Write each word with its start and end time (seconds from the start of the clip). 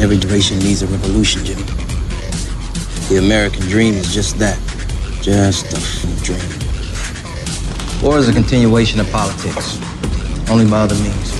Every 0.00 0.16
generation 0.16 0.58
needs 0.60 0.80
a 0.80 0.86
revolution, 0.86 1.44
Jimmy. 1.44 1.62
The 3.10 3.18
American 3.18 3.60
dream 3.68 3.92
is 3.92 4.14
just 4.14 4.38
that. 4.38 4.58
Just 5.20 5.66
a 5.74 6.24
dream. 6.24 6.40
War 8.02 8.16
is 8.16 8.26
a 8.26 8.32
continuation 8.32 8.98
of 8.98 9.10
politics, 9.10 9.78
only 10.50 10.64
by 10.64 10.80
other 10.80 10.94
means. 10.94 11.38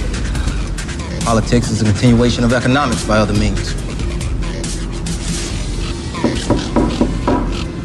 Politics 1.24 1.70
is 1.70 1.80
a 1.80 1.86
continuation 1.86 2.44
of 2.44 2.52
economics 2.52 3.02
by 3.06 3.16
other 3.16 3.32
means. 3.32 3.72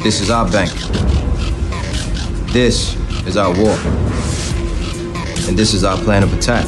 This 0.04 0.20
is 0.20 0.30
our 0.30 0.52
bank. 0.52 0.74
This 2.52 2.96
is 3.26 3.38
our 3.38 3.54
war. 3.58 3.78
And 5.48 5.58
this 5.58 5.74
is 5.74 5.86
our 5.86 5.98
plan 5.98 6.22
of 6.22 6.34
attack. 6.34 6.66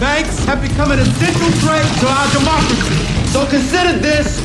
Banks 0.00 0.38
have 0.46 0.62
become 0.62 0.90
an 0.92 0.98
essential 0.98 1.50
threat 1.60 1.84
to 2.00 2.06
our 2.08 2.26
democracy. 2.32 2.94
So 3.32 3.46
consider 3.46 3.98
this 3.98 4.40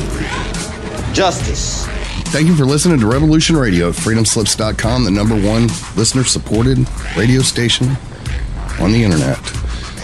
justice. 1.14 1.86
Thank 2.26 2.48
you 2.48 2.54
for 2.54 2.66
listening 2.66 3.00
to 3.00 3.06
Revolution 3.06 3.56
Radio 3.56 3.88
at 3.88 3.94
freedomslips.com, 3.94 5.04
the 5.04 5.10
number 5.10 5.34
one 5.34 5.68
listener 5.96 6.24
supported 6.24 6.86
radio 7.16 7.40
station 7.40 7.96
on 8.78 8.92
the 8.92 9.02
internet. 9.02 9.38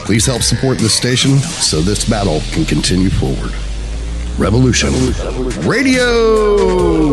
Please 0.05 0.25
help 0.25 0.41
support 0.41 0.79
this 0.79 0.95
station 0.95 1.37
so 1.39 1.83
this 1.83 2.09
battle 2.09 2.41
can 2.53 2.65
continue 2.65 3.11
forward. 3.11 3.53
Revolution, 4.39 4.91
Revolution. 4.91 5.69
Radio! 5.69 7.12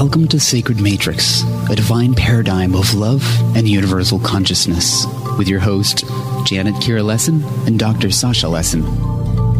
Welcome 0.00 0.28
to 0.28 0.40
Sacred 0.40 0.80
Matrix, 0.80 1.42
a 1.68 1.76
divine 1.76 2.14
paradigm 2.14 2.74
of 2.74 2.94
love 2.94 3.22
and 3.54 3.68
universal 3.68 4.18
consciousness, 4.18 5.04
with 5.36 5.46
your 5.46 5.60
host, 5.60 6.06
Janet 6.46 6.74
Kira 6.76 7.04
Lessin 7.04 7.44
and 7.66 7.78
Dr. 7.78 8.10
Sasha 8.10 8.46
Lessin. 8.46 8.82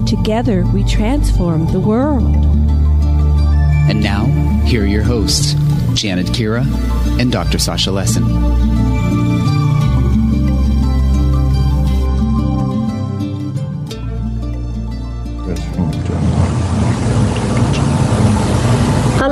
Together, 0.06 0.64
we 0.72 0.82
transform 0.84 1.70
the 1.70 1.78
world. 1.78 2.34
And 3.90 4.02
now, 4.02 4.24
here 4.64 4.84
are 4.84 4.86
your 4.86 5.02
hosts, 5.02 5.52
Janet 5.92 6.28
Kira 6.28 6.64
and 7.20 7.30
Dr. 7.30 7.58
Sasha 7.58 7.90
Lessin. 7.90 8.69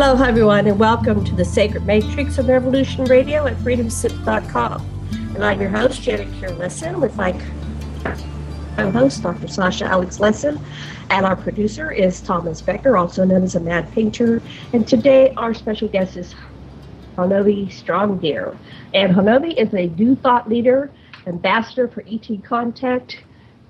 Hello, 0.00 0.14
everyone, 0.24 0.68
and 0.68 0.78
welcome 0.78 1.24
to 1.24 1.34
the 1.34 1.44
Sacred 1.44 1.84
Matrix 1.84 2.38
of 2.38 2.46
Revolution 2.46 3.04
Radio 3.06 3.48
at 3.48 3.56
freedomslips.com. 3.56 4.86
And 5.34 5.44
I'm 5.44 5.60
your 5.60 5.70
host, 5.70 6.02
Janet 6.02 6.28
Kira 6.34 6.56
Lessin, 6.56 7.00
with 7.00 7.16
my 7.16 7.32
co-host, 8.76 9.24
Dr. 9.24 9.48
Sasha 9.48 9.86
Alex 9.86 10.20
Lessin, 10.20 10.60
and 11.10 11.26
our 11.26 11.34
producer 11.34 11.90
is 11.90 12.20
Thomas 12.20 12.62
Becker, 12.62 12.96
also 12.96 13.24
known 13.24 13.42
as 13.42 13.56
a 13.56 13.60
mad 13.60 13.90
painter. 13.90 14.40
And 14.72 14.86
today, 14.86 15.34
our 15.36 15.52
special 15.52 15.88
guest 15.88 16.16
is 16.16 16.32
Honovi 17.16 17.66
Strongdeer. 17.66 18.56
And 18.94 19.16
Honovi 19.16 19.54
is 19.54 19.74
a 19.74 19.88
new 20.00 20.14
thought 20.14 20.48
leader, 20.48 20.92
ambassador 21.26 21.88
for 21.88 22.04
ET 22.08 22.44
Contact, 22.44 23.18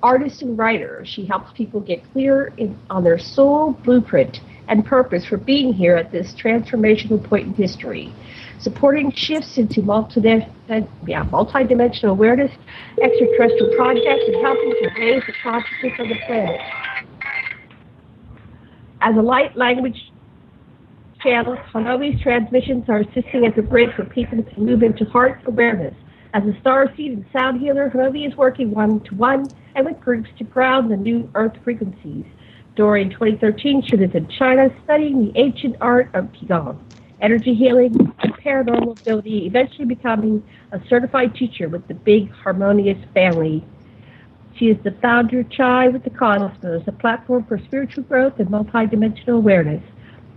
artist 0.03 0.43
and 0.43 0.59
writer. 0.59 1.07
She 1.07 1.25
helps 1.25 1.53
people 1.53 1.81
get 1.81 2.05
clear 2.13 2.53
in, 2.59 2.79
on 2.91 3.03
their 3.03 3.19
soul 3.19 3.73
blueprint 3.73 4.43
and 4.69 4.85
purpose 4.85 5.25
for 5.27 5.37
being 5.37 5.73
here 5.73 5.97
at 5.97 6.13
this 6.13 6.35
transformational 6.35 7.23
point 7.23 7.47
in 7.47 7.55
history, 7.55 8.13
supporting 8.59 9.11
shifts 9.15 9.59
into 9.59 9.83
multi- 9.83 10.21
yeah, 11.07 11.25
multidimensional 11.25 12.11
awareness, 12.11 12.53
extraterrestrial 13.03 13.75
projects, 13.77 14.25
and 14.27 14.45
helping 14.45 14.71
to 14.83 14.91
raise 14.99 15.23
the 15.27 15.33
consciousness 15.43 15.93
of 15.99 16.09
the 16.09 16.17
planet. 16.27 16.61
As 19.01 19.17
a 19.17 19.23
light 19.23 19.57
language 19.57 20.13
channel, 21.23 21.57
Honovi's 21.73 22.21
transmissions 22.23 22.85
are 22.89 22.99
assisting 23.01 23.47
as 23.47 23.53
a 23.57 23.63
bridge 23.63 23.91
for 23.97 24.05
people 24.05 24.43
to 24.43 24.61
move 24.61 24.83
into 24.83 25.05
heart 25.07 25.41
awareness. 25.47 25.95
As 26.35 26.43
a 26.45 26.61
star 26.61 26.93
seed 26.95 27.13
and 27.13 27.25
sound 27.33 27.61
healer, 27.61 27.91
Honovi 27.91 28.29
is 28.29 28.37
working 28.37 28.71
one 28.71 29.01
to 29.05 29.15
one 29.15 29.55
and 29.75 29.87
with 29.87 29.99
groups 30.01 30.29
to 30.39 30.45
ground 30.45 30.91
the 30.91 30.97
new 30.97 31.31
earth 31.35 31.57
frequencies. 31.65 32.27
During 32.79 33.11
2013, 33.11 33.83
she 33.83 33.97
lived 33.97 34.15
in 34.15 34.29
China 34.29 34.71
studying 34.85 35.27
the 35.27 35.33
ancient 35.37 35.75
art 35.81 36.11
of 36.15 36.27
Qigong, 36.27 36.79
energy 37.21 37.53
healing, 37.53 37.93
and 38.21 38.33
paranormal 38.35 38.93
ability, 38.93 39.47
eventually 39.47 39.85
becoming 39.85 40.45
a 40.71 40.81
certified 40.89 41.35
teacher 41.35 41.69
with 41.69 41.89
the 41.89 41.95
Big 41.95 42.31
Harmonious 42.31 42.97
family. 43.13 43.65
She 44.55 44.67
is 44.67 44.77
the 44.85 44.93
founder 45.03 45.41
of 45.41 45.51
Chai 45.51 45.89
with 45.89 46.05
the 46.05 46.11
Cosmos, 46.11 46.85
a 46.87 46.93
platform 46.93 47.45
for 47.47 47.59
spiritual 47.59 48.05
growth 48.05 48.39
and 48.39 48.49
multidimensional 48.49 49.39
awareness. 49.39 49.83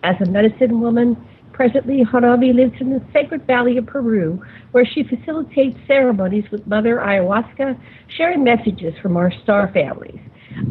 As 0.01 0.15
a 0.19 0.25
medicine 0.25 0.81
woman, 0.81 1.23
presently 1.53 2.03
Honovi 2.03 2.55
lives 2.55 2.73
in 2.81 2.89
the 2.89 3.03
Sacred 3.13 3.45
Valley 3.45 3.77
of 3.77 3.85
Peru, 3.85 4.43
where 4.71 4.83
she 4.83 5.03
facilitates 5.03 5.77
ceremonies 5.85 6.49
with 6.49 6.65
Mother 6.65 6.97
Ayahuasca, 6.97 7.79
sharing 8.07 8.43
messages 8.43 8.95
from 8.99 9.15
our 9.15 9.31
star 9.43 9.71
families. 9.71 10.19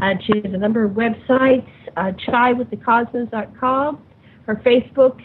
Uh, 0.02 0.14
she 0.24 0.40
has 0.44 0.52
a 0.52 0.58
number 0.58 0.84
of 0.84 0.92
websites, 0.92 1.70
uh, 1.96 2.12
chaiwiththecosmos.com, 2.26 4.02
her 4.46 4.56
Facebook 4.56 5.22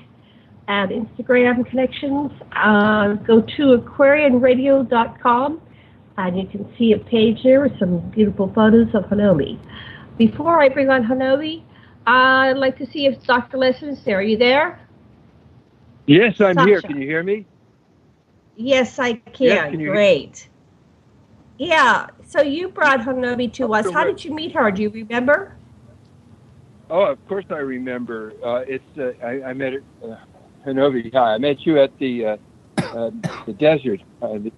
and 0.68 0.92
Instagram 0.92 1.66
connections. 1.70 2.32
Uh, 2.54 3.14
go 3.14 3.42
to 3.42 3.78
aquarianradio.com 3.78 5.62
and 6.18 6.40
you 6.40 6.48
can 6.48 6.74
see 6.78 6.94
a 6.94 6.98
page 6.98 7.44
there 7.44 7.62
with 7.62 7.78
some 7.78 8.00
beautiful 8.12 8.52
photos 8.54 8.94
of 8.94 9.04
Honovi. 9.06 9.60
Before 10.18 10.62
I 10.62 10.70
bring 10.70 10.90
on 10.90 11.04
Honovi, 11.04 11.64
I'd 12.08 12.54
like 12.54 12.78
to 12.78 12.86
see 12.86 13.06
if 13.06 13.22
Dr. 13.24 13.58
Lessin 13.58 13.90
is 13.90 14.04
there. 14.04 14.20
Are 14.20 14.22
you 14.22 14.38
there? 14.38 14.80
Yes, 16.06 16.40
I'm 16.40 16.56
Sasha. 16.56 16.68
here. 16.68 16.82
Can 16.82 17.02
you 17.02 17.08
hear 17.08 17.24
me? 17.24 17.46
Yes, 18.56 19.00
I 19.00 19.14
can. 19.14 19.48
Yes, 19.48 19.72
can 19.72 19.80
Great. 19.80 20.48
Yeah, 21.58 22.08
so 22.28 22.42
you 22.42 22.70
brought 22.70 23.00
Honovi 23.02 23.52
to 23.54 23.74
us. 23.74 23.90
How 23.92 24.04
did 24.04 24.24
you 24.24 24.34
meet 24.34 24.52
her? 24.54 24.72
Do 24.72 24.82
you 24.82 24.90
remember? 24.90 25.56
Oh, 26.90 27.06
of 27.06 27.28
course 27.28 27.46
I 27.50 27.60
remember. 27.60 28.34
Uh, 28.44 28.64
it's 28.68 28.84
uh, 28.98 29.14
I, 29.26 29.50
I, 29.50 29.54
met 29.54 29.74
uh, 30.04 30.18
Honovi. 30.66 31.14
Hi, 31.14 31.36
I 31.36 31.38
met 31.38 31.66
you 31.66 31.80
at 31.80 31.98
the 31.98 32.26
uh, 32.26 32.38
uh 32.78 33.12
the 33.46 33.54
desert. 33.54 34.02
Uh, 34.22 34.38
the, 34.38 34.52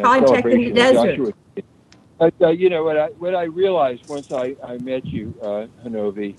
Contact 0.00 0.46
in 0.46 0.64
the 0.64 0.72
desert. 0.72 1.34
But 2.18 2.34
uh, 2.40 2.48
you 2.48 2.70
know 2.70 2.84
what 2.84 2.96
I 2.96 3.06
what 3.08 3.34
I 3.34 3.44
realized 3.44 4.08
once 4.08 4.32
I, 4.32 4.56
I 4.62 4.78
met 4.78 5.04
you, 5.04 5.34
uh, 5.42 5.66
Honovi, 5.84 6.38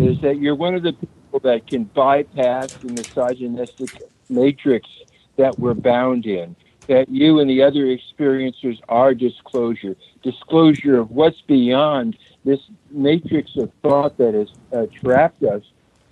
is 0.00 0.20
that 0.20 0.38
you're 0.38 0.54
one 0.54 0.74
of 0.74 0.82
the 0.82 0.92
people 0.92 1.40
that 1.42 1.66
can 1.66 1.84
bypass 1.84 2.72
the 2.74 2.92
misogynistic 2.92 4.02
matrix 4.28 4.88
that 5.36 5.58
we're 5.58 5.74
bound 5.74 6.26
in 6.26 6.54
that 6.88 7.08
you 7.08 7.38
and 7.38 7.48
the 7.48 7.62
other 7.62 7.86
experiencers 7.86 8.80
are 8.88 9.14
disclosure, 9.14 9.94
disclosure 10.22 10.98
of 10.98 11.10
what's 11.10 11.40
beyond 11.42 12.16
this 12.44 12.60
matrix 12.90 13.56
of 13.56 13.70
thought 13.82 14.16
that 14.16 14.34
has 14.34 14.48
uh, 14.72 14.86
trapped 14.92 15.42
us 15.42 15.62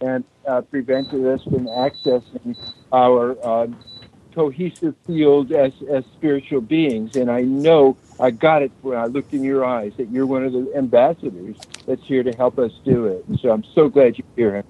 and 0.00 0.22
uh, 0.46 0.60
prevented 0.60 1.26
us 1.26 1.42
from 1.44 1.66
accessing 1.66 2.56
our 2.92 3.36
uh, 3.42 3.66
cohesive 4.34 4.94
field 5.06 5.50
as, 5.50 5.72
as 5.90 6.04
spiritual 6.14 6.60
beings. 6.60 7.16
And 7.16 7.30
I 7.30 7.40
know 7.40 7.96
I 8.20 8.30
got 8.30 8.60
it 8.60 8.70
when 8.82 8.98
I 8.98 9.06
looked 9.06 9.32
in 9.32 9.42
your 9.42 9.64
eyes 9.64 9.94
that 9.96 10.10
you're 10.10 10.26
one 10.26 10.44
of 10.44 10.52
the 10.52 10.70
ambassadors 10.76 11.56
that's 11.86 12.04
here 12.04 12.22
to 12.22 12.32
help 12.32 12.58
us 12.58 12.72
do 12.84 13.06
it. 13.06 13.24
And 13.28 13.40
so 13.40 13.50
I'm 13.50 13.64
so 13.74 13.88
glad 13.88 14.18
you're 14.18 14.52
here. 14.52 14.64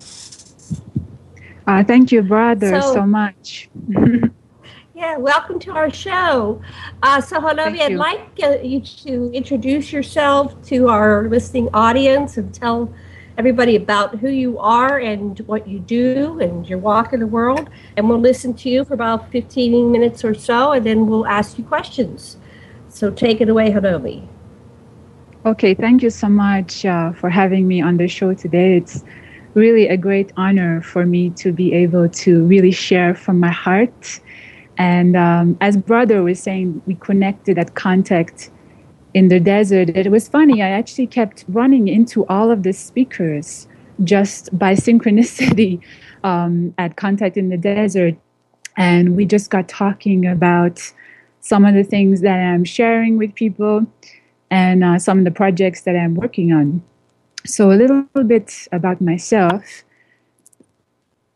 Uh, 1.67 1.83
thank 1.83 2.13
you, 2.13 2.23
brother, 2.23 2.81
so, 2.81 2.95
so 2.95 3.07
much. 3.07 3.69
Yeah, 4.97 5.19
welcome 5.19 5.59
to 5.59 5.73
our 5.73 5.91
show. 5.91 6.63
Uh, 7.03 7.21
so, 7.21 7.39
Honovi, 7.39 7.81
I'd 7.81 7.97
like 7.97 8.31
uh, 8.43 8.57
you 8.63 8.81
to 8.81 9.31
introduce 9.35 9.93
yourself 9.93 10.55
to 10.69 10.89
our 10.89 11.29
listening 11.29 11.69
audience 11.75 12.39
and 12.39 12.55
tell 12.55 12.91
everybody 13.37 13.77
about 13.77 14.19
who 14.21 14.31
you 14.31 14.59
are 14.59 14.99
and 14.99 15.39
what 15.41 15.69
you 15.69 15.81
do 15.81 16.41
and 16.41 16.67
your 16.67 16.79
walk 16.79 17.13
in 17.13 17.21
the 17.21 17.27
world. 17.27 17.69
And 17.99 18.09
we'll 18.09 18.21
listen 18.21 18.55
to 18.55 18.71
you 18.71 18.87
for 18.87 18.95
about 18.95 19.31
15 19.31 19.93
minutes 19.93 20.25
or 20.25 20.33
so, 20.33 20.73
and 20.73 20.87
then 20.87 21.07
we'll 21.07 21.27
ask 21.27 21.59
you 21.59 21.65
questions. 21.65 22.39
So, 22.89 23.11
take 23.11 23.43
it 23.43 23.51
away, 23.51 23.73
Honovi. 23.73 24.27
Okay, 25.45 25.75
thank 25.75 26.03
you 26.03 26.09
so 26.09 26.31
much 26.31 26.87
uh, 26.87 27.13
for 27.13 27.29
having 27.29 27.69
me 27.69 27.83
on 27.83 27.99
the 27.99 28.09
show 28.09 28.33
today. 28.33 28.79
It's 28.79 29.05
really 29.53 29.89
a 29.89 29.99
great 29.99 30.33
honor 30.39 30.81
for 30.81 31.05
me 31.05 31.29
to 31.31 31.53
be 31.53 31.75
able 31.75 32.09
to 32.09 32.47
really 32.47 32.73
share 32.73 33.15
from 33.15 33.39
my 33.39 33.51
heart 33.51 34.21
and 34.79 35.17
um, 35.17 35.57
as 35.61 35.77
brother 35.77 36.23
was 36.23 36.41
saying, 36.41 36.83
we 36.87 36.95
connected 36.97 37.59
at 37.59 37.75
contact 37.75 38.51
in 39.15 39.29
the 39.29 39.41
desert. 39.41 39.89
It 39.91 40.11
was 40.11 40.29
funny. 40.29 40.63
I 40.63 40.69
actually 40.69 41.07
kept 41.07 41.45
running 41.49 41.89
into 41.89 42.27
all 42.27 42.51
of 42.51 42.63
the 42.63 42.73
speakers 42.73 43.67
just 44.05 44.57
by 44.59 44.75
synchronicity 44.87 45.81
um, 46.25 46.75
at 46.77 46.97
contact 46.97 47.37
in 47.37 47.49
the 47.49 47.57
desert. 47.57 48.15
And 48.77 49.17
we 49.17 49.25
just 49.25 49.51
got 49.51 49.69
talking 49.69 50.27
about 50.27 50.93
some 51.41 51.65
of 51.65 51.75
the 51.75 51.85
things 51.85 52.21
that 52.21 52.39
I'm 52.39 52.65
sharing 52.65 53.17
with 53.17 53.35
people 53.35 53.87
and 54.51 54.85
uh, 54.85 54.99
some 54.99 55.19
of 55.19 55.25
the 55.25 55.31
projects 55.31 55.83
that 55.83 55.97
I'm 55.97 56.15
working 56.15 56.53
on. 56.53 56.83
So 57.47 57.71
a 57.71 57.75
little 57.75 58.03
bit 58.27 58.69
about 58.73 59.01
myself. 59.01 59.85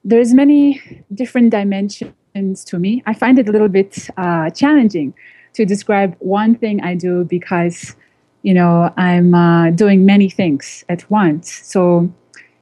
There's 0.04 0.34
many 0.34 0.82
different 1.14 1.50
dimensions 1.50 2.12
to 2.34 2.78
me. 2.78 3.02
I 3.06 3.14
find 3.14 3.38
it 3.38 3.48
a 3.48 3.52
little 3.52 3.68
bit 3.68 4.08
uh, 4.16 4.50
challenging 4.50 5.14
to 5.54 5.64
describe 5.64 6.16
one 6.20 6.54
thing 6.54 6.80
I 6.80 6.94
do 6.94 7.24
because, 7.24 7.96
you 8.42 8.54
know, 8.54 8.92
I'm 8.96 9.34
uh, 9.34 9.70
doing 9.70 10.06
many 10.06 10.30
things 10.30 10.84
at 10.88 11.10
once. 11.10 11.50
So 11.50 12.10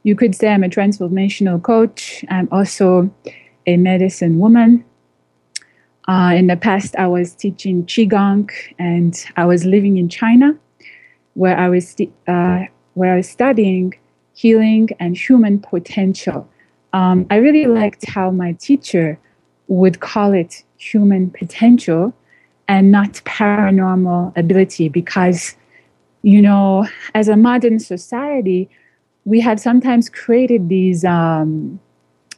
you 0.04 0.16
could 0.16 0.34
say 0.34 0.48
I'm 0.48 0.64
a 0.64 0.68
transformational 0.68 1.62
coach. 1.62 2.24
I'm 2.30 2.48
also 2.50 3.10
a 3.66 3.76
medicine 3.76 4.38
woman. 4.38 4.84
Uh, 6.08 6.32
in 6.34 6.46
the 6.46 6.56
past, 6.56 6.96
I 6.96 7.06
was 7.06 7.34
teaching 7.34 7.84
Qigong 7.84 8.50
and 8.78 9.14
I 9.36 9.44
was 9.44 9.66
living 9.66 9.98
in 9.98 10.08
China 10.08 10.56
where 11.34 11.58
I 11.58 11.68
was, 11.68 11.94
uh, 12.26 12.64
where 12.94 13.12
I 13.12 13.16
was 13.16 13.28
studying 13.28 13.94
healing 14.32 14.88
and 14.98 15.14
human 15.14 15.58
potential. 15.58 16.48
Um, 16.94 17.26
I 17.28 17.36
really 17.36 17.66
liked 17.66 18.06
how 18.08 18.30
my 18.30 18.52
teacher 18.52 19.18
would 19.68 20.00
call 20.00 20.32
it 20.32 20.64
human 20.76 21.30
potential 21.30 22.12
and 22.66 22.90
not 22.90 23.14
paranormal 23.24 24.36
ability 24.36 24.88
because, 24.88 25.56
you 26.22 26.42
know, 26.42 26.86
as 27.14 27.28
a 27.28 27.36
modern 27.36 27.78
society, 27.78 28.68
we 29.24 29.40
have 29.40 29.60
sometimes 29.60 30.08
created 30.08 30.68
these 30.68 31.04
um, 31.04 31.78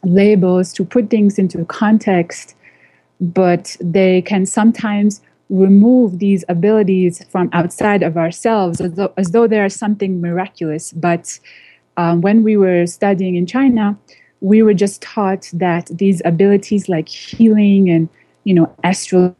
labels 0.04 0.72
to 0.72 0.84
put 0.84 1.10
things 1.10 1.38
into 1.38 1.64
context, 1.64 2.54
but 3.20 3.76
they 3.80 4.22
can 4.22 4.46
sometimes 4.46 5.20
remove 5.50 6.20
these 6.20 6.44
abilities 6.48 7.24
from 7.28 7.50
outside 7.52 8.02
of 8.02 8.16
ourselves 8.16 8.80
as 8.80 8.92
though, 8.92 9.12
as 9.16 9.32
though 9.32 9.68
something 9.68 10.20
miraculous. 10.20 10.92
But 10.92 11.38
um, 11.96 12.20
when 12.20 12.42
we 12.42 12.56
were 12.56 12.86
studying 12.86 13.34
in 13.34 13.46
China, 13.46 13.98
we 14.40 14.62
were 14.62 14.74
just 14.74 15.02
taught 15.02 15.50
that 15.52 15.86
these 15.86 16.22
abilities 16.24 16.88
like 16.88 17.08
healing 17.08 17.90
and 17.90 18.08
you 18.44 18.54
know 18.54 18.74
astral 18.84 19.36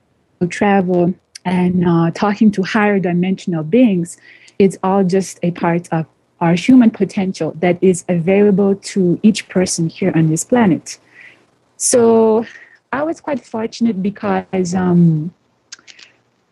travel 0.49 1.14
and 1.44 1.87
uh, 1.87 2.11
talking 2.14 2.50
to 2.50 2.62
higher 2.62 2.99
dimensional 2.99 3.62
beings 3.62 4.19
it's 4.58 4.76
all 4.82 5.02
just 5.02 5.38
a 5.43 5.50
part 5.52 5.88
of 5.93 6.06
our 6.41 6.55
human 6.55 6.91
potential 6.91 7.52
that 7.58 7.79
is 7.82 8.05
available 8.08 8.75
to 8.76 9.19
each 9.23 9.49
person 9.49 9.91
here 9.91 10.11
on 10.14 10.29
this 10.29 10.43
planet. 10.44 10.99
So 11.76 12.47
i 12.93 13.02
was 13.02 13.20
quite 13.20 13.44
fortunate 13.44 14.02
because 14.02 14.75
um, 14.75 15.32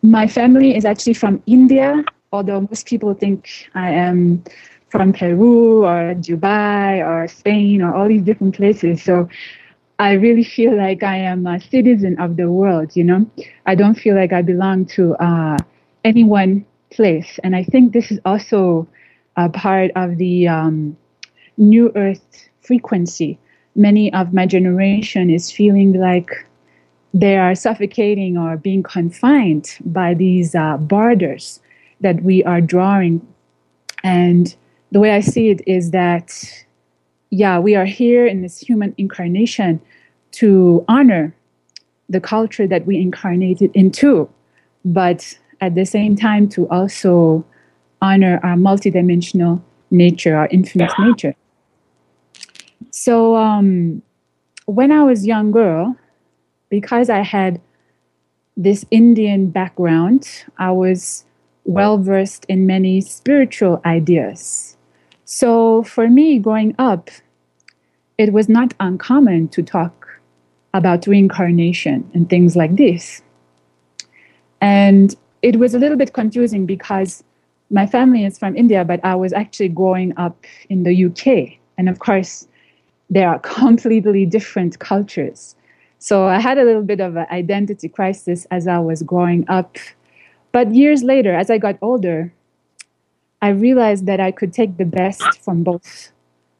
my 0.01 0.27
family 0.27 0.75
is 0.75 0.85
actually 0.85 1.13
from 1.13 1.41
india 1.45 2.03
although 2.31 2.61
most 2.61 2.85
people 2.85 3.13
think 3.13 3.69
i 3.75 3.89
am 3.89 4.43
from 4.89 5.13
Peru 5.13 5.85
or 5.85 6.15
Dubai 6.15 7.05
or 7.05 7.27
Spain 7.27 7.81
or 7.81 7.93
all 7.93 8.07
these 8.07 8.23
different 8.23 8.55
places. 8.55 9.03
So 9.03 9.29
I 9.99 10.13
really 10.13 10.43
feel 10.43 10.75
like 10.75 11.03
I 11.03 11.17
am 11.17 11.45
a 11.45 11.59
citizen 11.59 12.19
of 12.19 12.37
the 12.37 12.49
world, 12.51 12.95
you 12.95 13.03
know? 13.03 13.29
I 13.65 13.75
don't 13.75 13.95
feel 13.95 14.15
like 14.15 14.33
I 14.33 14.41
belong 14.41 14.85
to 14.97 15.15
uh, 15.15 15.57
any 16.03 16.23
one 16.23 16.65
place. 16.89 17.39
And 17.43 17.55
I 17.55 17.63
think 17.63 17.93
this 17.93 18.11
is 18.11 18.19
also 18.25 18.87
a 19.35 19.49
part 19.49 19.91
of 19.95 20.17
the 20.17 20.47
um, 20.47 20.97
New 21.57 21.91
Earth 21.95 22.49
frequency. 22.61 23.37
Many 23.75 24.11
of 24.13 24.33
my 24.33 24.45
generation 24.45 25.29
is 25.29 25.51
feeling 25.51 25.93
like 25.93 26.29
they 27.13 27.37
are 27.37 27.55
suffocating 27.55 28.37
or 28.37 28.57
being 28.57 28.83
confined 28.83 29.77
by 29.85 30.13
these 30.13 30.55
uh, 30.55 30.77
borders 30.77 31.59
that 32.01 32.21
we 32.23 32.43
are 32.43 32.61
drawing. 32.61 33.25
And 34.03 34.55
the 34.91 34.99
way 34.99 35.11
I 35.11 35.19
see 35.19 35.49
it 35.49 35.61
is 35.67 35.91
that, 35.91 36.65
yeah, 37.29 37.59
we 37.59 37.75
are 37.75 37.85
here 37.85 38.25
in 38.25 38.41
this 38.41 38.59
human 38.59 38.93
incarnation 38.97 39.81
to 40.31 40.83
honor 40.87 41.35
the 42.09 42.19
culture 42.19 42.67
that 42.67 42.85
we 42.85 42.99
incarnated 42.99 43.71
into, 43.73 44.29
but 44.83 45.37
at 45.61 45.75
the 45.75 45.85
same 45.85 46.15
time 46.15 46.49
to 46.49 46.67
also 46.69 47.45
honor 48.01 48.39
our 48.43 48.55
multidimensional 48.55 49.61
nature, 49.91 50.35
our 50.35 50.47
infinite 50.47 50.91
nature. 50.99 51.35
So 52.91 53.35
um, 53.35 54.01
when 54.65 54.91
I 54.91 55.03
was 55.03 55.27
young 55.27 55.51
girl, 55.51 55.95
because 56.69 57.09
I 57.09 57.21
had 57.21 57.61
this 58.57 58.85
Indian 58.91 59.49
background, 59.49 60.45
I 60.57 60.71
was 60.71 61.25
well 61.65 61.97
versed 61.97 62.45
in 62.49 62.65
many 62.65 63.01
spiritual 63.01 63.81
ideas. 63.85 64.77
So 65.31 65.83
for 65.83 66.09
me, 66.09 66.39
growing 66.39 66.73
up, 66.79 67.11
it 68.17 68.33
was 68.33 68.49
not 68.49 68.73
uncommon 68.79 69.49
to 69.49 69.61
talk 69.61 70.19
about 70.73 71.05
reincarnation 71.05 72.09
and 72.15 72.27
things 72.27 72.55
like 72.55 72.77
this. 72.77 73.21
And 74.59 75.15
it 75.43 75.57
was 75.57 75.75
a 75.75 75.77
little 75.77 75.97
bit 75.97 76.13
confusing 76.13 76.65
because 76.65 77.23
my 77.69 77.85
family 77.85 78.25
is 78.25 78.39
from 78.39 78.57
India, 78.57 78.83
but 78.83 79.05
I 79.05 79.13
was 79.13 79.31
actually 79.31 79.69
growing 79.69 80.17
up 80.17 80.45
in 80.67 80.81
the 80.81 81.05
UK. 81.05 81.59
And 81.77 81.89
of 81.89 81.99
course, 81.99 82.47
there 83.11 83.29
are 83.29 83.37
completely 83.59 84.25
different 84.25 84.79
cultures. 84.79 85.55
So 85.99 86.25
I 86.25 86.39
had 86.39 86.57
a 86.57 86.63
little 86.63 86.81
bit 86.81 87.01
of 87.01 87.17
an 87.17 87.27
identity 87.29 87.87
crisis 87.87 88.47
as 88.49 88.67
I 88.67 88.79
was 88.79 89.03
growing 89.03 89.47
up. 89.47 89.77
But 90.51 90.73
years 90.73 91.03
later, 91.03 91.35
as 91.35 91.51
I 91.51 91.59
got 91.59 91.77
older, 91.83 92.33
I 93.41 93.49
realized 93.49 94.05
that 94.05 94.19
I 94.19 94.31
could 94.31 94.53
take 94.53 94.77
the 94.77 94.85
best 94.85 95.23
from 95.41 95.63
both 95.63 96.11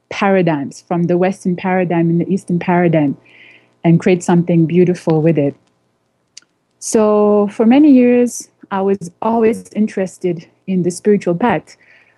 paradigms, 0.10 0.82
from 0.82 1.04
the 1.04 1.18
Western 1.18 1.56
paradigm 1.56 2.10
and 2.10 2.22
the 2.22 2.30
Eastern 2.32 2.60
paradigm, 2.60 3.18
and 3.84 4.00
create 4.00 4.24
something 4.24 4.66
beautiful 4.66 5.22
with 5.22 5.38
it. 5.38 5.56
So, 6.80 7.48
for 7.50 7.66
many 7.66 7.92
years, 7.92 8.50
I 8.72 8.82
was 8.82 9.12
always 9.22 9.72
interested 9.74 10.48
in 10.68 10.84
the 10.84 10.92
spiritual 10.92 11.36
path. 11.36 11.76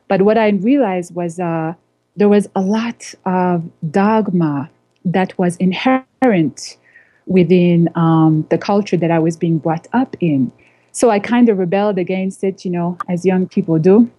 But 0.08 0.22
what 0.24 0.38
I 0.38 0.50
realized 0.50 1.16
was 1.16 1.40
uh, 1.40 1.74
there 2.16 2.30
was 2.30 2.48
a 2.56 2.62
lot 2.62 3.14
of 3.26 3.64
dogma 3.90 4.70
that 5.06 5.38
was 5.40 5.56
inherent 5.58 6.78
within 7.26 7.90
um, 7.96 8.46
the 8.50 8.58
culture 8.58 8.98
that 8.98 9.10
I 9.10 9.20
was 9.20 9.38
being 9.38 9.58
brought 9.58 9.88
up 9.94 10.16
in. 10.20 10.52
So 10.92 11.10
I 11.10 11.20
kind 11.20 11.48
of 11.50 11.58
rebelled 11.58 11.98
against 11.98 12.44
it, 12.44 12.66
you 12.66 12.72
know, 12.72 12.98
as 13.08 13.26
young 13.26 13.48
people 13.48 13.80
do. 13.80 14.12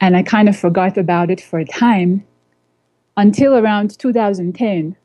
And 0.00 0.16
I 0.16 0.22
kind 0.22 0.48
of 0.48 0.56
forgot 0.56 0.96
about 0.96 1.30
it 1.30 1.40
for 1.40 1.58
a 1.58 1.64
time 1.64 2.24
until 3.16 3.56
around 3.56 3.98
2010 3.98 4.96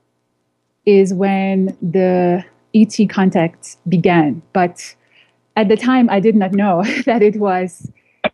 is 0.85 1.13
when 1.13 1.75
the 1.81 2.43
ET 2.75 3.09
contact 3.09 3.77
began. 3.87 4.41
But 4.53 4.95
at 5.55 5.67
the 5.67 5.77
time, 5.77 6.09
I 6.09 6.19
did 6.19 6.35
not 6.35 6.53
know 6.53 6.83
that 7.05 7.21
it 7.21 7.37
was 7.37 7.91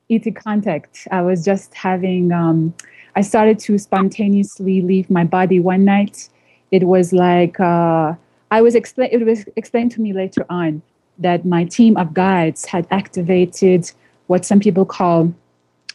ET 0.10 0.24
contact. 0.36 1.08
I 1.12 1.22
was 1.22 1.46
just 1.46 1.74
having, 1.74 2.32
um, 2.32 2.74
I 3.16 3.22
started 3.22 3.60
to 3.60 3.78
spontaneously 3.78 4.82
leave 4.82 5.10
my 5.10 5.24
body 5.24 5.60
one 5.60 5.86
night. 5.86 6.30
It 6.72 6.84
was 6.84 7.14
like, 7.14 7.60
uh, 7.60 8.14
I 8.52 8.62
was 8.62 8.76
explained, 8.76 9.14
it 9.14 9.26
was 9.26 9.46
explained 9.56 9.92
to 9.94 10.02
me 10.02 10.14
later 10.14 10.46
on 10.50 10.82
that 11.20 11.46
my 11.46 11.66
team 11.66 11.98
of 11.98 12.14
guides 12.14 12.66
had 12.66 12.88
activated 12.92 13.92
what 14.28 14.46
some 14.46 14.60
people 14.60 14.86
call 14.86 15.34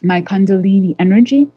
my 0.01 0.21
Kundalini 0.21 0.95
energy, 0.99 1.47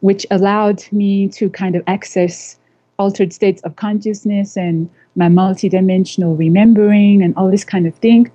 which 0.00 0.26
allowed 0.30 0.84
me 0.92 1.28
to 1.28 1.48
kind 1.50 1.76
of 1.76 1.82
access 1.86 2.58
altered 2.98 3.32
states 3.32 3.62
of 3.62 3.76
consciousness 3.76 4.56
and 4.56 4.88
my 5.16 5.28
multidimensional 5.28 6.38
remembering 6.38 7.22
and 7.22 7.34
all 7.36 7.50
this 7.50 7.64
kind 7.64 7.86
of 7.86 7.94
thing. 7.96 8.30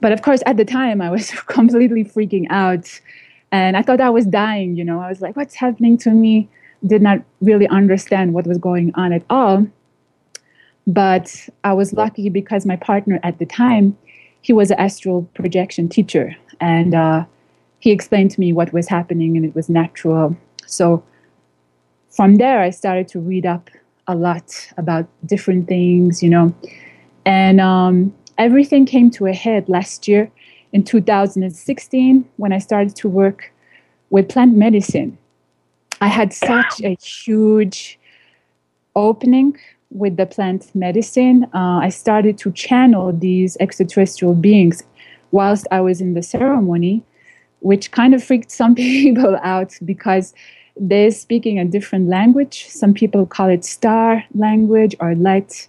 But 0.00 0.12
of 0.12 0.22
course, 0.22 0.42
at 0.46 0.56
the 0.56 0.64
time, 0.64 1.00
I 1.00 1.10
was 1.10 1.30
completely 1.46 2.04
freaking 2.04 2.46
out. 2.50 3.00
And 3.50 3.76
I 3.76 3.82
thought 3.82 4.00
I 4.00 4.10
was 4.10 4.26
dying, 4.26 4.76
you 4.76 4.84
know. 4.84 5.00
I 5.00 5.08
was 5.08 5.20
like, 5.20 5.36
what's 5.36 5.54
happening 5.54 5.98
to 5.98 6.10
me? 6.10 6.48
Did 6.84 7.02
not 7.02 7.18
really 7.40 7.68
understand 7.68 8.34
what 8.34 8.46
was 8.46 8.58
going 8.58 8.92
on 8.94 9.12
at 9.12 9.22
all. 9.30 9.66
But 10.86 11.48
I 11.62 11.72
was 11.74 11.92
lucky 11.92 12.28
because 12.28 12.66
my 12.66 12.76
partner 12.76 13.20
at 13.22 13.38
the 13.38 13.46
time, 13.46 13.96
he 14.40 14.52
was 14.52 14.72
an 14.72 14.80
astral 14.80 15.22
projection 15.34 15.88
teacher. 15.88 16.34
And 16.60 16.94
uh, 16.94 17.24
he 17.82 17.90
explained 17.90 18.30
to 18.30 18.38
me 18.38 18.52
what 18.52 18.72
was 18.72 18.86
happening 18.86 19.36
and 19.36 19.44
it 19.44 19.56
was 19.56 19.68
natural. 19.68 20.36
So 20.66 21.02
from 22.10 22.36
there, 22.36 22.60
I 22.60 22.70
started 22.70 23.08
to 23.08 23.18
read 23.18 23.44
up 23.44 23.70
a 24.06 24.14
lot 24.14 24.68
about 24.76 25.08
different 25.26 25.66
things, 25.66 26.22
you 26.22 26.30
know. 26.30 26.54
And 27.26 27.60
um, 27.60 28.14
everything 28.38 28.86
came 28.86 29.10
to 29.10 29.26
a 29.26 29.32
head 29.32 29.68
last 29.68 30.06
year 30.06 30.30
in 30.72 30.84
2016 30.84 32.24
when 32.36 32.52
I 32.52 32.58
started 32.58 32.94
to 32.94 33.08
work 33.08 33.52
with 34.10 34.28
plant 34.28 34.56
medicine. 34.56 35.18
I 36.00 36.06
had 36.06 36.32
such 36.32 36.80
a 36.84 36.96
huge 37.02 37.98
opening 38.94 39.58
with 39.90 40.16
the 40.16 40.26
plant 40.26 40.72
medicine. 40.72 41.48
Uh, 41.52 41.80
I 41.82 41.88
started 41.88 42.38
to 42.38 42.52
channel 42.52 43.12
these 43.12 43.56
extraterrestrial 43.58 44.34
beings 44.34 44.84
whilst 45.32 45.66
I 45.72 45.80
was 45.80 46.00
in 46.00 46.14
the 46.14 46.22
ceremony, 46.22 47.02
which 47.62 47.90
kind 47.90 48.14
of 48.14 48.22
freaked 48.22 48.50
some 48.50 48.74
people 48.76 49.38
out 49.42 49.78
because 49.84 50.34
they're 50.76 51.10
speaking 51.10 51.58
a 51.58 51.64
different 51.64 52.08
language. 52.08 52.66
Some 52.68 52.94
people 52.94 53.26
call 53.26 53.48
it 53.48 53.64
star 53.64 54.24
language 54.34 54.94
or 55.00 55.14
light 55.14 55.68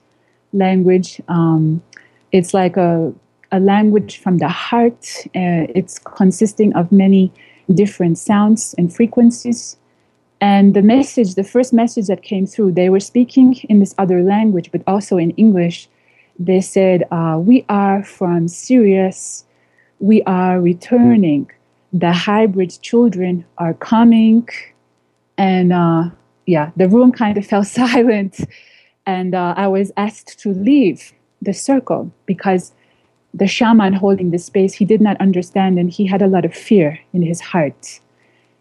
language. 0.53 1.21
Um, 1.27 1.81
it's 2.31 2.53
like 2.53 2.77
a, 2.77 3.13
a 3.51 3.59
language 3.59 4.17
from 4.17 4.37
the 4.37 4.47
heart. 4.47 5.05
Uh, 5.35 5.67
it's 5.75 5.99
consisting 5.99 6.73
of 6.73 6.91
many 6.91 7.31
different 7.73 8.17
sounds 8.17 8.73
and 8.77 8.93
frequencies. 8.93 9.77
And 10.41 10.73
the 10.73 10.81
message, 10.81 11.35
the 11.35 11.43
first 11.43 11.71
message 11.71 12.07
that 12.07 12.21
came 12.21 12.45
through, 12.45 12.73
they 12.73 12.89
were 12.89 12.99
speaking 12.99 13.55
in 13.69 13.79
this 13.79 13.95
other 13.97 14.21
language, 14.21 14.71
but 14.71 14.81
also 14.87 15.17
in 15.17 15.31
English. 15.31 15.87
They 16.37 16.59
said, 16.59 17.03
uh, 17.11 17.39
We 17.41 17.65
are 17.69 18.03
from 18.03 18.47
Sirius. 18.47 19.45
We 19.99 20.21
are 20.23 20.59
returning. 20.59 21.49
The 21.93 22.11
hybrid 22.11 22.77
children 22.81 23.45
are 23.57 23.75
coming. 23.75 24.49
And 25.37 25.71
uh, 25.71 26.09
yeah, 26.45 26.71
the 26.75 26.89
room 26.89 27.11
kind 27.11 27.37
of 27.37 27.45
fell 27.51 27.63
silent, 27.63 28.39
and 29.05 29.35
uh, 29.35 29.53
I 29.57 29.67
was 29.67 29.91
asked 29.97 30.39
to 30.39 30.53
leave 30.53 31.13
the 31.41 31.53
circle 31.53 32.11
because 32.25 32.71
the 33.33 33.47
shaman 33.47 33.93
holding 33.93 34.31
the 34.31 34.37
space 34.37 34.73
he 34.73 34.85
did 34.85 35.01
not 35.01 35.19
understand, 35.19 35.79
and 35.79 35.91
he 35.91 36.05
had 36.05 36.21
a 36.21 36.27
lot 36.27 36.45
of 36.45 36.53
fear 36.53 36.99
in 37.13 37.21
his 37.21 37.41
heart, 37.41 37.99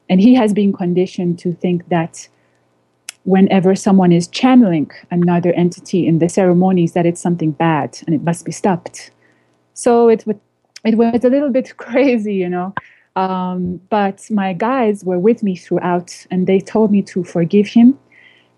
and 0.09 0.21
he 0.21 0.35
has 0.35 0.53
been 0.53 0.73
conditioned 0.73 1.39
to 1.41 1.53
think 1.53 1.89
that 1.89 2.29
whenever 3.25 3.75
someone 3.77 4.11
is 4.11 4.27
channeling 4.27 4.91
another 5.11 5.53
entity 5.53 6.09
in 6.09 6.19
the 6.19 6.29
ceremonies 6.29 6.93
that 6.93 7.07
it's 7.07 7.21
something 7.21 7.53
bad 7.53 7.97
and 8.05 8.17
it 8.17 8.23
must 8.23 8.45
be 8.45 8.51
stopped. 8.51 9.13
So 9.75 10.09
it, 10.09 10.25
it 10.85 10.97
was 10.97 11.25
a 11.25 11.29
little 11.29 11.51
bit 11.51 11.77
crazy 11.77 12.35
you 12.35 12.49
know 12.49 12.75
um, 13.17 13.81
but 13.91 14.27
my 14.31 14.53
guys 14.53 15.05
were 15.05 15.19
with 15.19 15.43
me 15.43 15.57
throughout, 15.57 16.27
and 16.31 16.47
they 16.47 16.61
told 16.61 16.91
me 16.91 17.03
to 17.03 17.25
forgive 17.25 17.67
him. 17.67 17.99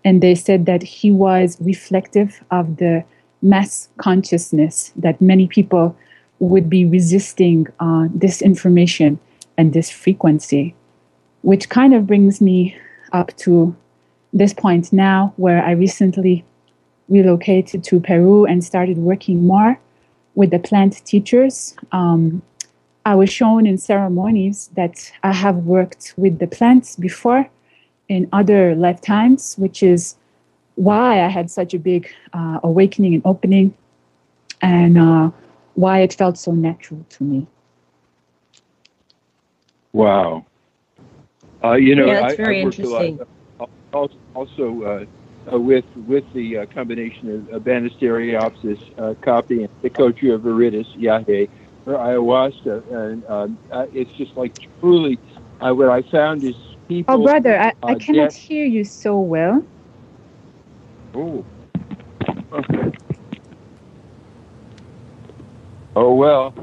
And 0.03 0.21
they 0.21 0.35
said 0.35 0.65
that 0.67 0.83
he 0.83 1.11
was 1.11 1.57
reflective 1.59 2.43
of 2.51 2.77
the 2.77 3.03
mass 3.41 3.89
consciousness 3.97 4.91
that 4.95 5.19
many 5.19 5.47
people 5.47 5.95
would 6.39 6.69
be 6.69 6.85
resisting 6.85 7.67
uh, 7.79 8.07
this 8.13 8.41
information 8.41 9.19
and 9.57 9.73
this 9.73 9.89
frequency, 9.89 10.75
which 11.41 11.69
kind 11.69 11.93
of 11.93 12.07
brings 12.07 12.41
me 12.41 12.75
up 13.13 13.35
to 13.37 13.75
this 14.33 14.53
point 14.53 14.91
now 14.91 15.33
where 15.37 15.63
I 15.63 15.71
recently 15.71 16.43
relocated 17.07 17.83
to 17.85 17.99
Peru 17.99 18.45
and 18.45 18.63
started 18.63 18.97
working 18.97 19.45
more 19.45 19.79
with 20.35 20.51
the 20.51 20.59
plant 20.59 21.03
teachers. 21.05 21.75
Um, 21.91 22.41
I 23.05 23.13
was 23.13 23.29
shown 23.29 23.67
in 23.67 23.77
ceremonies 23.77 24.71
that 24.75 25.11
I 25.21 25.31
have 25.31 25.57
worked 25.57 26.15
with 26.17 26.39
the 26.39 26.47
plants 26.47 26.95
before 26.95 27.47
in 28.09 28.27
other 28.33 28.75
lifetimes, 28.75 29.55
which 29.55 29.83
is 29.83 30.15
why 30.73 31.23
I 31.23 31.27
had 31.27 31.51
such 31.51 31.73
a 31.75 31.79
big 31.79 32.09
uh, 32.33 32.59
awakening 32.63 33.13
and 33.13 33.23
opening, 33.25 33.75
and 34.61 34.97
uh, 34.97 35.31
why 35.75 35.99
it 35.99 36.13
felt 36.13 36.37
so 36.37 36.51
natural 36.51 37.05
to 37.09 37.23
me. 37.23 37.47
Wow. 39.93 40.45
Uh, 41.63 41.73
you 41.73 41.95
know, 41.95 42.07
yeah, 42.07 42.21
that's 42.21 42.33
I, 42.33 42.37
very 42.37 42.61
I 42.61 42.65
worked 42.65 42.79
interesting. 42.79 43.19
A 43.59 43.67
lot, 43.95 44.11
also, 44.33 44.83
uh, 44.83 45.05
uh, 45.53 45.59
with 45.59 45.85
with 46.07 46.25
the 46.33 46.57
uh, 46.57 46.65
combination 46.65 47.29
of 47.31 47.53
uh, 47.53 47.59
Banisteriopsis 47.59 48.81
uh, 48.97 49.13
caapi 49.21 49.65
and 49.65 49.81
Psychotria 49.81 50.39
viridis 50.39 50.87
yahe 50.97 51.49
for 51.85 51.93
ayahuasca, 51.93 52.91
and 52.91 53.23
um, 53.29 53.57
uh, 53.71 53.85
it's 53.93 54.11
just 54.13 54.35
like 54.35 54.57
truly, 54.81 55.17
uh, 55.61 55.71
what 55.73 55.89
I 55.89 56.01
found 56.01 56.43
is 56.43 56.55
people. 56.87 57.13
Oh, 57.15 57.23
brother, 57.23 57.57
I, 57.57 57.73
I 57.83 57.93
uh, 57.93 57.99
cannot 57.99 58.31
get- 58.31 58.33
hear 58.33 58.65
you 58.65 58.83
so 58.83 59.19
well. 59.19 59.63
Oh. 61.13 61.45
Okay. 62.51 62.91
Oh 65.95 66.13
well. 66.13 66.53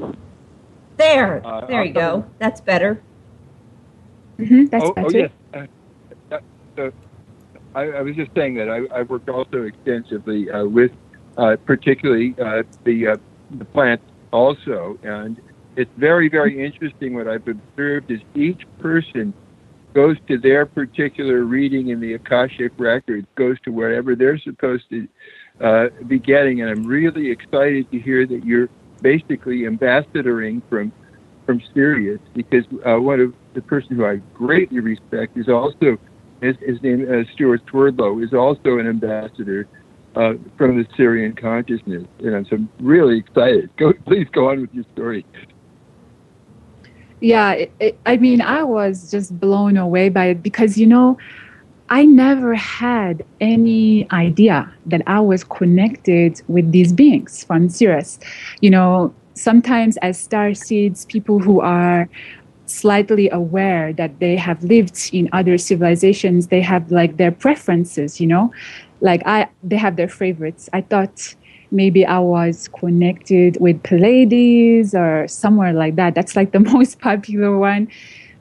There, 0.97 1.41
Uh, 1.45 1.65
there 1.65 1.83
you 1.83 1.93
I'll- 1.99 2.21
go. 2.21 2.25
That's 2.37 2.61
better. 2.61 3.01
hmm 4.37 4.65
that's 4.65 4.85
oh, 4.85 4.93
better. 4.93 5.07
oh 5.07 5.11
yes. 5.11 5.31
Uh, 5.53 5.65
uh, 6.31 6.39
uh, 6.81 6.91
I, 7.75 7.81
I 7.83 8.01
was 8.01 8.15
just 8.15 8.31
saying 8.35 8.55
that 8.55 8.69
I, 8.69 8.85
I 8.93 9.01
worked 9.03 9.29
also 9.29 9.63
extensively 9.63 10.51
uh, 10.51 10.65
with, 10.65 10.91
uh, 11.37 11.55
particularly 11.65 12.35
uh, 12.39 12.61
the 12.83 13.07
uh, 13.09 13.17
the 13.57 13.65
plants 13.65 14.03
also, 14.33 14.97
and 15.03 15.39
it's 15.77 15.91
very 15.97 16.27
very 16.27 16.65
interesting. 16.65 17.13
What 17.13 17.27
I've 17.27 17.47
observed 17.47 18.11
is 18.11 18.19
each 18.35 18.63
person 18.79 19.33
goes 19.93 20.17
to 20.27 20.37
their 20.37 20.65
particular 20.65 21.43
reading 21.43 21.89
in 21.89 21.99
the 21.99 22.13
akashic 22.15 22.73
records, 22.77 23.27
goes 23.35 23.57
to 23.61 23.71
wherever 23.71 24.15
they're 24.15 24.39
supposed 24.39 24.83
to 24.89 25.07
uh, 25.61 25.87
be 26.07 26.19
getting, 26.19 26.61
and 26.61 26.69
I'm 26.69 26.83
really 26.83 27.29
excited 27.29 27.89
to 27.91 27.99
hear 27.99 28.25
that 28.25 28.43
you're 28.43 28.69
basically 29.01 29.61
ambassadoring 29.61 30.61
from 30.69 30.91
from 31.45 31.61
Sirius 31.73 32.19
because 32.33 32.63
uh, 32.85 32.97
one 32.99 33.19
of 33.19 33.33
the 33.53 33.61
person 33.61 33.95
who 33.95 34.05
I 34.05 34.15
greatly 34.33 34.79
respect 34.79 35.37
is 35.37 35.49
also 35.49 35.97
his, 36.41 36.55
his 36.61 36.81
name 36.81 37.07
uh, 37.09 37.23
Stewart 37.33 37.61
Swerdlow 37.69 38.19
is 38.19 38.33
also 38.33 38.77
an 38.77 38.87
ambassador 38.87 39.67
uh, 40.15 40.33
from 40.57 40.77
the 40.77 40.85
Sirian 40.95 41.35
consciousness, 41.35 42.05
and 42.19 42.47
so 42.47 42.55
I'm 42.57 42.69
really 42.79 43.19
excited. 43.19 43.69
Go, 43.77 43.93
please 44.05 44.27
go 44.31 44.49
on 44.49 44.61
with 44.61 44.73
your 44.73 44.85
story. 44.93 45.25
Yeah, 47.19 47.53
it, 47.53 47.71
it, 47.79 47.99
I 48.05 48.17
mean, 48.17 48.41
I 48.41 48.63
was 48.63 49.09
just 49.09 49.39
blown 49.39 49.77
away 49.77 50.09
by 50.09 50.25
it 50.25 50.43
because, 50.43 50.77
you 50.77 50.85
know, 50.85 51.17
I 51.89 52.05
never 52.05 52.53
had 52.53 53.23
any 53.39 54.09
idea 54.11 54.69
that 54.87 55.03
I 55.07 55.21
was 55.21 55.43
connected 55.45 56.41
with 56.47 56.71
these 56.71 56.91
beings 56.91 57.43
from 57.45 57.69
Sirius. 57.69 58.19
You 58.59 58.71
know, 58.71 59.13
sometimes 59.35 59.95
as 59.97 60.19
star 60.19 60.53
seeds, 60.53 61.05
people 61.05 61.39
who 61.39 61.61
are 61.61 62.09
slightly 62.65 63.29
aware 63.29 63.93
that 63.93 64.19
they 64.19 64.35
have 64.35 64.63
lived 64.63 65.09
in 65.13 65.29
other 65.31 65.57
civilizations, 65.57 66.47
they 66.47 66.61
have 66.61 66.91
like 66.91 67.17
their 67.17 67.31
preferences, 67.31 68.19
you 68.19 68.27
know, 68.27 68.51
like 69.03 69.21
I, 69.27 69.47
they 69.61 69.75
have 69.75 69.97
their 69.97 70.07
favorites. 70.07 70.69
I 70.73 70.81
thought 70.81 71.35
maybe 71.71 72.05
I 72.05 72.19
was 72.19 72.69
connected 72.69 73.57
with 73.59 73.83
Pleiades 73.83 74.95
or 74.95 75.27
somewhere 75.27 75.73
like 75.73 75.95
that. 75.97 76.15
That's 76.15 76.35
like 76.35 76.53
the 76.53 76.59
most 76.73 76.99
popular 76.99 77.55
one. 77.57 77.89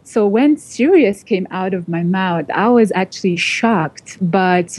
So 0.04 0.26
when 0.26 0.57
Sirius 0.57 1.23
came 1.23 1.47
out 1.50 1.75
of 1.75 1.88
my 1.88 2.02
mouth, 2.02 2.47
I 2.54 2.69
was 2.69 2.92
actually 2.95 3.37
shocked, 3.37 4.19
but 4.21 4.78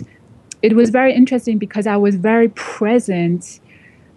it 0.61 0.75
was 0.75 0.89
very 0.89 1.13
interesting 1.13 1.57
because 1.57 1.85
I 1.85 1.97
was 1.97 2.15
very 2.15 2.49
present 2.49 3.59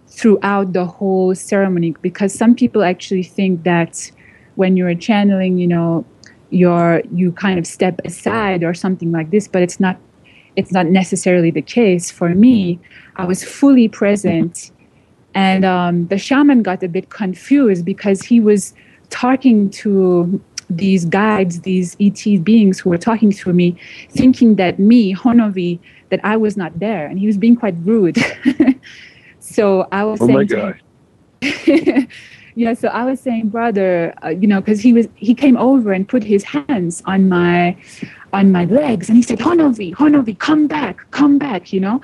throughout 0.07 0.73
the 0.73 0.85
whole 0.85 1.35
ceremony 1.35 1.93
because 2.01 2.33
some 2.33 2.55
people 2.55 2.83
actually 2.83 3.23
think 3.23 3.63
that 3.63 4.09
when 4.55 4.77
you're 4.77 4.95
channeling, 4.95 5.57
you 5.57 5.67
know, 5.67 6.05
you're 6.49 7.01
you 7.13 7.33
kind 7.33 7.59
of 7.59 7.67
step 7.67 7.99
aside 8.05 8.63
or 8.63 8.73
something 8.73 9.11
like 9.11 9.31
this, 9.31 9.49
but 9.49 9.61
it's 9.61 9.81
not 9.81 9.97
it's 10.57 10.71
not 10.71 10.87
necessarily 10.87 11.51
the 11.51 11.61
case. 11.61 12.11
For 12.11 12.29
me, 12.29 12.79
I 13.15 13.25
was 13.25 13.43
fully 13.43 13.87
present. 13.87 14.71
And 15.33 15.63
um, 15.63 16.07
the 16.07 16.17
shaman 16.17 16.63
got 16.63 16.81
a 16.81 16.89
bit 16.89 17.11
confused 17.11 17.85
because 17.85 18.23
he 18.23 18.39
was 18.39 18.73
talking 19.09 19.69
to 19.69 20.41
these 20.69 21.05
guides, 21.05 21.61
these 21.61 21.95
ET 22.01 22.43
beings 22.43 22.79
who 22.79 22.89
were 22.89 22.97
talking 22.97 23.31
to 23.31 23.53
me, 23.53 23.77
thinking 24.09 24.55
that 24.55 24.79
me, 24.79 25.13
Honovi, 25.15 25.79
that 26.09 26.19
I 26.23 26.35
was 26.37 26.57
not 26.57 26.79
there. 26.79 27.05
And 27.05 27.19
he 27.19 27.27
was 27.27 27.37
being 27.37 27.55
quite 27.55 27.75
rude. 27.83 28.17
so 29.39 29.87
I 29.91 30.03
was 30.03 30.19
oh 30.21 30.25
saying, 30.25 30.37
my 30.37 30.43
God. 30.43 30.79
yeah, 32.55 32.73
so 32.73 32.87
I 32.87 33.05
was 33.05 33.19
saying, 33.19 33.49
brother, 33.49 34.15
uh, 34.23 34.29
you 34.29 34.47
know, 34.47 34.59
because 34.59 34.81
he 34.81 34.91
was 34.91 35.07
he 35.15 35.35
came 35.35 35.55
over 35.57 35.93
and 35.93 36.09
put 36.09 36.23
his 36.23 36.43
hands 36.43 37.03
on 37.05 37.29
my 37.29 37.77
on 38.33 38.51
my 38.51 38.65
legs 38.65 39.09
and 39.09 39.15
he 39.15 39.21
said, 39.23 39.39
Honovi, 39.39 39.93
Honovi, 39.95 40.37
come 40.37 40.67
back, 40.67 40.99
come 41.11 41.37
back, 41.37 41.73
you 41.73 41.79
know. 41.79 42.01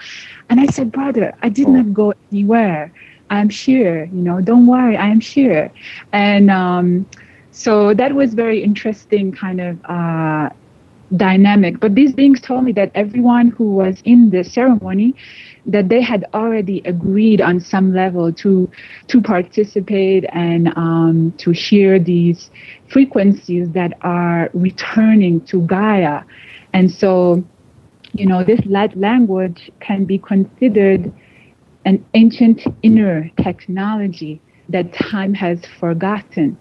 And 0.50 0.60
I 0.60 0.66
said, 0.68 0.92
brother, 0.92 1.34
I 1.42 1.50
did 1.50 1.68
not 1.68 1.94
go 1.94 2.14
anywhere. 2.32 2.92
I'm 3.30 3.50
here, 3.50 4.06
you 4.06 4.22
know, 4.22 4.42
don't 4.42 4.68
worry, 4.68 4.96
I 4.96 5.08
am 5.08 5.20
here. 5.20 5.72
And 6.12 6.52
um, 6.52 7.06
so 7.52 7.94
that 7.94 8.14
was 8.14 8.34
very 8.34 8.64
interesting 8.64 9.32
kind 9.32 9.60
of 9.60 9.86
uh, 9.86 10.50
dynamic. 11.16 11.80
But 11.80 11.96
these 11.96 12.14
beings 12.14 12.42
told 12.42 12.64
me 12.64 12.72
that 12.74 12.92
everyone 12.96 13.50
who 13.50 13.72
was 13.72 14.02
in 14.06 14.30
the 14.30 14.44
ceremony, 14.44 15.16
that 15.66 15.90
they 15.90 16.02
had 16.02 16.26
already 16.34 16.82
agreed 16.86 17.42
on 17.42 17.60
some 17.60 17.94
level 17.94 18.34
to 18.34 18.70
to 19.08 19.22
participate 19.22 20.26
and 20.34 20.76
um, 20.76 21.34
to 21.38 21.52
hear 21.52 22.00
these 22.00 22.50
frequencies 22.94 23.70
that 23.72 23.94
are 24.02 24.50
returning 24.54 25.42
to 25.48 25.62
Gaia, 25.62 26.24
and 26.74 26.92
so. 26.92 27.44
You 28.16 28.28
know, 28.28 28.44
this 28.44 28.60
light 28.68 28.96
language 28.96 29.72
can 29.80 30.06
be 30.06 30.20
considered 30.20 31.12
an 31.86 32.06
ancient 32.14 32.64
inner 32.84 33.30
technology 33.42 34.42
that 34.70 34.94
time 34.94 35.34
has 35.34 35.66
forgotten. 35.80 36.58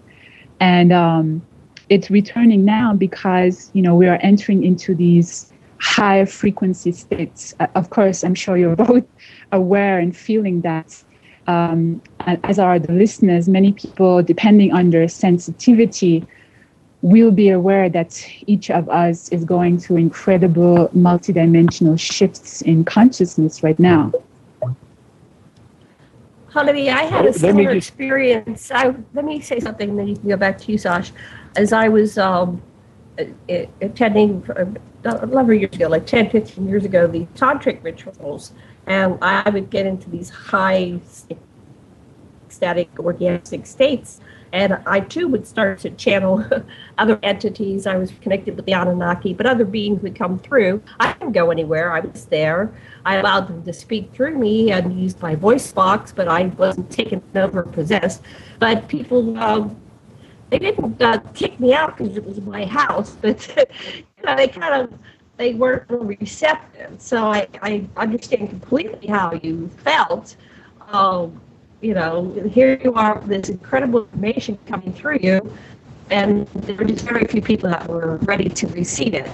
And 0.59 0.91
um, 0.91 1.41
it's 1.89 2.09
returning 2.09 2.65
now 2.65 2.93
because, 2.93 3.69
you 3.73 3.81
know, 3.81 3.95
we 3.95 4.07
are 4.07 4.19
entering 4.21 4.63
into 4.63 4.95
these 4.95 5.51
higher 5.79 6.25
frequency 6.25 6.91
states. 6.91 7.53
Uh, 7.59 7.67
of 7.75 7.89
course, 7.89 8.23
I'm 8.23 8.35
sure 8.35 8.57
you're 8.57 8.75
both 8.87 9.05
aware 9.51 9.99
and 9.99 10.15
feeling 10.15 10.61
that. 10.61 11.03
Um, 11.47 12.01
as 12.25 12.57
are 12.57 12.79
the 12.79 12.93
listeners, 12.93 13.49
many 13.49 13.73
people, 13.73 14.23
depending 14.23 14.71
on 14.71 14.91
their 14.91 15.07
sensitivity, 15.07 16.25
will 17.01 17.31
be 17.31 17.49
aware 17.49 17.89
that 17.89 18.25
each 18.47 18.71
of 18.71 18.87
us 18.87 19.27
is 19.29 19.43
going 19.43 19.77
through 19.77 19.97
incredible 19.97 20.87
multidimensional 20.95 21.99
shifts 21.99 22.61
in 22.61 22.85
consciousness 22.85 23.61
right 23.61 23.77
now. 23.77 24.11
Honovi, 26.53 26.87
I 26.87 27.03
had 27.03 27.25
a 27.25 27.33
similar 27.33 27.73
just... 27.73 27.89
experience. 27.89 28.71
I, 28.71 28.95
let 29.13 29.25
me 29.25 29.41
say 29.41 29.59
something, 29.59 29.95
then 29.97 30.07
you 30.07 30.15
can 30.15 30.29
go 30.29 30.37
back 30.37 30.57
to 30.59 30.71
you, 30.71 30.77
Sash. 30.77 31.11
As 31.57 31.73
I 31.73 31.89
was 31.89 32.17
um, 32.17 32.61
attending 33.81 34.43
a 35.03 35.25
number 35.25 35.53
of 35.53 35.59
years 35.59 35.75
ago, 35.75 35.87
like 35.87 36.05
10, 36.05 36.29
15 36.29 36.69
years 36.69 36.85
ago, 36.85 37.07
the 37.07 37.25
tantric 37.35 37.83
rituals, 37.83 38.53
and 38.87 39.17
I 39.21 39.49
would 39.49 39.69
get 39.69 39.85
into 39.85 40.09
these 40.09 40.29
high 40.29 40.99
ecstatic 42.47 42.93
orgasmic 42.95 43.65
states 43.65 44.19
and 44.53 44.77
I 44.85 44.99
too 44.99 45.27
would 45.29 45.47
start 45.47 45.79
to 45.79 45.89
channel 45.89 46.45
other 46.99 47.19
entities. 47.23 47.87
I 47.87 47.95
was 47.95 48.11
connected 48.21 48.55
with 48.55 48.65
the 48.65 48.73
Anunnaki, 48.73 49.33
but 49.33 49.47
other 49.47 49.65
beings 49.65 50.01
would 50.03 50.15
come 50.15 50.37
through. 50.37 50.81
I 50.99 51.13
didn't 51.13 51.31
go 51.31 51.49
anywhere. 51.49 51.91
I 51.91 52.01
was 52.01 52.25
there. 52.25 52.71
I 53.03 53.15
allowed 53.15 53.47
them 53.47 53.63
to 53.63 53.73
speak 53.73 54.13
through 54.13 54.37
me 54.37 54.71
and 54.71 54.97
used 54.97 55.19
my 55.23 55.33
voice 55.33 55.73
box, 55.73 56.13
but 56.15 56.27
I 56.27 56.45
wasn't 56.45 56.91
taken 56.91 57.23
over 57.35 57.63
possessed. 57.63 58.21
But 58.59 58.87
people, 58.87 59.35
um, 59.39 59.75
they 60.51 60.59
didn't 60.59 61.01
uh, 61.01 61.17
kick 61.33 61.59
me 61.59 61.73
out 61.73 61.97
because 61.97 62.15
it 62.15 62.23
was 62.23 62.39
my 62.41 62.63
house, 62.63 63.17
but 63.21 63.47
you 63.57 64.03
know, 64.23 64.35
they 64.35 64.47
kind 64.47 64.83
of 64.83 64.93
they 65.37 65.53
weren't 65.53 65.85
receptive. 65.89 67.01
So 67.01 67.25
I, 67.25 67.47
I 67.61 67.87
understand 67.97 68.49
completely 68.49 69.07
how 69.07 69.33
you 69.33 69.69
felt. 69.83 70.35
Um, 70.89 71.41
you 71.81 71.93
know, 71.93 72.31
here 72.51 72.79
you 72.81 72.93
are 72.93 73.19
with 73.19 73.27
this 73.27 73.49
incredible 73.49 74.03
information 74.03 74.57
coming 74.67 74.93
through 74.93 75.19
you, 75.21 75.53
and 76.09 76.47
there 76.47 76.75
were 76.75 76.85
just 76.85 77.05
very 77.05 77.25
few 77.25 77.41
people 77.41 77.69
that 77.69 77.87
were 77.87 78.17
ready 78.17 78.47
to 78.49 78.67
receive 78.67 79.13
it. 79.13 79.29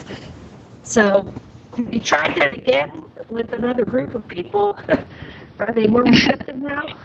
So, 0.83 1.31
you 1.77 1.99
tried 1.99 2.35
that 2.37 2.53
again 2.53 3.03
with 3.29 3.53
another 3.53 3.85
group 3.85 4.15
of 4.15 4.27
people? 4.27 4.79
Are 5.59 5.71
they 5.73 5.87
more 5.87 6.03
receptive 6.03 6.55
now? 6.61 6.97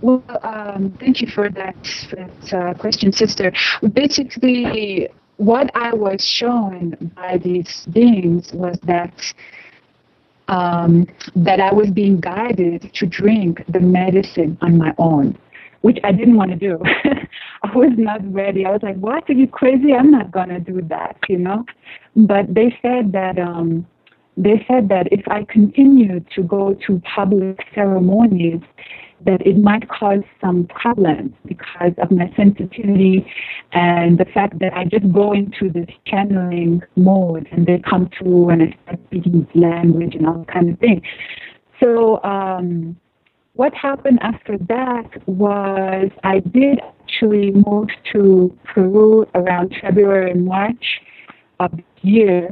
Well, 0.00 0.22
um, 0.42 0.92
thank 0.98 1.20
you 1.20 1.26
for 1.28 1.50
that, 1.50 1.86
for 2.08 2.16
that 2.16 2.54
uh, 2.54 2.74
question, 2.74 3.12
sister. 3.12 3.52
Basically, 3.92 5.08
what 5.38 5.70
I 5.74 5.94
was 5.94 6.24
shown 6.24 7.12
by 7.16 7.38
these 7.38 7.86
beings 7.92 8.52
was 8.52 8.78
that 8.82 9.14
um, 10.48 11.06
that 11.36 11.60
I 11.60 11.72
was 11.72 11.90
being 11.90 12.20
guided 12.20 12.92
to 12.94 13.06
drink 13.06 13.64
the 13.68 13.80
medicine 13.80 14.58
on 14.62 14.78
my 14.78 14.94
own, 14.98 15.38
which 15.82 15.98
I 16.04 16.12
didn't 16.12 16.36
want 16.36 16.50
to 16.50 16.56
do. 16.56 16.78
I 17.62 17.76
was 17.76 17.92
not 17.96 18.20
ready. 18.32 18.64
I 18.66 18.70
was 18.70 18.82
like, 18.82 18.96
"What? 18.96 19.28
Are 19.30 19.34
you 19.34 19.46
crazy? 19.46 19.92
I'm 19.92 20.10
not 20.10 20.30
gonna 20.32 20.60
do 20.60 20.82
that," 20.82 21.16
you 21.28 21.38
know. 21.38 21.64
But 22.16 22.52
they 22.52 22.76
said 22.82 23.12
that 23.12 23.38
um, 23.38 23.86
they 24.36 24.64
said 24.66 24.88
that 24.88 25.12
if 25.12 25.26
I 25.28 25.44
continue 25.44 26.20
to 26.34 26.42
go 26.42 26.74
to 26.86 27.00
public 27.14 27.64
ceremonies, 27.74 28.62
that 29.26 29.44
it 29.46 29.58
might 29.58 29.88
cause 29.88 30.22
some 30.40 30.66
problems 30.66 31.32
because 31.44 31.92
of 31.98 32.10
my 32.10 32.32
sensitivity 32.36 33.26
and 33.72 34.18
the 34.18 34.24
fact 34.26 34.58
that 34.60 34.72
I 34.74 34.84
just 34.84 35.12
go 35.12 35.32
into 35.32 35.70
this 35.70 35.88
channeling 36.06 36.82
mode 36.96 37.48
and 37.50 37.66
they 37.66 37.78
come 37.78 38.08
through 38.16 38.50
and 38.50 38.62
I 38.62 38.76
start 38.84 39.00
speaking 39.06 39.46
language 39.54 40.14
and 40.14 40.26
all 40.26 40.44
kind 40.44 40.70
of 40.70 40.78
thing. 40.78 41.02
So 41.80 42.22
um, 42.22 42.96
what 43.54 43.74
happened 43.74 44.20
after 44.22 44.56
that 44.56 45.10
was 45.26 46.10
I 46.22 46.40
did 46.40 46.80
actually 47.02 47.50
move 47.50 47.88
to 48.12 48.56
Peru 48.64 49.26
around 49.34 49.74
February 49.80 50.30
and 50.30 50.44
March 50.44 51.00
of 51.58 51.72
the 51.72 51.82
year. 52.02 52.48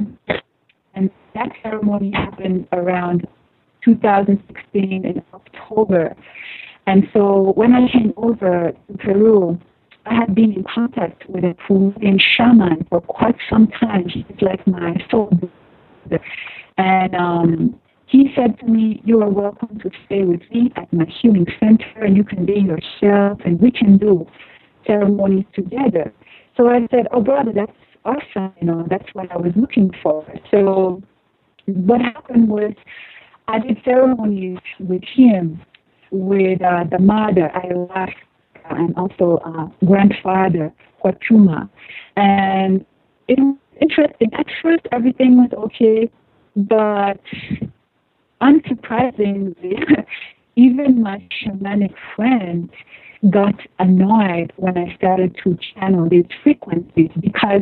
And 0.95 1.09
that 1.33 1.49
ceremony 1.63 2.11
happened 2.11 2.67
around 2.73 3.25
2016 3.87 5.05
in 5.05 5.23
October. 5.33 6.15
And 6.87 7.07
so 7.13 7.53
when 7.55 7.73
I 7.73 7.87
came 7.91 8.13
over 8.17 8.71
to 8.71 8.97
Peru, 8.97 9.59
I 10.05 10.15
had 10.15 10.35
been 10.35 10.53
in 10.53 10.63
contact 10.73 11.29
with 11.29 11.43
a 11.43 11.55
Peruvian 11.67 12.19
shaman 12.19 12.85
for 12.89 13.01
quite 13.01 13.35
some 13.49 13.67
time. 13.67 14.07
He's 14.07 14.23
like 14.41 14.65
my 14.67 14.95
soul 15.09 15.29
brother. 15.29 16.23
And 16.77 17.15
um, 17.15 17.79
he 18.05 18.31
said 18.35 18.57
to 18.59 18.65
me, 18.65 19.01
You 19.03 19.21
are 19.21 19.29
welcome 19.29 19.79
to 19.79 19.89
stay 20.05 20.23
with 20.23 20.41
me 20.51 20.71
at 20.75 20.91
my 20.93 21.05
healing 21.21 21.47
center, 21.59 22.03
and 22.05 22.15
you 22.15 22.23
can 22.23 22.45
be 22.45 22.53
yourself, 22.53 23.39
and 23.43 23.59
we 23.59 23.71
can 23.71 23.97
do 23.97 24.25
ceremonies 24.85 25.45
together. 25.53 26.13
So 26.55 26.69
I 26.69 26.87
said, 26.89 27.07
Oh, 27.11 27.21
brother, 27.21 27.51
that's 27.53 27.71
awesome. 28.05 28.53
You 28.61 28.67
know, 28.67 28.87
that's 28.89 29.13
what 29.13 29.29
I 29.31 29.37
was 29.37 29.51
looking 29.55 29.91
for. 30.01 30.25
So 30.51 31.01
what 31.65 32.01
happened 32.01 32.47
was, 32.47 32.73
I 33.47 33.59
did 33.59 33.77
ceremonies 33.85 34.59
with 34.79 35.03
him, 35.03 35.61
with 36.11 36.61
uh, 36.61 36.83
the 36.91 36.99
mother, 36.99 37.49
ayahuasca, 37.55 38.13
and 38.69 38.93
also 38.97 39.37
uh, 39.45 39.67
grandfather, 39.85 40.73
Huachuma. 41.03 41.69
And 42.17 42.85
it 43.29 43.39
was 43.39 43.57
interesting. 43.79 44.33
At 44.33 44.47
first, 44.61 44.85
everything 44.91 45.37
was 45.37 45.51
okay, 45.53 46.09
but 46.57 47.21
unsurprisingly, 48.41 50.05
even 50.57 51.01
my 51.01 51.25
shamanic 51.41 51.93
friends 52.15 52.71
got 53.29 53.55
annoyed 53.79 54.51
when 54.57 54.77
I 54.77 54.93
started 54.95 55.35
to 55.43 55.57
channel 55.73 56.09
these 56.09 56.25
frequencies 56.43 57.09
because 57.19 57.61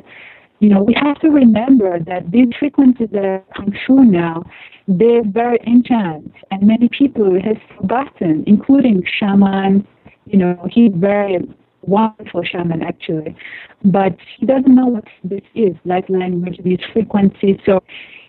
you 0.59 0.69
know, 0.69 0.81
we 0.81 0.93
have 0.93 1.19
to 1.19 1.29
remember 1.29 1.99
that 1.99 2.31
these 2.31 2.47
frequencies 2.57 3.09
that 3.11 3.43
come 3.55 3.73
through 3.85 4.05
now, 4.05 4.43
they're 4.87 5.23
very 5.23 5.59
ancient, 5.67 6.31
and 6.51 6.63
many 6.63 6.89
people 6.89 7.39
have 7.41 7.57
forgotten, 7.77 8.43
including 8.47 9.03
shaman. 9.19 9.87
You 10.25 10.39
know, 10.39 10.67
he's 10.71 10.91
very 10.95 11.39
wonderful 11.81 12.43
shaman 12.43 12.81
actually, 12.81 13.35
but 13.83 14.15
he 14.37 14.45
doesn't 14.45 14.73
know 14.73 14.87
what 14.87 15.03
this 15.23 15.41
is, 15.53 15.75
light 15.85 16.09
language, 16.09 16.59
these 16.63 16.79
frequencies. 16.93 17.57
So 17.65 17.83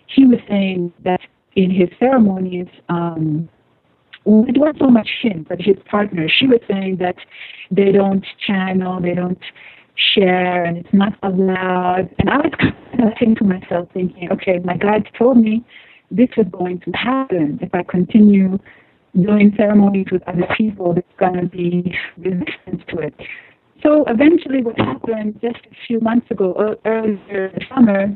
he 0.07 0.25
was 0.25 0.39
saying 0.47 0.93
that 1.03 1.21
in 1.55 1.71
his 1.71 1.89
ceremonies, 1.99 2.67
um, 2.89 3.49
it 4.25 4.57
wasn't 4.57 4.79
so 4.79 4.89
much 4.89 5.09
him, 5.21 5.45
but 5.47 5.61
his 5.61 5.77
partner. 5.89 6.27
She 6.27 6.47
was 6.47 6.59
saying 6.69 6.97
that 6.97 7.15
they 7.71 7.91
don't 7.91 8.25
channel, 8.45 8.99
they 9.01 9.15
don't 9.15 9.39
share 10.13 10.63
and 10.63 10.77
it's 10.77 10.93
not 10.93 11.13
allowed. 11.23 12.09
And 12.19 12.29
I 12.29 12.37
was 12.37 12.51
kind 12.59 13.03
of 13.03 13.13
thinking 13.19 13.35
to 13.35 13.43
myself, 13.43 13.89
thinking, 13.93 14.31
okay, 14.31 14.59
my 14.63 14.77
guides 14.77 15.05
told 15.17 15.37
me 15.37 15.65
this 16.11 16.29
is 16.37 16.45
going 16.51 16.79
to 16.81 16.91
happen 16.91 17.59
if 17.61 17.73
I 17.73 17.83
continue 17.83 18.57
doing 19.19 19.53
ceremonies 19.57 20.07
with 20.11 20.23
other 20.27 20.47
people. 20.57 20.93
There's 20.93 21.05
going 21.19 21.41
to 21.41 21.47
be 21.47 21.95
resistance 22.17 22.83
to 22.89 22.99
it. 22.99 23.13
so 23.83 24.05
eventually, 24.07 24.61
what 24.63 24.79
happened 24.79 25.39
just 25.41 25.65
a 25.65 25.75
few 25.87 25.99
months 25.99 26.29
ago, 26.31 26.75
earlier 26.85 27.51
summer, 27.73 28.15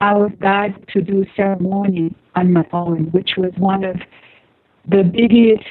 I 0.00 0.14
was 0.14 0.30
guided 0.40 0.88
to 0.94 1.02
do 1.02 1.26
ceremony 1.36 2.14
on 2.34 2.52
my 2.52 2.64
own, 2.72 3.10
which 3.10 3.32
was 3.36 3.52
one 3.58 3.84
of 3.84 3.96
the 4.88 5.02
biggest 5.02 5.68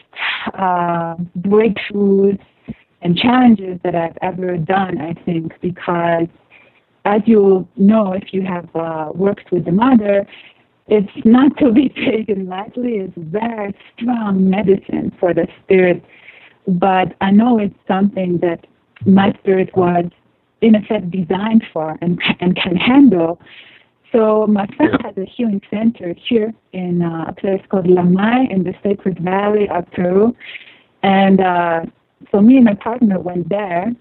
uh, 0.53 1.15
breakthroughs 1.39 2.39
and 3.01 3.17
challenges 3.17 3.79
that 3.83 3.95
I've 3.95 4.17
ever 4.21 4.57
done, 4.57 4.99
I 4.99 5.13
think, 5.25 5.53
because 5.62 6.27
as 7.05 7.21
you 7.25 7.67
know, 7.77 8.13
if 8.13 8.33
you 8.33 8.41
have 8.43 8.69
uh, 8.75 9.09
worked 9.13 9.51
with 9.51 9.65
the 9.65 9.71
mother, 9.71 10.27
it's 10.88 11.12
not 11.25 11.57
to 11.59 11.71
be 11.71 11.89
taken 12.09 12.47
lightly. 12.47 12.97
It's 12.97 13.13
very 13.17 13.75
strong 13.95 14.49
medicine 14.49 15.15
for 15.19 15.33
the 15.33 15.47
spirit. 15.63 16.03
But 16.67 17.15
I 17.21 17.31
know 17.31 17.57
it's 17.59 17.75
something 17.88 18.39
that 18.39 18.67
my 19.05 19.33
spirit 19.39 19.75
was, 19.75 20.05
in 20.62 20.75
effect, 20.75 21.09
designed 21.09 21.63
for 21.71 21.97
and, 22.01 22.21
and 22.41 22.55
can 22.55 22.75
handle. 22.75 23.39
So 24.12 24.47
my 24.47 24.67
friend 24.75 24.97
has 25.03 25.15
a 25.17 25.25
healing 25.25 25.62
center 25.69 26.15
here 26.27 26.53
in 26.73 27.01
uh, 27.01 27.25
a 27.29 27.33
place 27.33 27.62
called 27.69 27.85
Lamay 27.85 28.51
in 28.51 28.63
the 28.63 28.73
Sacred 28.83 29.19
Valley 29.19 29.69
of 29.69 29.89
Peru. 29.91 30.35
And 31.03 31.39
uh, 31.39 31.81
so 32.32 32.41
me 32.41 32.58
and 32.58 32.65
my 32.65 32.75
partner 32.75 33.19
went 33.19 33.49
there. 33.49 33.93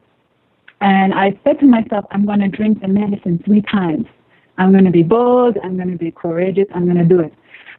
And 0.81 1.13
I 1.13 1.39
said 1.45 1.59
to 1.61 1.67
myself, 1.67 2.05
I'm 2.11 2.25
going 2.25 2.41
to 2.41 2.49
drink 2.49 2.81
the 2.81 2.89
medicine 2.89 3.43
three 3.45 3.63
times. 3.63 4.07
I'm 4.59 4.73
going 4.73 4.85
to 4.85 4.91
be 4.91 5.03
bold. 5.03 5.57
I'm 5.63 5.77
going 5.77 5.91
to 5.91 5.99
be 5.99 6.11
courageous. 6.11 6.67
I'm 6.75 6.85
going 6.85 6.99
to 6.99 7.05
do 7.05 7.21
it. 7.21 7.33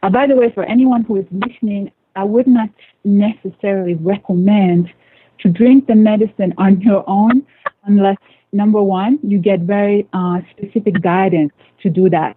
Uh, 0.03 0.09
by 0.09 0.27
the 0.27 0.35
way, 0.35 0.51
for 0.53 0.63
anyone 0.63 1.03
who 1.03 1.17
is 1.17 1.25
listening, 1.31 1.91
I 2.15 2.23
would 2.23 2.47
not 2.47 2.69
necessarily 3.03 3.95
recommend 3.95 4.91
to 5.39 5.49
drink 5.49 5.87
the 5.87 5.95
medicine 5.95 6.53
on 6.57 6.81
your 6.81 7.03
own 7.07 7.45
unless 7.85 8.17
number 8.51 8.81
one, 8.81 9.19
you 9.23 9.39
get 9.39 9.61
very 9.61 10.07
uh, 10.13 10.39
specific 10.51 11.01
guidance 11.01 11.53
to 11.81 11.89
do 11.89 12.09
that. 12.09 12.35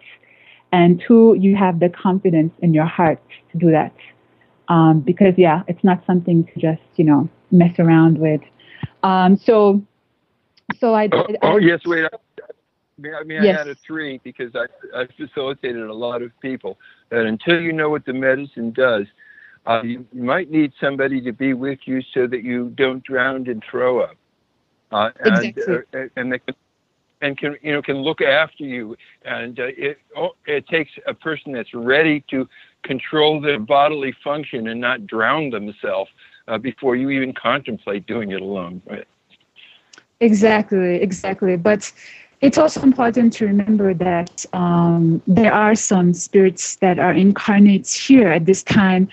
And 0.73 1.03
two, 1.07 1.37
you 1.39 1.57
have 1.57 1.81
the 1.81 1.89
confidence 1.89 2.53
in 2.61 2.73
your 2.73 2.87
heart 2.87 3.21
to 3.53 3.59
do 3.59 3.71
that. 3.71 3.95
Um, 4.69 5.01
because, 5.01 5.35
yeah, 5.37 5.63
it's 5.69 5.83
not 5.85 6.03
something 6.07 6.45
to 6.45 6.61
just, 6.61 6.81
you 6.97 7.05
know, 7.05 7.29
mess 7.53 7.79
around 7.79 8.19
with. 8.19 8.41
Um, 9.03 9.37
so, 9.37 9.83
so 10.79 10.95
I. 10.95 11.09
Oh, 11.13 11.27
I, 11.29 11.37
oh 11.43 11.57
yes, 11.59 11.81
wait. 11.87 12.07
I 12.07 13.25
mean, 13.25 13.43
Yes. 13.43 13.57
I 13.57 13.59
had 13.59 13.69
a 13.69 13.75
three 13.87 14.21
because 14.23 14.55
I, 14.55 14.67
I 14.97 15.07
facilitated 15.17 15.83
a 15.83 15.95
lot 15.95 16.23
of 16.23 16.31
people 16.41 16.79
that 17.11 17.27
until 17.27 17.61
you 17.61 17.73
know 17.73 17.91
what 17.91 18.05
the 18.05 18.13
medicine 18.13 18.71
does, 18.71 19.07
uh, 19.67 19.83
you 19.83 20.07
might 20.13 20.51
need 20.51 20.73
somebody 20.81 21.21
to 21.23 21.33
be 21.33 21.55
with 21.55 21.81
you 21.85 22.03
so 22.15 22.27
that 22.27 22.43
you 22.43 22.71
don't 22.71 23.03
drown 23.03 23.49
and 23.49 23.63
throw 23.69 24.01
up. 24.01 24.17
Uh, 24.91 25.11
and, 25.25 25.45
Exactly. 25.45 26.01
uh, 26.01 26.07
and 26.17 26.33
they 26.33 26.39
can, 26.39 26.55
and 27.23 27.39
can 27.39 27.57
you 27.63 27.73
know 27.73 27.83
can 27.83 27.97
look 27.97 28.21
after 28.21 28.65
you. 28.65 28.97
And 29.25 29.59
uh, 29.59 29.67
it 29.69 29.99
oh, 30.17 30.31
it 30.47 30.67
takes 30.69 30.91
a 31.07 31.15
person 31.15 31.53
that's 31.53 31.73
ready 31.73 32.23
to 32.31 32.49
control 32.83 33.41
their 33.41 33.59
bodily 33.59 34.15
function 34.25 34.69
and 34.69 34.81
not 34.81 35.07
drown 35.07 35.51
themselves 35.51 36.11
uh, 36.49 36.59
before 36.59 36.97
you 36.97 37.11
even 37.11 37.33
contemplate 37.33 38.07
doing 38.07 38.31
it 38.31 38.41
alone. 38.41 38.83
Right? 38.87 39.07
Exactly, 40.21 40.97
exactly. 40.97 41.57
But 41.57 41.93
it's 42.41 42.59
also 42.59 42.83
important 42.83 43.33
to 43.35 43.47
remember 43.47 43.95
that 43.95 44.45
um, 44.53 45.23
there 45.27 45.53
are 45.53 45.75
some 45.75 46.13
spirits 46.13 46.77
that 46.77 46.99
are 46.99 47.13
incarnate 47.13 47.89
here 47.89 48.29
at 48.29 48.47
this 48.47 48.63
time. 48.63 49.09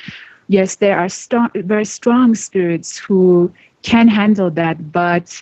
Yes, 0.47 0.75
there 0.75 0.97
are 0.97 1.09
strong, 1.09 1.49
very 1.55 1.85
strong 1.85 2.35
spirits 2.35 2.97
who 2.97 3.51
can 3.83 4.07
handle 4.07 4.49
that, 4.51 4.91
but 4.91 5.41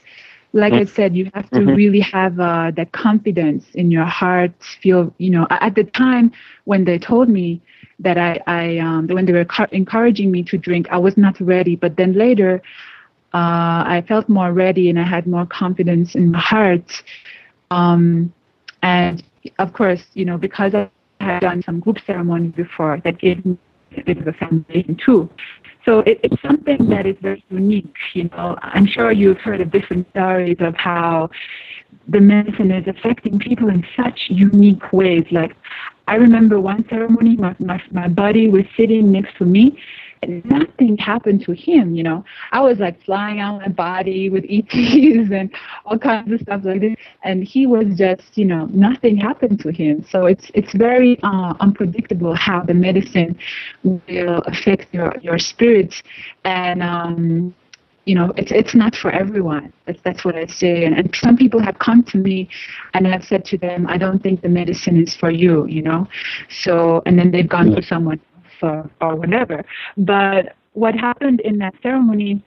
like 0.53 0.75
I 0.75 0.85
said, 0.85 1.15
you 1.15 1.29
have 1.33 1.51
to 1.51 1.65
really 1.65 1.99
have 1.99 2.39
uh, 2.39 2.71
that 2.71 2.91
confidence 2.91 3.65
in 3.73 3.91
your 3.91 4.05
heart. 4.05 4.51
Feel, 4.59 5.13
you 5.17 5.29
know, 5.29 5.47
at 5.49 5.75
the 5.75 5.83
time 5.83 6.31
when 6.65 6.85
they 6.85 6.97
told 6.97 7.29
me 7.29 7.61
that 7.99 8.17
I, 8.17 8.41
I 8.47 8.77
um, 8.77 9.07
when 9.07 9.25
they 9.25 9.33
were 9.33 9.47
encouraging 9.71 10.31
me 10.31 10.43
to 10.43 10.57
drink, 10.57 10.87
I 10.91 10.97
was 10.97 11.17
not 11.17 11.39
ready. 11.39 11.75
But 11.75 11.97
then 11.97 12.13
later, 12.13 12.61
uh, 13.33 13.83
I 13.85 14.03
felt 14.07 14.29
more 14.29 14.53
ready 14.53 14.89
and 14.89 14.99
I 14.99 15.03
had 15.03 15.27
more 15.27 15.45
confidence 15.45 16.15
in 16.15 16.31
my 16.31 16.39
heart. 16.39 17.03
Um, 17.71 18.33
and 18.83 19.23
of 19.59 19.73
course, 19.73 20.03
you 20.13 20.25
know, 20.25 20.37
because 20.37 20.73
I 20.75 20.89
had 21.19 21.41
done 21.41 21.63
some 21.63 21.79
group 21.79 21.97
ceremony 22.05 22.49
before, 22.49 23.01
that 23.03 23.19
gave 23.19 23.45
me 23.45 23.57
a 23.97 24.03
bit 24.03 24.17
of 24.17 24.27
a 24.27 24.33
foundation 24.33 24.97
too. 25.03 25.29
So 25.85 25.99
it, 25.99 26.19
it's 26.23 26.41
something 26.41 26.89
that 26.89 27.05
is 27.05 27.15
very 27.21 27.43
unique. 27.49 27.95
You 28.13 28.25
know, 28.25 28.57
I'm 28.61 28.85
sure 28.85 29.11
you've 29.11 29.39
heard 29.39 29.61
of 29.61 29.71
different 29.71 30.09
stories 30.09 30.57
of 30.59 30.75
how 30.75 31.29
the 32.07 32.19
medicine 32.19 32.71
is 32.71 32.87
affecting 32.87 33.39
people 33.39 33.69
in 33.69 33.85
such 33.95 34.19
unique 34.27 34.91
ways. 34.91 35.25
Like, 35.31 35.55
I 36.07 36.15
remember 36.15 36.59
one 36.59 36.87
ceremony, 36.89 37.35
my, 37.35 37.55
my, 37.59 37.81
my 37.91 38.07
buddy 38.07 38.49
was 38.49 38.63
sitting 38.75 39.11
next 39.11 39.37
to 39.37 39.45
me, 39.45 39.77
and 40.21 40.43
nothing 40.45 40.97
happened 40.97 41.43
to 41.45 41.51
him. 41.51 41.95
You 41.95 42.03
know, 42.03 42.25
I 42.51 42.61
was 42.61 42.79
like 42.79 43.01
flying 43.03 43.39
out 43.39 43.61
my 43.61 43.67
body 43.67 44.29
with 44.29 44.45
ETs 44.49 45.31
and 45.31 45.51
all 45.85 45.97
kinds 45.97 46.31
of 46.31 46.41
stuff 46.41 46.61
like 46.63 46.81
this, 46.81 46.95
and 47.23 47.43
he 47.43 47.67
was 47.67 47.85
just, 47.97 48.37
you 48.37 48.45
know, 48.45 48.65
nothing 48.67 49.17
happened 49.17 49.59
to 49.61 49.71
him. 49.71 50.05
So 50.09 50.25
it's 50.25 50.49
it's 50.53 50.73
very 50.73 51.19
uh, 51.23 51.53
unpredictable 51.59 52.33
how 52.35 52.61
the 52.61 52.73
medicine 52.73 53.37
will 53.83 54.39
affect 54.45 54.93
your 54.93 55.13
your 55.21 55.37
spirit, 55.37 56.01
and 56.45 56.81
um, 56.81 57.53
you 58.07 58.15
know, 58.15 58.31
it's 58.37 58.51
it's 58.51 58.73
not 58.73 58.95
for 58.95 59.11
everyone. 59.11 59.73
That's 59.85 59.99
that's 60.03 60.23
what 60.23 60.35
I 60.35 60.45
say. 60.47 60.85
And, 60.85 60.97
and 60.97 61.13
some 61.15 61.35
people 61.35 61.59
have 61.59 61.77
come 61.79 62.03
to 62.05 62.17
me, 62.17 62.49
and 62.93 63.07
I've 63.07 63.25
said 63.25 63.43
to 63.45 63.57
them, 63.57 63.85
I 63.87 63.97
don't 63.97 64.23
think 64.23 64.41
the 64.41 64.49
medicine 64.49 65.01
is 65.01 65.15
for 65.15 65.29
you. 65.29 65.67
You 65.67 65.81
know, 65.81 66.07
so 66.49 67.03
and 67.05 67.19
then 67.19 67.31
they've 67.31 67.47
gone 67.47 67.71
to 67.75 67.83
someone 67.83 68.19
else 68.35 68.53
or 68.61 69.07
or 69.09 69.15
whatever. 69.15 69.63
But 69.97 70.55
what 70.73 70.95
happened 70.95 71.41
in 71.41 71.57
that 71.57 71.75
ceremony 71.83 72.43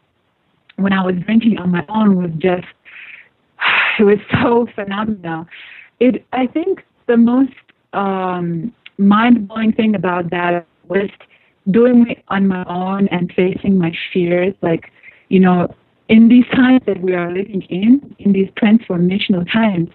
when 0.76 0.92
I 0.94 1.04
was 1.04 1.16
drinking 1.26 1.58
on 1.58 1.70
my 1.70 1.84
own 1.88 2.16
was 2.16 2.30
just 2.38 2.66
it 3.98 4.04
was 4.04 4.18
so 4.42 4.66
phenomenal. 4.74 5.46
It 6.00 6.24
I 6.32 6.46
think 6.46 6.84
the 7.06 7.18
most 7.18 7.52
um, 7.92 8.72
mind 8.96 9.46
blowing 9.46 9.72
thing 9.72 9.94
about 9.94 10.30
that 10.30 10.66
was 10.88 11.10
doing 11.70 12.06
it 12.08 12.24
on 12.28 12.46
my 12.46 12.64
own 12.64 13.08
and 13.08 13.32
facing 13.34 13.78
my 13.78 13.92
fears. 14.12 14.54
Like, 14.62 14.90
you 15.30 15.40
know, 15.40 15.74
in 16.08 16.28
these 16.28 16.46
times 16.54 16.82
that 16.86 17.00
we 17.00 17.14
are 17.14 17.32
living 17.32 17.62
in, 17.70 18.14
in 18.18 18.32
these 18.32 18.50
transformational 18.60 19.50
times, 19.50 19.88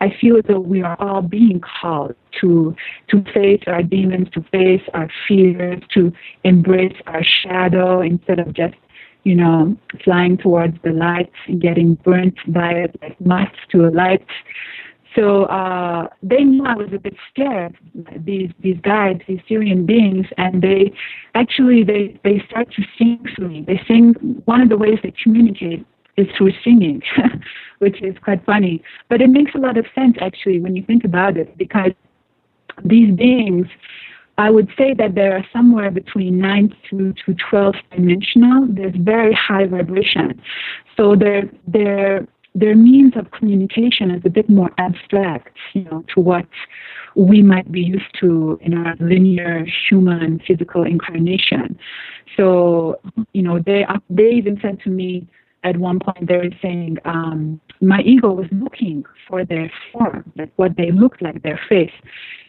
I 0.00 0.14
feel 0.20 0.40
that 0.48 0.60
we 0.60 0.82
are 0.82 0.96
all 1.00 1.22
being 1.22 1.60
called 1.60 2.14
to 2.40 2.74
to 3.08 3.22
face 3.34 3.62
our 3.66 3.82
demons, 3.82 4.28
to 4.32 4.42
face 4.50 4.82
our 4.94 5.08
fears, 5.26 5.82
to 5.94 6.12
embrace 6.44 6.96
our 7.06 7.22
shadow 7.42 8.00
instead 8.00 8.38
of 8.38 8.54
just, 8.54 8.76
you 9.24 9.34
know, 9.34 9.76
flying 10.04 10.38
towards 10.38 10.76
the 10.84 10.92
light 10.92 11.30
and 11.48 11.60
getting 11.60 11.94
burnt 11.96 12.36
by 12.48 12.72
it 12.72 12.98
like 13.02 13.20
moths 13.20 13.58
to 13.72 13.86
a 13.86 13.90
light. 13.90 14.24
So 15.16 15.44
uh, 15.44 16.08
they 16.22 16.44
knew 16.44 16.64
I 16.64 16.74
was 16.74 16.88
a 16.92 16.98
bit 16.98 17.14
scared. 17.30 17.76
These 18.24 18.50
these 18.60 18.78
guides, 18.82 19.22
these 19.26 19.40
Sirian 19.48 19.86
beings, 19.86 20.26
and 20.36 20.60
they 20.60 20.92
actually 21.34 21.82
they 21.82 22.20
they 22.24 22.42
start 22.48 22.70
to 22.72 22.82
sing 22.98 23.24
to 23.36 23.42
me. 23.42 23.64
They 23.66 23.80
sing. 23.88 24.14
One 24.44 24.60
of 24.60 24.68
the 24.68 24.76
ways 24.76 24.98
they 25.02 25.14
communicate 25.22 25.86
is 26.16 26.26
through 26.36 26.52
singing, 26.62 27.00
which 27.78 28.02
is 28.02 28.16
quite 28.22 28.44
funny. 28.44 28.82
But 29.08 29.22
it 29.22 29.30
makes 29.30 29.54
a 29.54 29.58
lot 29.58 29.78
of 29.78 29.86
sense 29.94 30.16
actually 30.20 30.60
when 30.60 30.76
you 30.76 30.84
think 30.84 31.04
about 31.04 31.36
it, 31.36 31.56
because 31.56 31.92
these 32.84 33.14
beings, 33.16 33.66
I 34.36 34.50
would 34.50 34.68
say 34.76 34.94
that 34.94 35.14
they 35.14 35.28
are 35.28 35.44
somewhere 35.52 35.90
between 35.90 36.38
nine 36.38 36.74
to 36.90 37.14
to 37.24 37.34
twelve 37.48 37.76
dimensional. 37.92 38.66
There's 38.68 38.94
very 38.96 39.32
high 39.32 39.66
vibration, 39.66 40.40
so 40.96 41.16
their 41.16 41.44
their 41.66 42.26
their 42.54 42.74
means 42.74 43.14
of 43.16 43.30
communication 43.30 44.10
is 44.10 44.22
a 44.24 44.30
bit 44.30 44.48
more 44.48 44.70
abstract, 44.78 45.56
you 45.74 45.84
know, 45.84 46.04
to 46.14 46.20
what 46.20 46.46
we 47.14 47.42
might 47.42 47.70
be 47.70 47.80
used 47.80 48.12
to 48.20 48.58
in 48.62 48.74
our 48.74 48.94
linear 49.00 49.66
human 49.88 50.40
physical 50.46 50.84
incarnation. 50.84 51.78
So, 52.36 53.00
you 53.32 53.42
know, 53.42 53.58
they 53.64 53.86
they 54.10 54.30
even 54.30 54.58
said 54.60 54.80
to 54.84 54.90
me 54.90 55.26
at 55.64 55.76
one 55.76 55.98
point 55.98 56.28
they 56.28 56.36
were 56.36 56.50
saying 56.62 56.98
um, 57.04 57.60
my 57.80 58.00
ego 58.00 58.32
was 58.32 58.46
looking 58.52 59.04
for 59.28 59.44
their 59.44 59.70
form, 59.92 60.30
like 60.36 60.52
what 60.56 60.76
they 60.76 60.90
looked 60.90 61.20
like, 61.22 61.42
their 61.42 61.60
face, 61.68 61.92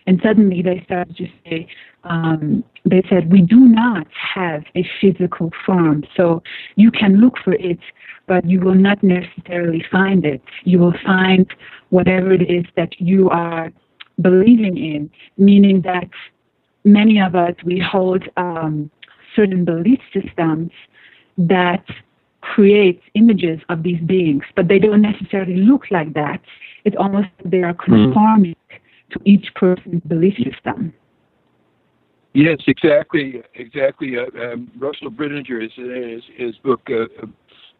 and 0.07 0.19
suddenly 0.23 0.61
they 0.61 0.81
started 0.85 1.15
to 1.17 1.27
say. 1.43 1.67
Um, 2.05 2.63
they 2.85 3.03
said 3.09 3.29
we 3.29 3.41
do 3.41 3.59
not 3.59 4.07
have 4.33 4.63
a 4.75 4.87
physical 5.01 5.51
form, 5.65 6.05
so 6.15 6.41
you 6.75 6.91
can 6.91 7.19
look 7.19 7.37
for 7.43 7.53
it, 7.53 7.79
but 8.25 8.45
you 8.49 8.61
will 8.61 8.75
not 8.75 9.03
necessarily 9.03 9.83
find 9.91 10.25
it. 10.25 10.41
You 10.63 10.79
will 10.79 10.95
find 11.05 11.45
whatever 11.89 12.31
it 12.31 12.49
is 12.49 12.65
that 12.77 12.99
you 13.01 13.29
are 13.29 13.71
believing 14.21 14.77
in, 14.77 15.09
meaning 15.37 15.81
that 15.81 16.09
many 16.83 17.19
of 17.19 17.35
us, 17.35 17.55
we 17.65 17.79
hold 17.79 18.23
um, 18.37 18.89
certain 19.35 19.65
belief 19.65 19.99
systems 20.13 20.71
that 21.37 21.83
create 22.55 23.01
images 23.13 23.59
of 23.69 23.83
these 23.83 24.01
beings, 24.01 24.43
but 24.55 24.67
they 24.67 24.79
don't 24.79 25.01
necessarily 25.01 25.57
look 25.57 25.83
like 25.91 26.13
that. 26.13 26.41
It's 26.85 26.95
almost 26.97 27.27
they 27.45 27.61
are 27.61 27.73
conforming 27.73 28.55
mm. 28.71 29.13
to 29.13 29.19
each 29.25 29.47
person's 29.55 30.01
belief 30.07 30.35
system. 30.37 30.93
Yes, 32.33 32.59
exactly, 32.67 33.41
exactly. 33.55 34.15
Uh, 34.17 34.53
um, 34.53 34.71
Russell 34.77 35.11
Brininger 35.11 35.63
is 35.63 35.71
his, 35.75 36.23
his 36.35 36.55
book 36.57 36.81
uh, 36.89 37.25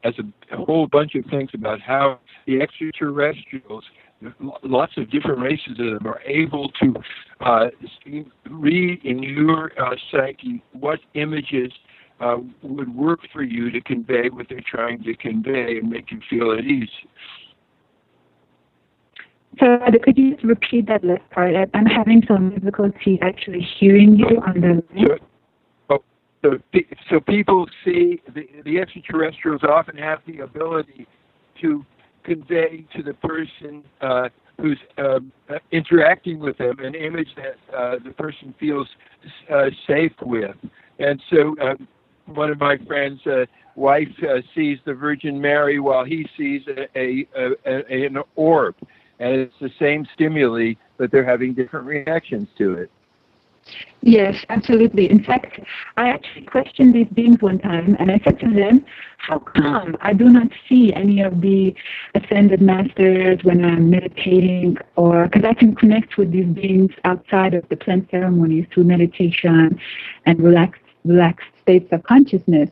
has 0.03 0.13
a, 0.19 0.55
a, 0.55 0.65
whole 0.65 0.87
bunch 0.87 1.15
of 1.15 1.25
things 1.25 1.49
about 1.53 1.79
how 1.81 2.19
the 2.47 2.61
extraterrestrials, 2.61 3.83
lots 4.63 4.93
of 4.97 5.09
different 5.11 5.39
races 5.39 5.79
of 5.79 5.99
them, 5.99 6.07
are 6.07 6.21
able 6.25 6.71
to 6.81 6.93
uh, 7.41 7.67
read 8.49 9.05
in 9.05 9.21
your 9.21 9.71
uh, 9.79 9.95
psyche 10.11 10.63
what 10.73 10.99
images 11.13 11.71
uh, 12.19 12.37
would 12.61 12.93
work 12.95 13.19
for 13.31 13.43
you 13.43 13.71
to 13.71 13.81
convey 13.81 14.29
what 14.29 14.47
they're 14.49 14.61
trying 14.65 15.03
to 15.03 15.15
convey 15.15 15.77
and 15.77 15.89
make 15.89 16.11
you 16.11 16.19
feel 16.29 16.51
at 16.51 16.65
ease. 16.65 16.89
So 19.59 19.77
could 20.03 20.17
you 20.17 20.33
just 20.33 20.43
repeat 20.43 20.87
that 20.87 21.03
last 21.03 21.27
part? 21.31 21.53
I'm 21.73 21.85
having 21.85 22.23
some 22.27 22.51
difficulty 22.51 23.19
actually 23.21 23.67
hearing 23.79 24.15
you 24.15 24.41
on 24.45 24.61
the. 24.61 24.83
So, 25.07 25.17
oh, 25.89 26.03
so, 26.43 26.79
so 27.09 27.19
people 27.19 27.65
see 27.83 28.21
the, 28.33 28.47
the 28.63 28.79
extraterrestrials 28.79 29.61
often 29.63 29.97
have 29.97 30.19
the 30.27 30.39
ability 30.39 31.07
to 31.61 31.85
convey 32.23 32.85
to 32.95 33.03
the 33.03 33.13
person 33.15 33.83
uh, 34.01 34.29
who's 34.61 34.79
um, 34.97 35.31
interacting 35.71 36.39
with 36.39 36.57
them 36.57 36.79
an 36.79 36.95
image 36.95 37.29
that 37.35 37.75
uh, 37.75 37.95
the 38.03 38.11
person 38.11 38.53
feels 38.59 38.87
uh, 39.51 39.65
safe 39.87 40.13
with. 40.21 40.55
And 40.99 41.21
so, 41.29 41.55
um, 41.61 41.87
one 42.33 42.49
of 42.51 42.59
my 42.59 42.77
friends' 42.77 43.25
uh, 43.27 43.45
wife 43.75 44.09
uh, 44.23 44.41
sees 44.55 44.79
the 44.85 44.93
Virgin 44.93 45.39
Mary 45.39 45.79
while 45.79 46.03
he 46.03 46.27
sees 46.37 46.61
a, 46.67 46.87
a, 46.97 47.27
a, 47.65 48.05
an 48.05 48.17
orb 48.35 48.75
and 49.19 49.35
it's 49.35 49.55
the 49.59 49.71
same 49.79 50.07
stimuli, 50.13 50.73
but 50.97 51.11
they're 51.11 51.25
having 51.25 51.53
different 51.53 51.85
reactions 51.85 52.47
to 52.57 52.73
it. 52.73 52.89
Yes, 54.01 54.43
absolutely. 54.49 55.11
In 55.11 55.23
fact, 55.23 55.59
I 55.97 56.09
actually 56.09 56.45
questioned 56.45 56.95
these 56.95 57.07
beings 57.09 57.39
one 57.41 57.59
time, 57.59 57.95
and 57.99 58.09
I 58.09 58.19
said 58.23 58.39
to 58.39 58.49
them, 58.49 58.83
How 59.17 59.39
come 59.39 59.95
I 60.01 60.13
do 60.13 60.29
not 60.29 60.47
see 60.67 60.91
any 60.93 61.21
of 61.21 61.41
the 61.41 61.75
ascended 62.15 62.61
masters 62.61 63.43
when 63.43 63.63
I'm 63.63 63.89
meditating? 63.89 64.77
Or 64.95 65.25
because 65.25 65.43
I 65.43 65.53
can 65.53 65.75
connect 65.75 66.17
with 66.17 66.31
these 66.31 66.47
beings 66.47 66.91
outside 67.03 67.53
of 67.53 67.67
the 67.69 67.75
plant 67.75 68.09
ceremonies 68.09 68.65
through 68.73 68.85
meditation 68.85 69.79
and 70.25 70.41
relax, 70.41 70.79
relaxed 71.03 71.48
states 71.69 71.91
of 71.91 72.01
consciousness. 72.03 72.69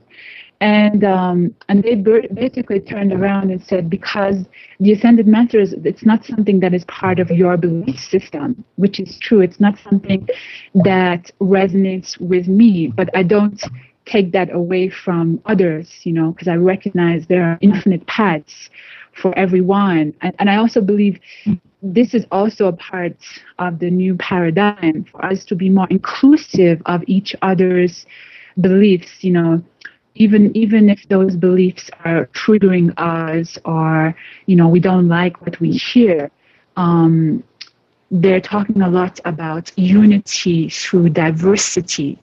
And 0.60 1.04
um, 1.04 1.54
and 1.70 1.84
they 1.84 1.94
basically 1.94 2.80
turned 2.80 3.14
around 3.14 3.52
and 3.52 3.62
said 3.64 3.92
because 3.92 4.38
the 4.80 4.92
ascended 4.92 5.28
masters, 5.28 5.70
it's 5.92 6.04
not 6.04 6.26
something 6.26 6.60
that 6.62 6.74
is 6.74 6.84
part 6.86 7.20
of 7.20 7.30
your 7.30 7.58
belief 7.58 8.00
system, 8.00 8.66
which 8.76 9.00
is 9.00 9.20
true. 9.20 9.42
It's 9.42 9.60
not 9.60 9.76
something 9.88 10.28
that 10.74 11.32
resonates 11.40 12.20
with 12.20 12.48
me, 12.48 12.88
but 12.88 13.08
I 13.16 13.22
don't 13.22 13.62
take 14.06 14.32
that 14.32 14.50
away 14.62 14.90
from 14.90 15.40
others, 15.46 15.88
you 16.04 16.14
know, 16.14 16.32
because 16.32 16.48
I 16.48 16.56
recognize 16.56 17.28
there 17.28 17.44
are 17.44 17.60
infinite 17.62 18.08
paths 18.08 18.72
for 19.22 19.38
everyone. 19.38 20.12
And, 20.22 20.34
and 20.40 20.50
I 20.50 20.56
also 20.56 20.82
believe 20.82 21.20
this 21.84 22.16
is 22.16 22.26
also 22.32 22.66
a 22.68 22.74
part 22.74 23.18
of 23.60 23.78
the 23.78 23.92
new 23.92 24.16
paradigm 24.16 25.06
for 25.12 25.24
us 25.24 25.46
to 25.46 25.56
be 25.56 25.70
more 25.70 25.88
inclusive 25.92 26.82
of 26.88 27.04
each 27.06 27.36
other's 27.44 28.08
beliefs, 28.60 29.24
you 29.24 29.32
know 29.32 29.63
even 30.17 30.56
even 30.56 30.89
if 30.89 31.08
those 31.10 31.36
beliefs 31.36 31.89
are 32.04 32.28
triggering 32.34 32.93
us 32.98 33.58
or 33.65 34.15
you 34.48 34.56
know 34.56 34.67
we 34.67 34.80
don't 34.80 35.08
like 35.08 35.41
what 35.41 35.60
we 35.60 35.72
hear 35.72 36.30
um, 36.76 37.43
they're 38.10 38.41
talking 38.41 38.82
a 38.82 38.89
lot 38.89 39.20
about 39.26 39.72
unity 39.78 40.70
through 40.70 41.10
diversity 41.10 42.17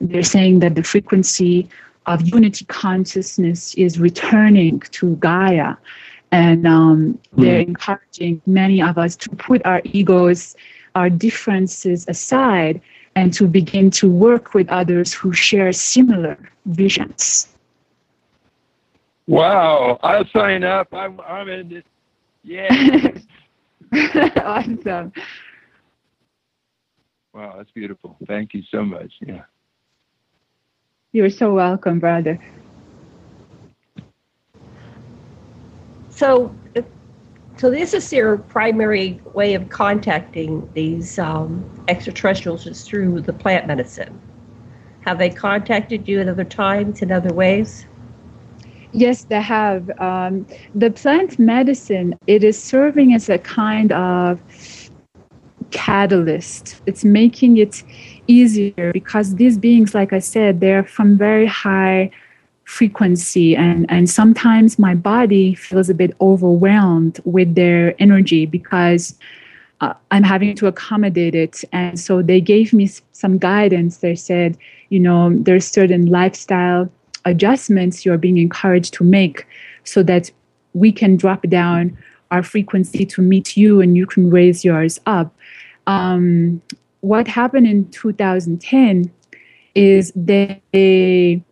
they're 0.00 0.22
saying 0.22 0.60
that 0.60 0.74
the 0.74 0.82
frequency 0.82 1.68
of 2.06 2.26
unity 2.28 2.64
consciousness 2.66 3.74
is 3.74 3.98
returning 3.98 4.80
to 4.90 5.16
gaia 5.16 5.74
and 6.32 6.66
um, 6.66 7.18
they're 7.32 7.62
hmm. 7.62 7.70
encouraging 7.70 8.40
many 8.46 8.80
of 8.80 8.96
us 8.96 9.16
to 9.16 9.28
put 9.30 9.64
our 9.66 9.82
egos 9.84 10.56
our 10.94 11.10
differences 11.10 12.04
aside 12.08 12.80
and 13.16 13.32
to 13.34 13.46
begin 13.46 13.90
to 13.90 14.08
work 14.08 14.54
with 14.54 14.68
others 14.68 15.12
who 15.12 15.32
share 15.32 15.72
similar 15.72 16.38
visions. 16.66 17.48
Wow, 19.26 19.98
I'll 20.02 20.26
sign 20.34 20.64
up. 20.64 20.92
I'm, 20.92 21.20
I'm 21.20 21.48
in 21.48 21.68
this. 21.68 21.84
Yeah. 22.42 23.12
awesome. 24.44 25.12
Wow, 27.32 27.54
that's 27.56 27.70
beautiful. 27.70 28.16
Thank 28.26 28.54
you 28.54 28.62
so 28.70 28.82
much. 28.84 29.12
Yeah. 29.20 29.42
You're 31.12 31.30
so 31.30 31.54
welcome, 31.54 32.00
brother. 32.00 32.38
So, 36.10 36.54
so 37.60 37.70
this 37.70 37.92
is 37.92 38.10
your 38.10 38.38
primary 38.38 39.20
way 39.34 39.52
of 39.52 39.68
contacting 39.68 40.66
these 40.72 41.18
um, 41.18 41.62
extraterrestrials 41.88 42.66
is 42.66 42.84
through 42.84 43.20
the 43.20 43.34
plant 43.34 43.66
medicine. 43.66 44.18
Have 45.02 45.18
they 45.18 45.28
contacted 45.28 46.08
you 46.08 46.22
at 46.22 46.28
other 46.28 46.44
times 46.44 47.02
in 47.02 47.12
other 47.12 47.34
ways? 47.34 47.84
Yes, 48.92 49.24
they 49.24 49.42
have. 49.42 49.90
Um, 50.00 50.46
the 50.74 50.90
plant 50.90 51.38
medicine 51.38 52.18
it 52.26 52.42
is 52.44 52.58
serving 52.58 53.12
as 53.12 53.28
a 53.28 53.36
kind 53.36 53.92
of 53.92 54.40
catalyst. 55.70 56.80
It's 56.86 57.04
making 57.04 57.58
it 57.58 57.82
easier 58.26 58.90
because 58.94 59.34
these 59.34 59.58
beings, 59.58 59.94
like 59.94 60.14
I 60.14 60.20
said, 60.20 60.60
they're 60.60 60.84
from 60.84 61.18
very 61.18 61.44
high 61.44 62.10
frequency 62.70 63.56
and 63.56 63.84
and 63.90 64.08
sometimes 64.08 64.78
my 64.78 64.94
body 64.94 65.54
feels 65.56 65.90
a 65.90 65.94
bit 65.94 66.12
overwhelmed 66.20 67.18
with 67.24 67.56
their 67.56 68.00
energy 68.00 68.46
because 68.46 69.18
uh, 69.80 69.92
I'm 70.12 70.22
having 70.22 70.54
to 70.56 70.66
accommodate 70.66 71.34
it. 71.34 71.64
And 71.72 71.98
so 71.98 72.22
they 72.22 72.40
gave 72.40 72.72
me 72.72 72.88
some 73.12 73.38
guidance. 73.38 73.98
They 73.98 74.14
said 74.14 74.56
you 74.88 75.00
know 75.00 75.36
there's 75.36 75.66
certain 75.66 76.06
lifestyle 76.06 76.88
adjustments 77.24 78.04
you're 78.04 78.18
being 78.18 78.38
encouraged 78.38 78.94
to 78.94 79.04
make 79.04 79.46
so 79.82 80.04
that 80.04 80.30
we 80.72 80.92
can 80.92 81.16
drop 81.16 81.42
down 81.48 81.98
our 82.30 82.44
frequency 82.44 83.04
to 83.04 83.20
meet 83.20 83.56
you 83.56 83.80
and 83.80 83.96
you 83.96 84.06
can 84.06 84.30
raise 84.30 84.64
yours 84.64 85.00
up. 85.06 85.34
Um, 85.88 86.62
what 87.00 87.26
happened 87.26 87.66
in 87.66 87.90
2010 87.90 89.10
is 89.74 90.12
they 90.14 91.42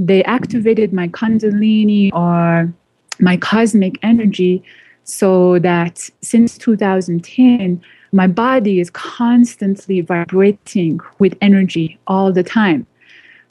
they 0.00 0.24
activated 0.24 0.94
my 0.94 1.08
kundalini 1.08 2.10
or 2.14 2.72
my 3.18 3.36
cosmic 3.36 3.98
energy 4.02 4.62
so 5.04 5.58
that 5.58 6.08
since 6.22 6.56
2010 6.56 7.82
my 8.12 8.26
body 8.26 8.80
is 8.80 8.88
constantly 8.90 10.00
vibrating 10.00 10.98
with 11.18 11.36
energy 11.40 11.98
all 12.08 12.32
the 12.32 12.42
time. 12.42 12.86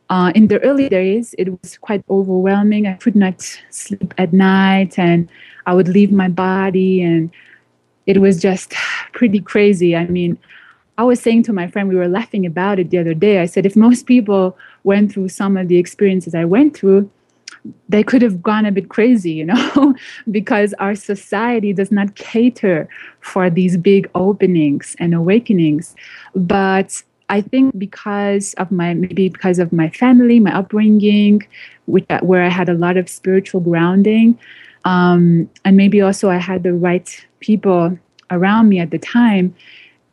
Uh, 0.10 0.32
in 0.34 0.48
the 0.48 0.60
early 0.64 0.90
days 0.90 1.36
it 1.38 1.50
was 1.62 1.78
quite 1.78 2.04
overwhelming. 2.10 2.88
I 2.88 2.94
could 2.94 3.16
not 3.16 3.42
sleep 3.70 4.14
at 4.18 4.34
night 4.34 4.98
and 4.98 5.30
i 5.68 5.74
would 5.74 5.88
leave 5.88 6.12
my 6.12 6.30
body 6.30 7.04
and 7.04 7.30
it 8.08 8.18
was 8.18 8.42
just 8.42 8.74
pretty 9.14 9.40
crazy. 9.40 9.96
I 9.96 10.08
mean 10.08 10.38
I 10.98 11.04
was 11.04 11.22
saying 11.22 11.44
to 11.44 11.54
my 11.54 11.68
friend, 11.68 11.88
we 11.88 11.96
were 11.96 12.10
laughing 12.10 12.46
about 12.46 12.80
it 12.80 12.90
the 12.90 12.98
other 12.98 13.14
day. 13.14 13.40
I 13.40 13.46
said, 13.46 13.66
if 13.66 13.78
most 13.78 14.06
people 14.06 14.58
went 14.84 15.12
through 15.12 15.30
some 15.30 15.58
of 15.58 15.68
the 15.68 15.78
experiences 15.78 16.36
I 16.36 16.46
went 16.46 16.76
through, 16.76 17.10
they 17.90 18.04
could 18.04 18.22
have 18.22 18.42
gone 18.42 18.66
a 18.66 18.72
bit 18.72 18.90
crazy, 18.90 19.32
you 19.32 19.46
know, 19.46 19.96
because 20.32 20.74
our 20.76 20.96
society 20.96 21.74
does 21.74 21.92
not 21.92 22.16
cater 22.16 22.88
for 23.22 23.50
these 23.50 23.78
big 23.78 24.10
openings 24.16 24.96
and 25.00 25.14
awakenings. 25.14 25.96
But 26.36 27.04
I 27.30 27.42
think 27.42 27.78
because 27.78 28.54
of 28.56 28.72
my 28.72 28.94
maybe 28.94 29.30
because 29.30 29.60
of 29.60 29.72
my 29.72 29.90
family, 29.90 30.40
my 30.40 30.56
upbringing, 30.56 31.46
which, 31.86 32.06
where 32.22 32.44
I 32.44 32.50
had 32.50 32.70
a 32.70 32.74
lot 32.74 32.98
of 32.98 33.10
spiritual 33.10 33.62
grounding, 33.62 34.40
um, 34.86 35.50
and 35.66 35.76
maybe 35.76 36.02
also 36.02 36.30
I 36.30 36.38
had 36.38 36.64
the 36.64 36.74
right 36.74 37.26
people 37.40 37.98
around 38.32 38.70
me 38.70 38.80
at 38.80 38.92
the 38.92 39.00
time 39.00 39.54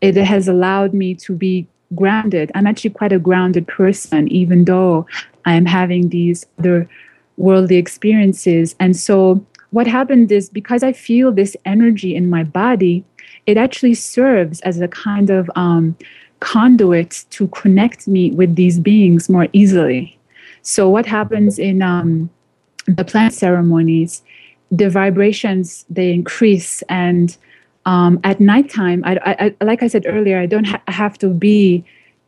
it 0.01 0.17
has 0.17 0.49
allowed 0.49 0.93
me 0.93 1.15
to 1.15 1.35
be 1.35 1.67
grounded. 1.95 2.51
I'm 2.55 2.67
actually 2.67 2.91
quite 2.91 3.13
a 3.13 3.19
grounded 3.19 3.67
person, 3.67 4.29
even 4.29 4.65
though 4.65 5.07
I'm 5.45 5.67
having 5.67 6.09
these 6.09 6.47
other 6.59 6.89
worldly 7.37 7.77
experiences. 7.77 8.75
And 8.81 8.97
so, 8.97 9.45
what 9.71 9.87
happened 9.87 10.33
is 10.33 10.49
because 10.49 10.83
I 10.83 10.93
feel 10.93 11.33
this 11.33 11.57
energy 11.65 12.15
in 12.15 12.31
my 12.31 12.45
body, 12.45 13.05
it 13.47 13.57
actually 13.57 13.95
serves 13.95 14.61
as 14.61 14.81
a 14.81 14.89
kind 14.89 15.29
of 15.31 15.51
um, 15.55 15.97
conduit 16.41 17.25
to 17.31 17.49
connect 17.49 18.07
me 18.09 18.31
with 18.31 18.57
these 18.57 18.79
beings 18.79 19.29
more 19.29 19.49
easily. 19.53 20.19
So, 20.63 20.89
what 20.89 21.07
happens 21.07 21.59
in 21.59 21.83
um, 21.83 22.31
the 22.87 23.05
plant 23.05 23.35
ceremonies, 23.35 24.23
the 24.71 24.91
vibrations 24.91 25.85
they 25.91 26.13
increase, 26.13 26.83
and 26.89 27.37
um, 27.87 28.21
at 28.25 28.41
nighttime, 28.41 29.03
I, 29.05 29.55
I, 29.61 29.65
like 29.65 29.83
I 29.83 29.87
said 29.87 30.05
earlier, 30.07 30.39
I 30.39 30.47
don't 30.47 30.67
ha- 30.67 30.83
have 30.89 31.17
to 31.19 31.29
be 31.29 31.85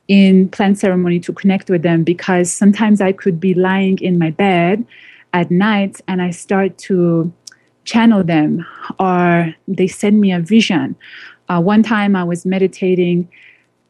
in 0.07 0.49
plant 0.49 0.79
ceremony 0.79 1.21
to 1.21 1.33
connect 1.33 1.69
with 1.69 1.83
them 1.83 2.05
because 2.05 2.51
sometimes 2.51 3.01
I 3.01 3.13
could 3.13 3.39
be 3.39 3.53
lying 3.55 3.99
in 3.99 4.19
my 4.19 4.31
bed 4.31 4.87
at 5.35 5.51
night 5.51 6.01
and 6.09 6.23
I 6.23 6.31
start 6.31 6.79
to 6.79 7.31
channel 7.85 8.23
them 8.23 8.65
or 8.99 9.55
they 9.67 9.89
send 9.89 10.21
me 10.21 10.33
a 10.33 10.41
vision. 10.41 10.97
Uh, 11.49 11.61
one 11.61 11.83
time 11.83 12.15
I 12.15 12.25
was 12.25 12.47
meditating 12.47 13.29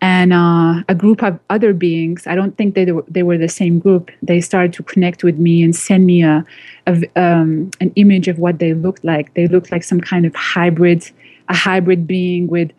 and 0.00 0.32
uh, 0.32 0.82
a 0.88 0.94
group 0.94 1.22
of 1.22 1.38
other 1.50 1.72
beings, 1.72 2.26
I 2.26 2.34
don't 2.34 2.56
think 2.56 2.76
they, 2.76 2.90
were, 2.90 3.04
they 3.08 3.24
were 3.24 3.36
the 3.36 3.48
same 3.48 3.78
group, 3.78 4.10
they 4.22 4.40
started 4.40 4.72
to 4.74 4.82
connect 4.84 5.24
with 5.24 5.38
me 5.38 5.62
and 5.62 5.74
send 5.74 6.06
me 6.06 6.22
a, 6.22 6.44
a 6.86 7.04
um, 7.16 7.70
an 7.80 7.92
image 7.96 8.28
of 8.28 8.38
what 8.38 8.60
they 8.60 8.74
looked 8.74 9.04
like. 9.04 9.34
They 9.34 9.48
looked 9.48 9.72
like 9.72 9.82
some 9.82 10.00
kind 10.00 10.24
of 10.24 10.34
hybrid, 10.36 11.10
a 11.48 11.54
hybrid 11.54 12.06
being 12.06 12.46
with 12.46 12.70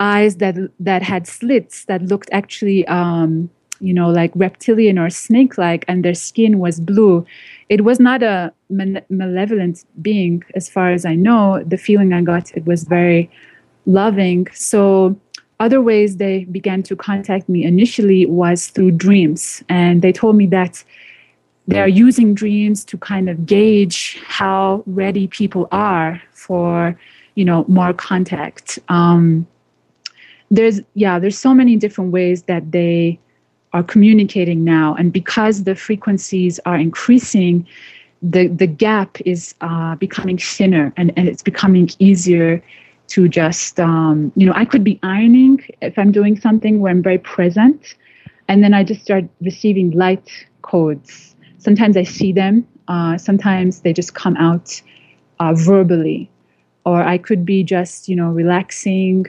eyes 0.00 0.36
that 0.36 0.56
that 0.80 1.02
had 1.02 1.26
slits 1.26 1.84
that 1.84 2.02
looked 2.02 2.28
actually 2.32 2.86
um, 2.88 3.48
you 3.80 3.94
know 3.94 4.10
like 4.10 4.32
reptilian 4.34 4.98
or 4.98 5.10
snake 5.10 5.56
like 5.58 5.84
and 5.88 6.04
their 6.04 6.14
skin 6.14 6.58
was 6.58 6.80
blue. 6.80 7.24
It 7.68 7.84
was 7.84 7.98
not 8.00 8.22
a 8.22 8.52
malevolent 8.70 9.84
being 10.02 10.42
as 10.54 10.68
far 10.68 10.90
as 10.92 11.04
i 11.04 11.14
know. 11.14 11.62
The 11.66 11.78
feeling 11.78 12.12
i 12.12 12.22
got 12.22 12.50
it 12.56 12.64
was 12.66 12.84
very 12.84 13.30
loving. 13.86 14.46
So 14.52 15.18
other 15.60 15.80
ways 15.80 16.16
they 16.16 16.44
began 16.44 16.82
to 16.84 16.96
contact 16.96 17.48
me 17.48 17.64
initially 17.64 18.26
was 18.26 18.68
through 18.68 18.92
dreams. 18.92 19.62
And 19.68 20.02
they 20.02 20.12
told 20.12 20.36
me 20.36 20.46
that 20.48 20.82
they 21.66 21.80
are 21.80 21.88
using 21.88 22.34
dreams 22.34 22.84
to 22.84 22.98
kind 22.98 23.30
of 23.30 23.46
gauge 23.46 24.20
how 24.26 24.82
ready 24.86 25.26
people 25.26 25.68
are 25.72 26.20
for 26.32 26.98
you 27.34 27.44
know 27.44 27.64
more 27.68 27.92
contact. 27.92 28.78
Um, 28.88 29.46
there's 30.50 30.80
yeah 30.94 31.18
there's 31.18 31.38
so 31.38 31.54
many 31.54 31.76
different 31.76 32.12
ways 32.12 32.44
that 32.44 32.72
they 32.72 33.18
are 33.74 33.82
communicating 33.82 34.64
now. 34.64 34.94
And 34.94 35.12
because 35.12 35.64
the 35.64 35.74
frequencies 35.74 36.60
are 36.64 36.76
increasing 36.76 37.66
the 38.22 38.46
the 38.46 38.66
gap 38.66 39.18
is 39.26 39.54
uh, 39.60 39.96
becoming 39.96 40.38
thinner 40.38 40.92
and, 40.96 41.12
and 41.16 41.28
it's 41.28 41.42
becoming 41.42 41.90
easier 41.98 42.62
to 43.08 43.28
just 43.28 43.78
um, 43.78 44.32
you 44.34 44.46
know 44.46 44.52
i 44.56 44.64
could 44.64 44.82
be 44.82 44.98
ironing 45.02 45.62
if 45.82 45.98
i'm 45.98 46.10
doing 46.10 46.40
something 46.40 46.80
where 46.80 46.90
i'm 46.90 47.02
very 47.02 47.18
present 47.18 47.94
and 48.48 48.64
then 48.64 48.72
i 48.72 48.82
just 48.82 49.02
start 49.02 49.24
receiving 49.42 49.90
light 49.90 50.30
codes. 50.62 51.36
Sometimes 51.58 51.98
i 51.98 52.02
see 52.02 52.32
them 52.32 52.66
uh, 52.88 53.18
sometimes 53.18 53.80
they 53.80 53.92
just 53.92 54.14
come 54.14 54.36
out 54.36 54.80
uh, 55.40 55.52
verbally 55.54 56.30
or 56.84 57.02
i 57.02 57.18
could 57.18 57.44
be 57.44 57.62
just 57.62 58.08
you 58.08 58.16
know 58.16 58.30
relaxing 58.30 59.26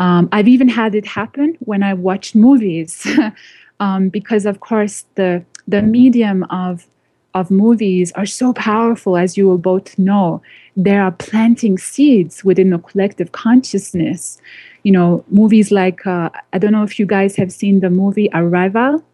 um, 0.00 0.30
I've 0.32 0.48
even 0.48 0.68
had 0.68 0.94
it 0.94 1.06
happen 1.06 1.56
when 1.60 1.82
I 1.82 1.92
watched 1.92 2.34
movies, 2.34 3.06
um, 3.80 4.08
because 4.08 4.46
of 4.46 4.60
course 4.60 5.04
the 5.14 5.44
the 5.68 5.82
medium 5.82 6.42
of 6.44 6.86
of 7.34 7.50
movies 7.50 8.10
are 8.12 8.26
so 8.26 8.52
powerful, 8.54 9.16
as 9.16 9.36
you 9.36 9.46
will 9.46 9.58
both 9.58 9.98
know. 9.98 10.42
They 10.76 10.96
are 10.96 11.12
planting 11.12 11.76
seeds 11.76 12.42
within 12.42 12.70
the 12.70 12.78
collective 12.78 13.32
consciousness. 13.32 14.40
You 14.84 14.92
know, 14.92 15.22
movies 15.28 15.70
like 15.70 16.06
uh, 16.06 16.30
I 16.54 16.58
don't 16.58 16.72
know 16.72 16.82
if 16.82 16.98
you 16.98 17.04
guys 17.04 17.36
have 17.36 17.52
seen 17.52 17.80
the 17.80 17.90
movie 17.90 18.30
Arrival. 18.32 19.04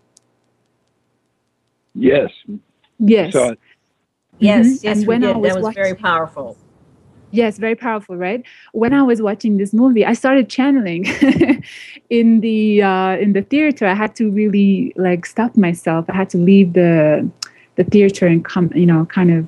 Yes. 1.96 2.31
Yes. 3.01 3.35
Yes, 4.38 4.66
mm-hmm. 4.66 4.87
yes, 4.87 4.99
and 4.99 5.07
when 5.07 5.20
did. 5.22 5.31
I 5.31 5.37
was 5.37 5.49
that 5.49 5.57
was 5.57 5.64
watching, 5.64 5.83
very 5.83 5.94
powerful. 5.96 6.57
Yes, 7.37 7.59
very 7.59 7.75
powerful, 7.75 8.16
right? 8.16 8.42
When 8.72 8.94
I 8.94 9.03
was 9.03 9.20
watching 9.20 9.59
this 9.59 9.75
movie, 9.75 10.07
I 10.07 10.14
started 10.14 10.49
channeling 10.49 11.05
in 12.11 12.40
the 12.40 12.83
uh, 12.83 13.16
in 13.18 13.35
the 13.35 13.42
theater. 13.42 13.87
I 13.87 13.92
had 13.92 14.16
to 14.16 14.31
really 14.31 14.94
like 14.96 15.27
stop 15.27 15.55
myself. 15.55 16.07
I 16.09 16.14
had 16.16 16.31
to 16.31 16.38
leave 16.38 16.72
the 16.72 17.31
the 17.75 17.85
theater 17.85 18.27
and 18.27 18.42
come, 18.42 18.72
you 18.75 18.87
know, 18.87 19.05
kind 19.05 19.31
of 19.31 19.46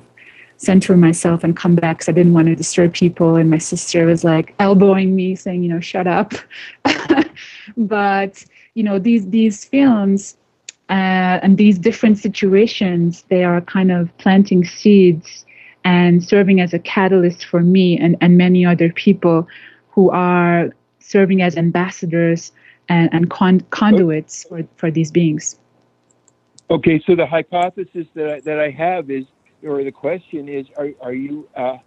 center 0.57 0.95
myself 0.95 1.43
and 1.43 1.57
come 1.57 1.73
back 1.73 1.97
because 1.97 2.09
I 2.09 2.11
didn't 2.11 2.33
want 2.33 2.47
to 2.49 2.55
disturb 2.55 2.93
people. 2.93 3.37
And 3.37 3.49
my 3.49 3.57
sister 3.57 4.05
was 4.05 4.23
like 4.23 4.53
elbowing 4.59 5.15
me, 5.15 5.35
saying, 5.35 5.63
you 5.63 5.69
know, 5.69 5.79
shut 5.79 6.05
up. 6.05 6.33
but 7.77 8.45
you 8.75 8.83
know, 8.83 8.99
these 8.99 9.27
these 9.29 9.65
films 9.65 10.37
uh, 10.89 11.41
and 11.41 11.57
these 11.57 11.79
different 11.79 12.19
situations, 12.19 13.25
they 13.29 13.43
are 13.43 13.61
kind 13.61 13.91
of 13.91 14.15
planting 14.19 14.63
seeds 14.63 15.43
and 15.89 16.23
serving 16.23 16.61
as 16.61 16.71
a 16.71 16.77
catalyst 16.77 17.45
for 17.45 17.61
me 17.61 17.97
and, 17.97 18.15
and 18.21 18.37
many 18.37 18.63
other 18.63 18.93
people 18.93 19.47
who 19.89 20.11
are 20.11 20.69
serving 20.99 21.41
as 21.41 21.57
ambassadors 21.57 22.51
and, 22.89 23.09
and 23.11 23.31
con- 23.31 23.65
conduits 23.71 24.43
for, 24.47 24.61
for 24.75 24.91
these 24.91 25.09
beings. 25.09 25.57
Okay, 26.69 27.01
so 27.07 27.15
the 27.15 27.25
hypothesis 27.25 28.05
that 28.13 28.29
I, 28.29 28.39
that 28.41 28.59
I 28.59 28.69
have 28.69 29.09
is, 29.09 29.25
or 29.63 29.83
the 29.83 29.91
question 29.91 30.47
is, 30.47 30.67
are, 30.77 30.89
are 31.01 31.13
you 31.13 31.49
uh, 31.55 31.77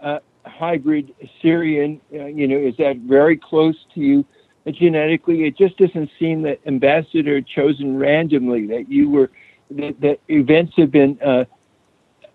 a 0.00 0.22
hybrid 0.46 1.14
Sirian? 1.42 2.00
Uh, 2.14 2.24
you 2.24 2.48
know, 2.48 2.56
is 2.56 2.74
that 2.78 2.96
very 2.96 3.36
close 3.36 3.76
to 3.94 4.00
you 4.00 4.24
genetically? 4.72 5.44
It 5.44 5.58
just 5.58 5.76
doesn't 5.76 6.08
seem 6.18 6.40
that 6.42 6.60
ambassador 6.64 7.42
chosen 7.42 7.98
randomly, 7.98 8.66
that 8.68 8.90
you 8.90 9.10
were, 9.10 9.30
that, 9.72 10.00
that 10.00 10.20
events 10.28 10.72
have 10.78 10.90
been 10.90 11.18
uh, 11.20 11.44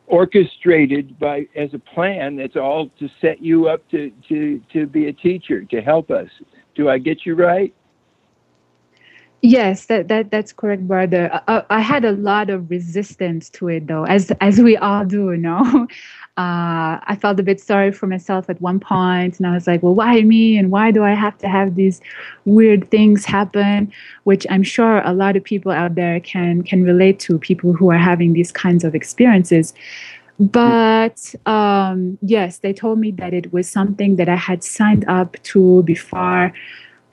orchestrated 0.08 1.18
by 1.20 1.48
as 1.56 1.74
a 1.74 1.80
plan 1.80 2.36
that's 2.36 2.56
all 2.56 2.90
to 3.00 3.10
set 3.22 3.42
you 3.42 3.68
up 3.68 3.88
to 3.90 4.12
to 4.30 4.62
to 4.72 4.86
be 4.86 5.08
a 5.08 5.14
teacher 5.14 5.64
to 5.64 5.82
help 5.82 6.12
us. 6.12 6.30
Do 6.76 6.90
i 6.90 6.98
get 6.98 7.26
you 7.26 7.36
right 7.36 7.74
yes 9.46 9.86
that, 9.86 10.08
that 10.08 10.32
that's 10.32 10.52
correct 10.52 10.88
brother 10.88 11.30
I, 11.48 11.64
I 11.70 11.80
had 11.80 12.06
a 12.06 12.12
lot 12.12 12.50
of 12.50 12.70
resistance 12.70 13.50
to 13.52 13.68
it 13.70 13.88
though 13.88 14.06
as 14.06 14.32
as 14.42 14.60
we 14.60 14.78
all 14.78 15.06
do 15.06 15.32
you 15.32 15.38
know 15.38 15.88
uh, 16.38 17.00
I 17.02 17.18
felt 17.22 17.40
a 17.40 17.44
bit 17.44 17.62
sorry 17.62 17.94
for 17.94 18.08
myself 18.08 18.50
at 18.50 18.60
one 18.60 18.78
point, 18.78 19.38
and 19.38 19.48
I 19.48 19.54
was 19.54 19.68
like, 19.68 19.82
"Well, 19.82 19.96
why 19.96 20.22
me? 20.22 20.58
And 20.58 20.70
why 20.70 20.92
do 20.92 21.02
I 21.02 21.14
have 21.14 21.38
to 21.38 21.48
have 21.48 21.76
these 21.76 22.02
weird 22.44 22.92
things 22.92 23.24
happen?" 23.24 23.90
Which 24.26 24.46
I'm 24.50 24.64
sure 24.64 25.02
a 25.06 25.14
lot 25.14 25.38
of 25.38 25.46
people 25.46 25.72
out 25.72 25.96
there 25.96 26.20
can 26.20 26.62
can 26.64 26.84
relate 26.84 27.20
to. 27.22 27.40
People 27.40 27.72
who 27.72 27.90
are 27.90 27.98
having 27.98 28.34
these 28.34 28.52
kinds 28.52 28.84
of 28.84 28.94
experiences. 28.94 29.74
But 30.38 31.34
um, 31.46 32.18
yes, 32.22 32.58
they 32.58 32.74
told 32.74 33.00
me 33.00 33.12
that 33.12 33.34
it 33.34 33.54
was 33.54 33.70
something 33.70 34.18
that 34.18 34.28
I 34.28 34.36
had 34.36 34.62
signed 34.62 35.06
up 35.08 35.38
to 35.44 35.84
before 35.84 36.52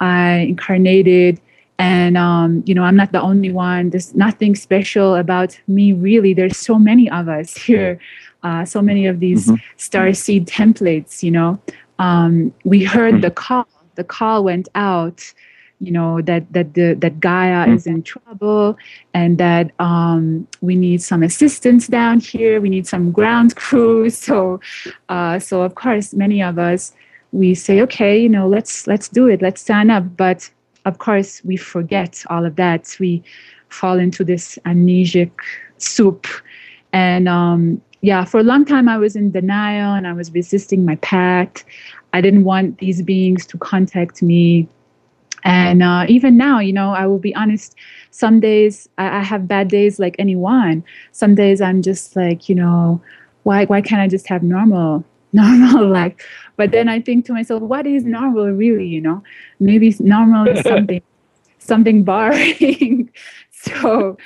I 0.00 0.30
incarnated 0.48 1.40
and 1.78 2.16
um, 2.16 2.62
you 2.66 2.74
know 2.74 2.84
i'm 2.84 2.96
not 2.96 3.12
the 3.12 3.20
only 3.20 3.52
one. 3.52 3.90
There's 3.90 4.14
nothing 4.14 4.54
special 4.54 5.14
about 5.16 5.58
me 5.66 5.92
really. 5.92 6.34
There's 6.34 6.56
so 6.56 6.78
many 6.78 7.10
of 7.10 7.28
us 7.28 7.56
here 7.56 7.98
uh, 8.42 8.64
so 8.64 8.82
many 8.82 9.06
of 9.06 9.20
these 9.20 9.46
mm-hmm. 9.46 9.56
star 9.76 10.12
seed 10.12 10.46
templates 10.46 11.22
you 11.22 11.30
know. 11.30 11.60
Um, 11.98 12.52
we 12.64 12.84
heard 12.84 13.22
the 13.22 13.30
call. 13.30 13.66
The 13.94 14.04
call 14.04 14.44
went 14.44 14.68
out 14.74 15.32
you 15.80 15.90
know 15.90 16.22
that 16.22 16.52
that 16.52 16.74
the 16.74 16.94
that 16.94 17.20
gaia 17.20 17.66
mm-hmm. 17.66 17.74
is 17.74 17.86
in 17.86 18.02
trouble 18.02 18.76
and 19.14 19.38
that 19.38 19.72
um, 19.78 20.46
we 20.60 20.76
need 20.76 21.02
some 21.02 21.22
assistance 21.22 21.88
down 21.88 22.20
here. 22.20 22.60
We 22.60 22.68
need 22.68 22.86
some 22.86 23.12
ground 23.12 23.56
crew. 23.62 24.10
So 24.10 24.60
uh, 25.08 25.38
so 25.38 25.62
of 25.62 25.74
course 25.74 26.14
many 26.14 26.42
of 26.42 26.58
us 26.58 26.92
we 27.32 27.54
say 27.54 27.80
okay 27.80 28.20
you 28.20 28.28
know 28.28 28.48
let's 28.48 28.86
let's 28.86 29.08
do 29.08 29.28
it. 29.28 29.42
Let's 29.42 29.60
sign 29.60 29.90
up. 29.90 30.16
But 30.16 30.50
of 30.84 30.98
course 30.98 31.42
we 31.44 31.56
forget 31.56 32.24
all 32.28 32.44
of 32.44 32.56
that 32.56 32.96
we 32.98 33.22
fall 33.68 33.98
into 33.98 34.24
this 34.24 34.58
amnesic 34.66 35.30
soup 35.78 36.26
and 36.92 37.28
um, 37.28 37.80
yeah, 38.02 38.24
for 38.24 38.40
a 38.40 38.42
long 38.42 38.64
time 38.64 38.88
I 38.88 38.98
was 38.98 39.16
in 39.16 39.30
denial 39.30 39.94
and 39.94 40.06
I 40.06 40.12
was 40.12 40.32
resisting 40.32 40.84
my 40.84 40.96
path. 40.96 41.64
I 42.12 42.20
didn't 42.20 42.44
want 42.44 42.78
these 42.78 43.00
beings 43.00 43.46
to 43.46 43.58
contact 43.58 44.22
me. 44.22 44.68
And 45.44 45.82
uh, 45.82 46.06
even 46.08 46.36
now, 46.36 46.58
you 46.58 46.72
know, 46.72 46.92
I 46.92 47.06
will 47.06 47.18
be 47.18 47.34
honest, 47.34 47.76
some 48.10 48.40
days 48.40 48.88
I, 48.98 49.18
I 49.18 49.22
have 49.22 49.48
bad 49.48 49.68
days 49.68 49.98
like 49.98 50.16
anyone. 50.18 50.84
Some 51.12 51.34
days 51.34 51.60
I'm 51.60 51.80
just 51.80 52.14
like, 52.14 52.48
you 52.48 52.54
know, 52.54 53.00
why 53.44 53.64
why 53.64 53.80
can't 53.80 54.00
I 54.00 54.08
just 54.08 54.28
have 54.28 54.42
normal 54.42 55.04
normal 55.42 55.88
like 55.88 56.22
But 56.56 56.72
then 56.72 56.88
I 56.88 57.00
think 57.00 57.24
to 57.26 57.32
myself, 57.32 57.62
what 57.62 57.86
is 57.86 58.04
normal 58.04 58.50
really, 58.50 58.86
you 58.86 59.00
know? 59.00 59.22
Maybe 59.60 59.94
normal 59.98 60.48
is 60.48 60.62
something 60.72 61.02
something 61.58 62.04
boring. 62.04 63.10
So 63.64 64.16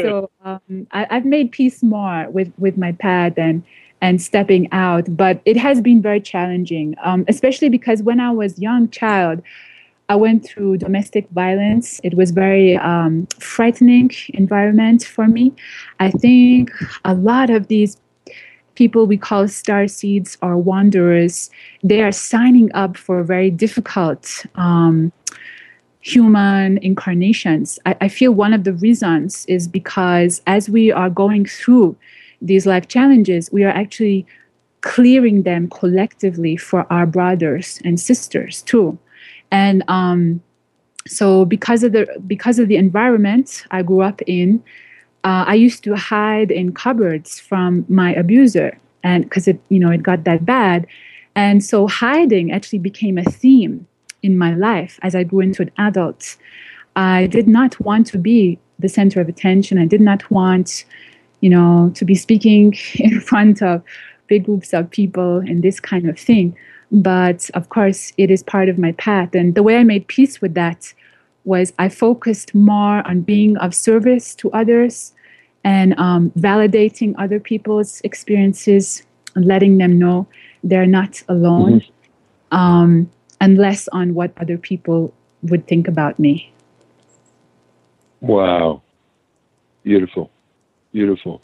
so 0.00 0.30
um, 0.42 0.86
I, 0.92 1.06
have 1.10 1.26
made 1.26 1.52
peace 1.52 1.82
more 1.82 2.26
with 2.30 2.50
with 2.56 2.78
my 2.78 2.92
path 2.92 3.34
and 3.36 3.62
and 4.00 4.22
stepping 4.22 4.66
out 4.72 5.14
but 5.14 5.42
it 5.44 5.58
has 5.58 5.82
been 5.82 6.00
very 6.00 6.22
challenging 6.22 6.94
um, 7.02 7.26
especially 7.28 7.68
because 7.68 8.02
when 8.02 8.18
i 8.18 8.30
was 8.30 8.58
young 8.58 8.88
child 8.88 9.42
i 10.08 10.16
went 10.16 10.44
through 10.44 10.78
domestic 10.78 11.28
violence. 11.30 12.00
It 12.02 12.14
was 12.14 12.30
very 12.30 12.76
um, 12.78 13.26
frightening 13.38 14.10
environment 14.34 15.04
for 15.04 15.28
me. 15.28 15.52
I 16.00 16.10
think 16.10 16.72
a 17.04 17.14
lot 17.14 17.50
of 17.50 17.68
these 17.68 17.98
people 18.78 19.06
we 19.06 19.16
call 19.16 19.48
star 19.48 19.88
seeds 19.88 20.38
or 20.40 20.56
wanderers, 20.56 21.50
they 21.82 22.00
are 22.00 22.12
signing 22.12 22.70
up 22.74 22.96
for 22.96 23.24
very 23.24 23.50
difficult 23.50 24.46
um, 24.54 25.12
human 26.00 26.78
incarnations. 26.78 27.80
I, 27.86 27.96
I 28.02 28.08
feel 28.08 28.30
one 28.30 28.54
of 28.54 28.62
the 28.62 28.74
reasons 28.74 29.44
is 29.46 29.66
because 29.66 30.40
as 30.46 30.70
we 30.70 30.92
are 30.92 31.10
going 31.10 31.44
through 31.44 31.96
these 32.40 32.66
life 32.66 32.86
challenges, 32.86 33.50
we 33.50 33.64
are 33.64 33.74
actually 33.82 34.24
clearing 34.82 35.42
them 35.42 35.68
collectively 35.70 36.56
for 36.56 36.86
our 36.88 37.04
brothers 37.04 37.80
and 37.84 37.98
sisters 37.98 38.62
too. 38.62 38.96
And 39.50 39.82
um, 39.88 40.40
so 41.04 41.44
because 41.44 41.82
of 41.82 41.90
the 41.90 42.06
because 42.28 42.60
of 42.60 42.68
the 42.68 42.76
environment 42.76 43.64
I 43.72 43.82
grew 43.82 44.02
up 44.02 44.22
in, 44.28 44.62
uh, 45.24 45.44
I 45.46 45.54
used 45.54 45.84
to 45.84 45.94
hide 45.96 46.50
in 46.50 46.72
cupboards 46.72 47.40
from 47.40 47.84
my 47.88 48.14
abuser, 48.14 48.78
and 49.02 49.24
because 49.24 49.48
it 49.48 49.60
you 49.68 49.78
know 49.78 49.90
it 49.90 50.02
got 50.02 50.24
that 50.24 50.44
bad, 50.44 50.86
and 51.34 51.64
so 51.64 51.86
hiding 51.86 52.52
actually 52.52 52.78
became 52.78 53.18
a 53.18 53.24
theme 53.24 53.86
in 54.22 54.36
my 54.36 54.54
life 54.54 54.98
as 55.02 55.14
I 55.14 55.24
grew 55.24 55.40
into 55.40 55.62
an 55.62 55.70
adult. 55.78 56.36
I 56.96 57.26
did 57.26 57.46
not 57.46 57.78
want 57.80 58.06
to 58.08 58.18
be 58.18 58.58
the 58.78 58.88
center 58.88 59.20
of 59.20 59.28
attention. 59.28 59.78
I 59.78 59.86
did 59.86 60.00
not 60.00 60.28
want, 60.30 60.84
you 61.40 61.50
know, 61.50 61.92
to 61.94 62.04
be 62.04 62.14
speaking 62.14 62.74
in 62.94 63.20
front 63.20 63.62
of 63.62 63.82
big 64.26 64.44
groups 64.44 64.72
of 64.72 64.90
people 64.90 65.38
and 65.38 65.62
this 65.62 65.80
kind 65.80 66.08
of 66.08 66.18
thing. 66.18 66.56
But 66.90 67.50
of 67.54 67.68
course, 67.68 68.12
it 68.16 68.30
is 68.30 68.42
part 68.42 68.68
of 68.68 68.78
my 68.78 68.92
path. 68.92 69.34
And 69.34 69.54
the 69.54 69.62
way 69.62 69.76
I 69.76 69.84
made 69.84 70.06
peace 70.06 70.40
with 70.40 70.54
that 70.54 70.92
was 71.48 71.72
I 71.78 71.88
focused 71.88 72.54
more 72.54 73.04
on 73.08 73.22
being 73.22 73.56
of 73.56 73.74
service 73.74 74.34
to 74.36 74.52
others 74.52 75.14
and 75.64 75.98
um, 75.98 76.30
validating 76.38 77.14
other 77.18 77.40
people's 77.40 78.00
experiences 78.02 79.02
and 79.34 79.46
letting 79.46 79.78
them 79.78 79.98
know 79.98 80.26
they're 80.62 80.86
not 80.86 81.22
alone, 81.28 81.80
mm-hmm. 81.80 82.56
um, 82.56 83.10
and 83.40 83.56
less 83.56 83.88
on 83.88 84.14
what 84.14 84.30
other 84.36 84.58
people 84.58 85.12
would 85.42 85.66
think 85.66 85.88
about 85.88 86.18
me. 86.18 86.52
Wow. 88.20 88.82
Beautiful. 89.84 90.30
Beautiful. 90.92 91.40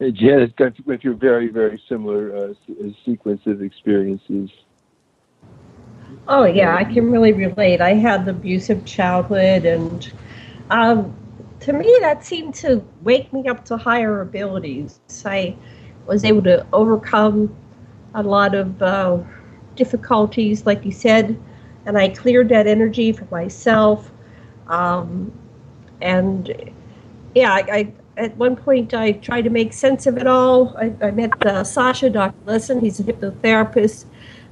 Janet 0.00 0.52
went 0.84 1.00
through 1.00 1.16
very, 1.16 1.48
very 1.48 1.80
similar 1.88 2.36
uh, 2.36 2.54
sequence 3.04 3.40
of 3.46 3.62
experiences. 3.62 4.50
Oh 6.28 6.44
yeah, 6.44 6.76
I 6.76 6.84
can 6.84 7.10
really 7.10 7.32
relate. 7.32 7.80
I 7.80 7.94
had 7.94 8.28
abusive 8.28 8.84
childhood, 8.84 9.64
and 9.64 10.12
um, 10.70 11.16
to 11.60 11.72
me, 11.72 11.96
that 12.00 12.24
seemed 12.24 12.54
to 12.56 12.84
wake 13.02 13.32
me 13.32 13.48
up 13.48 13.64
to 13.66 13.76
higher 13.76 14.20
abilities. 14.20 15.00
I 15.24 15.56
was 16.06 16.24
able 16.24 16.42
to 16.42 16.66
overcome 16.72 17.54
a 18.14 18.22
lot 18.22 18.54
of 18.54 18.80
uh, 18.82 19.18
difficulties, 19.74 20.64
like 20.64 20.84
you 20.84 20.92
said, 20.92 21.40
and 21.86 21.98
I 21.98 22.08
cleared 22.08 22.48
that 22.50 22.66
energy 22.66 23.12
for 23.12 23.26
myself. 23.30 24.10
Um, 24.68 25.32
and 26.00 26.72
yeah, 27.34 27.52
I, 27.52 27.58
I, 27.72 27.92
at 28.16 28.36
one 28.36 28.56
point 28.56 28.94
I 28.94 29.12
tried 29.12 29.42
to 29.42 29.50
make 29.50 29.72
sense 29.72 30.06
of 30.06 30.16
it 30.18 30.26
all. 30.26 30.76
I, 30.76 30.92
I 31.02 31.10
met 31.10 31.44
uh, 31.46 31.64
Sasha, 31.64 32.10
Dr. 32.10 32.34
Lessin. 32.44 32.80
He's 32.80 33.00
a 33.00 33.04
hypnotherapist 33.04 34.04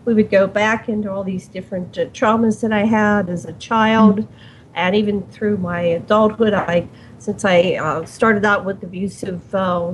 we 0.05 0.14
would 0.14 0.30
go 0.30 0.46
back 0.46 0.88
into 0.88 1.11
all 1.11 1.24
these 1.24 1.46
different 1.48 1.96
uh, 1.98 2.07
traumas 2.07 2.61
that 2.62 2.72
I 2.72 2.84
had 2.84 3.28
as 3.28 3.44
a 3.44 3.53
child, 3.55 4.20
mm-hmm. 4.20 4.32
and 4.74 4.96
even 4.96 5.22
through 5.28 5.59
my 5.59 5.80
adulthood. 5.80 6.55
I, 6.55 6.88
since 7.18 7.44
I 7.44 7.74
uh, 7.74 8.05
started 8.05 8.44
out 8.44 8.64
with 8.64 8.82
abusive 8.82 9.55
uh, 9.55 9.92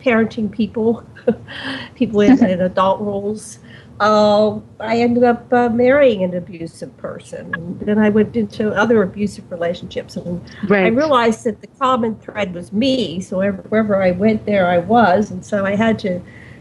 parenting 0.00 0.50
people, 0.50 1.04
people 1.94 2.20
in, 2.20 2.44
in, 2.44 2.60
adult 2.60 3.00
roles, 3.00 3.60
uh, 4.00 4.58
I 4.80 4.98
ended 4.98 5.24
up 5.24 5.52
uh, 5.52 5.68
marrying 5.68 6.24
an 6.24 6.34
abusive 6.34 6.96
person, 6.96 7.54
and 7.54 7.78
then 7.80 7.98
I 7.98 8.08
went 8.08 8.34
into 8.34 8.72
other 8.72 9.02
abusive 9.02 9.50
relationships, 9.50 10.16
and 10.16 10.42
right. 10.68 10.86
I 10.86 10.88
realized 10.88 11.44
that 11.44 11.60
the 11.60 11.66
common 11.78 12.16
thread 12.16 12.54
was 12.54 12.72
me. 12.72 13.20
So 13.20 13.38
wherever 13.38 14.02
I 14.02 14.10
went, 14.12 14.46
there 14.46 14.66
I 14.66 14.78
was, 14.78 15.30
and 15.30 15.44
so 15.44 15.66
I 15.66 15.76
had 15.76 15.98
to 16.00 16.20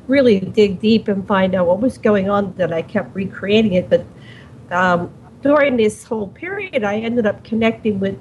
really 0.10 0.40
dig 0.40 0.80
deep 0.80 1.08
and 1.08 1.26
find 1.28 1.56
out 1.56 1.68
what 1.68 1.80
was 1.80 1.98
going 1.98 2.30
on 2.30 2.54
that 2.56 2.74
I 2.74 2.82
kept 2.82 3.16
recreating 3.16 3.74
it. 3.74 3.90
But 3.90 4.06
um, 4.72 5.14
during 5.42 5.78
this 5.78 6.04
whole 6.04 6.28
period, 6.28 6.84
I 6.84 6.98
ended 6.98 7.26
up 7.26 7.44
connecting 7.44 8.00
with 8.00 8.20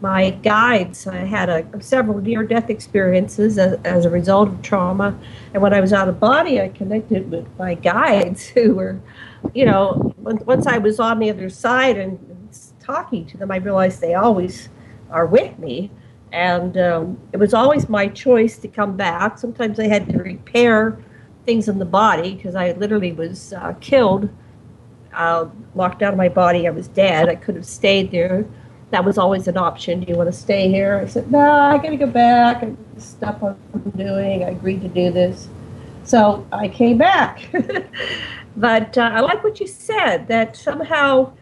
my 0.00 0.30
guides. 0.30 1.06
I 1.06 1.16
had 1.16 1.48
a, 1.48 1.82
several 1.82 2.20
near 2.20 2.42
death 2.42 2.68
experiences 2.68 3.58
as, 3.58 3.78
as, 3.84 4.04
a 4.04 4.10
result 4.10 4.48
of 4.48 4.60
trauma. 4.60 5.18
And 5.54 5.62
when 5.62 5.72
I 5.72 5.80
was 5.80 5.92
out 5.94 6.08
of 6.08 6.20
body, 6.20 6.60
I 6.60 6.68
connected 6.68 7.30
with 7.30 7.46
my 7.58 7.74
guides 7.74 8.46
who 8.54 8.74
were, 8.74 9.00
you 9.54 9.64
know, 9.64 10.14
once 10.18 10.66
I 10.66 10.78
was 10.78 11.00
on 11.00 11.18
the 11.20 11.30
other 11.30 11.48
side 11.48 11.96
and 11.96 12.18
talking 12.80 13.24
to 13.26 13.38
them, 13.38 13.50
I 13.50 13.56
realized 13.56 14.00
they 14.00 14.14
always 14.14 14.68
are 15.10 15.26
with 15.26 15.58
me. 15.58 15.90
And 16.32 16.76
um, 16.76 17.18
it 17.32 17.38
was 17.38 17.54
always 17.54 17.88
my 17.88 18.08
choice 18.08 18.58
to 18.58 18.68
come 18.68 18.96
back. 18.96 19.38
Sometimes 19.38 19.78
I 19.78 19.86
had 19.86 20.08
to 20.10 20.18
repair 20.18 20.98
things 21.44 21.68
in 21.68 21.78
the 21.78 21.84
body 21.84 22.34
because 22.34 22.54
I 22.54 22.72
literally 22.72 23.12
was 23.12 23.52
uh, 23.52 23.74
killed, 23.80 24.28
uh, 25.12 25.46
locked 25.74 26.02
out 26.02 26.12
of 26.12 26.18
my 26.18 26.28
body. 26.28 26.66
I 26.66 26.70
was 26.70 26.88
dead. 26.88 27.28
I 27.28 27.34
could 27.34 27.54
have 27.54 27.66
stayed 27.66 28.10
there. 28.10 28.44
That 28.90 29.04
was 29.04 29.18
always 29.18 29.48
an 29.48 29.56
option. 29.56 30.00
Do 30.00 30.10
you 30.10 30.16
want 30.16 30.30
to 30.30 30.36
stay 30.36 30.68
here? 30.68 30.96
I 30.96 31.06
said, 31.06 31.30
no, 31.30 31.40
I 31.40 31.78
got 31.78 31.90
to 31.90 31.96
go 31.96 32.06
back. 32.06 32.62
I 32.62 32.66
what 32.66 33.56
I'm 33.74 33.90
doing. 33.90 34.44
I 34.44 34.50
agreed 34.50 34.82
to 34.82 34.88
do 34.88 35.10
this. 35.10 35.48
So 36.04 36.46
I 36.52 36.68
came 36.68 36.98
back. 36.98 37.48
but 38.56 38.96
uh, 38.96 39.10
I 39.14 39.20
like 39.20 39.42
what 39.42 39.58
you 39.58 39.66
said 39.66 40.28
that 40.28 40.56
somehow 40.56 41.32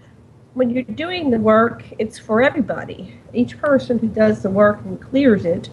when 0.55 0.71
you're 0.71 0.83
doing 0.83 1.31
the 1.31 1.39
work, 1.39 1.85
it's 1.99 2.19
for 2.19 2.43
everybody. 2.43 3.19
Each 3.33 3.59
person 3.59 3.99
who 3.99 4.09
does 4.09 4.43
the 4.43 4.51
work 4.51 4.81
and 4.85 5.01
clears 5.01 5.45
it 5.45 5.71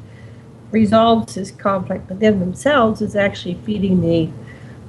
resolves 0.72 1.36
this 1.36 1.52
conflict 1.52 2.10
within 2.10 2.40
themselves 2.40 3.02
is 3.02 3.16
actually 3.16 3.56
feeding 3.66 4.02
the 4.02 4.30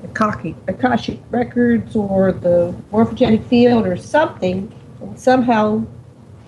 Akashic 0.04 1.20
records 1.30 1.94
or 1.94 2.32
the 2.32 2.74
morphogenic 2.92 3.44
field 3.46 3.86
or 3.86 3.96
something, 3.96 4.72
and 5.00 5.18
somehow 5.18 5.84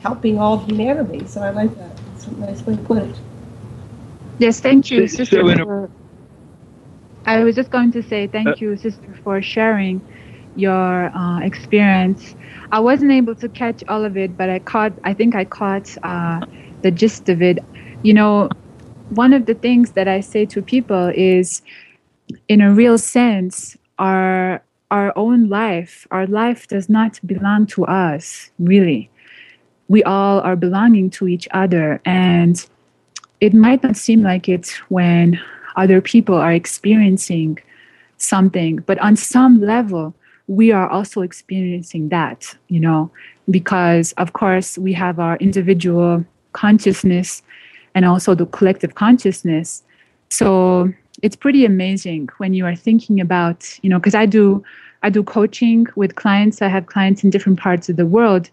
helping 0.02 0.38
all 0.38 0.58
humanity. 0.58 1.26
So 1.26 1.42
I 1.42 1.50
like 1.50 1.76
that. 1.76 1.92
It's 2.14 2.26
a 2.26 2.32
nice 2.32 2.62
way 2.66 2.76
to 2.76 2.82
put 2.82 2.98
it. 2.98 3.16
Yes, 4.38 4.60
thank 4.60 4.90
you, 4.90 5.06
sister. 5.06 5.42
For, 5.64 5.90
I 7.26 7.44
was 7.44 7.54
just 7.54 7.70
going 7.70 7.92
to 7.92 8.02
say 8.02 8.26
thank 8.26 8.48
uh, 8.48 8.54
you, 8.58 8.76
sister, 8.76 9.14
for 9.22 9.40
sharing 9.40 10.00
your 10.56 11.16
uh, 11.16 11.40
experience. 11.40 12.34
I 12.72 12.80
wasn't 12.80 13.12
able 13.12 13.34
to 13.36 13.48
catch 13.48 13.84
all 13.88 14.04
of 14.04 14.16
it, 14.16 14.36
but 14.36 14.50
I 14.50 14.58
caught. 14.58 14.92
I 15.04 15.14
think 15.14 15.34
I 15.34 15.44
caught 15.44 15.96
uh, 16.02 16.44
the 16.82 16.90
gist 16.90 17.28
of 17.28 17.42
it. 17.42 17.58
You 18.02 18.14
know, 18.14 18.50
one 19.16 19.32
of 19.32 19.46
the 19.46 19.54
things 19.54 19.92
that 19.92 20.08
I 20.08 20.20
say 20.20 20.46
to 20.46 20.62
people 20.62 21.12
is, 21.14 21.62
in 22.48 22.60
a 22.60 22.72
real 22.72 22.98
sense, 22.98 23.76
our 23.98 24.62
our 24.90 25.12
own 25.16 25.48
life, 25.48 26.06
our 26.10 26.26
life 26.26 26.68
does 26.68 26.90
not 26.90 27.18
belong 27.26 27.66
to 27.66 27.84
us, 27.86 28.50
really. 28.58 29.10
We 29.88 30.02
all 30.04 30.40
are 30.40 30.54
belonging 30.54 31.08
to 31.10 31.28
each 31.28 31.48
other. 31.52 31.98
And 32.04 32.64
it 33.40 33.54
might 33.54 33.82
not 33.82 33.96
seem 33.96 34.22
like 34.22 34.50
it 34.50 34.70
when 34.90 35.40
other 35.76 36.02
people 36.02 36.34
are 36.34 36.52
experiencing 36.52 37.58
something, 38.18 38.76
but 38.86 38.98
on 38.98 39.16
some 39.16 39.62
level, 39.62 40.14
we 40.46 40.72
are 40.72 40.88
also 40.88 41.22
experiencing 41.22 42.10
that, 42.10 42.54
you 42.68 42.78
know, 42.78 43.10
because 43.48 44.12
of 44.12 44.34
course 44.34 44.76
we 44.76 44.92
have 44.92 45.18
our 45.18 45.36
individual 45.36 46.24
consciousness 46.52 47.42
and 47.94 48.04
also 48.04 48.34
the 48.34 48.46
collective 48.46 48.94
consciousness. 48.94 49.82
So 50.30 50.92
it's 51.22 51.36
pretty 51.36 51.64
amazing 51.64 52.28
when 52.38 52.54
you 52.54 52.64
are 52.66 52.74
thinking 52.74 53.20
about, 53.20 53.78
you 53.82 53.90
know, 53.90 53.98
because 53.98 54.14
I 54.14 54.26
do 54.26 54.64
I 55.02 55.10
do 55.10 55.22
coaching 55.22 55.86
with 55.96 56.14
clients. 56.14 56.62
I 56.62 56.68
have 56.68 56.86
clients 56.86 57.24
in 57.24 57.30
different 57.30 57.58
parts 57.58 57.88
of 57.88 57.96
the 57.96 58.06
world, 58.06 58.48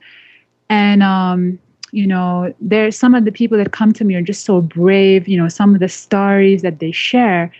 and 0.69 1.03
um, 1.03 1.59
you 1.91 2.07
know, 2.07 2.53
there's 2.59 2.97
some 2.97 3.15
of 3.15 3.25
the 3.25 3.31
people 3.31 3.57
that 3.57 3.71
come 3.71 3.93
to 3.93 4.03
me 4.03 4.15
are 4.15 4.21
just 4.21 4.45
so 4.45 4.61
brave. 4.61 5.27
You 5.27 5.37
know, 5.37 5.47
some 5.47 5.73
of 5.73 5.79
the 5.79 5.89
stories 5.89 6.61
that 6.63 6.79
they 6.79 6.91
share, 6.91 7.51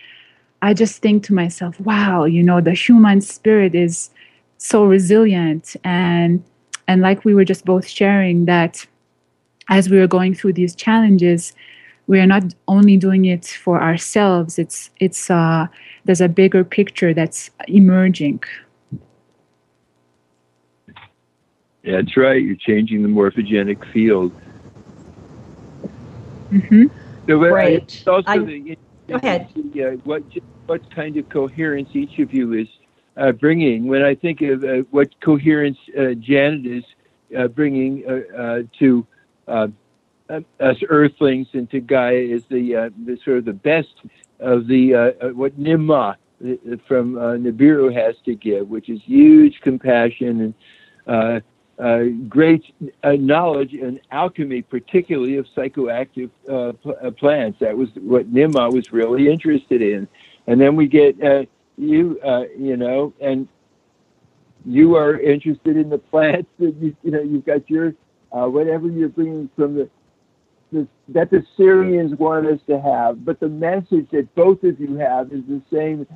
I 0.62 0.74
just 0.74 1.00
think 1.00 1.24
to 1.24 1.34
myself, 1.34 1.78
wow, 1.80 2.24
you 2.24 2.42
know, 2.42 2.60
the 2.60 2.74
human 2.74 3.20
spirit 3.20 3.74
is 3.74 4.10
so 4.58 4.84
resilient 4.84 5.74
and 5.84 6.44
and 6.86 7.00
like 7.00 7.24
we 7.24 7.34
were 7.34 7.44
just 7.44 7.64
both 7.64 7.86
sharing 7.86 8.44
that 8.44 8.86
as 9.70 9.88
we 9.88 9.98
are 9.98 10.06
going 10.06 10.34
through 10.34 10.52
these 10.52 10.74
challenges 10.74 11.54
we 12.06 12.18
are 12.18 12.26
not 12.26 12.42
only 12.68 12.96
doing 12.96 13.24
it 13.24 13.46
for 13.46 13.80
ourselves 13.80 14.58
it's 14.58 14.90
it's 15.00 15.30
uh, 15.30 15.66
there's 16.04 16.20
a 16.20 16.28
bigger 16.28 16.62
picture 16.64 17.14
that's 17.14 17.50
emerging 17.68 18.42
that's 21.84 22.16
right 22.16 22.42
you're 22.42 22.56
changing 22.56 23.02
the 23.02 23.08
morphogenic 23.08 23.82
field 23.92 24.32
mm-hmm. 26.52 26.84
so, 27.26 27.36
right. 27.36 28.04
also 28.06 28.44
the 28.44 28.76
Go 29.10 29.16
ahead. 29.16 29.48
See, 29.54 29.84
uh, 29.84 29.90
what 30.04 30.22
what 30.66 30.94
kind 30.94 31.16
of 31.16 31.28
coherence 31.28 31.88
each 31.94 32.20
of 32.20 32.32
you 32.32 32.52
is 32.52 32.68
uh, 33.16 33.32
bringing. 33.32 33.88
When 33.88 34.04
I 34.04 34.14
think 34.14 34.40
of 34.40 34.62
uh, 34.62 34.68
what 34.92 35.08
coherence 35.20 35.78
uh, 35.98 36.14
Janet 36.14 36.64
is 36.64 36.84
uh, 37.36 37.48
bringing 37.48 38.06
uh, 38.06 38.62
to 38.78 39.06
us 39.50 40.76
Earthlings 40.88 41.48
and 41.52 41.70
to 41.70 41.80
Gaia 41.80 42.14
is 42.14 42.42
the 42.48 42.92
the 43.04 43.18
sort 43.24 43.38
of 43.38 43.44
the 43.44 43.52
best 43.52 43.94
of 44.38 44.66
the 44.66 45.32
what 45.34 45.58
Ninmah 45.60 46.16
from 46.86 47.14
Nibiru 47.14 47.92
has 47.92 48.14
to 48.24 48.34
give, 48.34 48.68
which 48.68 48.88
is 48.88 49.00
huge 49.04 49.60
compassion 49.60 50.54
and 51.06 51.42
uh, 51.80 52.04
great 52.28 52.62
uh, 53.02 53.12
knowledge 53.12 53.72
and 53.72 54.00
alchemy, 54.10 54.60
particularly 54.60 55.36
of 55.36 55.46
psychoactive 55.56 56.30
uh, 56.46 56.72
pl- 56.72 56.96
uh, 57.02 57.10
plants. 57.10 57.58
That 57.60 57.74
was 57.76 57.88
what 57.96 58.30
Ninmah 58.32 58.70
was 58.70 58.92
really 58.92 59.30
interested 59.30 59.80
in. 59.80 60.06
And 60.46 60.60
then 60.60 60.76
we 60.76 60.86
get 60.86 61.22
uh, 61.22 61.44
you, 61.78 62.20
uh, 62.22 62.44
you 62.58 62.76
know, 62.76 63.14
and 63.20 63.48
you 64.66 64.94
are 64.96 65.18
interested 65.18 65.78
in 65.78 65.88
the 65.88 65.98
plants 66.10 66.50
that 66.58 66.74
you, 66.76 66.94
you 67.02 67.10
know, 67.12 67.22
you've 67.22 67.46
got 67.46 67.68
your 67.70 67.94
whatever 68.30 68.88
you're 68.88 69.08
bringing 69.08 69.50
from 69.56 69.74
the, 69.74 69.90
the 70.72 70.86
that 71.08 71.30
the 71.30 71.44
Sirians 71.58 72.16
want 72.18 72.46
us 72.46 72.60
to 72.68 72.80
have. 72.80 73.24
But 73.24 73.40
the 73.40 73.48
message 73.48 74.08
that 74.12 74.34
both 74.34 74.62
of 74.62 74.78
you 74.80 74.96
have 74.96 75.32
is 75.32 75.42
the 75.48 75.62
same 75.72 76.06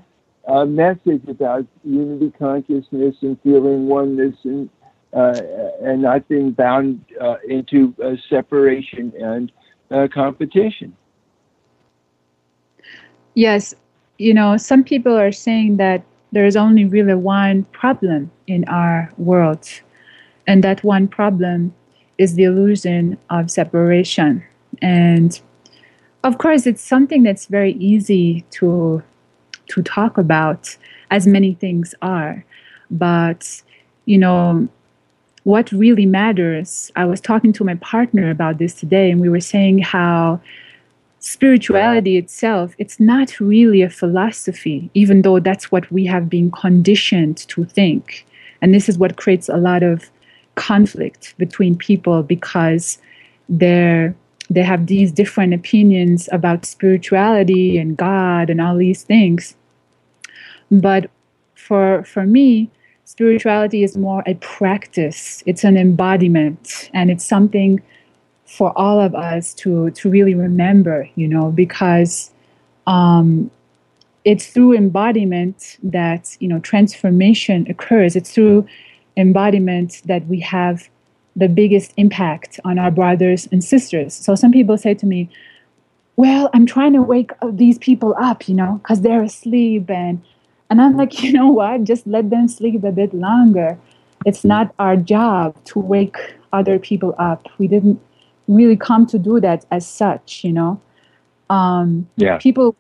message 0.67 1.23
about 1.29 1.67
unity 1.85 2.33
consciousness 2.39 3.17
and 3.23 3.41
feeling 3.43 3.87
oneness 3.87 4.37
and 4.45 4.69
uh, 5.15 5.41
and 5.81 6.03
not 6.03 6.27
being 6.29 6.51
bound 6.51 7.05
uh, 7.21 7.37
into 7.49 7.95
uh, 8.03 8.17
separation 8.29 9.13
and 9.17 9.53
competition. 10.13 10.97
Yes, 13.35 13.75
you 14.19 14.35
know, 14.35 14.57
some 14.57 14.83
people 14.83 15.17
are 15.17 15.31
saying 15.31 15.77
that 15.77 16.03
there's 16.33 16.57
only 16.57 16.85
really 16.85 17.15
one 17.15 17.63
problem 17.67 18.29
in 18.49 18.65
our 18.65 19.13
world, 19.17 19.69
and 20.49 20.65
that 20.65 20.83
one 20.83 21.07
problem 21.07 21.73
is 22.19 22.35
the 22.35 22.45
illusion 22.45 23.19
of 23.31 23.51
separation. 23.51 24.45
And 24.83 25.39
of 26.23 26.39
course, 26.39 26.67
it's 26.67 26.83
something 26.83 27.23
that's 27.23 27.47
very 27.47 27.73
easy 27.75 28.45
to 28.53 29.03
to 29.67 29.83
talk 29.83 30.19
about, 30.19 30.77
as 31.11 31.27
many 31.27 31.55
things 31.55 31.95
are. 32.03 32.45
But 32.91 33.63
you 34.05 34.19
know, 34.19 34.69
what 35.45 35.73
really 35.73 36.07
matters. 36.07 36.91
I 36.97 37.05
was 37.05 37.21
talking 37.21 37.53
to 37.55 37.65
my 37.65 37.77
partner 37.77 38.31
about 38.31 38.59
this 38.59 38.75
today, 38.75 39.11
and 39.11 39.21
we 39.21 39.29
were 39.29 39.41
saying 39.41 39.79
how 39.79 40.41
spirituality 41.25 42.19
itself 42.19 42.75
it's 42.77 43.01
not 43.01 43.41
really 43.41 43.81
a 43.81 43.89
philosophy 43.89 44.91
even 44.93 45.23
though 45.23 45.41
that's 45.41 45.73
what 45.73 45.91
we 45.91 46.05
have 46.05 46.29
been 46.29 46.51
conditioned 46.51 47.39
to 47.49 47.65
think 47.65 48.27
and 48.61 48.75
this 48.75 48.91
is 48.91 48.99
what 48.99 49.17
creates 49.17 49.49
a 49.49 49.57
lot 49.57 49.83
of 49.83 50.11
conflict 50.55 51.35
between 51.39 51.77
people 51.77 52.23
because 52.23 52.99
they're 53.49 54.15
they 54.51 54.63
have 54.63 54.87
these 54.87 55.11
different 55.11 55.55
opinions 55.55 56.29
about 56.31 56.67
spirituality 56.67 57.79
and 57.79 57.97
god 57.97 58.51
and 58.51 58.61
all 58.61 58.77
these 58.77 59.03
things. 59.03 59.55
But 60.71 61.11
for 61.55 62.05
for 62.05 62.27
me 62.27 62.71
spirituality 63.05 63.83
is 63.83 63.97
more 63.97 64.23
a 64.27 64.35
practice. 64.35 65.43
It's 65.47 65.65
an 65.65 65.77
embodiment 65.77 66.91
and 66.93 67.11
it's 67.11 67.25
something 67.25 67.83
for 68.47 68.77
all 68.77 69.01
of 69.01 69.15
us 69.15 69.55
to 69.55 69.91
to 69.91 70.11
really 70.11 70.35
remember 70.35 71.09
you 71.17 71.27
know 71.27 71.51
because 71.51 72.31
um, 72.87 73.51
it's 74.25 74.47
through 74.47 74.75
embodiment 74.75 75.79
that 75.83 76.37
you 76.41 76.49
know 76.49 76.59
transformation 76.61 77.67
occurs. 77.69 78.17
It's 78.17 78.33
through 78.33 78.67
embodiment 79.17 80.03
that 80.07 80.27
we 80.27 80.41
have 80.41 80.89
the 81.37 81.49
biggest 81.49 81.93
impact 81.97 82.61
on 82.65 82.79
our 82.79 82.91
brothers 82.91 83.49
and 83.53 83.63
sisters 83.63 84.15
so 84.15 84.35
some 84.35 84.53
people 84.53 84.77
say 84.79 84.95
to 84.95 85.07
me 85.07 85.29
well 86.17 86.49
i'm 86.55 86.67
trying 86.67 86.93
to 86.93 87.03
wake 87.03 87.31
these 87.53 87.79
people 87.79 88.15
up 88.21 88.49
you 88.49 88.55
know 88.55 88.81
because 88.83 89.01
they're 89.01 89.23
asleep 89.23 89.91
and 89.91 90.23
and 90.71 90.81
I'm 90.81 90.97
like, 90.97 91.23
you 91.23 91.33
know 91.33 91.49
what? 91.49 91.85
Just 91.85 92.07
let 92.07 92.31
them 92.31 92.49
sleep 92.49 92.85
a 92.85 92.93
bit 92.93 93.15
longer. 93.15 93.79
It's 94.27 94.45
not 94.45 94.75
our 94.79 94.97
job 94.97 95.55
to 95.67 95.79
wake 95.79 96.17
other 96.53 96.79
people 96.79 97.15
up. 97.19 97.49
We 97.59 97.69
didn't 97.69 98.01
really 98.49 98.77
come 98.77 99.07
to 99.07 99.19
do 99.19 99.41
that 99.41 99.65
as 99.71 99.87
such, 99.87 100.45
you 100.45 100.53
know. 100.53 100.81
Um, 101.51 102.09
yeah. 102.17 102.39
People 102.39 102.75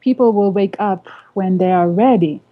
people 0.00 0.32
will 0.32 0.52
wake 0.52 0.76
up 0.78 1.06
when 1.34 1.58
they 1.58 1.72
are 1.72 1.88
ready. 1.88 2.42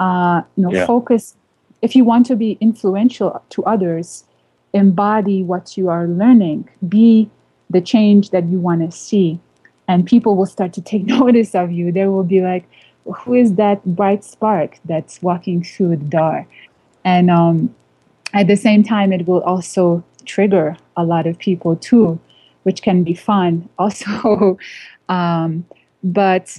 Uh, 0.00 0.42
you 0.56 0.64
know, 0.64 0.72
yeah. 0.72 0.86
focus. 0.86 1.36
If 1.84 1.94
you 1.94 2.02
want 2.02 2.24
to 2.26 2.34
be 2.34 2.56
influential 2.62 3.42
to 3.50 3.62
others, 3.64 4.24
embody 4.72 5.42
what 5.42 5.76
you 5.76 5.90
are 5.90 6.06
learning. 6.06 6.66
Be 6.88 7.30
the 7.68 7.82
change 7.82 8.30
that 8.30 8.46
you 8.48 8.58
want 8.58 8.80
to 8.80 8.90
see, 8.90 9.38
and 9.86 10.06
people 10.06 10.34
will 10.34 10.46
start 10.46 10.72
to 10.72 10.80
take 10.80 11.04
notice 11.18 11.54
of 11.54 11.70
you. 11.70 11.92
They 11.92 12.06
will 12.06 12.24
be 12.24 12.40
like, 12.40 12.64
who 13.04 13.34
is 13.34 13.56
that 13.56 13.84
bright 13.84 14.24
spark 14.24 14.78
that's 14.86 15.20
walking 15.20 15.62
through 15.62 15.96
the 15.96 16.08
door? 16.18 16.46
And 17.04 17.30
um, 17.30 17.74
at 18.32 18.46
the 18.46 18.56
same 18.56 18.82
time, 18.82 19.12
it 19.12 19.28
will 19.28 19.42
also 19.42 20.02
trigger 20.24 20.78
a 20.96 21.04
lot 21.04 21.26
of 21.26 21.38
people 21.38 21.76
too, 21.76 22.18
which 22.62 22.80
can 22.80 23.04
be 23.04 23.12
fun 23.12 23.68
also. 23.78 24.56
um, 25.10 25.66
but 26.02 26.58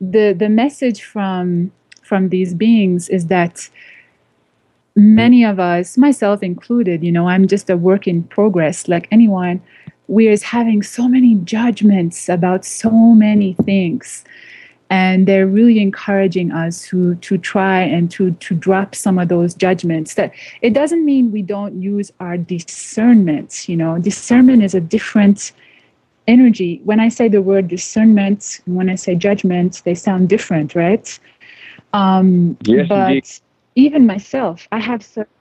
the 0.00 0.32
the 0.32 0.48
message 0.48 1.02
from 1.02 1.70
from 2.02 2.30
these 2.30 2.54
beings 2.54 3.08
is 3.08 3.26
that 3.26 3.70
many 4.98 5.44
of 5.44 5.60
us, 5.60 5.96
myself 5.96 6.42
included, 6.42 7.04
you 7.04 7.12
know, 7.12 7.28
I'm 7.28 7.46
just 7.46 7.70
a 7.70 7.76
work 7.76 8.08
in 8.08 8.24
progress, 8.24 8.88
like 8.88 9.06
anyone. 9.12 9.62
We're 10.08 10.36
having 10.42 10.82
so 10.82 11.08
many 11.08 11.36
judgments 11.36 12.28
about 12.28 12.64
so 12.64 12.90
many 12.90 13.54
things. 13.54 14.24
And 14.90 15.28
they're 15.28 15.46
really 15.46 15.80
encouraging 15.80 16.50
us 16.50 16.82
to 16.86 17.14
to 17.16 17.36
try 17.36 17.82
and 17.82 18.10
to 18.12 18.32
to 18.32 18.54
drop 18.54 18.94
some 18.94 19.18
of 19.18 19.28
those 19.28 19.54
judgments. 19.54 20.14
That 20.14 20.32
it 20.62 20.72
doesn't 20.72 21.04
mean 21.04 21.30
we 21.30 21.42
don't 21.42 21.82
use 21.82 22.10
our 22.20 22.38
discernment 22.38 23.68
you 23.68 23.76
know. 23.76 23.98
Discernment 23.98 24.64
is 24.64 24.74
a 24.74 24.80
different 24.80 25.52
energy. 26.26 26.80
When 26.84 27.00
i 27.00 27.10
say 27.10 27.28
the 27.28 27.42
word 27.42 27.68
discernment 27.68 28.60
when 28.64 28.88
i 28.88 28.94
say 28.94 29.14
judgment 29.14 29.82
they 29.84 29.94
sound 29.94 30.30
different 30.30 30.74
right? 30.74 31.18
Um 31.92 32.56
yes, 32.64 32.88
but 32.88 33.08
indeed. 33.10 33.28
Even 33.84 34.06
myself 34.06 34.66
i 34.72 34.78
have 34.78 35.02
certain 35.02 35.32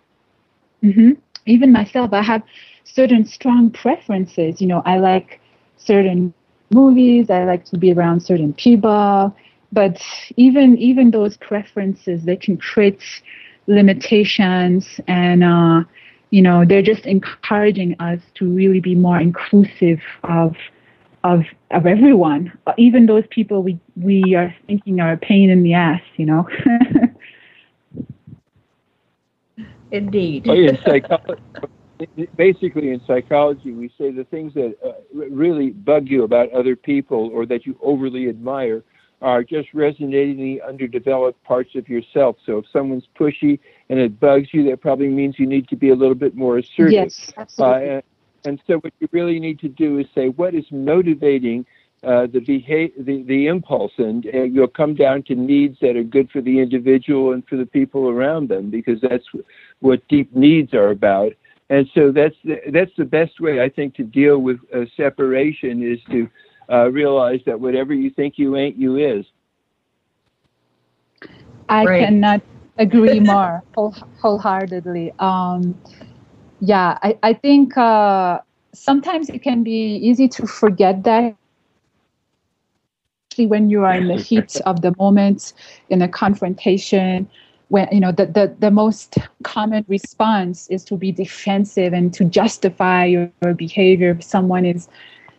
mm-hmm, 0.83 1.11
even 1.45 1.71
myself 1.71 2.13
i 2.13 2.21
have 2.21 2.43
certain 2.83 3.25
strong 3.25 3.69
preferences 3.71 4.61
you 4.61 4.67
know 4.67 4.81
i 4.85 4.97
like 4.97 5.39
certain 5.77 6.33
movies. 6.71 7.29
I 7.29 7.45
like 7.45 7.65
to 7.65 7.77
be 7.77 7.91
around 7.93 8.21
certain 8.21 8.53
people. 8.53 9.35
But 9.71 10.01
even 10.37 10.77
even 10.77 11.11
those 11.11 11.37
preferences, 11.37 12.23
they 12.23 12.37
can 12.37 12.57
create 12.57 13.03
limitations, 13.67 14.99
and 15.07 15.43
uh, 15.43 15.83
you 16.29 16.41
know 16.41 16.63
they're 16.65 16.81
just 16.81 17.05
encouraging 17.05 17.95
us 17.99 18.21
to 18.35 18.49
really 18.49 18.79
be 18.79 18.95
more 18.95 19.19
inclusive 19.19 19.99
of 20.23 20.55
of 21.25 21.43
of 21.71 21.85
everyone, 21.85 22.57
even 22.77 23.07
those 23.07 23.25
people 23.29 23.61
we 23.61 23.77
we 23.97 24.35
are 24.35 24.55
thinking 24.67 25.01
are 25.01 25.13
a 25.13 25.17
pain 25.17 25.49
in 25.49 25.63
the 25.63 25.73
ass. 25.73 26.01
You 26.15 26.25
know. 26.27 26.47
Indeed. 29.91 30.47
Oh, 30.49 30.53
yeah, 30.53 30.75
psychology, 30.83 31.41
basically 32.35 32.91
in 32.91 33.01
psychology 33.05 33.71
we 33.71 33.91
say 33.97 34.11
the 34.11 34.23
things 34.25 34.53
that 34.53 34.75
uh, 34.85 34.91
really 35.13 35.71
bug 35.71 36.07
you 36.07 36.23
about 36.23 36.51
other 36.51 36.75
people 36.75 37.29
or 37.33 37.45
that 37.45 37.65
you 37.65 37.77
overly 37.81 38.29
admire 38.29 38.83
are 39.21 39.43
just 39.43 39.73
resonating 39.73 40.37
the 40.37 40.61
underdeveloped 40.61 41.43
parts 41.43 41.73
of 41.75 41.89
yourself 41.89 42.37
so 42.45 42.59
if 42.59 42.65
someone's 42.71 43.07
pushy 43.19 43.59
and 43.89 43.99
it 43.99 44.19
bugs 44.19 44.49
you 44.53 44.63
that 44.69 44.79
probably 44.79 45.07
means 45.07 45.39
you 45.39 45.47
need 45.47 45.67
to 45.67 45.75
be 45.75 45.89
a 45.89 45.95
little 45.95 46.15
bit 46.15 46.35
more 46.35 46.57
assertive 46.59 46.93
yes 46.93 47.31
absolutely. 47.37 47.89
Uh, 47.89 47.93
and, 47.93 48.03
and 48.45 48.61
so 48.67 48.77
what 48.77 48.93
you 48.99 49.09
really 49.11 49.39
need 49.39 49.59
to 49.59 49.69
do 49.69 49.97
is 49.97 50.05
say 50.13 50.29
what 50.29 50.53
is 50.53 50.65
motivating 50.71 51.65
uh, 52.03 52.27
the, 52.27 52.39
behavior, 52.39 53.03
the 53.03 53.23
the 53.23 53.47
impulse, 53.47 53.93
and 53.97 54.25
uh, 54.33 54.43
you'll 54.43 54.67
come 54.67 54.93
down 54.93 55.23
to 55.23 55.35
needs 55.35 55.79
that 55.81 55.95
are 55.95 56.03
good 56.03 56.29
for 56.31 56.41
the 56.41 56.59
individual 56.59 57.33
and 57.33 57.47
for 57.47 57.55
the 57.55 57.65
people 57.65 58.09
around 58.09 58.49
them, 58.49 58.69
because 58.69 59.01
that's 59.01 59.25
what 59.79 60.07
deep 60.07 60.33
needs 60.35 60.73
are 60.73 60.89
about 60.89 61.33
and 61.69 61.89
so 61.93 62.11
that's 62.11 62.35
the, 62.43 62.61
that's 62.71 62.91
the 62.97 63.05
best 63.05 63.39
way 63.39 63.61
I 63.61 63.69
think 63.69 63.95
to 63.95 64.03
deal 64.03 64.37
with 64.39 64.59
uh, 64.73 64.85
separation 64.95 65.83
is 65.83 65.99
to 66.09 66.29
uh, 66.69 66.89
realize 66.91 67.41
that 67.45 67.59
whatever 67.59 67.93
you 67.93 68.09
think 68.09 68.37
you 68.37 68.55
ain't, 68.55 68.77
you 68.77 68.97
is. 68.97 69.25
I 71.67 71.83
right. 71.83 72.05
cannot 72.05 72.41
agree 72.77 73.19
more 73.19 73.63
whole, 73.75 73.95
wholeheartedly. 74.21 75.13
Um, 75.19 75.77
yeah, 76.61 76.97
I, 77.01 77.17
I 77.21 77.33
think 77.33 77.77
uh, 77.77 78.39
sometimes 78.73 79.29
it 79.29 79.43
can 79.43 79.63
be 79.63 79.97
easy 79.97 80.29
to 80.29 80.47
forget 80.47 81.03
that 81.03 81.35
especially 83.37 83.47
when 83.47 83.69
you 83.69 83.83
are 83.83 83.93
in 83.93 84.07
the 84.07 84.15
heat 84.21 84.55
of 84.65 84.81
the 84.81 84.93
moment, 84.97 85.53
in 85.89 86.01
a 86.01 86.07
confrontation. 86.07 87.29
When 87.69 87.87
you 87.91 87.99
know 87.99 88.11
the, 88.11 88.25
the 88.25 88.55
the 88.59 88.71
most 88.71 89.17
common 89.43 89.85
response 89.87 90.69
is 90.69 90.85
to 90.85 90.97
be 90.97 91.11
defensive 91.11 91.93
and 91.93 92.13
to 92.13 92.23
justify 92.23 93.05
your, 93.05 93.29
your 93.43 93.53
behavior 93.53 94.11
if 94.11 94.23
someone 94.23 94.65
is 94.65 94.87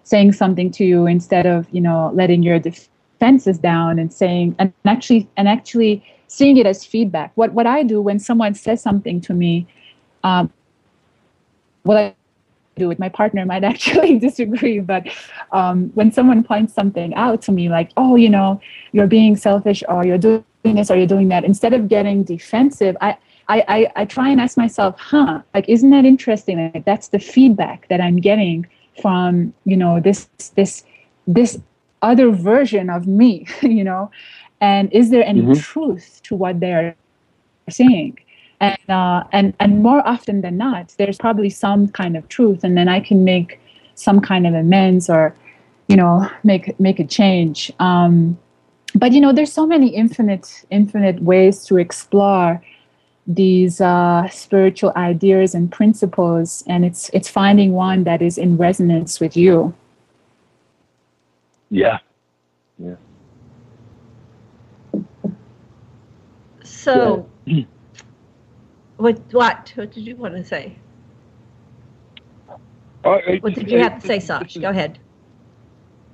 saying 0.04 0.32
something 0.32 0.70
to 0.72 0.84
you 0.84 1.06
instead 1.06 1.46
of 1.46 1.66
you 1.72 1.80
know 1.80 2.10
letting 2.14 2.42
your 2.42 2.58
defenses 2.58 3.58
down 3.58 3.98
and 3.98 4.12
saying 4.12 4.54
and 4.58 4.72
actually 4.84 5.26
and 5.36 5.48
actually 5.48 6.02
seeing 6.26 6.58
it 6.58 6.66
as 6.66 6.84
feedback. 6.84 7.32
What 7.34 7.52
what 7.54 7.66
I 7.66 7.82
do 7.82 8.02
when 8.02 8.18
someone 8.18 8.54
says 8.54 8.82
something 8.82 9.22
to 9.22 9.32
me, 9.32 9.66
um, 10.22 10.52
what 11.84 11.96
I 11.96 12.17
do 12.78 12.88
with 12.88 12.98
my 12.98 13.08
partner 13.08 13.44
might 13.44 13.64
actually 13.72 14.18
disagree, 14.18 14.80
but 14.80 15.06
um, 15.52 15.90
when 15.94 16.12
someone 16.12 16.42
points 16.42 16.74
something 16.74 17.14
out 17.14 17.42
to 17.42 17.52
me, 17.52 17.68
like, 17.68 17.90
oh, 17.96 18.16
you 18.16 18.30
know, 18.30 18.60
you're 18.92 19.06
being 19.06 19.36
selfish, 19.36 19.82
or 19.88 20.06
you're 20.06 20.18
doing 20.18 20.44
this, 20.64 20.90
or 20.90 20.96
you're 20.96 21.06
doing 21.06 21.28
that, 21.28 21.44
instead 21.44 21.72
of 21.72 21.88
getting 21.88 22.24
defensive, 22.24 22.96
I 23.00 23.16
I, 23.48 23.64
I, 23.68 23.92
I 23.96 24.04
try 24.04 24.28
and 24.28 24.40
ask 24.40 24.56
myself, 24.56 24.96
huh, 24.98 25.40
like, 25.54 25.68
isn't 25.68 25.90
that 25.90 26.04
interesting? 26.04 26.70
Like, 26.74 26.84
that's 26.84 27.08
the 27.08 27.18
feedback 27.18 27.88
that 27.88 28.00
I'm 28.00 28.16
getting 28.16 28.66
from, 29.00 29.54
you 29.64 29.76
know, 29.76 30.00
this, 30.00 30.28
this, 30.54 30.84
this 31.26 31.58
other 32.02 32.30
version 32.30 32.90
of 32.90 33.06
me, 33.06 33.46
you 33.62 33.84
know, 33.84 34.10
and 34.60 34.92
is 34.92 35.10
there 35.10 35.24
any 35.24 35.40
mm-hmm. 35.40 35.60
truth 35.60 36.20
to 36.24 36.34
what 36.34 36.60
they're 36.60 36.94
saying? 37.70 38.18
And 38.60 38.90
uh, 38.90 39.24
and 39.32 39.54
and 39.60 39.82
more 39.82 40.06
often 40.06 40.40
than 40.40 40.56
not, 40.56 40.94
there's 40.98 41.18
probably 41.18 41.50
some 41.50 41.88
kind 41.88 42.16
of 42.16 42.28
truth, 42.28 42.64
and 42.64 42.76
then 42.76 42.88
I 42.88 43.00
can 43.00 43.24
make 43.24 43.60
some 43.94 44.20
kind 44.20 44.46
of 44.46 44.54
amends 44.54 45.10
or, 45.10 45.34
you 45.88 45.96
know, 45.96 46.28
make 46.44 46.78
make 46.80 46.98
a 46.98 47.04
change. 47.04 47.72
Um, 47.78 48.38
but 48.94 49.12
you 49.12 49.20
know, 49.20 49.32
there's 49.32 49.52
so 49.52 49.66
many 49.66 49.88
infinite 49.88 50.64
infinite 50.70 51.22
ways 51.22 51.64
to 51.66 51.76
explore 51.76 52.62
these 53.26 53.80
uh, 53.80 54.26
spiritual 54.28 54.92
ideas 54.96 55.54
and 55.54 55.70
principles, 55.70 56.64
and 56.66 56.84
it's 56.84 57.10
it's 57.12 57.28
finding 57.28 57.72
one 57.72 58.04
that 58.04 58.22
is 58.22 58.38
in 58.38 58.56
resonance 58.56 59.20
with 59.20 59.36
you. 59.36 59.74
Yeah, 61.70 61.98
yeah. 62.78 62.96
So. 66.64 67.28
Yeah. 67.44 67.64
What? 68.98 69.20
What? 69.32 69.72
What 69.74 69.92
did 69.92 70.06
you 70.06 70.16
want 70.16 70.34
to 70.34 70.44
say? 70.44 70.76
Uh, 73.04 73.18
what 73.40 73.54
did 73.54 73.70
you 73.70 73.78
have 73.78 74.00
to 74.02 74.06
say, 74.06 74.20
Sash? 74.20 74.56
Go 74.56 74.70
ahead. 74.70 74.98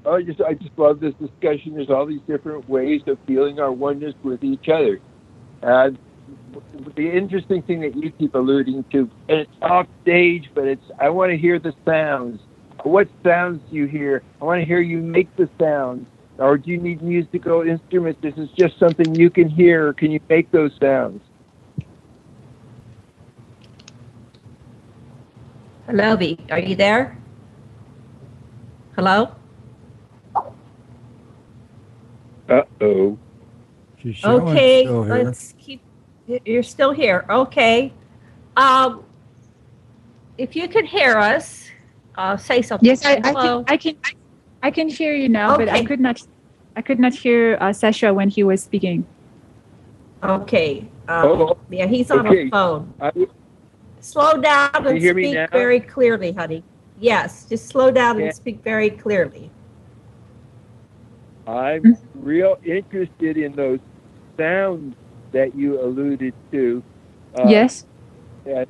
I 0.06 0.22
just, 0.22 0.40
I 0.42 0.52
just 0.52 0.78
love 0.78 1.00
this 1.00 1.14
discussion. 1.14 1.74
There's 1.74 1.88
all 1.88 2.04
these 2.04 2.20
different 2.26 2.68
ways 2.68 3.00
of 3.06 3.18
feeling 3.26 3.58
our 3.58 3.72
oneness 3.72 4.14
with 4.22 4.44
each 4.44 4.68
other. 4.68 5.00
And 5.62 5.98
the 6.94 7.10
interesting 7.10 7.62
thing 7.62 7.80
that 7.80 7.96
you 7.96 8.10
keep 8.10 8.34
alluding 8.34 8.84
to, 8.92 9.10
and 9.30 9.40
it's 9.40 9.50
off 9.62 9.86
stage, 10.02 10.50
but 10.54 10.66
it's, 10.66 10.84
I 10.98 11.08
want 11.08 11.30
to 11.30 11.38
hear 11.38 11.58
the 11.58 11.74
sounds. 11.86 12.40
What 12.82 13.08
sounds 13.24 13.62
do 13.70 13.76
you 13.76 13.86
hear? 13.86 14.22
I 14.42 14.44
want 14.44 14.60
to 14.60 14.66
hear 14.66 14.80
you 14.80 14.98
make 14.98 15.34
the 15.36 15.48
sounds. 15.58 16.06
Or 16.36 16.58
do 16.58 16.70
you 16.70 16.76
need 16.76 17.00
musical 17.00 17.62
instruments? 17.62 18.20
This 18.20 18.34
is 18.36 18.50
just 18.50 18.78
something 18.78 19.14
you 19.14 19.30
can 19.30 19.48
hear. 19.48 19.94
Can 19.94 20.10
you 20.10 20.20
make 20.28 20.50
those 20.50 20.72
sounds? 20.78 21.22
Hello, 25.86 26.16
V. 26.16 26.38
Are 26.50 26.58
you 26.58 26.74
there? 26.74 27.18
Hello? 28.96 29.34
Uh 32.48 32.62
oh. 32.80 33.18
Okay, 34.24 34.88
let's 34.88 35.54
keep. 35.58 35.82
You're 36.26 36.62
still 36.62 36.92
here. 36.92 37.26
Okay. 37.28 37.92
Um, 38.56 39.04
if 40.38 40.56
you 40.56 40.68
could 40.68 40.86
hear 40.86 41.18
us, 41.18 41.68
uh, 42.16 42.36
say 42.38 42.62
something. 42.62 42.86
Yes, 42.86 43.04
I, 43.04 43.20
I 43.22 43.32
can. 43.32 43.64
I 43.68 43.76
can. 43.76 43.96
I 44.62 44.70
can 44.70 44.88
hear 44.88 45.14
you 45.14 45.28
now, 45.28 45.54
okay. 45.54 45.66
but 45.66 45.74
I 45.74 45.84
could 45.84 46.00
not. 46.00 46.22
I 46.76 46.82
could 46.82 46.98
not 46.98 47.12
hear 47.12 47.58
uh, 47.60 47.74
Sasha 47.74 48.12
when 48.14 48.30
he 48.30 48.42
was 48.42 48.62
speaking. 48.62 49.06
Okay. 50.22 50.88
Um, 51.08 51.28
oh, 51.28 51.58
yeah, 51.68 51.86
he's 51.86 52.10
on 52.10 52.26
okay. 52.26 52.48
a 52.48 52.50
phone. 52.50 52.94
I, 53.00 53.12
Slow 54.04 54.34
down 54.34 54.86
and 54.86 55.02
speak 55.02 55.50
very 55.50 55.80
clearly, 55.80 56.32
honey. 56.32 56.62
Yes, 57.00 57.46
just 57.46 57.68
slow 57.68 57.90
down 57.90 58.20
and 58.20 58.34
speak 58.34 58.62
very 58.62 58.90
clearly. 58.90 59.50
I'm 61.46 61.96
real 62.14 62.58
interested 62.62 63.38
in 63.38 63.52
those 63.52 63.80
sounds 64.36 64.94
that 65.32 65.54
you 65.54 65.80
alluded 65.80 66.34
to. 66.52 66.82
Uh, 67.34 67.46
yes. 67.48 67.86
And, 68.44 68.66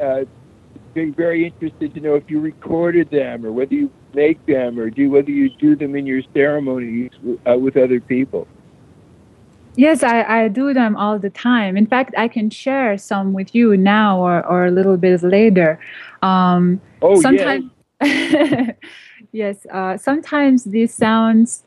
uh, 0.00 0.24
be 0.94 1.10
very 1.10 1.44
interested 1.44 1.92
to 1.92 2.00
know 2.00 2.14
if 2.14 2.30
you 2.30 2.40
recorded 2.40 3.10
them 3.10 3.44
or 3.44 3.52
whether 3.52 3.74
you 3.74 3.90
make 4.14 4.44
them 4.46 4.80
or 4.80 4.88
do 4.88 5.10
whether 5.10 5.30
you 5.30 5.50
do 5.50 5.76
them 5.76 5.96
in 5.96 6.06
your 6.06 6.22
ceremonies 6.32 7.10
uh, 7.46 7.58
with 7.58 7.76
other 7.76 8.00
people. 8.00 8.48
Yes, 9.78 10.02
I, 10.02 10.24
I 10.24 10.48
do 10.48 10.74
them 10.74 10.96
all 10.96 11.20
the 11.20 11.30
time. 11.30 11.76
In 11.76 11.86
fact, 11.86 12.12
I 12.18 12.26
can 12.26 12.50
share 12.50 12.98
some 12.98 13.32
with 13.32 13.54
you 13.54 13.76
now 13.76 14.18
or, 14.18 14.44
or 14.44 14.66
a 14.66 14.72
little 14.72 14.96
bit 14.96 15.22
later. 15.22 15.78
Um, 16.20 16.80
oh, 17.00 17.20
sometimes, 17.20 17.70
yeah. 18.02 18.72
yes, 19.32 19.64
uh, 19.72 19.96
sometimes 19.96 20.64
these 20.64 20.92
sounds, 20.92 21.62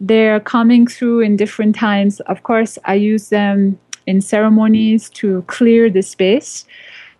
they're 0.00 0.40
coming 0.40 0.88
through 0.88 1.20
in 1.20 1.36
different 1.36 1.76
times. 1.76 2.18
Of 2.22 2.42
course, 2.42 2.80
I 2.84 2.94
use 2.94 3.28
them 3.28 3.78
in 4.08 4.20
ceremonies 4.20 5.08
to 5.10 5.42
clear 5.42 5.88
the 5.88 6.02
space. 6.02 6.66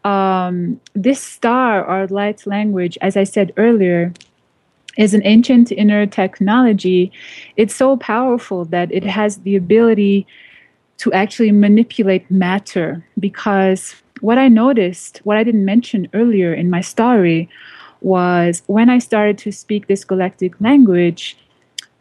Um, 0.02 0.80
this 0.94 1.20
star 1.20 1.84
or 1.84 2.08
light 2.08 2.48
language, 2.48 2.98
as 3.00 3.16
I 3.16 3.22
said 3.22 3.52
earlier, 3.56 4.12
is 4.96 5.14
an 5.14 5.22
ancient 5.24 5.72
inner 5.72 6.06
technology. 6.06 7.12
It's 7.56 7.74
so 7.74 7.96
powerful 7.96 8.64
that 8.66 8.92
it 8.92 9.04
has 9.04 9.38
the 9.38 9.56
ability 9.56 10.26
to 10.98 11.12
actually 11.12 11.52
manipulate 11.52 12.30
matter. 12.30 13.04
Because 13.18 13.94
what 14.20 14.38
I 14.38 14.48
noticed, 14.48 15.18
what 15.24 15.36
I 15.36 15.44
didn't 15.44 15.64
mention 15.64 16.08
earlier 16.14 16.52
in 16.52 16.70
my 16.70 16.80
story, 16.80 17.48
was 18.00 18.62
when 18.66 18.90
I 18.90 18.98
started 18.98 19.38
to 19.38 19.52
speak 19.52 19.86
this 19.86 20.04
galactic 20.04 20.60
language, 20.60 21.36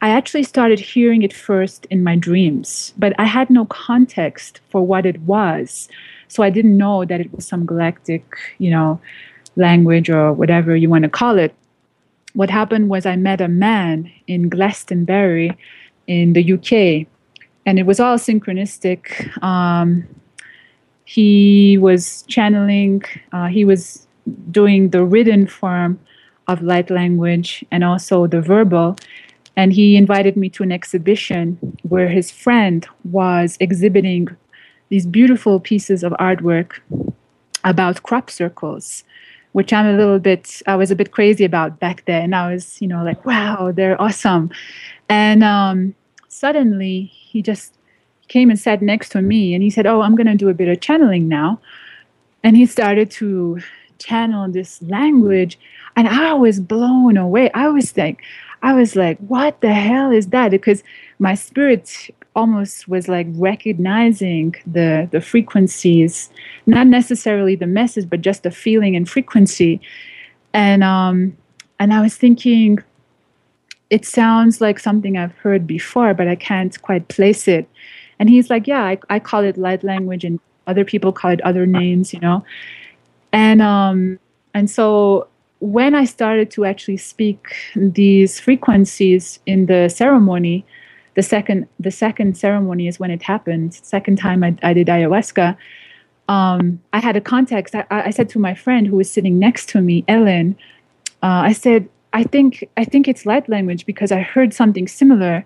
I 0.01 0.09
actually 0.09 0.43
started 0.43 0.79
hearing 0.79 1.21
it 1.21 1.31
first 1.31 1.85
in 1.91 2.03
my 2.03 2.15
dreams, 2.15 2.93
but 2.97 3.13
I 3.19 3.25
had 3.25 3.51
no 3.51 3.65
context 3.65 4.59
for 4.69 4.81
what 4.85 5.05
it 5.05 5.21
was. 5.21 5.87
So 6.27 6.41
I 6.41 6.49
didn't 6.49 6.75
know 6.75 7.05
that 7.05 7.21
it 7.21 7.31
was 7.33 7.45
some 7.45 7.67
galactic, 7.67 8.25
you 8.57 8.71
know, 8.71 8.99
language 9.55 10.09
or 10.09 10.33
whatever 10.33 10.75
you 10.75 10.89
want 10.89 11.03
to 11.03 11.09
call 11.09 11.37
it 11.37 11.53
what 12.33 12.49
happened 12.49 12.89
was 12.89 13.05
I 13.05 13.15
met 13.15 13.41
a 13.41 13.47
man 13.47 14.11
in 14.27 14.49
Glastonbury 14.49 15.57
in 16.07 16.33
the 16.33 16.53
UK, 16.53 17.07
and 17.65 17.79
it 17.79 17.85
was 17.85 17.99
all 17.99 18.17
synchronistic. 18.17 19.37
Um, 19.43 20.07
he 21.05 21.77
was 21.77 22.23
channeling, 22.23 23.03
uh, 23.33 23.47
he 23.47 23.65
was 23.65 24.07
doing 24.49 24.89
the 24.89 25.03
written 25.03 25.45
form 25.47 25.99
of 26.47 26.61
light 26.61 26.89
language 26.89 27.65
and 27.71 27.83
also 27.83 28.27
the 28.27 28.41
verbal. 28.41 28.95
And 29.55 29.73
he 29.73 29.97
invited 29.97 30.37
me 30.37 30.49
to 30.51 30.63
an 30.63 30.71
exhibition 30.71 31.57
where 31.83 32.07
his 32.07 32.31
friend 32.31 32.87
was 33.03 33.57
exhibiting 33.59 34.29
these 34.89 35.05
beautiful 35.05 35.59
pieces 35.59 36.03
of 36.03 36.13
artwork 36.13 36.79
about 37.63 38.03
crop 38.03 38.29
circles 38.29 39.03
which 39.53 39.73
I'm 39.73 39.85
a 39.85 39.97
little 39.97 40.19
bit, 40.19 40.61
I 40.67 40.75
was 40.75 40.91
a 40.91 40.95
bit 40.95 41.11
crazy 41.11 41.43
about 41.43 41.79
back 41.79 42.05
then. 42.05 42.33
I 42.33 42.53
was, 42.53 42.81
you 42.81 42.87
know, 42.87 43.03
like, 43.03 43.25
wow, 43.25 43.71
they're 43.73 44.01
awesome. 44.01 44.51
And 45.09 45.43
um, 45.43 45.95
suddenly 46.27 47.11
he 47.13 47.41
just 47.41 47.73
came 48.27 48.49
and 48.49 48.59
sat 48.59 48.81
next 48.81 49.09
to 49.09 49.21
me 49.21 49.53
and 49.53 49.61
he 49.61 49.69
said, 49.69 49.85
Oh, 49.85 50.01
I'm 50.01 50.15
going 50.15 50.27
to 50.27 50.35
do 50.35 50.49
a 50.49 50.53
bit 50.53 50.69
of 50.69 50.79
channeling 50.79 51.27
now. 51.27 51.59
And 52.43 52.55
he 52.55 52.65
started 52.65 53.11
to 53.11 53.59
channel 53.99 54.49
this 54.49 54.81
language. 54.83 55.59
And 55.95 56.07
I 56.07 56.33
was 56.33 56.59
blown 56.59 57.17
away. 57.17 57.51
I 57.53 57.67
was 57.67 57.95
like, 57.97 58.21
I 58.63 58.73
was 58.73 58.95
like, 58.95 59.17
what 59.19 59.61
the 59.61 59.73
hell 59.73 60.11
is 60.11 60.27
that? 60.27 60.51
Because 60.51 60.83
my 61.19 61.33
spirit 61.33 62.09
almost 62.35 62.87
was 62.87 63.07
like 63.07 63.27
recognizing 63.33 64.55
the 64.65 65.07
the 65.11 65.19
frequencies 65.19 66.29
not 66.65 66.87
necessarily 66.87 67.55
the 67.55 67.67
message 67.67 68.09
but 68.09 68.21
just 68.21 68.43
the 68.43 68.51
feeling 68.51 68.95
and 68.95 69.09
frequency. 69.09 69.81
And 70.53 70.83
um 70.83 71.35
and 71.79 71.93
i 71.93 72.01
was 72.01 72.15
thinking 72.15 72.79
it 73.89 74.05
sounds 74.05 74.61
like 74.61 74.79
something 74.79 75.17
i've 75.17 75.35
heard 75.37 75.67
before 75.67 76.13
but 76.13 76.27
i 76.27 76.35
can't 76.35 76.81
quite 76.81 77.07
place 77.07 77.47
it. 77.47 77.67
And 78.19 78.29
he's 78.29 78.49
like 78.49 78.67
yeah 78.67 78.83
i, 78.83 78.97
I 79.09 79.19
call 79.19 79.43
it 79.43 79.57
light 79.57 79.83
language 79.83 80.23
and 80.23 80.39
other 80.67 80.85
people 80.85 81.11
call 81.11 81.31
it 81.31 81.41
other 81.41 81.65
names 81.65 82.13
you 82.13 82.19
know? 82.19 82.45
And 83.33 83.61
um 83.61 84.19
and 84.53 84.69
so 84.69 85.27
when 85.59 85.95
i 85.95 86.05
started 86.05 86.49
to 86.51 86.65
actually 86.65 86.97
speak 86.97 87.53
these 87.75 88.39
frequencies 88.39 89.39
in 89.45 89.65
the 89.65 89.89
ceremony 89.89 90.65
the 91.15 91.23
second 91.23 91.67
the 91.79 91.91
second 91.91 92.37
ceremony 92.37 92.87
is 92.87 92.99
when 92.99 93.11
it 93.11 93.21
happened. 93.21 93.73
Second 93.73 94.17
time 94.17 94.43
I, 94.43 94.55
I 94.63 94.73
did 94.73 94.87
ayahuasca. 94.87 95.57
Um, 96.27 96.81
I 96.93 96.99
had 96.99 97.15
a 97.15 97.21
context. 97.21 97.75
I, 97.75 97.85
I, 97.89 98.09
said 98.11 98.29
to 98.29 98.39
my 98.39 98.53
friend 98.53 98.87
who 98.87 98.95
was 98.95 99.11
sitting 99.11 99.37
next 99.37 99.67
to 99.69 99.81
me, 99.81 100.05
Ellen. 100.07 100.55
Uh, 101.21 101.43
I 101.49 101.51
said, 101.51 101.89
I 102.13 102.23
think 102.23 102.69
I 102.77 102.85
think 102.85 103.07
it's 103.07 103.25
light 103.25 103.49
language 103.49 103.85
because 103.85 104.11
I 104.11 104.21
heard 104.21 104.53
something 104.53 104.87
similar. 104.87 105.45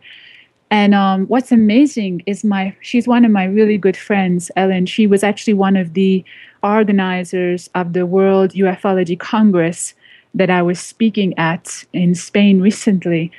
And 0.72 0.94
um, 0.94 1.26
what's 1.28 1.52
amazing 1.52 2.24
is 2.26 2.44
my 2.44 2.76
she's 2.82 3.08
one 3.08 3.26
of 3.26 3.32
my 3.32 3.46
really 3.46 3.78
good 3.78 3.98
friends, 3.98 4.52
Ellen. 4.56 4.86
She 4.86 5.08
was 5.08 5.24
actually 5.24 5.54
one 5.54 5.76
of 5.76 5.94
the 5.94 6.24
organizers 6.64 7.70
of 7.76 7.94
the 7.94 8.06
World 8.06 8.52
UFOlogy 8.52 9.18
Congress 9.18 9.94
that 10.34 10.50
I 10.50 10.62
was 10.62 10.80
speaking 10.80 11.34
at 11.38 11.86
in 11.94 12.14
Spain 12.14 12.62
recently. 12.62 13.32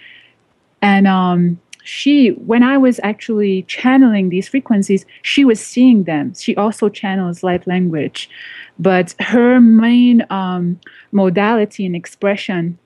And 0.83 1.07
um, 1.07 1.61
she, 1.87 2.30
when 2.30 2.64
I 2.64 2.76
was 2.78 2.99
actually 3.05 3.62
channeling 3.62 4.28
these 4.28 4.49
frequencies, 4.49 5.07
she 5.22 5.45
was 5.45 5.61
seeing 5.61 6.03
them. 6.03 6.34
She 6.34 6.57
also 6.57 6.89
channels 6.89 7.45
light 7.45 7.64
language. 7.66 8.28
But 8.76 9.14
her 9.20 9.61
main 9.61 10.26
um, 10.28 10.80
modality 11.12 11.87
and 11.87 11.95
expression 11.95 12.76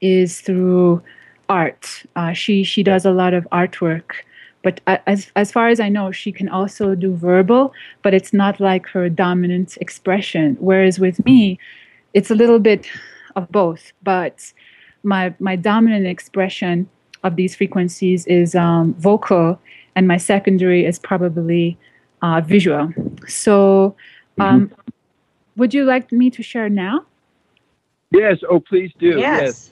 is 0.00 0.40
through 0.40 1.02
art. 1.48 2.04
Uh, 2.14 2.32
she 2.32 2.62
she 2.62 2.84
does 2.84 3.04
a 3.04 3.10
lot 3.10 3.34
of 3.34 3.44
artwork, 3.50 4.12
but 4.62 4.80
as 4.86 5.32
as 5.34 5.50
far 5.50 5.68
as 5.68 5.80
I 5.80 5.88
know, 5.88 6.12
she 6.12 6.30
can 6.30 6.48
also 6.48 6.94
do 6.94 7.16
verbal, 7.16 7.72
but 8.02 8.14
it's 8.14 8.32
not 8.32 8.60
like 8.60 8.86
her 8.86 9.08
dominant 9.08 9.76
expression. 9.80 10.56
Whereas 10.60 11.00
with 11.00 11.24
me, 11.24 11.58
it's 12.14 12.30
a 12.30 12.36
little 12.36 12.60
bit 12.60 12.86
of 13.34 13.50
both. 13.50 13.92
But 14.04 14.52
my 15.02 15.34
my 15.40 15.56
dominant 15.56 16.06
expression 16.06 16.88
of 17.22 17.36
these 17.36 17.54
frequencies 17.54 18.26
is 18.26 18.54
um, 18.54 18.94
vocal, 18.94 19.60
and 19.96 20.06
my 20.06 20.16
secondary 20.16 20.86
is 20.86 20.98
probably 20.98 21.76
uh, 22.22 22.40
visual. 22.40 22.92
So, 23.26 23.96
um, 24.38 24.68
mm-hmm. 24.68 24.90
would 25.56 25.74
you 25.74 25.84
like 25.84 26.12
me 26.12 26.30
to 26.30 26.42
share 26.42 26.68
now? 26.68 27.04
Yes. 28.10 28.38
Oh, 28.48 28.60
please 28.60 28.92
do. 28.98 29.18
Yes. 29.18 29.40
yes. 29.40 29.70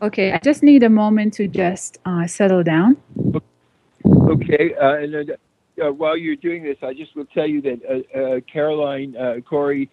Okay, 0.00 0.32
I 0.32 0.38
just 0.38 0.62
need 0.62 0.84
a 0.84 0.88
moment 0.88 1.34
to 1.34 1.48
just 1.48 1.98
uh, 2.04 2.26
settle 2.26 2.62
down. 2.62 2.96
Okay, 4.06 4.74
uh, 4.80 4.94
and 4.94 5.14
uh, 5.14 5.84
uh 5.84 5.92
while 5.92 6.16
you're 6.16 6.36
doing 6.36 6.62
this, 6.62 6.76
I 6.82 6.94
just 6.94 7.16
will 7.16 7.26
tell 7.26 7.46
you 7.46 7.60
that 7.62 7.80
uh, 8.14 8.18
uh, 8.18 8.40
Caroline 8.52 9.42
Cory 9.48 9.90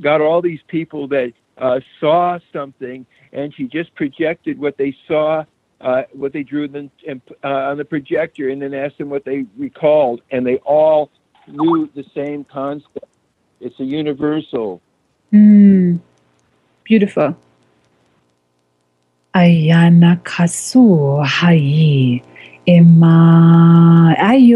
got 0.00 0.20
all 0.20 0.42
these 0.42 0.60
people 0.66 1.06
that 1.08 1.32
saw 2.00 2.38
something, 2.52 3.06
and 3.32 3.54
she 3.54 3.68
just 3.68 3.94
projected 3.94 4.58
what 4.58 4.78
they 4.78 4.96
saw, 5.06 5.44
what 6.12 6.32
they 6.32 6.42
drew 6.42 6.68
them 6.68 6.90
on 7.42 7.76
the 7.76 7.84
projector, 7.84 8.48
and 8.48 8.62
then 8.62 8.74
asked 8.74 8.98
them 8.98 9.10
what 9.10 9.24
they 9.24 9.46
recalled, 9.56 10.22
and 10.30 10.46
they 10.46 10.56
all 10.58 11.10
knew 11.46 11.88
the 11.94 12.04
same 12.14 12.44
concept. 12.44 13.06
It's 13.60 13.78
a 13.80 13.84
universal. 13.84 14.80
Mm, 15.32 16.00
beautiful. 16.84 17.36
Ayana 19.34 20.16
kasu 20.22 21.24
hai 21.24 22.22
ema 22.66 24.14
ayota 24.18 24.54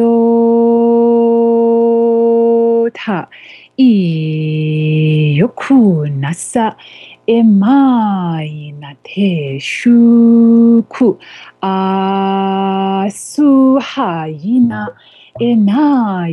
i 3.78 5.36
yoku 5.38 6.06
nasa 6.08 6.76
ema 7.38 7.78
inate 8.44 9.60
shuku 9.60 11.08
asu 11.62 13.50
hayina 13.90 14.80
ena 15.38 15.82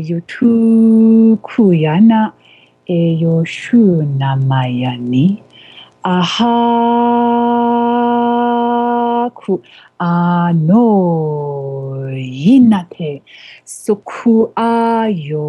yutu 0.09 0.53
yana 1.85 2.21
eyoshu 2.97 3.83
namayani 4.19 5.25
ahaku 6.03 6.33
ano 9.99 10.85
inate 12.53 13.21
suku 13.65 14.51
ayo 14.55 15.47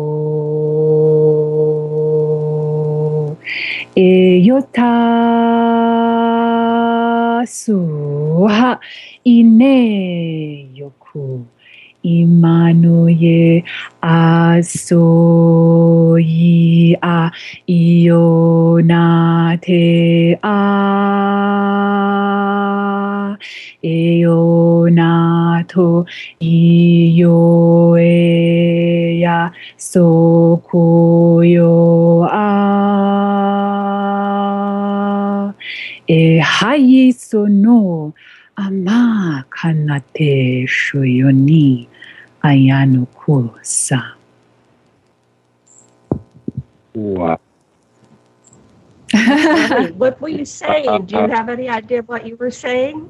Eh, 3.99 4.39
eyota 4.47 4.95
suha 7.47 8.79
ine 9.25 9.75
yoku 10.79 11.45
Immanuye 12.05 13.65
asoyi 14.01 15.37
a 17.03 17.31
ionate 17.67 19.19
a 20.43 20.57
eonato 23.83 25.27
ioea 26.41 27.39
sokuyo 29.77 31.69
a 32.33 32.58
hai 36.59 37.13
sono 37.13 38.13
ama 38.57 39.45
kanate 39.49 40.67
shuyoni 40.67 41.87
ayano 42.43 43.07
kusa. 43.15 44.03
Wow. 46.95 47.39
what 49.95 50.21
were 50.21 50.29
you 50.29 50.45
saying? 50.45 51.07
Do 51.07 51.15
you 51.15 51.21
uh, 51.21 51.27
uh, 51.27 51.29
uh, 51.29 51.37
have 51.37 51.49
any 51.49 51.69
idea 51.69 52.03
what 52.03 52.27
you 52.27 52.35
were 52.35 52.51
saying? 52.51 53.09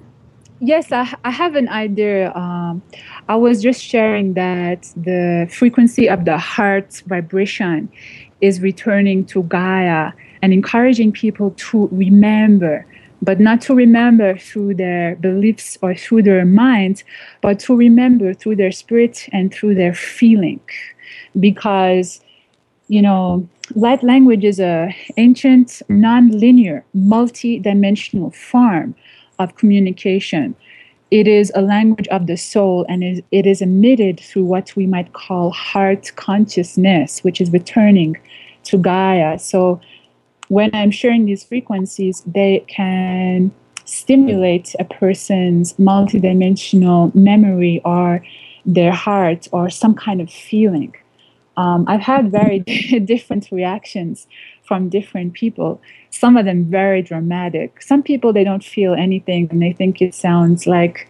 Yes, 0.60 0.92
I, 0.92 1.14
I 1.24 1.30
have 1.30 1.56
an 1.56 1.70
idea. 1.70 2.34
Um, 2.34 2.82
I 3.30 3.36
was 3.36 3.62
just 3.62 3.82
sharing 3.82 4.34
that 4.34 4.92
the 4.94 5.48
frequency 5.50 6.06
of 6.06 6.26
the 6.26 6.36
heart 6.36 7.02
vibration 7.06 7.88
is 8.42 8.60
returning 8.60 9.24
to 9.32 9.42
Gaia 9.44 10.12
and 10.42 10.52
encouraging 10.52 11.12
people 11.12 11.52
to 11.52 11.88
remember 11.90 12.84
but 13.22 13.40
not 13.40 13.60
to 13.62 13.74
remember 13.74 14.38
through 14.38 14.74
their 14.74 15.16
beliefs 15.16 15.76
or 15.82 15.94
through 15.94 16.22
their 16.22 16.44
minds, 16.44 17.04
but 17.40 17.58
to 17.60 17.76
remember 17.76 18.32
through 18.34 18.56
their 18.56 18.72
spirit 18.72 19.28
and 19.32 19.52
through 19.52 19.74
their 19.74 19.94
feeling. 19.94 20.60
Because, 21.38 22.20
you 22.88 23.02
know, 23.02 23.48
light 23.74 24.02
language 24.02 24.44
is 24.44 24.60
a 24.60 24.94
ancient, 25.16 25.82
non-linear, 25.88 26.84
multi-dimensional 26.94 28.30
form 28.30 28.94
of 29.38 29.56
communication. 29.56 30.54
It 31.10 31.26
is 31.26 31.50
a 31.54 31.62
language 31.62 32.06
of 32.08 32.26
the 32.26 32.36
soul 32.36 32.84
and 32.88 33.02
it 33.02 33.46
is 33.46 33.62
emitted 33.62 34.20
through 34.20 34.44
what 34.44 34.76
we 34.76 34.86
might 34.86 35.12
call 35.14 35.50
heart 35.50 36.12
consciousness, 36.16 37.24
which 37.24 37.40
is 37.40 37.50
returning 37.50 38.16
to 38.64 38.76
Gaia. 38.76 39.38
So 39.38 39.80
when 40.48 40.70
I'm 40.74 40.90
sharing 40.90 41.26
these 41.26 41.44
frequencies, 41.44 42.22
they 42.26 42.64
can 42.68 43.52
stimulate 43.84 44.74
a 44.78 44.84
person's 44.84 45.74
multidimensional 45.74 47.14
memory 47.14 47.80
or 47.84 48.22
their 48.66 48.92
heart 48.92 49.48
or 49.52 49.70
some 49.70 49.94
kind 49.94 50.20
of 50.20 50.30
feeling. 50.30 50.94
Um, 51.56 51.84
I've 51.88 52.00
had 52.00 52.30
very 52.30 52.58
different 53.04 53.50
reactions 53.50 54.26
from 54.62 54.90
different 54.90 55.32
people. 55.32 55.80
Some 56.10 56.36
of 56.36 56.44
them 56.44 56.64
very 56.64 57.02
dramatic. 57.02 57.82
Some 57.82 58.02
people 58.02 58.32
they 58.32 58.44
don't 58.44 58.64
feel 58.64 58.94
anything 58.94 59.48
and 59.50 59.60
they 59.62 59.72
think 59.72 60.00
it 60.00 60.14
sounds 60.14 60.66
like 60.66 61.08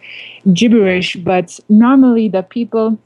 gibberish. 0.53 1.17
But 1.17 1.59
normally, 1.69 2.29
the 2.29 2.43
people 2.43 2.97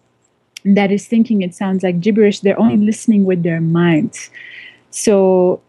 that 0.63 0.91
is 0.91 1.07
thinking 1.07 1.41
it 1.41 1.53
sounds 1.53 1.83
like 1.83 1.99
gibberish, 1.99 2.39
they're 2.39 2.59
only 2.59 2.77
listening 2.77 3.25
with 3.25 3.43
their 3.43 3.59
minds. 3.59 4.29
So 4.91 5.61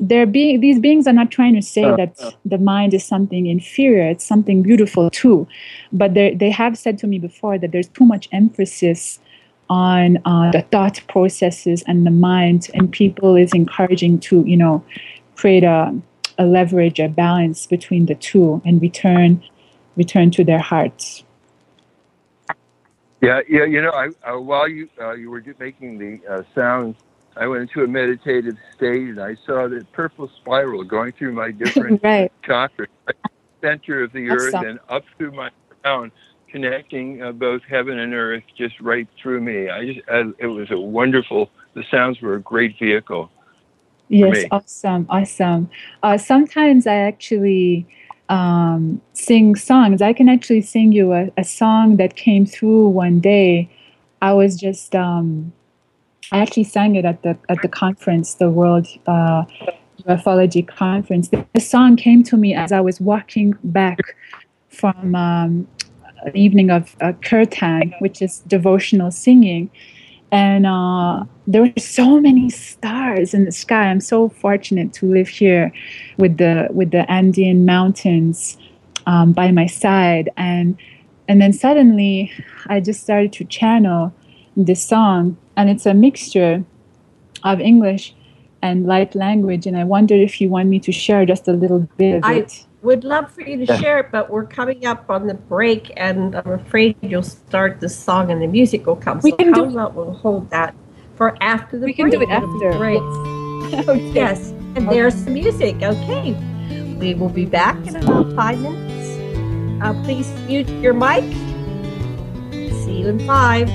they're 0.00 0.26
being 0.26 0.60
these 0.60 0.80
beings 0.80 1.06
are 1.06 1.12
not 1.12 1.30
trying 1.30 1.54
to 1.54 1.62
say 1.62 1.84
uh, 1.84 1.96
that 1.96 2.14
uh. 2.20 2.30
the 2.44 2.58
mind 2.58 2.92
is 2.92 3.04
something 3.04 3.46
inferior 3.46 4.08
it's 4.08 4.24
something 4.24 4.62
beautiful 4.62 5.10
too 5.10 5.46
but 5.92 6.14
they 6.14 6.50
have 6.50 6.76
said 6.76 6.98
to 6.98 7.06
me 7.06 7.18
before 7.18 7.58
that 7.58 7.72
there's 7.72 7.88
too 7.88 8.04
much 8.04 8.28
emphasis 8.32 9.20
on 9.68 10.18
uh, 10.24 10.50
the 10.50 10.62
thought 10.72 11.00
processes 11.08 11.84
and 11.86 12.04
the 12.04 12.10
mind 12.10 12.68
and 12.74 12.90
people 12.90 13.36
is 13.36 13.52
encouraging 13.52 14.18
to 14.18 14.44
you 14.44 14.56
know 14.56 14.84
create 15.36 15.62
a, 15.62 15.94
a 16.38 16.44
leverage 16.44 16.98
a 16.98 17.08
balance 17.08 17.66
between 17.66 18.06
the 18.06 18.16
two 18.16 18.60
and 18.64 18.82
return 18.82 19.42
return 19.96 20.30
to 20.30 20.42
their 20.42 20.58
hearts 20.58 21.22
yeah 23.20 23.40
yeah 23.48 23.64
you 23.64 23.80
know 23.80 23.90
I, 23.90 24.08
uh, 24.28 24.40
while 24.40 24.68
you 24.68 24.88
uh, 25.00 25.12
you 25.12 25.30
were 25.30 25.44
making 25.60 25.98
the 25.98 26.20
uh, 26.28 26.42
sounds 26.54 26.96
I 27.40 27.46
went 27.46 27.62
into 27.62 27.82
a 27.82 27.88
meditative 27.88 28.58
state 28.76 29.08
and 29.08 29.20
I 29.20 29.34
saw 29.46 29.66
the 29.66 29.84
purple 29.92 30.30
spiral 30.36 30.84
going 30.84 31.12
through 31.12 31.32
my 31.32 31.50
different 31.50 32.00
right. 32.04 32.30
chakras, 32.44 32.88
center 33.62 34.02
of 34.02 34.12
the 34.12 34.28
That's 34.28 34.42
earth 34.42 34.54
and 34.54 34.78
up 34.90 35.04
through 35.16 35.32
my 35.32 35.50
crown, 35.82 36.12
connecting 36.50 37.22
uh, 37.22 37.32
both 37.32 37.62
heaven 37.66 37.98
and 37.98 38.12
earth 38.12 38.42
just 38.58 38.78
right 38.78 39.08
through 39.20 39.40
me. 39.40 39.70
I 39.70 39.86
just, 39.86 40.00
I, 40.06 40.24
it 40.38 40.48
was 40.48 40.70
a 40.70 40.78
wonderful. 40.78 41.50
The 41.72 41.82
sounds 41.90 42.20
were 42.20 42.34
a 42.34 42.40
great 42.40 42.78
vehicle. 42.78 43.30
Yes, 44.08 44.34
me. 44.34 44.48
awesome, 44.50 45.06
awesome. 45.08 45.70
Uh, 46.02 46.18
sometimes 46.18 46.86
I 46.86 46.96
actually 46.96 47.86
um, 48.28 49.00
sing 49.14 49.54
songs. 49.54 50.02
I 50.02 50.12
can 50.12 50.28
actually 50.28 50.60
sing 50.60 50.92
you 50.92 51.14
a, 51.14 51.30
a 51.38 51.44
song 51.44 51.96
that 51.96 52.16
came 52.16 52.44
through 52.44 52.88
one 52.88 53.20
day. 53.20 53.70
I 54.20 54.34
was 54.34 54.56
just, 54.56 54.94
um, 54.94 55.54
I 56.32 56.38
actually 56.38 56.64
sang 56.64 56.94
it 56.96 57.04
at 57.04 57.22
the 57.22 57.36
at 57.48 57.60
the 57.62 57.68
conference, 57.68 58.34
the 58.34 58.50
World 58.50 58.86
uh, 59.06 59.44
UFOlogy 60.06 60.66
conference. 60.66 61.28
The, 61.28 61.60
song 61.60 61.96
came 61.96 62.22
to 62.24 62.36
me 62.36 62.54
as 62.54 62.72
I 62.72 62.80
was 62.80 63.00
walking 63.00 63.54
back 63.64 63.98
from 64.68 65.14
um, 65.14 65.68
an 66.22 66.36
evening 66.36 66.70
of 66.70 66.96
uh, 67.00 67.12
kirtan, 67.22 67.94
which 67.98 68.22
is 68.22 68.40
devotional 68.40 69.10
singing, 69.10 69.70
and 70.30 70.66
uh, 70.66 71.24
there 71.46 71.62
were 71.62 71.72
so 71.76 72.20
many 72.20 72.48
stars 72.48 73.34
in 73.34 73.44
the 73.44 73.52
sky. 73.52 73.84
I'm 73.88 74.00
so 74.00 74.28
fortunate 74.28 74.92
to 74.94 75.06
live 75.06 75.28
here 75.28 75.72
with 76.16 76.38
the 76.38 76.68
with 76.70 76.92
the 76.92 77.10
Andean 77.10 77.64
mountains 77.64 78.56
um, 79.06 79.32
by 79.32 79.50
my 79.50 79.66
side, 79.66 80.30
and 80.36 80.78
and 81.28 81.40
then 81.42 81.52
suddenly 81.52 82.32
I 82.68 82.78
just 82.80 83.02
started 83.02 83.32
to 83.34 83.44
channel 83.44 84.12
this 84.56 84.82
song, 84.82 85.36
and 85.60 85.68
it's 85.68 85.84
a 85.84 85.92
mixture 85.92 86.64
of 87.44 87.60
English 87.60 88.14
and 88.62 88.86
light 88.86 89.14
language. 89.14 89.66
And 89.66 89.76
I 89.76 89.84
wonder 89.84 90.14
if 90.14 90.40
you 90.40 90.48
want 90.48 90.70
me 90.70 90.80
to 90.80 90.90
share 90.90 91.26
just 91.26 91.48
a 91.48 91.52
little 91.52 91.80
bit 91.98 92.16
of 92.16 92.24
I 92.24 92.34
it. 92.36 92.64
would 92.80 93.04
love 93.04 93.30
for 93.30 93.42
you 93.42 93.66
to 93.66 93.76
share 93.76 93.98
it, 93.98 94.06
but 94.10 94.30
we're 94.30 94.46
coming 94.46 94.86
up 94.86 95.10
on 95.10 95.26
the 95.26 95.34
break, 95.34 95.92
and 95.98 96.34
I'm 96.34 96.52
afraid 96.52 96.96
you'll 97.02 97.22
start 97.22 97.78
the 97.80 97.90
song 97.90 98.30
and 98.30 98.40
the 98.40 98.46
music 98.46 98.86
will 98.86 98.96
come. 98.96 99.20
We 99.22 99.32
so 99.32 99.36
can 99.36 99.52
how 99.52 99.64
do- 99.66 99.70
about 99.72 99.92
we'll 99.94 100.14
hold 100.14 100.48
that 100.48 100.74
for 101.16 101.36
after 101.42 101.78
the 101.78 101.84
We 101.84 101.92
break? 101.92 102.04
We 102.04 102.10
can 102.10 102.20
do 102.20 102.26
it 102.26 102.32
after. 102.32 102.78
Great. 102.78 103.04
okay. 103.88 104.12
Yes, 104.12 104.52
and 104.76 104.88
there's 104.88 105.24
the 105.26 105.30
music. 105.30 105.76
Okay, 105.82 106.32
we 106.98 107.12
will 107.12 107.28
be 107.28 107.44
back 107.44 107.76
in 107.86 107.96
about 107.96 108.32
five 108.34 108.58
minutes. 108.58 109.84
Uh, 109.84 109.92
please 110.04 110.28
mute 110.46 110.68
your 110.80 110.94
mic. 110.94 111.24
See 112.82 113.00
you 113.00 113.08
in 113.08 113.20
five. 113.26 113.68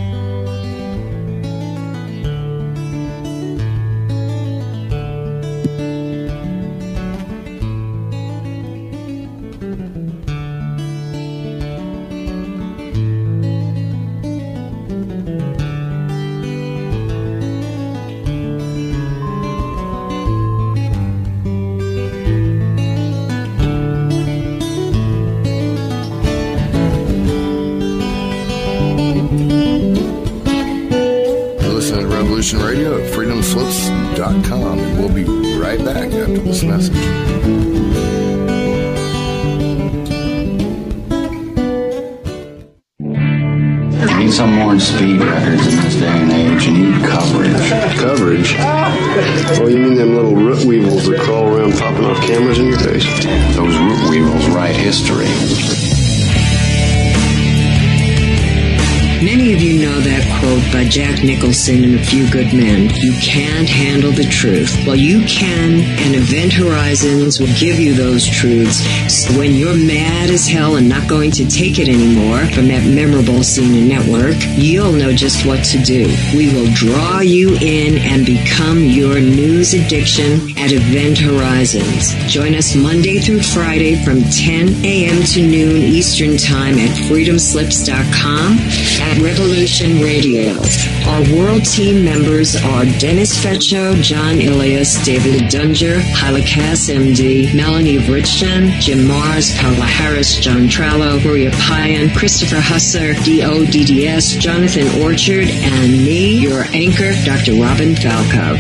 Good 62.36 62.54
Men. 62.54 62.85
You 63.06 63.14
can't 63.22 63.70
handle 63.70 64.12
the 64.12 64.24
truth. 64.24 64.76
Well, 64.84 64.96
you 64.96 65.24
can, 65.28 65.82
and 66.02 66.16
Event 66.16 66.52
Horizons 66.54 67.40
will 67.40 67.54
give 67.60 67.80
you 67.80 67.94
those 67.94 68.28
truths. 68.28 68.82
So 69.14 69.38
when 69.38 69.54
you're 69.54 69.78
mad 69.78 70.32
as 70.32 70.48
hell 70.48 70.78
and 70.78 70.90
not 70.90 71.08
going 71.08 71.30
to 71.38 71.48
take 71.48 71.78
it 71.78 71.88
anymore 71.88 72.40
from 72.48 72.68
that 72.70 72.84
memorable 72.84 73.44
senior 73.44 73.86
network, 73.86 74.34
you'll 74.58 74.92
know 74.92 75.14
just 75.14 75.46
what 75.46 75.64
to 75.66 75.78
do. 75.84 76.08
We 76.36 76.52
will 76.52 76.66
draw 76.74 77.20
you 77.20 77.54
in 77.62 78.00
and 78.00 78.26
become 78.26 78.80
your 78.80 79.20
news 79.22 79.76
addiction 79.76 80.58
at 80.58 80.72
Event 80.72 81.20
Horizons. 81.20 82.16
Join 82.26 82.56
us 82.56 82.76
Monday 82.76 83.20
through 83.20 83.44
Friday 83.44 84.04
from 84.04 84.24
10 84.24 84.84
a.m. 84.84 85.22
to 85.26 85.42
noon 85.46 85.78
Eastern 85.78 86.38
Time 86.38 86.80
at 86.80 86.90
freedomslips.com 87.06 88.58
at 89.00 89.22
Revolution 89.22 90.02
Radio. 90.02 90.58
Our 91.06 91.22
world 91.38 91.66
team 91.66 92.04
members 92.04 92.56
are 92.56 92.95
Dennis 93.00 93.44
Fetcho, 93.44 94.02
John 94.02 94.40
Ilias, 94.40 95.04
David 95.04 95.50
Dunger, 95.50 96.00
Halakas 96.00 96.90
MD, 96.90 97.54
Melanie 97.54 97.98
Bridgeton, 98.06 98.70
Jim 98.80 99.00
Marrs, 99.00 99.56
Paula 99.60 99.86
Harris, 99.86 100.38
John 100.38 100.68
Trallo, 100.68 101.24
Maria 101.26 101.52
Payan, 101.52 102.10
Christopher 102.16 102.58
Husser, 102.58 103.14
DODDS, 103.26 104.40
Jonathan 104.40 104.88
Orchard, 105.02 105.50
and 105.50 105.92
me, 105.92 106.40
your 106.40 106.64
anchor, 106.72 107.12
Dr. 107.26 107.60
Robin 107.62 107.96
Falco. 107.96 108.56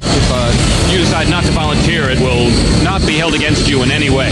If 0.00 0.30
uh, 0.30 0.92
you 0.92 0.98
decide 0.98 1.28
not 1.28 1.44
to 1.44 1.50
volunteer, 1.50 2.08
it 2.08 2.20
will 2.20 2.50
not 2.84 3.04
be 3.06 3.14
held 3.14 3.34
against 3.34 3.68
you 3.68 3.82
in 3.82 3.90
any 3.90 4.10
way. 4.10 4.30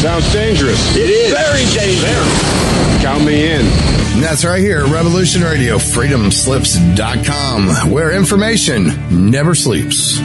Sounds 0.00 0.32
dangerous. 0.32 0.96
It 0.96 1.10
is. 1.10 1.32
Very 1.32 1.64
dangerous. 1.76 3.02
Count 3.02 3.24
me 3.24 3.50
in. 3.50 3.87
And 4.18 4.26
that's 4.26 4.44
right 4.44 4.58
here 4.58 4.84
Revolution 4.84 5.42
Radio, 5.42 5.76
freedomslips.com, 5.76 7.92
where 7.92 8.10
information 8.10 9.30
never 9.30 9.54
sleeps. 9.54 10.18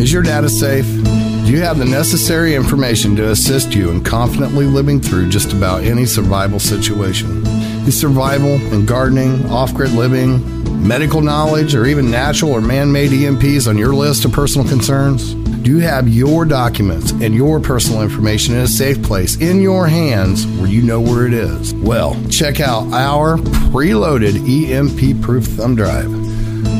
Is 0.00 0.10
your 0.10 0.22
data 0.22 0.48
safe? 0.48 0.86
Do 0.86 1.52
you 1.52 1.60
have 1.60 1.76
the 1.76 1.84
necessary 1.84 2.54
information 2.54 3.14
to 3.16 3.32
assist 3.32 3.74
you 3.74 3.90
in 3.90 4.02
confidently 4.02 4.64
living 4.64 4.98
through 4.98 5.28
just 5.28 5.52
about 5.52 5.84
any 5.84 6.06
survival 6.06 6.58
situation? 6.58 7.43
Is 7.86 8.00
survival 8.00 8.54
and 8.72 8.88
gardening, 8.88 9.44
off 9.50 9.74
grid 9.74 9.92
living, 9.92 10.86
medical 10.86 11.20
knowledge, 11.20 11.74
or 11.74 11.84
even 11.84 12.10
natural 12.10 12.52
or 12.52 12.62
man 12.62 12.90
made 12.90 13.10
EMPs 13.10 13.68
on 13.68 13.76
your 13.76 13.94
list 13.94 14.24
of 14.24 14.32
personal 14.32 14.66
concerns? 14.66 15.34
Do 15.34 15.70
you 15.70 15.78
have 15.80 16.08
your 16.08 16.46
documents 16.46 17.10
and 17.12 17.34
your 17.34 17.60
personal 17.60 18.00
information 18.00 18.54
in 18.54 18.60
a 18.62 18.68
safe 18.68 19.02
place 19.02 19.36
in 19.36 19.60
your 19.60 19.86
hands 19.86 20.46
where 20.46 20.68
you 20.68 20.82
know 20.82 21.00
where 21.00 21.26
it 21.26 21.34
is? 21.34 21.74
Well, 21.74 22.16
check 22.30 22.60
out 22.60 22.90
our 22.92 23.36
preloaded 23.36 24.36
EMP 24.48 25.22
proof 25.22 25.44
thumb 25.44 25.74
drive. 25.74 26.23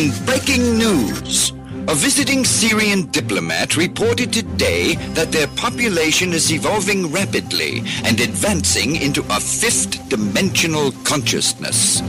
In 0.00 0.24
breaking 0.24 0.78
news, 0.78 1.52
a 1.86 1.94
visiting 1.94 2.38
Sirian 2.42 3.12
diplomat 3.12 3.76
reported 3.76 4.32
today 4.32 4.94
that 5.12 5.30
their 5.30 5.46
population 5.48 6.32
is 6.32 6.50
evolving 6.50 7.12
rapidly 7.12 7.82
and 8.04 8.18
advancing 8.18 8.96
into 8.96 9.20
a 9.28 9.38
fifth 9.38 10.08
dimensional 10.08 10.92
consciousness. 11.04 12.00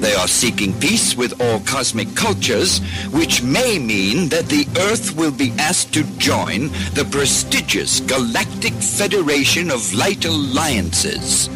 They 0.00 0.14
are 0.14 0.26
seeking 0.26 0.76
peace 0.80 1.14
with 1.14 1.40
all 1.40 1.60
cosmic 1.60 2.12
cultures, 2.16 2.80
which 3.12 3.40
may 3.40 3.78
mean 3.78 4.28
that 4.30 4.48
the 4.48 4.66
Earth 4.90 5.14
will 5.14 5.30
be 5.30 5.52
asked 5.60 5.94
to 5.94 6.02
join 6.18 6.70
the 6.94 7.06
prestigious 7.08 8.00
Galactic 8.00 8.72
Federation 8.72 9.70
of 9.70 9.94
Light 9.94 10.24
Alliances. 10.24 11.48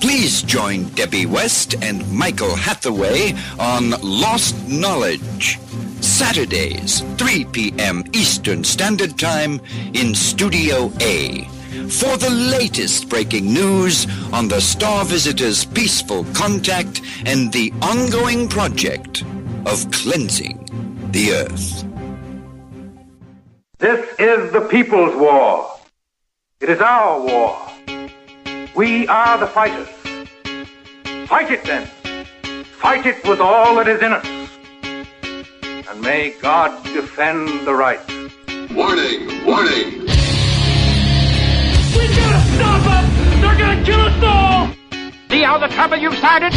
Please 0.00 0.42
join 0.42 0.84
Debbie 0.90 1.26
West 1.26 1.74
and 1.82 2.08
Michael 2.12 2.54
Hathaway 2.54 3.34
on 3.58 3.90
Lost 4.00 4.54
Knowledge. 4.68 5.58
Saturdays, 6.00 7.00
3 7.16 7.44
p.m. 7.46 8.04
Eastern 8.12 8.62
Standard 8.62 9.18
Time 9.18 9.60
in 9.94 10.14
Studio 10.14 10.92
A. 11.00 11.44
For 11.90 12.16
the 12.16 12.30
latest 12.30 13.08
breaking 13.08 13.52
news 13.52 14.06
on 14.32 14.46
the 14.46 14.60
Star 14.60 15.04
Visitor's 15.04 15.64
peaceful 15.64 16.24
contact 16.32 17.00
and 17.26 17.52
the 17.52 17.72
ongoing 17.82 18.48
project 18.48 19.24
of 19.66 19.90
cleansing 19.90 21.08
the 21.10 21.32
Earth. 21.32 21.84
This 23.78 24.06
is 24.18 24.52
the 24.52 24.60
people's 24.60 25.16
war. 25.16 25.72
It 26.60 26.68
is 26.68 26.80
our 26.80 27.20
war. 27.20 27.67
We 28.78 29.08
are 29.08 29.36
the 29.38 29.48
fighters. 29.48 29.88
Fight 31.26 31.50
it 31.50 31.64
then. 31.64 31.84
Fight 32.78 33.06
it 33.06 33.26
with 33.26 33.40
all 33.40 33.74
that 33.74 33.88
is 33.88 34.00
in 34.00 34.12
us. 34.12 34.24
And 35.90 36.00
may 36.00 36.30
God 36.38 36.70
defend 36.84 37.66
the 37.66 37.74
right. 37.74 37.98
Warning! 38.70 39.42
Warning! 39.42 40.06
We 41.90 42.04
gotta 42.06 42.38
stop 42.54 42.78
them! 42.86 43.04
They're 43.42 43.58
gonna 43.58 43.82
kill 43.82 43.98
us 43.98 44.22
all! 44.22 44.70
See 45.26 45.42
how 45.42 45.58
the 45.58 45.66
trouble 45.74 45.98
you've 45.98 46.14
started? 46.14 46.54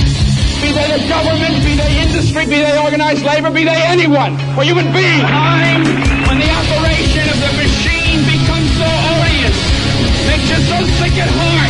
Be 0.61 0.69
they 0.78 0.93
the 0.93 1.01
government, 1.09 1.57
be 1.65 1.74
they 1.74 2.05
industry, 2.05 2.45
be 2.45 2.61
they 2.61 2.78
organized 2.78 3.26
labor, 3.26 3.49
be 3.49 3.65
they 3.65 3.82
anyone, 3.89 4.38
or 4.53 4.61
human 4.61 4.93
beings. 4.93 5.26
Time 5.26 5.89
when 6.30 6.38
the 6.38 6.51
operation 6.53 7.26
of 7.34 7.38
the 7.41 7.51
machine 7.57 8.22
becomes 8.30 8.69
so 8.78 8.86
odious, 9.09 9.57
makes 10.30 10.45
you 10.53 10.61
so 10.69 10.78
sick 11.01 11.17
at 11.17 11.34
heart 11.34 11.61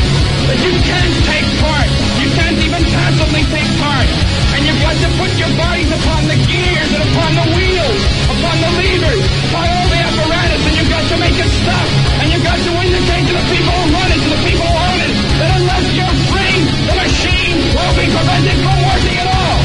that 0.52 0.60
you 0.68 0.76
can't 0.84 1.16
take 1.32 1.47
part. 1.64 1.88
You 2.20 2.28
can't 2.36 2.60
even 2.60 2.84
take 2.84 3.70
part. 3.80 4.08
And 4.52 4.68
you've 4.68 4.84
got 4.84 4.95
to 4.99 5.10
put 5.16 5.32
your 5.39 5.47
bodies 5.56 5.88
upon 5.88 6.28
the 6.28 6.36
gears 6.43 6.91
and 6.91 7.04
upon 7.08 7.32
the 7.39 7.47
wheels, 7.56 8.02
upon 8.28 8.56
the 8.60 8.72
levers, 8.76 9.24
upon 9.47 9.64
all 9.64 9.88
the 9.88 10.02
apparatus, 10.04 10.62
and 10.68 10.74
you've 10.76 10.91
got 10.91 11.08
to 11.08 11.16
make 11.24 11.38
it 11.39 11.52
stop. 11.64 11.88
And 12.20 12.36
you've 12.36 12.43
got 12.43 12.60
to 12.60 12.72
indicate 12.84 13.24
to 13.32 13.34
the 13.39 13.45
people 13.47 13.72
who 13.80 13.86
run 13.95 14.10
it, 14.12 14.20
to 14.20 14.30
the 14.36 14.41
people 14.43 14.68
who 14.68 14.76
own 14.76 14.99
it, 15.08 15.12
that 15.39 15.52
unless 15.56 15.86
you're 15.95 16.18
free, 16.28 16.56
the 16.84 16.95
machine 16.99 17.58
will 17.72 17.95
be 17.95 18.06
prevented 18.12 18.58
from 18.60 18.78
working 18.91 19.16
at 19.24 19.28
all. 19.32 19.56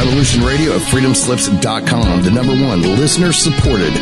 Revolution 0.00 0.40
Radio 0.40 0.70
at 0.72 0.82
freedomslips.com, 0.88 2.24
the 2.24 2.32
number 2.32 2.56
one 2.64 2.80
listener 2.96 3.36
supported 3.36 3.92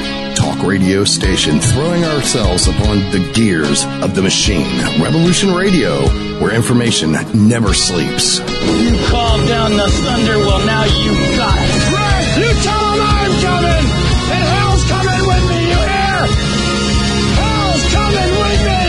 talk 0.48 0.66
radio 0.66 1.04
station, 1.04 1.60
throwing 1.60 2.04
ourselves 2.04 2.68
upon 2.68 2.98
the 3.10 3.30
gears 3.34 3.84
of 4.02 4.14
the 4.14 4.22
machine. 4.22 4.66
Revolution 5.00 5.52
Radio, 5.52 6.08
where 6.40 6.54
information 6.54 7.12
never 7.34 7.74
sleeps. 7.74 8.38
You 8.38 8.96
called 9.08 9.46
down 9.48 9.72
the 9.72 9.88
thunder, 9.88 10.38
well 10.38 10.64
now 10.64 10.84
you 10.84 11.12
got 11.36 11.58
it. 11.58 11.92
Right! 11.92 12.26
You 12.38 12.48
tell 12.62 12.80
them 12.80 13.00
I'm 13.02 13.32
coming! 13.44 13.84
And 14.32 14.44
hell's 14.56 14.84
coming 14.88 15.22
with 15.28 15.44
me, 15.50 15.60
you 15.68 15.80
hear? 15.84 16.20
Hell's 17.36 17.84
coming 17.92 18.32
with 18.40 18.60
me! 18.68 18.88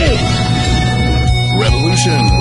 Revolution 1.60 2.39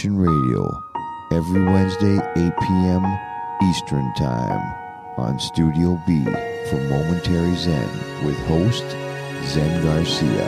Revolution 0.00 0.16
Radio 0.16 0.82
every 1.30 1.62
Wednesday, 1.62 2.16
8 2.36 2.52
p.m. 2.62 3.04
Eastern 3.64 4.10
Time 4.14 4.74
on 5.18 5.38
Studio 5.38 6.00
B 6.06 6.24
for 6.24 6.80
Momentary 6.88 7.54
Zen 7.54 7.86
with 8.24 8.38
host 8.46 8.84
Zen 9.52 9.82
Garcia 9.82 10.46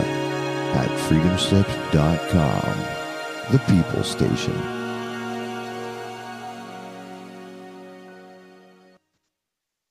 at 0.74 0.88
freedomslips.com, 1.06 2.78
the 3.52 3.58
People 3.68 4.02
Station. 4.04 4.81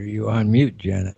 Are 0.00 0.02
you 0.02 0.30
on 0.30 0.50
mute, 0.50 0.78
Janet? 0.78 1.14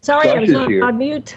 Sorry, 0.00 0.30
I 0.30 0.38
was 0.40 0.54
on, 0.54 0.82
on 0.82 0.96
mute. 0.96 1.36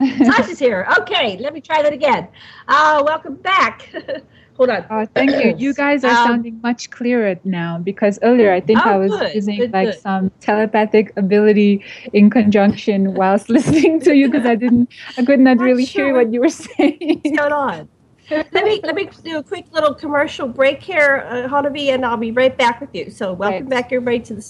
Sasha's 0.24 0.58
here. 0.58 0.84
Okay, 0.98 1.38
let 1.38 1.54
me 1.54 1.60
try 1.60 1.80
that 1.80 1.92
again. 1.92 2.26
Uh, 2.66 3.04
welcome 3.06 3.36
back. 3.36 3.88
Hold 4.56 4.70
on. 4.70 4.84
Oh, 4.90 5.06
thank 5.14 5.30
you. 5.30 5.54
You 5.56 5.72
guys 5.74 6.02
are 6.02 6.10
Um, 6.10 6.26
sounding 6.26 6.60
much 6.60 6.90
clearer 6.90 7.36
now 7.44 7.78
because 7.78 8.18
earlier 8.24 8.52
I 8.52 8.58
think 8.58 8.80
Oh, 8.84 8.90
I 8.90 8.96
was 8.96 9.12
good, 9.12 9.32
using 9.32 9.60
good, 9.60 9.72
like 9.72 9.92
good. 9.92 10.00
some 10.00 10.32
telepathic 10.40 11.12
ability 11.16 11.84
in 12.12 12.30
conjunction 12.30 13.14
whilst 13.14 13.48
listening 13.56 14.00
to 14.00 14.12
you 14.12 14.28
because 14.28 14.44
I 14.44 14.56
didn't, 14.56 14.90
I 15.16 15.24
could 15.24 15.38
not 15.38 15.58
really 15.58 15.84
hear 15.84 16.12
what 16.12 16.32
you 16.32 16.40
were 16.40 16.48
saying. 16.48 17.20
What's 17.22 17.38
going 17.38 17.52
on? 17.52 17.88
Let 18.30 18.52
me 18.52 18.80
let 18.82 18.94
me 18.94 19.08
do 19.24 19.38
a 19.38 19.42
quick 19.42 19.66
little 19.72 19.94
commercial 19.94 20.48
break 20.48 20.82
here, 20.82 21.26
uh, 21.28 21.48
Honovi, 21.48 21.88
and 21.88 22.04
I'll 22.04 22.16
be 22.16 22.30
right 22.30 22.56
back 22.56 22.80
with 22.80 22.94
you. 22.94 23.10
So 23.10 23.32
welcome 23.32 23.68
back 23.68 23.86
everybody 23.86 24.20
to 24.20 24.34
the 24.34 24.42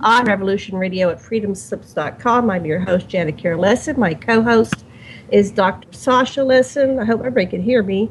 on 0.00 0.24
Revolution 0.24 0.76
Radio 0.76 1.10
at 1.10 1.18
freedomslips.com. 1.18 2.50
I'm 2.50 2.64
your 2.64 2.80
host, 2.80 3.08
Janet 3.08 3.36
Kira 3.36 3.58
Lessin. 3.58 3.96
My 3.98 4.14
co-host 4.14 4.84
is 5.30 5.50
Dr. 5.50 5.88
Sasha 5.92 6.40
Lessin. 6.40 6.98
I 6.98 7.04
hope 7.04 7.20
everybody 7.20 7.46
can 7.46 7.62
hear 7.62 7.82
me. 7.82 8.10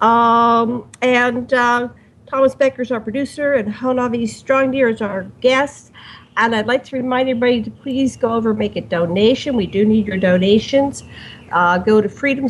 Um, 0.00 0.88
and 1.02 1.52
uh, 1.52 1.88
Thomas 2.26 2.54
Becker's 2.54 2.90
our 2.90 3.00
producer, 3.00 3.54
and 3.54 3.72
Honovi 3.72 4.22
Strongdeer 4.22 4.92
is 4.92 5.02
our 5.02 5.24
guest. 5.40 5.92
And 6.36 6.54
I'd 6.54 6.66
like 6.66 6.84
to 6.84 6.96
remind 6.96 7.28
everybody 7.28 7.62
to 7.62 7.70
please 7.70 8.16
go 8.16 8.32
over 8.32 8.50
and 8.50 8.58
make 8.58 8.76
a 8.76 8.80
donation. 8.80 9.56
We 9.56 9.66
do 9.66 9.84
need 9.84 10.06
your 10.06 10.16
donations. 10.16 11.04
Uh, 11.52 11.76
go 11.78 12.00
to 12.00 12.08
Freedom 12.08 12.48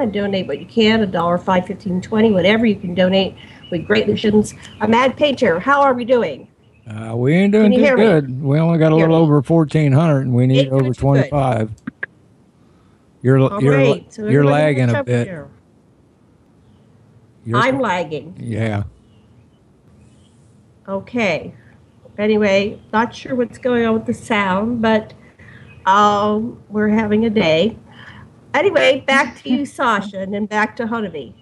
and 0.00 0.12
donate 0.14 0.46
what 0.46 0.58
you 0.58 0.64
can 0.64 1.02
a 1.02 1.06
dollar 1.06 1.36
five 1.36 1.66
fifteen 1.66 2.00
twenty 2.00 2.30
whatever 2.30 2.64
you 2.64 2.74
can 2.74 2.94
donate 2.94 3.34
we 3.70 3.78
greatly 3.78 4.14
appreciate 4.14 4.54
a 4.80 4.88
mad 4.88 5.14
painter 5.14 5.60
how 5.60 5.82
are 5.82 5.92
we 5.92 6.06
doing 6.06 6.48
Uh, 6.88 7.14
we 7.14 7.34
ain't 7.34 7.52
doing 7.52 7.70
too 7.70 7.78
hear 7.80 7.98
me? 7.98 8.02
good. 8.02 8.42
We 8.42 8.58
only 8.58 8.78
got 8.78 8.92
a 8.92 8.96
little 8.96 9.14
over 9.14 9.42
fourteen 9.42 9.92
hundred, 9.92 10.22
and 10.22 10.34
we 10.34 10.46
need 10.46 10.68
over 10.68 10.80
doing 10.80 10.84
too 10.84 10.88
good. 10.92 10.98
twenty 11.00 11.28
five. 11.30 11.70
You're 13.20 13.38
All 13.40 13.62
you're 13.62 13.76
right, 13.76 14.10
so 14.12 14.26
you're 14.26 14.44
lagging 14.44 14.88
a 14.94 15.04
bit. 15.04 15.28
You're- 15.28 15.48
i'm 17.60 17.78
lagging 17.78 18.34
yeah. 18.40 18.84
okay 20.88 21.52
anyway 22.16 22.80
not 22.90 23.14
sure 23.14 23.34
what's 23.34 23.58
going 23.58 23.84
on 23.84 23.92
with 23.92 24.06
the 24.06 24.14
sound 24.14 24.80
but 24.80 25.12
um, 25.84 26.58
we're 26.70 26.88
having 26.88 27.26
a 27.26 27.30
day 27.30 27.76
anyway 28.54 29.00
back 29.00 29.42
to 29.42 29.50
you 29.50 29.66
sasha 29.66 30.20
and 30.20 30.32
then 30.32 30.46
back 30.46 30.76
to 30.76 30.84
Honovi. 30.84 31.34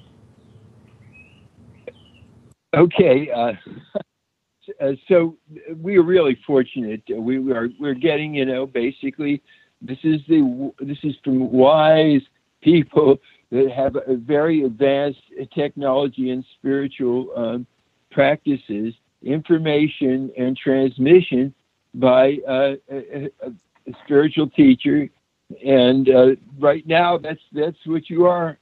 Okay. 2.75 3.31
Uh, 3.31 3.53
uh, 4.81 4.93
so 5.09 5.37
we 5.77 5.97
are 5.97 6.03
really 6.03 6.39
fortunate. 6.47 7.03
We 7.09 7.39
we 7.39 7.53
are 7.53 7.69
we're 7.79 7.95
getting 7.95 8.35
you 8.35 8.47
know 8.47 8.67
basically 8.67 9.43
this 9.81 9.99
is 10.03 10.21
the 10.29 10.73
this 10.81 10.99
is 11.03 11.15
from 11.23 11.51
wise 11.51 12.23
people 12.63 13.19
that 13.51 13.71
have 13.71 13.97
a 13.97 14.17
very 14.17 14.65
advanced 14.65 15.21
technology 15.55 16.31
and 16.31 16.45
spiritual 16.59 17.29
um, 17.37 17.67
practices, 18.11 18.95
information 19.23 20.31
and 20.39 20.57
transmission 20.57 21.53
by 21.95 22.39
uh, 22.49 22.75
a, 22.91 23.31
a 23.43 23.53
spiritual 24.05 24.49
teacher. 24.51 25.09
And 25.65 26.09
uh, 26.09 26.27
right 26.59 26.87
now, 26.87 27.19
that's 27.19 27.41
that's 27.53 27.77
what 27.87 28.09
you 28.09 28.27
are, 28.27 28.59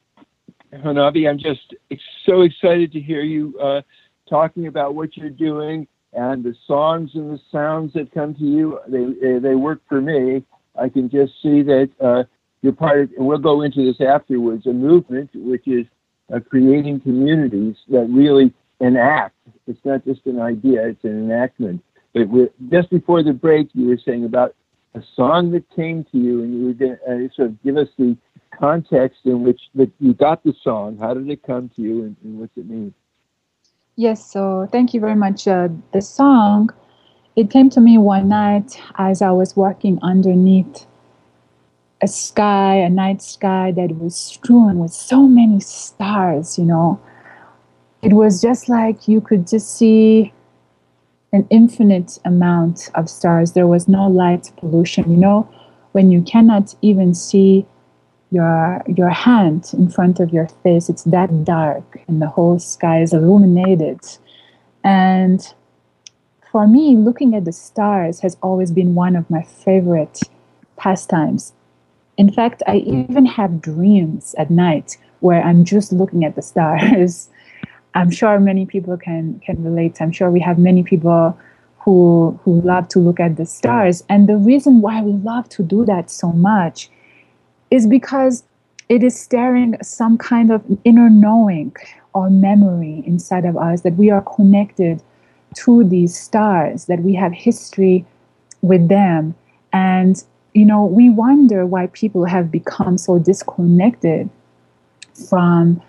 Honovi. 0.73 1.29
I'm 1.29 1.39
just 1.39 1.75
ex- 1.91 2.03
so 2.27 2.43
excited 2.43 2.93
to 2.93 3.01
hear 3.01 3.23
you 3.23 3.59
uh, 3.61 3.83
talking 4.29 4.67
about 4.67 4.95
what 4.95 5.17
you're 5.17 5.31
doing 5.31 5.87
and 6.13 6.43
the 6.43 6.55
songs 6.67 7.11
and 7.15 7.31
the 7.31 7.41
sounds 7.53 7.93
that 7.95 8.13
come 8.13 8.35
to 8.35 8.45
you. 8.45 8.81
They 8.89 9.39
they 9.39 9.55
work 9.55 9.81
for 9.89 10.01
me. 10.01 10.45
I 10.79 10.89
can 10.89 11.11
just 11.11 11.33
see 11.43 11.63
that 11.63 11.91
uh, 12.01 12.25
you're 12.63 12.73
part 12.73 13.01
of, 13.01 13.11
and 13.17 13.27
we'll 13.27 13.39
go 13.39 13.63
into 13.63 13.85
this 13.85 14.01
afterwards. 14.01 14.67
A 14.67 14.73
movement 14.73 15.31
which 15.35 15.67
is 15.69 15.87
uh, 16.35 16.41
creating 16.41 17.01
communities 17.01 17.77
that 17.89 18.07
really 18.09 18.53
enact. 18.81 19.35
It's 19.67 19.85
not 19.85 20.05
just 20.05 20.25
an 20.27 20.41
idea; 20.41 20.89
it's 20.89 21.05
an 21.05 21.31
enactment. 21.31 21.83
But 22.13 22.29
just 22.71 22.91
before 22.91 23.23
the 23.23 23.33
break, 23.33 23.69
you 23.73 23.87
were 23.87 23.99
saying 24.05 24.25
about 24.25 24.55
a 24.95 25.03
song 25.15 25.51
that 25.53 25.65
came 25.75 26.05
to 26.05 26.19
you, 26.19 26.43
and 26.43 26.59
you 26.59 26.67
were 26.67 26.73
going 26.73 26.97
to 26.97 27.27
uh, 27.27 27.29
sort 27.35 27.49
of 27.49 27.63
give 27.63 27.77
us 27.77 27.89
the 27.99 28.17
context 28.59 29.21
in 29.25 29.43
which 29.43 29.61
that 29.75 29.91
you 30.01 30.15
got 30.15 30.43
the 30.43 30.55
song. 30.63 30.99
How 30.99 31.15
did 31.15 31.29
it 31.31 31.43
come 31.43 31.71
to 31.77 31.83
you, 31.83 32.03
and, 32.03 32.17
and 32.25 32.41
what's 32.41 32.57
it 32.57 32.69
mean? 32.69 32.93
Yes, 33.97 34.25
so 34.25 34.69
thank 34.73 34.95
you 34.95 35.01
very 35.01 35.15
much. 35.15 35.47
Uh, 35.47 35.69
the 35.93 36.01
song, 36.01 36.71
it 37.37 37.51
came 37.51 37.71
to 37.71 37.81
me 37.81 37.99
one 37.99 38.29
night 38.29 38.81
as 38.97 39.23
I 39.23 39.31
was 39.31 39.57
walking 39.57 39.99
underneath 40.03 40.87
a 42.03 42.09
sky, 42.09 42.77
a 42.77 42.89
night 42.89 43.23
sky 43.23 43.73
that 43.73 43.99
was 43.99 44.17
strewn 44.17 44.79
with 44.79 44.93
so 44.93 45.23
many 45.29 45.61
stars, 45.61 46.59
you 46.59 46.65
know. 46.65 47.01
It 48.03 48.15
was 48.15 48.41
just 48.41 48.69
like 48.69 49.07
you 49.07 49.21
could 49.21 49.47
just 49.47 49.77
see 49.77 50.33
an 51.33 51.47
infinite 51.51 52.19
amount 52.25 52.91
of 52.95 53.09
stars. 53.09 53.53
There 53.53 53.67
was 53.67 53.89
no 53.89 54.09
light 54.09 54.51
pollution, 54.57 55.11
you 55.11 55.17
know, 55.17 55.49
when 55.93 56.11
you 56.11 56.23
cannot 56.23 56.75
even 56.83 57.15
see 57.15 57.67
your 58.31 58.83
your 58.87 59.11
hand 59.11 59.71
in 59.73 59.91
front 59.91 60.21
of 60.21 60.33
your 60.33 60.47
face 60.63 60.89
it's 60.89 61.03
that 61.03 61.45
dark 61.45 62.01
and 62.07 62.23
the 62.23 62.29
whole 62.29 62.59
sky 62.59 63.03
is 63.03 63.13
illuminated. 63.13 64.01
And 64.85 65.41
for 66.51 66.67
me 66.67 66.97
looking 66.97 67.35
at 67.35 67.45
the 67.45 67.53
stars 67.53 68.21
has 68.21 68.37
always 68.43 68.71
been 68.71 68.95
one 68.95 69.17
of 69.17 69.29
my 69.31 69.43
favorite 69.43 70.21
pastimes. 70.77 71.53
In 72.17 72.31
fact 72.31 72.63
i 72.69 72.77
even 72.77 73.27
have 73.27 73.61
dreams 73.61 74.35
at 74.39 74.51
night 74.51 74.97
where 75.21 75.43
i'm 75.43 75.65
just 75.65 75.93
looking 75.93 76.25
at 76.25 76.37
the 76.37 76.43
stars 76.43 77.29
i'm 77.95 78.11
sure 78.11 78.39
many 78.39 78.67
people 78.67 78.97
can 78.97 79.41
can 79.41 79.63
relate 79.63 80.01
i'm 80.01 80.13
sure 80.13 80.31
we 80.31 80.41
have 80.41 80.59
many 80.59 80.83
people 80.83 81.39
who 81.79 82.39
who 82.45 82.61
love 82.61 82.89
to 82.89 82.99
look 82.99 83.21
at 83.21 83.37
the 83.37 83.47
stars 83.47 84.05
and 84.09 84.29
the 84.29 84.37
reason 84.37 84.81
why 84.81 85.03
we 85.03 85.13
love 85.13 85.49
to 85.49 85.63
do 85.63 85.85
that 85.85 86.11
so 86.11 86.33
much 86.33 86.91
is 87.71 87.87
because 87.87 88.45
it 88.89 89.05
is 89.05 89.19
stirring 89.19 89.77
some 89.83 90.19
kind 90.19 90.51
of 90.51 90.63
inner 90.85 91.09
knowing 91.09 91.75
or 92.13 92.29
memory 92.29 93.05
inside 93.07 93.45
of 93.45 93.57
us 93.57 93.83
that 93.83 93.95
we 93.95 94.11
are 94.11 94.23
connected 94.23 95.01
to 95.55 95.85
these 95.85 96.19
stars, 96.19 96.87
that 96.87 97.01
we 97.01 97.15
have 97.15 97.33
history 97.33 98.05
with 98.63 98.89
them. 98.89 99.35
And, 99.73 100.23
you 100.55 100.65
know, 100.65 100.85
we 100.85 101.09
wonder 101.09 101.67
why 101.67 101.87
people 101.89 102.25
have 102.25 102.51
become 102.51 102.99
so 102.99 103.21
disconnected 103.21 104.29
from 105.29 105.81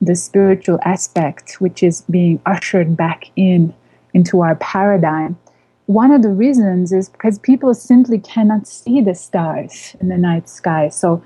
the 0.00 0.14
spiritual 0.14 0.78
aspect, 0.84 1.60
which 1.60 1.82
is 1.82 2.02
being 2.10 2.40
ushered 2.46 2.96
back 2.96 3.30
in 3.36 3.74
into 4.14 4.40
our 4.40 4.56
paradigm. 4.56 5.38
One 5.86 6.12
of 6.12 6.22
the 6.22 6.30
reasons 6.30 6.92
is 6.92 7.08
because 7.08 7.38
people 7.38 7.74
simply 7.74 8.18
cannot 8.18 8.66
see 8.66 9.00
the 9.00 9.14
stars 9.14 9.96
in 10.00 10.08
the 10.08 10.16
night 10.16 10.48
sky. 10.48 10.88
So, 10.88 11.22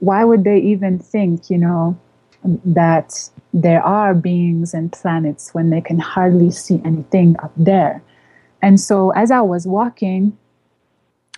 why 0.00 0.24
would 0.24 0.44
they 0.44 0.58
even 0.58 0.98
think, 0.98 1.50
you 1.50 1.58
know, 1.58 1.98
that 2.64 3.28
there 3.52 3.82
are 3.82 4.14
beings 4.14 4.72
and 4.72 4.92
planets 4.92 5.52
when 5.52 5.70
they 5.70 5.80
can 5.80 5.98
hardly 5.98 6.50
see 6.50 6.80
anything 6.84 7.36
up 7.42 7.52
there? 7.56 8.02
And 8.62 8.80
so, 8.80 9.10
as 9.10 9.30
I 9.30 9.40
was 9.40 9.66
walking, 9.66 10.36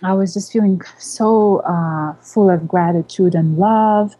I 0.03 0.13
was 0.13 0.33
just 0.33 0.51
feeling 0.51 0.81
so 0.97 1.59
uh, 1.59 2.13
full 2.21 2.49
of 2.49 2.67
gratitude 2.67 3.35
and 3.35 3.57
love. 3.57 4.15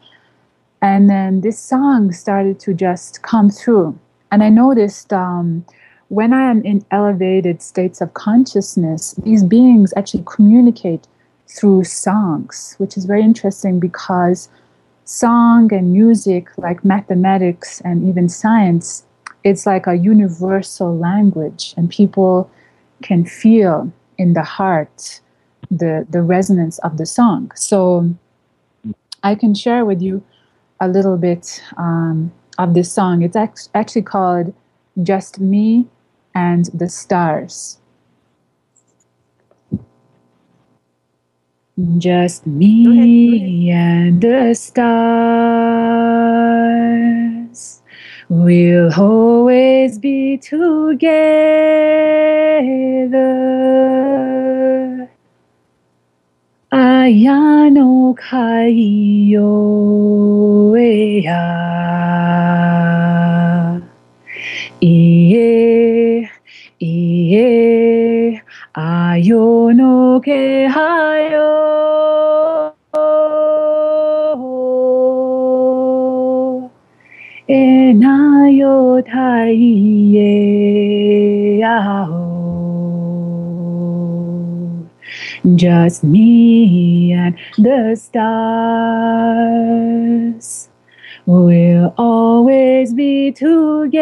And 0.81 1.09
then 1.09 1.41
this 1.41 1.59
song 1.59 2.11
started 2.11 2.59
to 2.61 2.73
just 2.73 3.21
come 3.21 3.49
through. 3.49 3.97
And 4.31 4.43
I 4.43 4.49
noticed 4.49 5.13
um, 5.13 5.65
when 6.07 6.33
I 6.33 6.49
am 6.49 6.63
in 6.63 6.83
elevated 6.91 7.61
states 7.61 8.01
of 8.01 8.13
consciousness, 8.13 9.13
these 9.23 9.43
beings 9.43 9.93
actually 9.95 10.23
communicate 10.25 11.07
through 11.47 11.83
songs, 11.83 12.75
which 12.79 12.97
is 12.97 13.05
very 13.05 13.21
interesting 13.21 13.79
because 13.79 14.49
song 15.05 15.71
and 15.73 15.91
music, 15.93 16.47
like 16.57 16.83
mathematics 16.83 17.81
and 17.81 18.07
even 18.07 18.29
science, 18.29 19.05
it's 19.43 19.65
like 19.65 19.87
a 19.87 19.95
universal 19.95 20.97
language, 20.97 21.73
and 21.75 21.89
people 21.89 22.49
can 23.01 23.25
feel 23.25 23.91
in 24.17 24.33
the 24.33 24.43
heart 24.43 25.19
the, 25.69 26.05
the 26.09 26.21
resonance 26.21 26.77
of 26.79 26.97
the 26.97 27.05
song. 27.05 27.51
So 27.55 28.13
I 29.23 29.35
can 29.35 29.53
share 29.55 29.85
with 29.85 30.01
you 30.01 30.23
a 30.81 30.89
little 30.89 31.15
bit 31.15 31.63
um, 31.77 32.33
of 32.57 32.73
this 32.73 32.91
song. 32.91 33.21
It's 33.21 33.37
act- 33.37 33.69
actually 33.73 34.01
called 34.01 34.53
Just 35.01 35.39
Me 35.39 35.87
and 36.35 36.65
the 36.73 36.89
Stars. 36.89 37.77
Just 41.97 42.45
me 42.45 43.71
and 43.71 44.21
the 44.21 44.53
stars 44.53 44.91
we'll 48.31 48.93
always 48.93 49.99
be 49.99 50.37
together. 50.37 51.01
Ayano 56.71 58.15
kaiyo 58.15 59.51
ea. 61.27 61.41
Iye, 64.81 66.29
iye, 66.79 68.43
ayono 68.75 70.21
ke 70.23 70.67
hayo. 70.69 71.49
Enayo 77.49 79.01
taiye 79.03 80.31
aho. 81.65 82.21
Just 85.55 86.03
me 86.03 87.13
and 87.13 87.35
the 87.57 87.95
stars 87.95 88.19
will 91.25 91.93
always 91.97 92.93
be 92.93 93.31
together. 93.31 93.99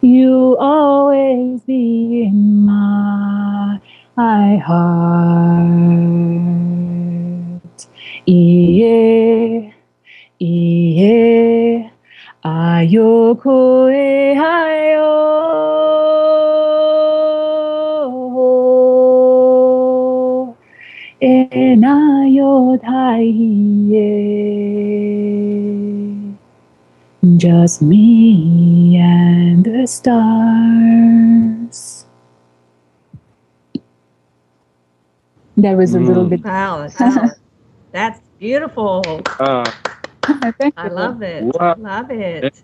You'll 0.00 0.56
always 0.56 1.60
be 1.62 2.22
in 2.24 2.66
my 2.66 3.80
heart. 4.56 5.70
Iye, 8.26 9.72
iye, 10.40 11.90
ayoko 12.44 13.90
e 13.92 14.34
hayo. 14.34 15.10
Enayo 21.20 22.09
taiye. 22.78 24.36
Just 27.36 27.82
me 27.82 28.96
and 28.96 29.64
the 29.64 29.86
stars. 29.86 32.06
That 35.56 35.76
was 35.76 35.94
a 35.94 36.00
little 36.00 36.24
bit. 36.24 36.42
Wow, 36.42 36.88
wow. 36.98 37.28
that's 37.92 38.20
beautiful. 38.38 39.02
Uh, 39.38 39.70
Thank 40.58 40.74
I 40.76 40.88
love 40.88 41.22
it. 41.22 41.42
Wow. 41.42 41.74
Love 41.78 42.10
it. 42.10 42.62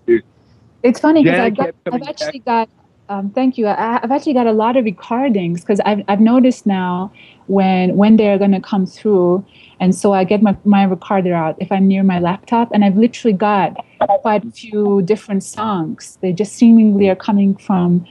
It's 0.82 1.00
funny 1.00 1.24
because 1.24 1.36
Janet 1.36 1.60
I've, 1.60 1.68
I've 1.68 1.92
coming 1.92 2.08
actually 2.08 2.38
got, 2.40 2.68
um, 3.08 3.30
thank 3.30 3.58
you. 3.58 3.66
I, 3.66 4.00
I've 4.02 4.10
actually 4.10 4.34
got 4.34 4.46
a 4.46 4.52
lot 4.52 4.76
of 4.76 4.84
recordings 4.84 5.60
because 5.60 5.80
I've, 5.80 6.02
I've 6.08 6.20
noticed 6.20 6.66
now 6.66 7.12
when 7.46 7.96
when 7.96 8.16
they're 8.16 8.38
going 8.38 8.52
to 8.52 8.60
come 8.60 8.86
through. 8.86 9.44
And 9.78 9.94
so 9.94 10.14
I 10.14 10.24
get 10.24 10.42
my, 10.42 10.56
my 10.64 10.84
recorder 10.84 11.34
out 11.34 11.56
if 11.58 11.70
I'm 11.70 11.86
near 11.86 12.02
my 12.02 12.18
laptop, 12.18 12.70
and 12.72 12.84
I've 12.84 12.96
literally 12.96 13.36
got 13.36 13.76
quite 14.22 14.44
a 14.44 14.50
few 14.50 15.02
different 15.02 15.44
songs. 15.44 16.18
They 16.22 16.32
just 16.32 16.54
seemingly 16.54 17.08
are 17.08 17.16
coming 17.16 17.54
from 17.56 18.06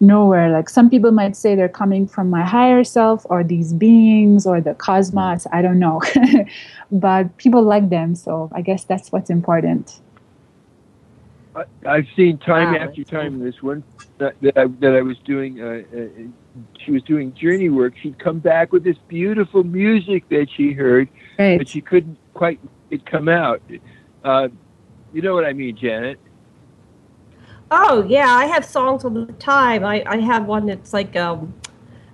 nowhere. 0.00 0.50
Like 0.50 0.68
some 0.68 0.88
people 0.88 1.12
might 1.12 1.36
say 1.36 1.54
they're 1.54 1.68
coming 1.68 2.06
from 2.06 2.30
my 2.30 2.42
higher 2.42 2.84
self 2.84 3.26
or 3.28 3.44
these 3.44 3.72
beings 3.72 4.46
or 4.46 4.60
the 4.60 4.74
cosmos. 4.74 5.46
I 5.52 5.62
don't 5.62 5.78
know. 5.78 6.00
but 6.92 7.36
people 7.36 7.62
like 7.62 7.90
them. 7.90 8.14
So 8.14 8.50
I 8.52 8.62
guess 8.62 8.84
that's 8.84 9.12
what's 9.12 9.30
important. 9.30 10.00
I- 11.54 11.64
I've 11.86 12.06
seen 12.14 12.38
time 12.38 12.74
Wow, 12.74 12.80
after 12.80 13.02
time 13.04 13.40
this 13.40 13.62
one 13.62 13.82
that, 14.18 14.34
that 14.40 14.56
I 14.56 14.66
that 14.80 14.94
I 14.94 15.02
was 15.02 15.18
doing. 15.24 15.60
Uh, 15.60 15.82
uh, 15.96 16.06
she 16.78 16.92
was 16.92 17.02
doing 17.02 17.34
journey 17.34 17.68
work. 17.68 17.94
She'd 18.00 18.18
come 18.18 18.38
back 18.38 18.72
with 18.72 18.84
this 18.84 18.96
beautiful 19.08 19.64
music 19.64 20.28
that 20.28 20.48
she 20.56 20.72
heard, 20.72 21.08
Right. 21.38 21.58
but 21.58 21.68
she 21.68 21.80
couldn't 21.80 22.18
quite 22.34 22.60
it 22.90 23.04
come 23.06 23.28
out. 23.28 23.62
Uh, 24.24 24.48
you 25.12 25.22
know 25.22 25.34
what 25.34 25.44
I 25.44 25.52
mean, 25.52 25.76
Janet? 25.76 26.18
Oh 27.70 28.04
yeah, 28.08 28.28
I 28.28 28.46
have 28.46 28.64
songs 28.64 29.04
all 29.04 29.10
the 29.10 29.26
time. 29.34 29.84
I, 29.84 30.02
I 30.06 30.18
have 30.18 30.46
one 30.46 30.66
that's 30.66 30.92
like 30.92 31.16
um, 31.16 31.54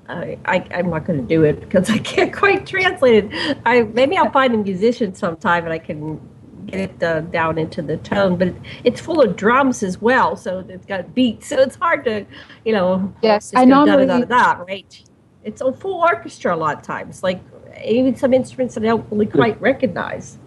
I, 0.09 0.39
I 0.45 0.67
I'm 0.71 0.91
not 0.91 1.05
going 1.05 1.21
to 1.21 1.27
do 1.27 1.45
it 1.45 1.61
because 1.61 1.91
I 1.97 1.99
can't 1.99 2.33
quite 2.33 2.67
translate 2.67 3.25
it. 3.25 3.59
I 3.65 3.83
maybe 3.83 4.17
I'll 4.17 4.31
find 4.31 4.55
a 4.55 4.59
musician 4.59 5.15
sometime 5.15 5.65
and 5.65 5.73
I 5.73 5.79
can 5.79 6.21
get 6.67 6.81
it 6.81 7.03
uh, 7.03 7.21
down 7.21 7.59
into 7.59 7.83
the 7.83 7.97
tone. 7.99 8.37
But 8.37 8.55
it's 8.85 9.01
full 9.01 9.21
of 9.23 9.37
drums 9.37 9.83
as 9.83 10.01
well, 10.01 10.37
so 10.37 10.65
it's 10.69 10.87
got 10.87 11.15
beats. 11.15 11.49
So 11.49 11.61
it's 11.61 11.77
hard 11.77 12.05
to, 12.05 12.27
you 12.65 12.73
know. 12.73 13.13
Yes, 13.23 13.51
just 13.51 13.57
I 13.57 13.65
go 13.65 13.71
da, 13.71 13.85
da, 13.85 13.97
normally- 14.05 14.27
da, 14.27 14.55
da, 14.55 14.63
right. 14.63 15.03
It's 15.45 15.61
a 15.61 15.73
full 15.73 16.01
orchestra 16.01 16.55
a 16.55 16.59
lot 16.59 16.77
of 16.79 16.83
times, 16.83 17.23
like 17.23 17.41
even 17.85 18.17
some 18.17 18.35
instruments 18.35 18.75
that 18.75 18.83
I 18.83 18.87
don't 18.89 19.07
really 19.13 19.27
quite 19.27 19.61
recognize. 19.61 20.39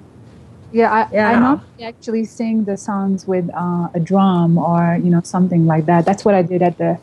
Yeah, 0.73 0.91
I, 0.91 1.01
I 1.01 1.07
Yeah. 1.13 1.39
normally 1.39 1.83
actually 1.83 2.25
sing 2.25 2.65
the 2.65 2.75
songs 2.75 3.25
with 3.25 3.49
uh, 3.55 3.87
a 3.93 3.99
drum 3.99 4.57
or 4.57 4.99
you 5.01 5.09
know 5.09 5.21
something 5.23 5.65
like 5.65 5.85
that. 5.85 6.05
That's 6.05 6.25
what 6.25 6.35
I 6.35 6.41
did 6.41 6.61
at 6.61 6.77
the 6.77 6.99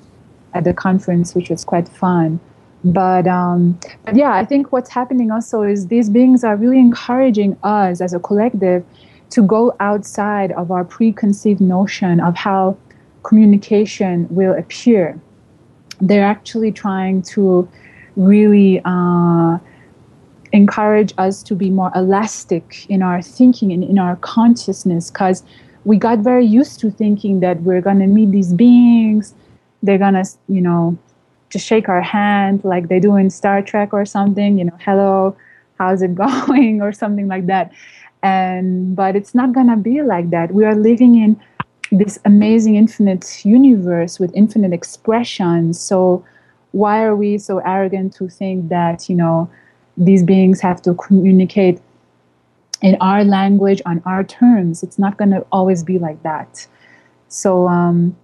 at 0.52 0.64
the 0.64 0.74
conference, 0.74 1.34
which 1.34 1.48
was 1.48 1.64
quite 1.64 1.88
fun. 1.88 2.38
But 2.87 3.27
um, 3.27 3.79
but 4.05 4.15
yeah, 4.15 4.33
I 4.35 4.45
think 4.45 4.71
what's 4.71 4.91
happening 4.91 5.33
also 5.33 5.63
is 5.63 5.89
these 5.89 6.09
beings 6.09 6.45
are 6.45 6.55
really 6.55 6.79
encouraging 6.79 7.57
us 7.65 8.01
as 8.01 8.13
a 8.15 8.21
collective 8.21 8.85
to 9.31 9.43
go 9.43 9.75
outside 9.81 10.53
of 10.53 10.71
our 10.71 10.85
preconceived 10.85 11.61
notion 11.61 12.21
of 12.21 12.37
how 12.37 12.77
communication 13.25 14.29
will 14.31 14.53
appear. 14.53 15.21
They're 16.01 16.25
actually 16.25 16.71
trying 16.71 17.23
to 17.35 17.69
really 18.15 18.81
uh, 18.85 19.59
encourage 20.53 21.13
us 21.19 21.43
to 21.43 21.57
be 21.57 21.71
more 21.71 21.91
elastic 21.97 22.87
in 22.89 23.03
our 23.03 23.21
thinking 23.21 23.73
and 23.73 23.83
in 23.83 23.99
our 23.99 24.15
consciousness 24.17 25.11
because 25.11 25.43
we 25.85 25.97
got 25.97 26.21
very 26.21 26.47
used 26.47 26.79
to 26.81 26.91
thinking 26.91 27.41
that 27.41 27.61
we're 27.63 27.81
going 27.81 27.99
to 27.99 28.07
meet 28.07 28.31
these 28.31 28.53
beings 28.53 29.35
they're 29.83 29.99
going 29.99 30.15
to 30.15 30.25
you 30.49 30.61
know 30.61 30.97
just 31.51 31.66
shake 31.66 31.89
our 31.89 32.02
hand 32.02 32.64
like 32.64 32.89
they 32.89 33.01
do 33.01 33.16
in 33.16 33.31
star 33.31 33.62
trek 33.62 33.93
or 33.93 34.05
something 34.05 34.59
you 34.59 34.64
know 34.64 34.77
hello 34.81 35.36
how's 35.78 36.02
it 36.02 36.14
going? 36.47 36.81
or 36.82 36.93
something 36.93 37.28
like 37.28 37.47
that. 37.47 37.73
And 38.23 38.97
but 38.97 39.14
it's 39.14 39.35
not 39.35 39.52
going 39.52 39.68
to 39.68 39.77
be 39.77 40.02
like 40.02 40.31
that. 40.31 40.52
We 40.52 40.64
are 40.64 40.74
living 40.74 41.16
in 41.23 41.40
this 41.93 42.18
amazing 42.24 42.74
infinite 42.74 43.44
universe 43.44 44.18
with 44.18 44.35
infinite 44.35 44.73
expressions. 44.73 45.78
So 45.78 46.24
why 46.73 47.05
are 47.05 47.14
we 47.14 47.39
so 47.39 47.59
arrogant 47.59 48.14
to 48.14 48.28
think 48.28 48.68
that 48.68 49.09
you 49.09 49.14
know 49.14 49.48
these 49.97 50.23
beings 50.23 50.60
have 50.60 50.82
to 50.82 50.94
communicate 50.94 51.81
in 52.82 52.97
our 53.01 53.23
language 53.24 53.81
on 53.86 54.02
our 54.06 54.24
terms? 54.24 54.82
It's 54.82 54.98
not 54.98 55.16
going 55.18 55.31
to 55.31 55.47
always 55.52 55.85
be 55.85 55.98
like 55.98 56.23
that. 56.23 56.66
So 57.28 57.68
um, 57.68 58.16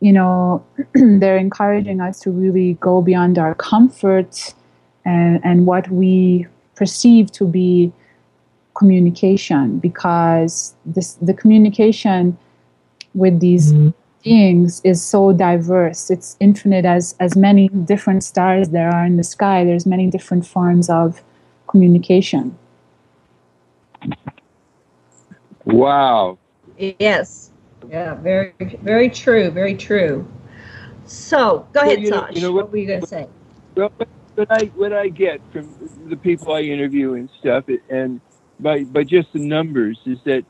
you 0.00 0.12
know 0.12 0.64
they're 0.94 1.36
encouraging 1.36 2.00
us 2.00 2.20
to 2.20 2.30
really 2.30 2.74
go 2.74 3.00
beyond 3.02 3.38
our 3.38 3.54
comfort 3.54 4.54
and, 5.04 5.40
and 5.44 5.66
what 5.66 5.90
we 5.90 6.46
perceive 6.74 7.30
to 7.32 7.46
be 7.46 7.92
communication 8.74 9.78
because 9.78 10.74
this 10.84 11.14
the 11.14 11.32
communication 11.32 12.36
with 13.14 13.40
these 13.40 13.72
mm-hmm. 13.72 13.88
beings 14.22 14.82
is 14.84 15.02
so 15.02 15.32
diverse 15.32 16.10
it's 16.10 16.36
infinite 16.40 16.84
as 16.84 17.14
as 17.18 17.34
many 17.36 17.68
different 17.68 18.22
stars 18.22 18.68
there 18.68 18.90
are 18.90 19.06
in 19.06 19.16
the 19.16 19.24
sky 19.24 19.64
there's 19.64 19.86
many 19.86 20.10
different 20.10 20.46
forms 20.46 20.90
of 20.90 21.22
communication 21.68 22.56
Wow. 25.66 26.38
Yes. 26.78 27.45
Yeah, 27.90 28.14
very, 28.14 28.52
very 28.82 29.08
true. 29.08 29.50
Very 29.50 29.74
true. 29.74 30.26
So, 31.04 31.66
go 31.72 31.80
Well, 31.80 31.86
ahead, 31.86 32.02
you 32.02 32.10
know- 32.10 32.20
Saj. 32.20 32.36
you 32.36 32.42
know 32.42 32.52
what? 32.52 32.64
what- 32.66 32.72
were 32.72 32.78
you 32.78 32.86
going 32.86 33.00
to 33.00 33.06
say? 33.06 33.26
Well, 33.76 33.92
what- 33.96 34.08
what 34.34 34.48
I 34.50 34.66
what 34.76 34.92
I 34.92 35.08
get 35.08 35.40
from 35.50 35.68
the 36.08 36.16
people 36.16 36.52
I 36.52 36.60
interview 36.60 37.14
and 37.14 37.28
stuff, 37.40 37.64
and 37.88 38.20
by 38.60 38.84
by 38.84 39.02
just 39.04 39.32
the 39.32 39.38
numbers, 39.38 39.98
is 40.04 40.18
that 40.24 40.44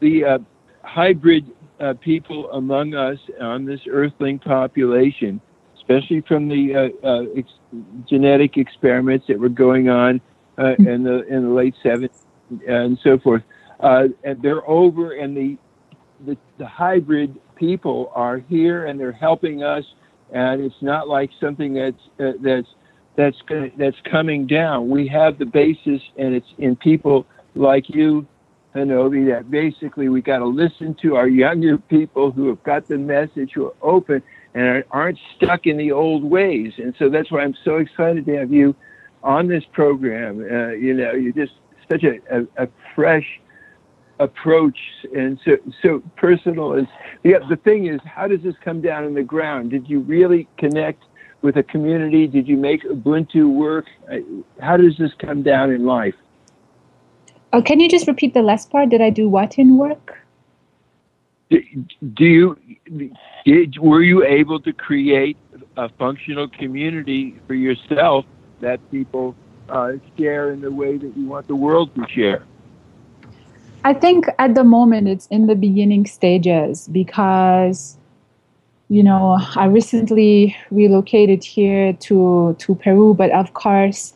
the 0.00 0.24
uh, 0.24 0.38
hybrid 0.84 1.44
uh, 1.80 1.94
people 1.94 2.50
among 2.52 2.94
us 2.94 3.18
on 3.40 3.64
this 3.64 3.80
Earthling 3.88 4.38
population, 4.38 5.40
especially 5.74 6.20
from 6.20 6.46
the 6.48 6.74
uh, 6.76 6.88
uh, 7.02 7.24
ex- 7.34 7.50
genetic 8.08 8.56
experiments 8.58 9.26
that 9.26 9.38
were 9.40 9.48
going 9.48 9.88
on 9.88 10.20
uh, 10.58 10.74
in 10.78 11.02
the 11.02 11.24
in 11.26 11.42
the 11.42 11.50
late 11.52 11.74
'70s 11.82 12.10
and 12.68 12.96
so 13.02 13.18
forth, 13.18 13.42
uh, 13.80 14.06
and 14.22 14.40
they're 14.42 14.68
over, 14.68 15.12
and 15.14 15.36
the 15.36 15.56
the, 16.62 16.68
hybrid 16.68 17.38
people 17.56 18.10
are 18.14 18.38
here 18.38 18.86
and 18.86 18.98
they're 18.98 19.12
helping 19.12 19.62
us 19.62 19.84
and 20.32 20.62
it's 20.62 20.80
not 20.80 21.08
like 21.08 21.30
something 21.40 21.74
that's 21.74 22.02
uh, 22.18 22.32
that's 22.40 22.68
that's 23.16 23.36
that's 23.76 23.96
coming 24.10 24.46
down. 24.46 24.88
We 24.88 25.06
have 25.08 25.38
the 25.38 25.44
basis 25.44 26.00
and 26.16 26.34
it's 26.34 26.46
in 26.58 26.76
people 26.76 27.26
like 27.54 27.88
you 27.88 28.26
Honovi 28.74 29.30
that 29.30 29.50
basically 29.50 30.08
we 30.08 30.22
got 30.22 30.38
to 30.38 30.46
listen 30.46 30.96
to 31.02 31.16
our 31.16 31.28
younger 31.28 31.76
people 31.76 32.32
who 32.32 32.48
have 32.48 32.62
got 32.62 32.88
the 32.88 32.96
message 32.96 33.50
who 33.54 33.66
are 33.66 33.74
open 33.82 34.22
and 34.54 34.64
are, 34.64 34.86
aren't 34.90 35.18
stuck 35.36 35.66
in 35.66 35.76
the 35.76 35.92
old 35.92 36.24
ways. 36.24 36.72
And 36.78 36.94
so 36.98 37.10
that's 37.10 37.30
why 37.30 37.42
I'm 37.42 37.54
so 37.64 37.76
excited 37.76 38.24
to 38.24 38.36
have 38.38 38.50
you 38.50 38.74
on 39.22 39.46
this 39.46 39.64
program. 39.72 40.40
Uh, 40.40 40.70
you 40.70 40.94
know 40.94 41.12
you're 41.12 41.32
just 41.32 41.52
such 41.90 42.04
a, 42.04 42.18
a, 42.34 42.64
a 42.64 42.68
fresh 42.94 43.41
approach 44.18 44.78
and 45.14 45.38
so 45.44 45.56
so 45.82 46.02
personal 46.16 46.74
is 46.74 46.86
yeah 47.24 47.38
the 47.48 47.56
thing 47.56 47.86
is 47.86 48.00
how 48.04 48.28
does 48.28 48.42
this 48.42 48.54
come 48.62 48.80
down 48.80 49.04
on 49.04 49.14
the 49.14 49.22
ground? 49.22 49.70
Did 49.70 49.88
you 49.88 50.00
really 50.00 50.48
connect 50.58 51.02
with 51.40 51.56
a 51.56 51.62
community? 51.62 52.26
Did 52.26 52.46
you 52.46 52.56
make 52.56 52.82
ubuntu 52.84 53.52
work? 53.52 53.86
How 54.60 54.76
does 54.76 54.96
this 54.98 55.12
come 55.18 55.42
down 55.42 55.70
in 55.70 55.84
life? 55.84 56.14
Oh 57.52 57.62
can 57.62 57.80
you 57.80 57.88
just 57.88 58.06
repeat 58.06 58.34
the 58.34 58.42
last 58.42 58.70
part? 58.70 58.90
Did 58.90 59.00
i 59.00 59.10
do 59.10 59.28
what 59.28 59.58
in 59.58 59.76
work? 59.76 60.18
Do 61.50 62.24
you 62.24 62.58
did, 63.44 63.78
were 63.78 64.02
you 64.02 64.24
able 64.24 64.60
to 64.60 64.72
create 64.72 65.36
a 65.76 65.88
functional 65.88 66.48
community 66.48 67.36
for 67.46 67.54
yourself 67.54 68.24
that 68.60 68.78
people 68.90 69.34
uh, 69.68 69.92
share 70.16 70.52
in 70.52 70.60
the 70.60 70.70
way 70.70 70.96
that 70.96 71.16
you 71.16 71.26
want 71.26 71.48
the 71.48 71.56
world 71.56 71.94
to 71.96 72.06
share 72.08 72.44
I 73.84 73.94
think 73.94 74.26
at 74.38 74.54
the 74.54 74.62
moment 74.62 75.08
it's 75.08 75.26
in 75.26 75.46
the 75.46 75.56
beginning 75.56 76.06
stages 76.06 76.88
because 76.88 77.96
you 78.88 79.02
know 79.02 79.38
I 79.56 79.66
recently 79.66 80.56
relocated 80.70 81.42
here 81.42 81.92
to 81.92 82.54
to 82.58 82.74
Peru, 82.76 83.14
but 83.14 83.30
of 83.32 83.54
course 83.54 84.14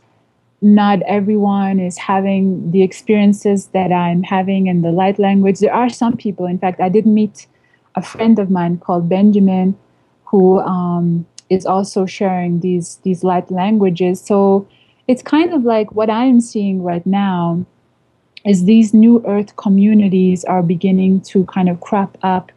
not 0.62 1.02
everyone 1.02 1.80
is 1.80 1.98
having 1.98 2.70
the 2.70 2.82
experiences 2.82 3.66
that 3.68 3.92
I'm 3.92 4.22
having 4.22 4.68
in 4.68 4.82
the 4.82 4.90
light 4.90 5.18
language. 5.18 5.58
There 5.58 5.74
are 5.74 5.90
some 5.90 6.16
people, 6.16 6.46
in 6.46 6.58
fact, 6.58 6.80
I 6.80 6.88
did 6.88 7.06
meet 7.06 7.46
a 7.94 8.02
friend 8.02 8.38
of 8.38 8.50
mine 8.50 8.78
called 8.78 9.08
Benjamin, 9.08 9.76
who 10.24 10.60
um, 10.60 11.26
is 11.50 11.66
also 11.66 12.06
sharing 12.06 12.60
these 12.60 12.96
these 13.02 13.24
light 13.24 13.50
languages. 13.50 14.20
So 14.20 14.66
it's 15.08 15.22
kind 15.22 15.52
of 15.52 15.64
like 15.64 15.92
what 15.92 16.08
I'm 16.08 16.40
seeing 16.40 16.82
right 16.82 17.04
now 17.04 17.66
is 18.46 18.64
these 18.64 18.94
new 18.94 19.22
earth 19.26 19.56
communities 19.56 20.44
are 20.44 20.62
beginning 20.62 21.20
to 21.20 21.44
kind 21.46 21.68
of 21.68 21.80
crop 21.80 22.16
up 22.22 22.52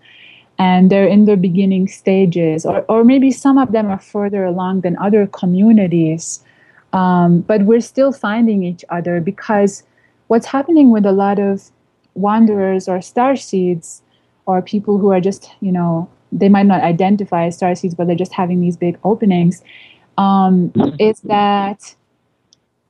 and 0.57 0.89
they're 0.89 1.07
in 1.07 1.25
their 1.25 1.37
beginning 1.37 1.87
stages 1.87 2.65
or, 2.65 2.85
or 2.89 3.03
maybe 3.03 3.31
some 3.31 3.57
of 3.57 3.71
them 3.71 3.87
are 3.87 3.99
further 3.99 4.45
along 4.45 4.81
than 4.81 4.95
other 4.97 5.27
communities 5.27 6.43
um, 6.93 7.41
but 7.41 7.63
we're 7.63 7.81
still 7.81 8.11
finding 8.11 8.63
each 8.63 8.83
other 8.89 9.19
because 9.19 9.83
what's 10.27 10.45
happening 10.45 10.91
with 10.91 11.05
a 11.05 11.11
lot 11.11 11.39
of 11.39 11.71
wanderers 12.13 12.87
or 12.87 13.01
star 13.01 13.35
seeds 13.35 14.01
or 14.45 14.61
people 14.61 14.97
who 14.97 15.11
are 15.11 15.21
just 15.21 15.51
you 15.61 15.71
know 15.71 16.09
they 16.31 16.49
might 16.49 16.65
not 16.65 16.81
identify 16.81 17.45
as 17.45 17.55
star 17.55 17.73
seeds 17.73 17.95
but 17.95 18.05
they're 18.05 18.15
just 18.15 18.33
having 18.33 18.61
these 18.61 18.77
big 18.77 18.97
openings 19.03 19.63
um, 20.17 20.71
is 20.99 21.21
that 21.21 21.95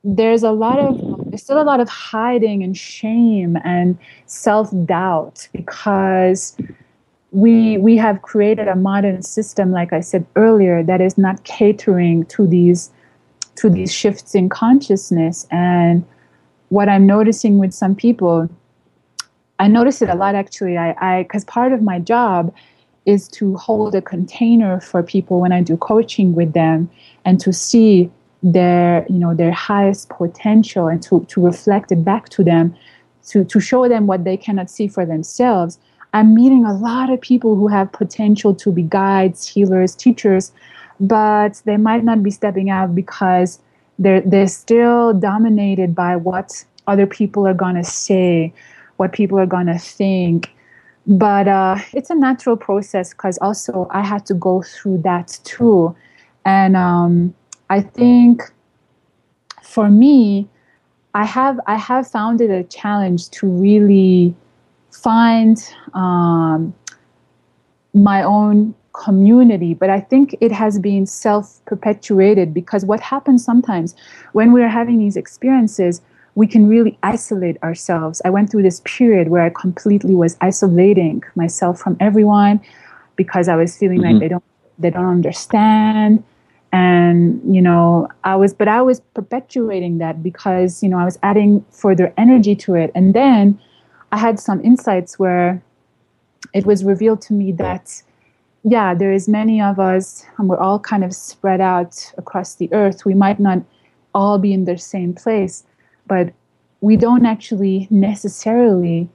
there's 0.02 0.42
a 0.42 0.50
lot 0.50 0.78
of 0.78 1.09
there's 1.40 1.46
still 1.46 1.62
a 1.62 1.64
lot 1.64 1.80
of 1.80 1.88
hiding 1.88 2.62
and 2.62 2.76
shame 2.76 3.56
and 3.64 3.96
self-doubt 4.26 5.48
because 5.52 6.56
we 7.32 7.78
we 7.78 7.96
have 7.96 8.20
created 8.22 8.68
a 8.68 8.76
modern 8.76 9.22
system 9.22 9.72
like 9.72 9.92
i 9.92 10.00
said 10.00 10.26
earlier 10.36 10.82
that 10.82 11.00
is 11.00 11.16
not 11.16 11.42
catering 11.44 12.26
to 12.26 12.46
these 12.46 12.90
to 13.56 13.68
these 13.70 13.92
shifts 13.92 14.34
in 14.34 14.48
consciousness. 14.48 15.46
And 15.50 16.04
what 16.68 16.88
i'm 16.88 17.06
noticing 17.06 17.58
with 17.58 17.72
some 17.72 17.94
people 17.94 18.48
i 19.58 19.66
notice 19.66 20.02
it 20.02 20.08
a 20.10 20.14
lot 20.14 20.34
actually. 20.34 20.76
I 20.76 21.22
because 21.22 21.44
part 21.44 21.72
of 21.72 21.80
my 21.80 21.98
job 22.00 22.52
is 23.06 23.28
to 23.28 23.56
hold 23.56 23.94
a 23.94 24.02
container 24.02 24.80
for 24.80 25.02
people 25.02 25.40
when 25.40 25.52
i 25.52 25.62
do 25.62 25.76
coaching 25.76 26.34
with 26.34 26.52
them 26.52 26.90
and 27.24 27.40
to 27.40 27.52
see 27.52 28.10
their 28.42 29.06
you 29.08 29.18
know 29.18 29.34
their 29.34 29.52
highest 29.52 30.08
potential 30.08 30.88
and 30.88 31.02
to, 31.02 31.24
to 31.26 31.44
reflect 31.44 31.92
it 31.92 32.04
back 32.04 32.28
to 32.30 32.42
them 32.42 32.74
to, 33.26 33.44
to 33.44 33.60
show 33.60 33.88
them 33.88 34.06
what 34.06 34.24
they 34.24 34.36
cannot 34.36 34.70
see 34.70 34.88
for 34.88 35.04
themselves 35.04 35.78
i'm 36.14 36.34
meeting 36.34 36.64
a 36.64 36.72
lot 36.72 37.10
of 37.10 37.20
people 37.20 37.54
who 37.54 37.68
have 37.68 37.92
potential 37.92 38.54
to 38.54 38.72
be 38.72 38.82
guides 38.82 39.46
healers 39.46 39.94
teachers 39.94 40.52
but 41.00 41.60
they 41.66 41.76
might 41.76 42.02
not 42.02 42.22
be 42.22 42.30
stepping 42.30 42.70
out 42.70 42.94
because 42.94 43.58
they're 43.98 44.22
they're 44.22 44.46
still 44.46 45.12
dominated 45.12 45.94
by 45.94 46.16
what 46.16 46.64
other 46.86 47.06
people 47.06 47.46
are 47.46 47.54
going 47.54 47.74
to 47.74 47.84
say 47.84 48.52
what 49.00 49.12
people 49.12 49.38
are 49.38 49.46
going 49.46 49.66
to 49.66 49.78
think. 49.78 50.54
But 51.06 51.48
uh, 51.48 51.78
it's 51.94 52.10
a 52.10 52.14
natural 52.14 52.56
process 52.56 53.10
because 53.14 53.38
also 53.38 53.88
i 53.90 54.02
had 54.02 54.26
to 54.26 54.34
go 54.34 54.62
through 54.62 54.98
that 54.98 55.40
too. 55.44 55.96
And 56.44 56.76
um, 56.76 57.34
I 57.70 57.80
think 57.80 58.42
for 59.62 59.88
me, 59.88 60.48
I 61.14 61.24
have 61.24 61.58
I 61.66 61.76
have 61.76 62.06
found 62.06 62.40
it 62.40 62.50
a 62.50 62.64
challenge 62.64 63.30
to 63.30 63.46
really 63.46 64.34
find 64.90 65.56
um, 65.94 66.74
my 67.94 68.22
own 68.22 68.74
community, 68.92 69.72
but 69.74 69.88
I 69.88 70.00
think 70.00 70.36
it 70.40 70.50
has 70.50 70.78
been 70.80 71.06
self 71.06 71.64
perpetuated 71.64 72.52
because 72.52 72.84
what 72.84 73.00
happens 73.00 73.44
sometimes 73.44 73.94
when 74.32 74.52
we're 74.52 74.68
having 74.68 74.98
these 74.98 75.16
experiences, 75.16 76.02
we 76.34 76.48
can 76.48 76.68
really 76.68 76.98
isolate 77.04 77.62
ourselves. 77.62 78.20
I 78.24 78.30
went 78.30 78.50
through 78.50 78.62
this 78.62 78.82
period 78.84 79.28
where 79.28 79.42
I 79.42 79.50
completely 79.50 80.14
was 80.16 80.36
isolating 80.40 81.22
myself 81.36 81.78
from 81.78 81.96
everyone 82.00 82.60
because 83.14 83.48
I 83.48 83.54
was 83.54 83.76
feeling 83.76 84.00
mm-hmm. 84.00 84.14
like 84.14 84.20
they 84.20 84.28
don't 84.28 84.44
they 84.78 84.90
don't 84.90 85.06
understand 85.06 86.24
and 86.72 87.40
you 87.52 87.60
know 87.60 88.06
i 88.24 88.36
was 88.36 88.54
but 88.54 88.68
i 88.68 88.80
was 88.80 89.00
perpetuating 89.14 89.98
that 89.98 90.22
because 90.22 90.82
you 90.82 90.88
know 90.88 90.98
i 90.98 91.04
was 91.04 91.18
adding 91.22 91.64
further 91.70 92.12
energy 92.16 92.54
to 92.54 92.74
it. 92.74 92.90
And 92.94 93.14
then 93.14 93.58
i 94.12 94.18
had 94.18 94.38
some 94.38 94.60
insights 94.64 95.18
where 95.18 95.62
it 96.54 96.66
was 96.66 96.84
revealed 96.84 97.20
to 97.22 97.32
me 97.32 97.52
that 97.52 98.02
yeah 98.62 98.94
there 98.94 99.12
is 99.12 99.28
many 99.28 99.60
of 99.60 99.80
us 99.80 100.24
and 100.38 100.48
we're 100.48 100.58
all 100.58 100.78
kind 100.78 101.02
of 101.02 101.14
spread 101.14 101.60
out 101.60 102.12
across 102.18 102.54
the 102.56 102.72
earth. 102.72 103.04
We 103.04 103.14
might 103.14 103.40
not 103.40 103.62
all 104.14 104.38
be 104.38 104.52
in 104.52 104.64
the 104.64 104.78
same 104.78 105.14
place 105.14 105.64
but 106.06 106.32
we 106.80 106.96
don't 106.96 107.26
actually 107.26 107.86
necessarily 107.90 109.08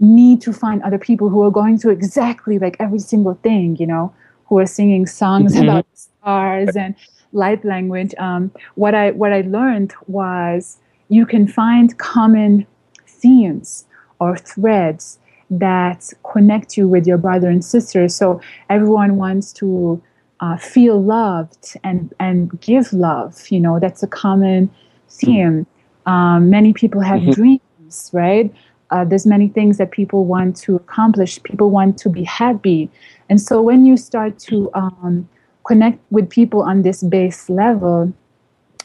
need 0.00 0.40
to 0.40 0.52
find 0.52 0.82
other 0.82 0.98
people 0.98 1.28
who 1.28 1.42
are 1.42 1.50
going 1.50 1.78
through 1.78 1.92
exactly 1.92 2.58
like 2.58 2.76
every 2.78 2.98
single 2.98 3.34
thing 3.42 3.76
you 3.76 3.86
know 3.86 4.12
who 4.50 4.58
are 4.58 4.66
singing 4.66 5.06
songs 5.06 5.54
mm-hmm. 5.54 5.62
about 5.62 5.86
stars 5.94 6.76
and 6.76 6.94
light 7.32 7.64
language. 7.64 8.14
Um, 8.18 8.50
what 8.74 8.94
I 8.94 9.12
what 9.12 9.32
I 9.32 9.40
learned 9.42 9.94
was 10.08 10.78
you 11.08 11.24
can 11.24 11.46
find 11.46 11.96
common 11.98 12.66
themes 13.06 13.86
or 14.18 14.36
threads 14.36 15.18
that 15.50 16.12
connect 16.30 16.76
you 16.76 16.86
with 16.86 17.06
your 17.06 17.18
brother 17.18 17.48
and 17.48 17.64
sister. 17.64 18.08
So 18.08 18.40
everyone 18.68 19.16
wants 19.16 19.52
to 19.54 20.02
uh, 20.40 20.56
feel 20.56 21.02
loved 21.02 21.76
and 21.84 22.12
and 22.18 22.60
give 22.60 22.92
love. 22.92 23.48
You 23.50 23.60
know 23.60 23.78
that's 23.78 24.02
a 24.02 24.08
common 24.08 24.68
theme. 25.08 25.66
Um, 26.06 26.50
many 26.50 26.72
people 26.72 27.00
have 27.02 27.20
mm-hmm. 27.20 27.30
dreams, 27.30 28.10
right? 28.12 28.52
Uh, 28.90 29.04
there's 29.04 29.26
many 29.26 29.48
things 29.48 29.78
that 29.78 29.92
people 29.92 30.24
want 30.24 30.56
to 30.56 30.74
accomplish. 30.74 31.40
People 31.44 31.70
want 31.70 31.96
to 31.98 32.08
be 32.08 32.24
happy. 32.24 32.90
And 33.30 33.40
so 33.40 33.62
when 33.62 33.86
you 33.86 33.96
start 33.96 34.38
to 34.40 34.70
um, 34.74 35.28
connect 35.64 36.00
with 36.10 36.28
people 36.28 36.62
on 36.62 36.82
this 36.82 37.02
base 37.02 37.48
level, 37.48 38.12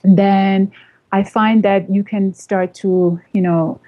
then 0.04 0.72
I 1.12 1.24
find 1.24 1.64
that 1.64 1.90
you 1.90 2.04
can 2.04 2.34
start 2.34 2.76
to, 2.76 3.20
you 3.34 3.42
know, 3.42 3.82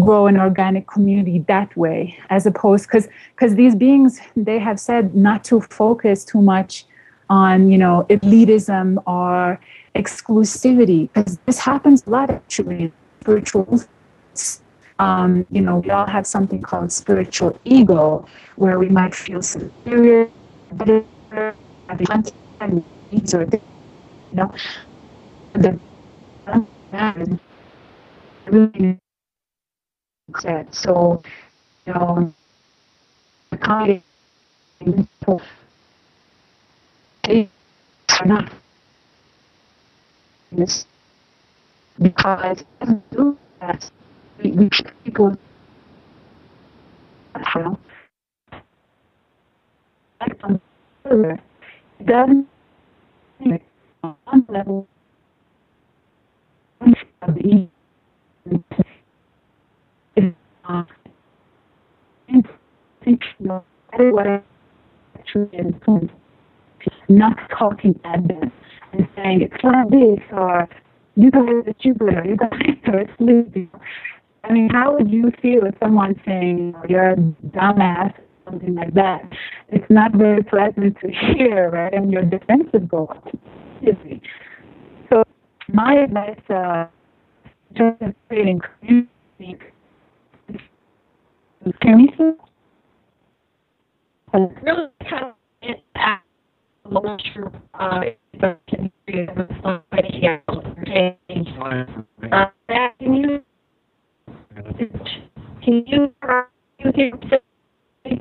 grow 0.00 0.26
an 0.26 0.36
organic 0.36 0.88
community 0.88 1.38
that 1.46 1.74
way, 1.76 2.18
as 2.28 2.44
opposed 2.46 2.88
because 2.88 3.08
because 3.34 3.54
these 3.54 3.76
beings 3.76 4.20
they 4.34 4.58
have 4.58 4.80
said 4.80 5.14
not 5.14 5.44
to 5.44 5.60
focus 5.60 6.24
too 6.24 6.42
much 6.42 6.84
on 7.30 7.70
you 7.70 7.78
know 7.78 8.04
elitism 8.10 9.02
or 9.06 9.60
exclusivity 9.94 11.08
because 11.12 11.38
this 11.46 11.58
happens 11.58 12.04
a 12.06 12.10
lot 12.10 12.30
actually 12.30 12.82
in 12.84 12.92
spiritual 13.20 13.80
um, 14.98 15.46
you 15.50 15.60
know, 15.62 15.78
we 15.78 15.90
all 15.90 16.06
have 16.06 16.26
something 16.26 16.62
called 16.62 16.92
spiritual 16.92 17.58
ego, 17.64 18.26
where 18.56 18.78
we 18.78 18.88
might 18.88 19.14
feel 19.14 19.42
superior, 19.42 20.30
better, 20.72 21.04
having 21.88 22.84
needs 23.12 23.34
or 23.34 23.44
you 23.44 23.60
know, 24.32 24.52
the 25.54 25.80
really 28.46 28.98
said. 30.40 30.74
So, 30.74 31.22
you 31.86 31.94
know, 31.94 32.34
accommodating 33.52 34.02
people 34.80 35.42
are 38.20 38.26
not 38.26 38.52
because 42.00 42.64
do 43.12 43.38
that 43.60 43.90
which 44.42 44.82
people 45.04 45.36
have 47.34 47.76
on 50.42 50.60
further 51.02 51.38
doesn't 52.04 52.48
on 54.02 54.46
level 54.48 54.86
not 67.08 67.36
talking 67.56 67.98
at 68.04 68.26
them 68.28 68.52
and 68.92 69.08
saying 69.16 69.42
it's 69.42 69.62
like 69.62 69.88
this 69.90 70.20
or 70.32 70.68
you 71.14 71.30
guys 71.30 71.42
are 71.66 71.74
Jupiter, 71.80 72.22
you 72.26 72.36
guys 72.36 72.76
are 72.88 73.04
sleepy. 73.16 73.70
I 74.48 74.52
mean, 74.52 74.68
how 74.70 74.94
would 74.94 75.10
you 75.10 75.32
feel 75.42 75.66
if 75.66 75.74
someone 75.82 76.14
saying 76.24 76.74
you're 76.88 77.10
a 77.10 77.16
dumbass, 77.16 78.14
something 78.44 78.76
like 78.76 78.94
that? 78.94 79.22
It's 79.68 79.90
not 79.90 80.12
very 80.12 80.44
pleasant 80.44 80.96
to 81.00 81.08
hear, 81.10 81.70
right? 81.70 81.92
And 81.92 82.12
your 82.12 82.22
defensive 82.22 82.88
goes 82.88 83.08
So 85.10 85.24
my 85.72 85.94
advice, 85.94 86.38
uh, 86.48 86.86
just 87.74 88.14
creating 88.28 88.60
community. 88.78 89.58
Can 91.82 92.00
you 92.00 92.08
see? 92.16 92.32
Really 94.62 94.88
kind 95.10 95.24
of 95.24 95.34
I'm 96.84 96.92
not 96.92 97.20
sure 97.34 97.50
uh, 97.74 98.00
if 98.32 98.44
I 98.44 98.54
can 98.68 98.92
somebody 99.62 100.22
else 100.24 100.64
change 100.86 101.48
you, 103.00 103.42
you 105.66 105.82
hear 106.94 107.10
me? 108.04 108.20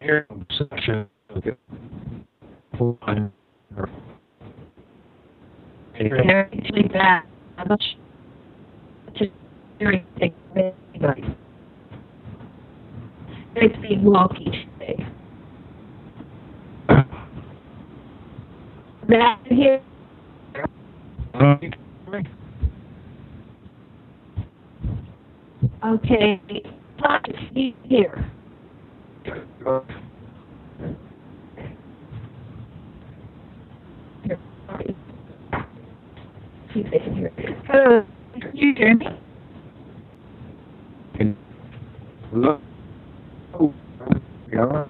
Here, 0.00 0.26
session. 0.50 1.08
Okay. 1.36 1.52
Fine. 2.78 3.32
Actually, 5.94 6.88
that 6.92 7.24
I'm 7.58 7.68
not 7.68 7.80
sure 7.82 9.14
to 9.18 9.26
do 9.78 9.86
anything 9.86 10.34
with 10.54 10.74
anybody. 10.94 11.36
It's 13.54 13.76
being 13.82 14.00
wonky 14.00 14.50
today. 14.78 15.06
That 19.08 19.38
here. 19.48 19.82
Okay, 25.84 26.40
here. 27.82 28.24
Hello, 37.66 38.06
can 38.40 38.56
you 38.56 38.74
hear 38.76 38.94
me? 38.94 39.06
Oh, 43.54 43.74
yeah. 44.52 44.86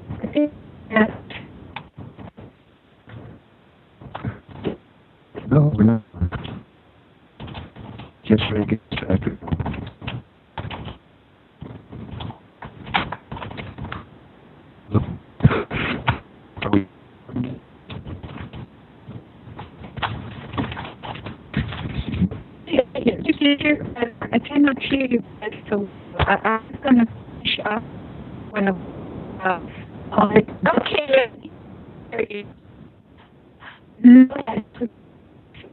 No, 5.51 5.73
we're 5.75 5.85
not. 5.85 6.03
Just 8.25 8.43
get 8.69 8.81
started. 8.93 9.39
Are 16.63 16.71
we? 16.71 16.87
You 22.67 23.35
can 23.35 23.59
hear, 23.59 23.77
I 24.75 24.81
hear 24.81 25.07
you, 25.07 25.23
guys, 25.41 25.53
so 25.69 25.89
I, 26.19 26.35
I'm 26.35 26.79
gonna 26.83 27.05
finish 27.43 27.59
up 27.65 27.83
when 28.51 28.69
I, 28.69 28.73
uh, 29.45 29.61
uh, 30.13 30.29
okay. 32.15 32.47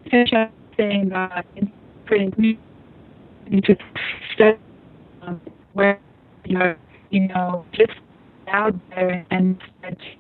Finish 0.09 0.33
up 0.33 0.51
saying, 0.77 1.13
uh, 1.13 1.41
in 1.55 1.71
me 2.37 2.59
into 3.47 3.75
um, 5.21 5.39
where 5.73 5.99
you're, 6.45 6.75
you 7.11 7.27
know, 7.27 7.65
just 7.73 7.93
out 8.51 8.73
there 8.89 9.25
and 9.31 9.61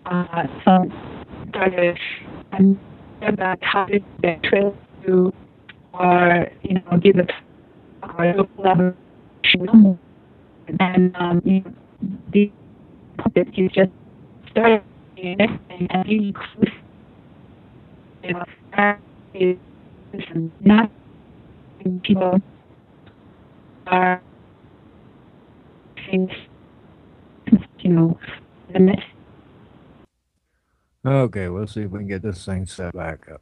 uh, 0.05 0.43
some 0.63 0.91
of 1.53 1.95
um, 2.53 2.79
about 3.27 3.57
how 3.61 3.85
to 3.85 3.99
get 4.21 4.41
trail 4.43 4.75
to 5.05 5.33
or 5.93 6.47
you 6.63 6.75
know 6.75 6.97
give 7.01 7.15
a 7.17 7.25
and 10.79 11.15
um 11.15 11.41
the 12.31 12.51
that 13.35 13.57
you 13.57 13.69
just 13.69 13.91
start 14.51 14.83
doing 15.15 15.39
everything 15.41 15.87
and 15.89 16.09
you 16.09 16.33
is 19.33 19.57
not 20.61 20.91
people 22.03 22.39
are 23.87 24.21
things 26.09 26.31
you 27.79 27.89
know 27.89 28.17
the 28.73 28.79
mess 28.79 28.99
Okay, 31.05 31.47
we'll 31.47 31.65
see 31.65 31.83
if 31.83 31.91
we 31.91 31.99
can 31.99 32.07
get 32.07 32.21
this 32.21 32.45
thing 32.45 32.65
set 32.65 32.93
back 32.93 33.29
up. 33.31 33.41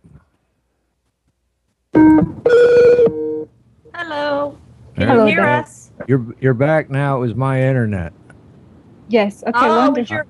Hello. 3.97 4.55
Can 4.95 5.09
you 5.09 5.25
hear 5.25 5.43
us? 5.45 5.91
You're 6.07 6.23
you're 6.39 6.53
back 6.53 6.91
now. 6.91 7.17
It 7.17 7.21
was 7.21 7.35
my 7.35 7.61
internet. 7.63 8.13
yes 9.09 9.41
okay 9.47 9.51
oh, 9.55 9.77
wonderful 9.77 10.01
was 10.01 10.09
your 10.11 10.25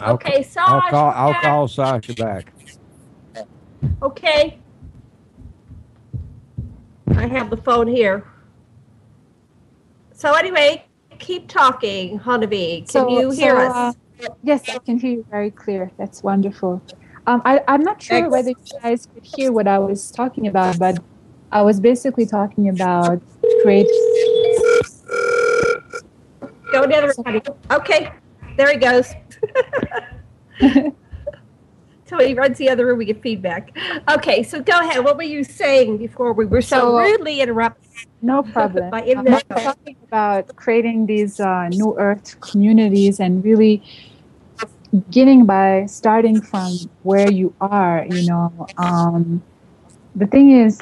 I'll, 0.00 0.14
Okay, 0.14 0.36
I'll 0.36 0.44
Sasha, 0.44 0.90
call. 0.90 1.10
I'll 1.10 1.34
call 1.34 1.66
Sasha 1.68 2.14
back. 2.14 2.52
okay? 4.02 4.58
I 7.16 7.26
have 7.26 7.48
the 7.50 7.56
phone 7.56 7.88
here. 7.88 8.24
So 10.12 10.32
anyway, 10.34 10.84
keep 11.18 11.48
talking, 11.48 12.20
Honovi. 12.20 12.78
Can 12.80 12.86
So- 12.86 13.08
you 13.18 13.30
hear 13.30 13.56
so, 13.56 13.66
us? 13.70 13.96
uh, 14.20 14.28
yes, 14.42 14.68
I 14.68 14.78
can 14.78 14.98
hear 14.98 15.10
you 15.12 15.26
very 15.30 15.50
clear. 15.50 15.90
That's 15.98 16.22
wonderful. 16.22 16.80
Um, 17.26 17.42
I, 17.44 17.62
I'm 17.66 17.82
not 17.82 18.00
sure 18.02 18.18
Ex- 18.18 18.30
whether 18.30 18.50
you 18.50 18.56
guys 18.82 19.06
could 19.12 19.24
hear 19.24 19.50
what 19.52 19.66
I 19.66 19.78
was 19.80 20.10
talking 20.12 20.46
about, 20.46 20.78
but 20.78 20.98
I 21.52 21.62
was 21.62 21.80
basically 21.80 22.26
talking 22.26 22.68
about 22.68 23.22
create. 23.62 23.86
Go 26.72 26.86
the 26.86 26.96
other 26.96 27.14
way. 27.24 27.42
Okay, 27.70 28.10
there 28.56 28.70
he 28.70 28.76
goes. 28.76 29.12
So 32.08 32.18
he 32.24 32.32
runs 32.32 32.56
the 32.56 32.70
other 32.70 32.86
room, 32.86 32.98
we 32.98 33.04
get 33.04 33.20
feedback. 33.20 33.76
Okay, 34.10 34.42
so 34.42 34.62
go 34.62 34.80
ahead. 34.80 35.04
What 35.04 35.18
were 35.18 35.24
you 35.24 35.44
saying 35.44 35.98
before 35.98 36.32
we 36.32 36.46
were 36.46 36.62
so, 36.62 36.78
So, 36.78 36.98
uh, 36.98 37.02
rudely 37.02 37.42
interrupted? 37.42 37.86
No 38.22 38.42
problem. 38.42 38.90
By 38.90 39.02
internet. 39.02 39.44
I'm 39.50 39.62
talking 39.62 39.96
about 40.04 40.56
creating 40.56 41.04
these 41.04 41.38
uh, 41.38 41.68
new 41.68 41.94
earth 41.98 42.40
communities 42.40 43.20
and 43.20 43.44
really 43.44 43.82
beginning 44.90 45.44
by 45.44 45.84
starting 45.86 46.40
from 46.40 46.88
where 47.02 47.30
you 47.30 47.54
are. 47.60 48.06
You 48.08 48.22
know, 48.22 48.70
um, 48.78 49.42
the 50.16 50.26
thing 50.26 50.50
is, 50.50 50.80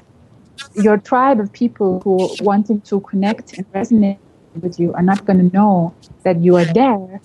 your 0.74 0.98
tribe 0.98 1.40
of 1.40 1.52
people 1.52 2.00
who 2.00 2.28
wanting 2.44 2.80
to 2.82 3.00
connect 3.00 3.56
and 3.56 3.70
resonate 3.72 4.18
with 4.60 4.78
you 4.80 4.92
are 4.94 5.02
not 5.02 5.24
going 5.24 5.38
to 5.38 5.56
know 5.56 5.94
that 6.22 6.40
you 6.40 6.56
are 6.56 6.64
there 6.64 7.20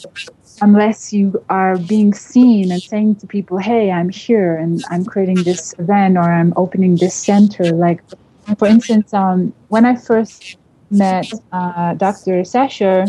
unless 0.62 1.12
you 1.12 1.44
are 1.50 1.78
being 1.78 2.14
seen 2.14 2.72
and 2.72 2.82
saying 2.82 3.16
to 3.16 3.28
people, 3.28 3.58
"Hey, 3.58 3.92
I'm 3.92 4.10
here 4.10 4.56
and 4.56 4.84
I'm 4.90 5.06
creating 5.06 5.44
this 5.44 5.74
event 5.80 6.18
or 6.18 6.24
I'm 6.24 6.54
opening 6.56 6.96
this 6.98 7.16
center." 7.16 7.72
Like, 7.72 8.02
for 8.58 8.68
instance, 8.68 9.14
um, 9.14 9.54
when 9.70 9.86
I 9.86 9.96
first 9.96 10.58
met 10.90 11.32
uh, 11.52 11.94
Dr. 11.96 12.44
Sasha 12.44 13.08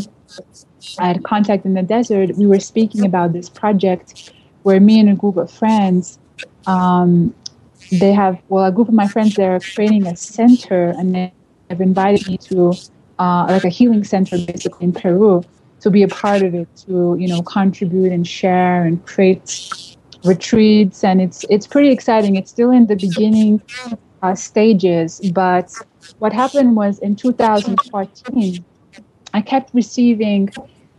at 0.99 1.23
Contact 1.25 1.65
in 1.65 1.75
the 1.75 1.83
Desert, 1.83 2.37
we 2.37 2.47
were 2.47 2.61
speaking 2.61 3.05
about 3.05 3.33
this 3.33 3.49
project 3.49 4.33
where 4.63 4.81
me 4.81 5.01
and 5.01 5.09
a 5.09 5.15
group 5.15 5.37
of 5.37 5.51
friends, 5.51 6.19
um, 6.67 7.35
they 7.93 8.13
have, 8.13 8.41
well, 8.49 8.65
a 8.65 8.73
group 8.73 8.89
of 8.89 8.95
my 8.95 9.07
friends, 9.07 9.35
they're 9.35 9.61
creating 9.61 10.07
a 10.07 10.17
center 10.17 10.89
and 10.99 11.15
they 11.15 11.33
have 11.71 11.81
invited 11.81 12.27
me 12.27 12.39
to 12.39 12.73
uh, 13.19 13.47
like 13.49 13.65
a 13.65 13.69
healing 13.69 14.05
center 14.05 14.37
basically 14.39 14.85
in 14.85 14.93
Peru 14.93 15.45
to 15.81 15.91
be 15.91 16.03
a 16.03 16.09
part 16.09 16.43
of 16.43 16.55
it, 16.55 16.69
to, 16.87 17.17
you 17.19 17.29
know, 17.29 17.43
contribute 17.43 18.13
and 18.13 18.27
share 18.27 18.85
and 18.85 19.05
create 19.05 19.97
retreats. 20.25 21.05
And 21.05 21.21
it's, 21.21 21.45
it's 21.51 21.67
pretty 21.67 21.91
exciting. 21.91 22.37
It's 22.37 22.51
still 22.51 22.71
in 22.71 22.87
the 22.87 22.97
beginning 22.97 23.61
uh, 24.23 24.35
stages, 24.35 25.21
but 25.33 25.73
what 26.19 26.33
happened 26.33 26.77
was 26.77 26.99
in 27.01 27.17
2014, 27.17 28.65
I 29.35 29.41
kept 29.41 29.75
receiving 29.75 30.51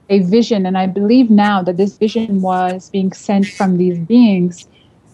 a 0.10 0.20
vision, 0.20 0.66
and 0.66 0.78
I 0.78 0.88
believe 0.88 1.30
now 1.30 1.64
that 1.64 1.78
this 1.78 1.98
vision 1.98 2.42
was 2.42 2.90
being 2.90 3.14
sent 3.14 3.48
from 3.48 3.78
these 3.78 3.98
beings. 3.98 4.68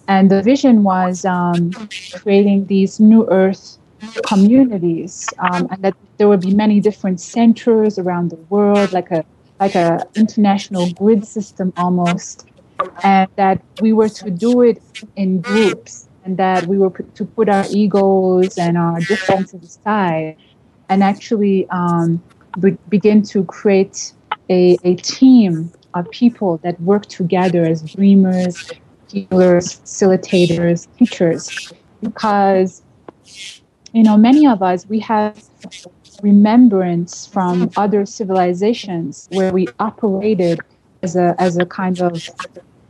And 0.09 0.31
the 0.31 0.41
vision 0.41 0.81
was 0.81 1.23
um, 1.23 1.71
creating 2.15 2.65
these 2.65 2.99
new 2.99 3.29
earth 3.29 3.77
communities, 4.25 5.27
um, 5.37 5.67
and 5.69 5.83
that 5.83 5.95
there 6.17 6.27
would 6.27 6.41
be 6.41 6.53
many 6.53 6.79
different 6.79 7.21
centers 7.21 7.99
around 7.99 8.31
the 8.31 8.41
world, 8.49 8.91
like 8.91 9.11
a 9.11 9.23
like 9.59 9.75
a 9.75 10.07
international 10.15 10.89
grid 10.93 11.25
system 11.25 11.71
almost, 11.77 12.47
and 13.03 13.29
that 13.35 13.61
we 13.81 13.93
were 13.93 14.09
to 14.09 14.31
do 14.31 14.61
it 14.61 14.81
in 15.15 15.41
groups, 15.41 16.09
and 16.25 16.37
that 16.37 16.65
we 16.65 16.79
were 16.79 16.89
to 16.89 17.23
put 17.25 17.47
our 17.47 17.65
egos 17.69 18.57
and 18.57 18.79
our 18.79 18.99
differences 19.01 19.61
aside, 19.63 20.37
and 20.89 21.03
actually 21.03 21.69
um, 21.69 22.19
be- 22.59 22.77
begin 22.89 23.21
to 23.21 23.43
create 23.43 24.13
a, 24.49 24.75
a 24.83 24.95
team 24.95 25.71
of 25.93 26.09
people 26.09 26.57
that 26.63 26.81
work 26.81 27.05
together 27.05 27.63
as 27.63 27.83
dreamers, 27.93 28.71
facilitators, 29.09 30.87
teachers, 30.97 31.73
because 32.01 32.81
you 33.93 34.03
know 34.03 34.17
many 34.17 34.47
of 34.47 34.61
us 34.61 34.85
we 34.87 34.99
have 34.99 35.43
remembrance 36.21 37.25
from 37.25 37.71
other 37.77 38.05
civilizations 38.05 39.27
where 39.31 39.51
we 39.51 39.67
operated 39.79 40.59
as 41.01 41.15
a 41.15 41.35
as 41.39 41.57
a 41.57 41.65
kind 41.65 42.01
of 42.01 42.29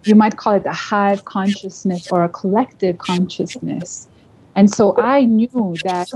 you 0.05 0.15
might 0.15 0.37
call 0.37 0.53
it 0.53 0.65
a 0.65 0.73
hive 0.73 1.25
consciousness 1.25 2.07
or 2.11 2.23
a 2.23 2.29
collective 2.29 2.97
consciousness. 2.97 4.07
And 4.55 4.69
so 4.69 4.97
i 4.97 5.25
knew 5.25 5.79
that 5.83 6.09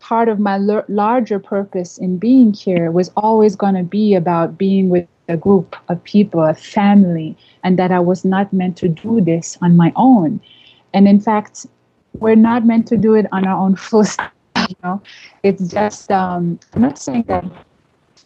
part 0.00 0.28
of 0.28 0.38
my 0.40 0.56
l- 0.56 0.84
larger 0.88 1.38
purpose 1.38 1.96
in 1.98 2.18
being 2.18 2.52
here 2.52 2.90
was 2.90 3.10
always 3.16 3.54
going 3.54 3.74
to 3.74 3.82
be 3.82 4.14
about 4.14 4.58
being 4.58 4.88
with 4.88 5.06
a 5.30 5.36
group 5.36 5.76
of 5.88 6.02
people, 6.04 6.42
a 6.42 6.54
family, 6.54 7.36
and 7.62 7.78
that 7.78 7.92
I 7.92 8.00
was 8.00 8.24
not 8.24 8.52
meant 8.52 8.76
to 8.78 8.88
do 8.88 9.20
this 9.20 9.56
on 9.62 9.76
my 9.76 9.92
own. 9.96 10.40
And 10.92 11.06
in 11.08 11.20
fact, 11.20 11.66
we're 12.18 12.34
not 12.34 12.66
meant 12.66 12.86
to 12.88 12.96
do 12.96 13.14
it 13.14 13.26
on 13.32 13.46
our 13.46 13.56
own 13.56 13.76
full 13.86 14.04
you 14.68 14.76
know. 14.82 15.00
It's 15.42 15.68
just 15.68 16.10
um, 16.10 16.58
I'm 16.74 16.82
not 16.82 16.98
saying 16.98 17.24
that 17.28 17.44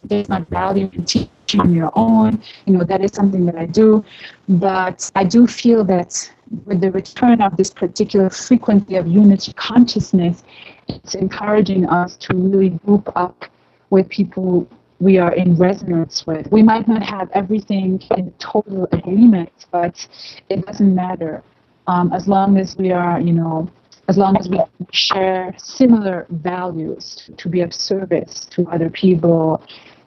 there's 0.03 0.29
not 0.29 0.47
value 0.49 0.89
in 0.93 1.05
teaching 1.05 1.59
on 1.59 1.73
your 1.73 1.91
own. 1.95 2.41
You 2.65 2.77
know, 2.77 2.83
that 2.83 3.03
is 3.03 3.11
something 3.13 3.45
that 3.45 3.55
I 3.55 3.65
do. 3.65 4.03
But 4.47 5.11
I 5.15 5.23
do 5.23 5.47
feel 5.47 5.83
that 5.85 6.31
with 6.65 6.81
the 6.81 6.91
return 6.91 7.41
of 7.41 7.57
this 7.57 7.71
particular 7.71 8.29
frequency 8.29 8.95
of 8.95 9.07
unity 9.07 9.53
consciousness, 9.53 10.43
it's 10.87 11.15
encouraging 11.15 11.87
us 11.87 12.15
to 12.17 12.35
really 12.35 12.69
group 12.69 13.11
up 13.15 13.45
with 13.89 14.09
people 14.09 14.67
we 14.99 15.17
are 15.17 15.33
in 15.33 15.55
resonance 15.55 16.25
with. 16.25 16.51
We 16.51 16.63
might 16.63 16.87
not 16.87 17.03
have 17.03 17.29
everything 17.33 18.01
in 18.15 18.31
total 18.39 18.87
agreement, 18.91 19.51
but 19.71 20.07
it 20.49 20.65
doesn't 20.65 20.95
matter. 20.95 21.43
Um, 21.87 22.13
as 22.13 22.27
long 22.27 22.57
as 22.57 22.75
we 22.77 22.91
are, 22.91 23.19
you 23.19 23.33
know, 23.33 23.69
as 24.07 24.17
long 24.17 24.37
as 24.37 24.47
we 24.47 24.59
share 24.91 25.53
similar 25.57 26.27
values 26.29 27.29
to, 27.37 27.49
be 27.49 27.61
of 27.61 27.73
service 27.73 28.45
to 28.51 28.67
other 28.69 28.89
people 28.89 29.63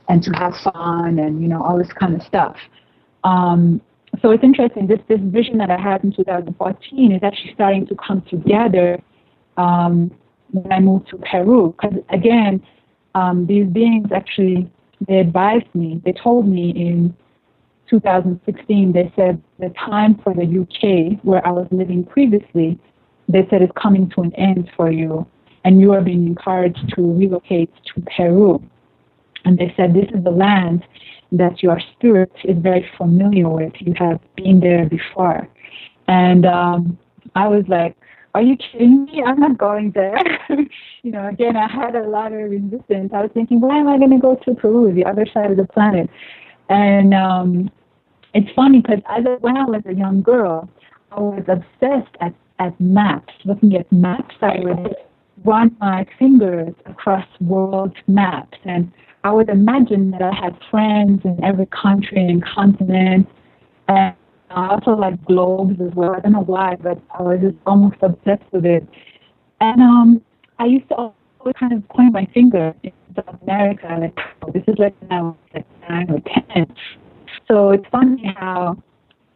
and 0.08 0.22
to 0.22 0.30
have 0.32 0.56
fun 0.56 1.18
and, 1.18 1.42
you 1.42 1.48
know, 1.48 1.62
all 1.62 1.76
this 1.76 1.92
kind 1.92 2.14
of 2.14 2.22
stuff. 2.22 2.56
Um, 3.24 3.80
so 4.22 4.30
it's 4.30 4.42
interesting. 4.42 4.86
This 4.86 5.00
this 5.08 5.20
vision 5.20 5.58
that 5.58 5.70
I 5.70 5.76
had 5.76 6.02
in 6.02 6.12
2014 6.12 7.12
is 7.12 7.22
actually 7.22 7.54
starting 7.54 7.86
to 7.86 7.94
come 7.94 8.22
together 8.22 9.00
um, 9.56 10.10
when 10.50 10.72
I 10.72 10.80
moved 10.80 11.08
to 11.08 11.18
Peru. 11.18 11.74
Because 11.80 11.98
again, 12.10 12.62
um, 13.14 13.46
these 13.46 13.66
beings 13.66 14.08
actually 14.12 14.70
they 15.06 15.18
advised 15.18 15.72
me. 15.74 16.00
They 16.04 16.12
told 16.12 16.48
me 16.48 16.70
in 16.70 17.14
2016. 17.88 18.92
They 18.92 19.12
said 19.16 19.42
the 19.58 19.70
time 19.70 20.20
for 20.22 20.34
the 20.34 20.42
UK, 20.42 21.20
where 21.24 21.46
I 21.46 21.50
was 21.50 21.66
living 21.70 22.04
previously, 22.04 22.78
they 23.28 23.46
said 23.50 23.62
is 23.62 23.70
coming 23.80 24.10
to 24.10 24.22
an 24.22 24.34
end 24.34 24.70
for 24.76 24.90
you, 24.90 25.26
and 25.64 25.80
you 25.80 25.92
are 25.92 26.00
being 26.00 26.26
encouraged 26.26 26.92
to 26.94 27.12
relocate 27.12 27.70
to 27.94 28.02
Peru. 28.16 28.62
And 29.44 29.58
they 29.58 29.72
said 29.76 29.94
this 29.94 30.08
is 30.14 30.24
the 30.24 30.30
land 30.30 30.84
that 31.32 31.62
your 31.62 31.80
spirit 31.92 32.32
is 32.44 32.56
very 32.58 32.88
familiar 32.96 33.48
with. 33.48 33.72
You 33.78 33.94
have 33.98 34.20
been 34.36 34.60
there 34.60 34.88
before. 34.88 35.46
And 36.08 36.46
um, 36.46 36.98
I 37.34 37.48
was 37.48 37.64
like, 37.68 37.94
are 38.34 38.42
you 38.42 38.56
kidding 38.56 39.04
me? 39.06 39.22
I'm 39.24 39.40
not 39.40 39.58
going 39.58 39.92
there. 39.92 40.18
you 41.02 41.10
know, 41.10 41.26
again, 41.28 41.56
I 41.56 41.68
had 41.70 41.94
a 41.94 42.08
lot 42.08 42.32
of 42.32 42.50
resistance. 42.50 43.12
I 43.14 43.22
was 43.22 43.30
thinking, 43.34 43.60
why 43.60 43.78
am 43.78 43.88
I 43.88 43.98
going 43.98 44.10
to 44.10 44.18
go 44.18 44.36
to 44.44 44.54
Peru, 44.54 44.92
the 44.92 45.04
other 45.04 45.26
side 45.32 45.50
of 45.50 45.56
the 45.56 45.66
planet? 45.66 46.08
And 46.68 47.14
um, 47.14 47.70
it's 48.34 48.50
funny 48.54 48.80
because 48.80 49.00
when 49.40 49.56
I 49.56 49.64
was 49.64 49.82
a 49.86 49.94
young 49.94 50.22
girl, 50.22 50.68
I 51.12 51.20
was 51.20 51.44
obsessed 51.48 52.14
at, 52.20 52.34
at 52.58 52.78
maps, 52.80 53.32
looking 53.44 53.74
at 53.76 53.90
maps. 53.90 54.34
I 54.42 54.58
would 54.60 54.96
run 55.44 55.74
my 55.80 56.06
fingers 56.18 56.74
across 56.86 57.26
world 57.40 57.96
maps 58.06 58.58
and 58.64 58.92
I 59.24 59.32
would 59.32 59.48
imagine 59.48 60.10
that 60.12 60.22
I 60.22 60.32
had 60.34 60.56
friends 60.70 61.22
in 61.24 61.42
every 61.42 61.66
country 61.66 62.24
and 62.24 62.44
continent, 62.44 63.28
and 63.88 64.14
I 64.50 64.68
also 64.68 64.92
like 64.92 65.22
globes 65.24 65.80
as 65.80 65.94
well. 65.94 66.14
I 66.14 66.20
don't 66.20 66.32
know 66.32 66.44
why, 66.44 66.76
but 66.76 67.00
I 67.18 67.22
was 67.22 67.40
just 67.40 67.56
almost 67.66 67.96
obsessed 68.02 68.50
with 68.52 68.64
it. 68.64 68.86
And 69.60 69.82
um, 69.82 70.22
I 70.58 70.66
used 70.66 70.88
to 70.88 70.94
always 70.94 71.54
kind 71.58 71.72
of 71.72 71.88
point 71.88 72.12
my 72.12 72.26
finger 72.32 72.74
in 72.82 72.92
South 73.14 73.40
America, 73.42 73.98
like, 74.00 74.18
oh, 74.42 74.50
this 74.52 74.62
is 74.66 74.76
like 74.78 74.94
was 75.10 75.34
like 75.54 75.66
nine 75.88 76.10
or 76.10 76.20
ten. 76.20 76.66
So 77.46 77.70
it's 77.70 77.86
funny 77.90 78.34
how 78.36 78.82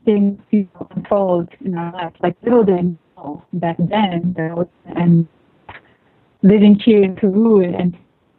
things 0.05 0.41
you 0.51 0.69
know, 0.75 0.89
unfold 0.97 1.49
in 1.65 1.77
our 1.77 1.93
lives. 1.93 2.17
Like 2.23 2.37
little 2.43 2.65
did 2.65 2.79
I 2.79 2.83
know 3.17 3.45
back 3.55 3.77
then 3.79 4.35
that 4.37 4.51
I 4.51 4.55
was 4.55 4.69
and 4.97 5.27
living 6.43 6.79
here 6.79 7.03
in 7.03 7.17
Peru 7.17 7.63
and 7.63 7.97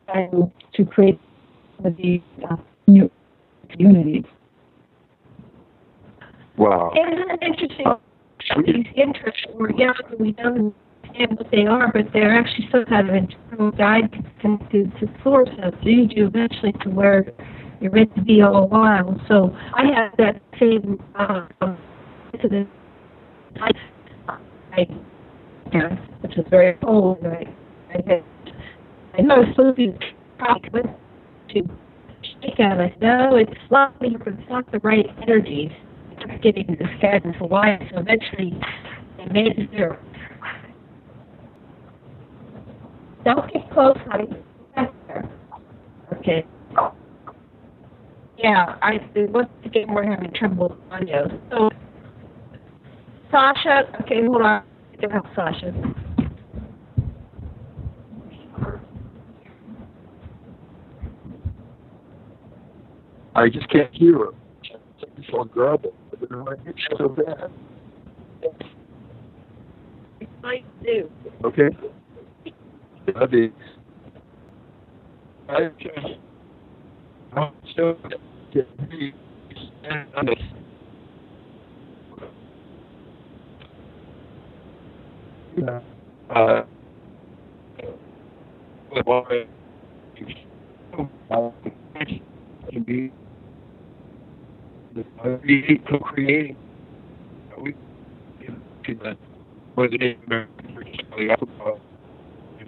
trying 0.08 0.52
to 0.74 0.86
create 0.86 1.20
with 1.80 1.98
these 1.98 2.22
uh, 2.50 2.58
new 2.88 3.10
communities. 3.70 4.26
Wow. 6.58 6.92
Isn't 6.96 7.30
it 7.30 7.40
interesting? 7.42 7.86
These 8.66 8.86
interests 8.96 9.46
were 9.54 9.72
young 9.72 9.96
and 10.10 10.20
we 10.20 10.32
don't 10.34 10.74
understand 11.04 11.38
what 11.38 11.52
they 11.52 11.66
are, 11.66 11.92
but 11.92 12.12
they're 12.14 12.38
actually 12.38 12.68
some 12.72 12.86
kind 12.86 13.10
of 13.10 13.16
internal 13.16 13.72
guide 13.72 14.12
connected 14.42 14.92
to 15.00 15.08
source 15.24 15.50
that 15.60 15.74
lead 15.84 16.14
you 16.16 16.28
eventually 16.28 16.74
to 16.84 16.90
where 16.90 17.26
you're 17.80 17.92
meant 17.92 18.14
to 18.16 18.22
be 18.22 18.42
all 18.42 18.64
a 18.64 18.66
while. 18.66 19.20
So 19.28 19.56
I 19.74 19.86
have 19.96 20.12
that 20.18 20.42
same 20.60 21.02
uh, 21.16 21.48
incident. 22.34 22.70
I, 23.60 23.72
I, 24.74 24.88
which 26.22 26.38
is 26.38 26.46
very 26.50 26.78
old. 26.84 27.26
I, 27.26 27.46
I, 27.90 28.02
had, 28.08 28.24
I 29.18 29.22
know 29.22 29.36
I 29.36 29.40
was 29.40 29.48
supposed 29.56 29.78
to 29.78 29.92
be 29.92 29.98
to 31.54 31.62
shake 32.42 32.60
out. 32.60 32.80
I 32.80 32.94
no, 33.02 33.36
it's 33.36 33.52
me, 34.02 34.16
but 34.18 34.34
it's 34.34 34.50
not 34.50 34.72
the 34.72 34.80
right 34.80 35.06
energies. 35.22 35.72
I 36.24 36.28
kept 36.28 36.44
getting 36.44 36.78
guidance 37.02 37.36
for 37.38 37.48
why. 37.48 37.78
So 37.92 38.00
eventually, 38.00 38.58
I 39.20 39.26
made 39.32 39.58
it 39.58 39.70
through. 39.72 39.98
Don't 43.26 43.52
get 43.52 43.70
close, 43.72 43.98
honey. 44.10 44.28
Okay. 46.18 46.46
Yeah, 48.38 48.78
I 48.82 49.00
once 49.16 49.50
again 49.66 49.94
we're 49.94 50.04
having 50.10 50.32
trouble 50.34 50.70
with 50.70 50.92
audio. 50.92 51.28
So, 51.50 51.70
Sasha, 53.32 53.84
okay, 54.02 54.26
hold 54.26 54.42
on. 54.42 54.64
Get 55.00 55.12
help, 55.12 55.26
Sasha. 55.36 55.74
I 63.36 63.50
just 63.50 63.70
can't 63.70 63.94
hear 63.94 64.18
her. 64.20 64.30
It's 65.18 65.28
so 65.32 65.44
garbled. 65.46 65.94
So 66.30 67.10
bad. 67.10 67.52
I 70.44 70.64
do. 70.84 71.10
Okay. 71.44 71.70
I 73.16 73.26
mean, 73.28 73.54
I 75.50 75.70
just, 75.80 76.20
I'm 77.34 77.52
so 77.76 77.98
uh, 86.30 86.64
why 89.04 89.46
can 92.72 92.84
be 92.84 93.12
the 93.12 93.23
co-creating. 95.90 96.58
We 97.62 97.76
to 98.86 98.96
the 98.96 99.18
was 99.76 99.92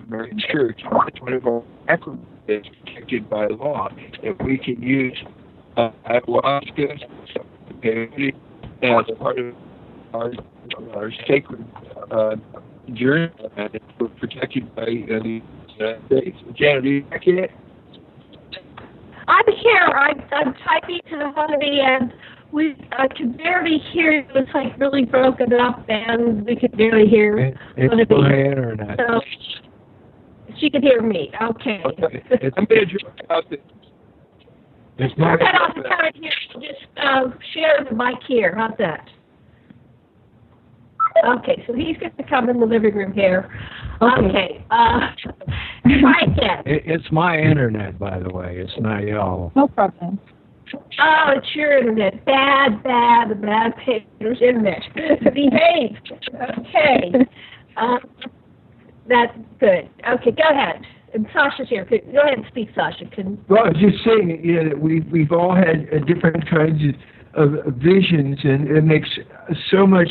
American 0.07 0.39
Church. 0.52 0.81
One 0.89 1.34
of 1.34 1.45
our 1.45 1.64
acronyms 1.89 2.26
that's 2.47 2.68
protected 2.84 3.30
by 3.30 3.47
law 3.47 3.89
that 4.23 4.43
we 4.43 4.57
can 4.57 4.81
use 4.81 5.18
uh, 5.77 5.91
ayahuasca 6.10 6.91
as 8.81 9.18
part 9.18 9.39
of 9.39 9.56
our 10.14 10.31
our 10.95 11.11
sacred 11.27 11.65
uh, 12.11 12.35
journey 12.93 13.31
we're 13.99 14.07
protected 14.10 14.73
by 14.76 14.84
uh, 14.84 14.85
the 14.85 15.41
United 15.77 16.06
States. 16.07 16.38
Janet, 16.56 16.84
you 16.84 17.02
back 17.03 17.26
yet? 17.26 17.52
I'm 19.27 19.45
here. 19.61 19.81
I'm, 19.81 20.22
I'm 20.31 20.53
typing 20.65 20.99
to 21.10 21.18
the 21.18 21.31
honey, 21.35 21.81
and 21.81 22.14
we 22.52 22.76
I 22.91 23.07
can 23.07 23.34
barely 23.34 23.80
hear 23.91 24.11
you. 24.11 24.26
It's 24.35 24.49
like 24.53 24.77
really 24.80 25.06
broken 25.06 25.53
up, 25.53 25.85
and 25.89 26.45
we 26.45 26.56
can 26.56 26.72
barely 26.72 27.07
hear 27.07 27.38
It, 27.38 27.57
it's 27.77 28.11
my 28.11 28.34
internet. 28.34 28.97
So 28.97 29.22
she 30.60 30.69
can 30.69 30.81
hear 30.81 31.02
me. 31.02 31.31
Okay. 31.41 31.84
It's, 32.31 32.56
I'm 32.57 32.65
going 32.65 32.88
to 32.88 32.97
drop 32.97 33.15
out 33.30 33.49
the 33.49 33.57
it's 34.97 35.14
We're 35.18 35.38
my, 35.38 35.38
cut 35.38 35.61
off 35.61 35.76
the 35.76 35.84
time 35.84 36.11
here. 36.14 36.31
Just 36.53 36.85
uh, 36.97 37.23
share 37.53 37.85
the 37.89 37.95
mic 37.95 38.15
here. 38.27 38.56
How's 38.56 38.77
that? 38.80 39.10
Okay, 41.26 41.64
so 41.68 41.73
he's 41.73 41.97
going 41.97 42.14
to 42.18 42.23
come 42.23 42.49
in 42.49 42.60
the 42.60 42.65
living 42.65 42.93
room 42.93 43.14
here. 43.14 43.49
Okay. 44.01 44.65
Uh, 44.72 44.99
right 45.85 46.30
then. 46.35 46.59
it, 46.65 46.84
it's 46.85 47.11
my 47.11 47.38
internet, 47.38 47.97
by 47.97 48.19
the 48.19 48.30
way. 48.34 48.57
It's 48.57 48.73
not 48.80 49.03
y'all. 49.03 49.51
No 49.55 49.67
problem. 49.67 50.19
Oh, 50.99 51.26
it's 51.35 51.47
your 51.55 51.77
internet. 51.77 52.26
Bad, 52.26 52.84
bad, 52.84 53.41
bad 53.41 53.77
papers 53.77 54.39
internet. 54.41 54.81
Behave. 55.34 55.97
Okay. 56.59 57.26
Um, 57.77 57.99
that's 59.07 59.38
good. 59.59 59.89
Okay, 60.09 60.31
go 60.31 60.49
ahead. 60.49 60.81
and 61.13 61.27
Sasha's 61.34 61.69
here. 61.69 61.85
Go 61.85 61.95
ahead 62.22 62.38
and 62.38 62.45
speak, 62.47 62.69
Sasha. 62.76 63.05
Can 63.05 63.43
Well, 63.47 63.65
I 63.65 63.69
was 63.69 63.77
just 63.80 64.03
saying, 64.03 64.41
you 64.43 64.55
know, 64.55 64.69
that 64.69 64.80
we've 64.80 65.05
we've 65.11 65.31
all 65.31 65.55
had 65.55 65.88
uh, 65.93 66.03
different 66.05 66.49
kinds 66.49 66.81
of, 67.35 67.53
of 67.53 67.76
visions, 67.76 68.39
and 68.43 68.67
it 68.67 68.84
makes 68.84 69.09
so 69.72 69.85
much 69.85 70.09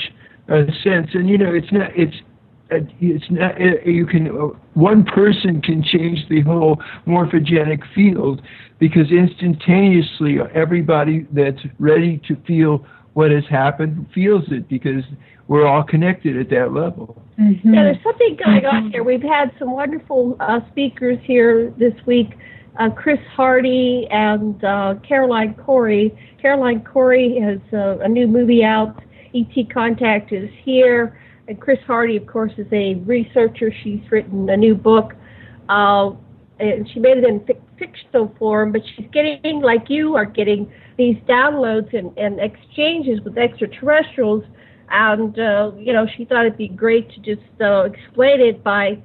uh, 0.49 0.63
sense. 0.83 1.09
And 1.15 1.29
you 1.29 1.37
know, 1.39 1.53
it's 1.53 1.73
not 1.73 1.91
it's 1.97 2.15
uh, 2.17 2.34
it's 2.71 3.25
not 3.31 3.61
uh, 3.61 3.81
you 3.85 4.07
can 4.07 4.29
uh, 4.29 4.47
one 4.75 5.05
person 5.05 5.61
can 5.61 5.83
change 5.83 6.27
the 6.29 6.41
whole 6.43 6.83
morphogenic 7.07 7.83
field 7.95 8.41
because 8.79 9.11
instantaneously 9.11 10.39
everybody 10.55 11.27
that's 11.33 11.61
ready 11.79 12.21
to 12.27 12.37
feel 12.47 12.85
what 13.13 13.31
has 13.31 13.45
happened 13.49 14.07
feels 14.15 14.45
it 14.51 14.69
because 14.69 15.05
we're 15.47 15.67
all 15.67 15.85
connected 15.85 16.39
at 16.39 16.49
that 16.51 16.73
level. 16.73 17.23
Yeah, 17.37 17.85
there's 17.85 18.03
something 18.03 18.37
going 18.43 18.65
on 18.65 18.91
here. 18.91 19.05
We've 19.05 19.23
had 19.23 19.53
some 19.59 19.73
wonderful 19.73 20.37
uh, 20.41 20.61
speakers 20.71 21.19
here 21.23 21.73
this 21.79 21.95
week. 22.07 22.39
Uh, 22.79 22.91
Chris 22.91 23.21
Hardy 23.37 24.09
and 24.11 24.63
uh, 24.65 24.95
Caroline 25.07 25.55
Cory. 25.55 26.17
Caroline 26.41 26.83
Cory 26.83 27.39
has 27.41 27.61
uh, 27.73 27.99
a 27.99 28.09
new 28.09 28.27
movie 28.27 28.65
out. 28.65 29.01
ET 29.35 29.71
Contact 29.73 30.33
is 30.33 30.51
here. 30.63 31.21
And 31.47 31.61
Chris 31.61 31.79
Hardy, 31.87 32.17
of 32.17 32.27
course, 32.27 32.53
is 32.57 32.67
a 32.73 32.95
researcher. 32.95 33.73
She's 33.83 34.01
written 34.11 34.49
a 34.49 34.57
new 34.57 34.75
book. 34.75 35.13
Uh, 35.69 36.13
and 36.59 36.89
she 36.93 37.01
made 37.01 37.19
it 37.19 37.25
in 37.25 37.41
fic- 37.41 37.61
fictional 37.79 38.35
form, 38.39 38.73
but 38.73 38.83
she's 38.95 39.07
getting, 39.13 39.61
like 39.61 39.89
you 39.89 40.15
are 40.15 40.25
getting, 40.25 40.73
these 40.97 41.17
downloads 41.29 41.93
and, 41.97 42.17
and 42.17 42.39
exchanges 42.39 43.21
with 43.25 43.37
extraterrestrials 43.37 44.45
and 44.91 45.39
uh, 45.39 45.73
you 45.77 45.93
know 45.93 46.07
she 46.17 46.25
thought 46.25 46.47
it'd 46.47 46.59
be 46.59 46.69
great 46.69 47.11
to 47.11 47.21
just 47.21 47.47
uh, 47.61 47.83
explain 47.83 48.41
it 48.41 48.63
by 48.63 48.99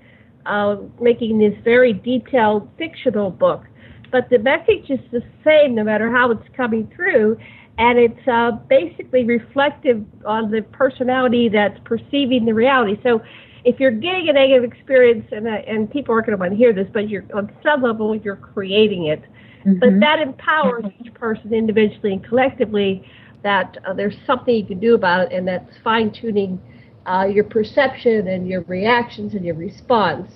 uh, 0.45 0.78
making 1.02 1.40
this 1.40 1.53
very 1.64 1.94
detailed 1.94 2.70
fictional 2.78 3.30
book. 3.30 3.64
But 4.11 4.30
the 4.30 4.40
message 4.40 4.90
is 4.90 4.99
the 5.11 5.22
same 5.45 5.76
no 5.76 5.84
matter 5.84 6.11
how 6.11 6.32
it's 6.32 6.48
coming 6.56 6.91
through, 6.95 7.38
and 7.80 7.97
it's 7.97 8.27
uh, 8.27 8.51
basically 8.68 9.23
reflective 9.23 10.03
on 10.26 10.51
the 10.51 10.61
personality 10.61 11.47
that's 11.47 11.80
perceiving 11.85 12.45
the 12.45 12.53
reality. 12.53 12.99
So 13.01 13.22
if 13.64 13.80
you're 13.80 13.91
getting 13.91 14.27
a 14.30 14.34
negative 14.34 14.69
experience, 14.69 15.26
and 15.31 15.47
uh, 15.47 15.51
and 15.65 15.89
people 15.89 16.14
aren't 16.14 16.27
going 16.27 16.38
to 16.38 16.41
want 16.41 16.51
to 16.51 16.57
hear 16.57 16.73
this, 16.73 16.88
but 16.93 17.10
you're 17.10 17.26
on 17.34 17.51
some 17.64 17.81
level 17.81 18.15
you're 18.15 18.35
creating 18.35 19.06
it. 19.06 19.23
But 19.80 19.99
that 19.99 20.19
empowers 20.19 20.85
each 20.99 21.14
person 21.14 21.53
individually 21.53 22.14
and 22.14 22.23
collectively 22.23 23.03
that 23.43 23.77
uh, 23.85 23.93
there's 23.93 24.15
something 24.26 24.56
you 24.56 24.65
can 24.65 24.80
do 24.80 24.95
about 24.95 25.22
it, 25.22 25.34
and 25.34 25.47
that's 25.47 25.77
fine 25.84 26.11
tuning 26.11 26.61
uh, 27.06 27.26
your 27.26 27.43
perception 27.45 28.27
and 28.27 28.47
your 28.47 28.61
reactions 28.64 29.34
and 29.35 29.45
your 29.45 29.56
response. 29.56 30.31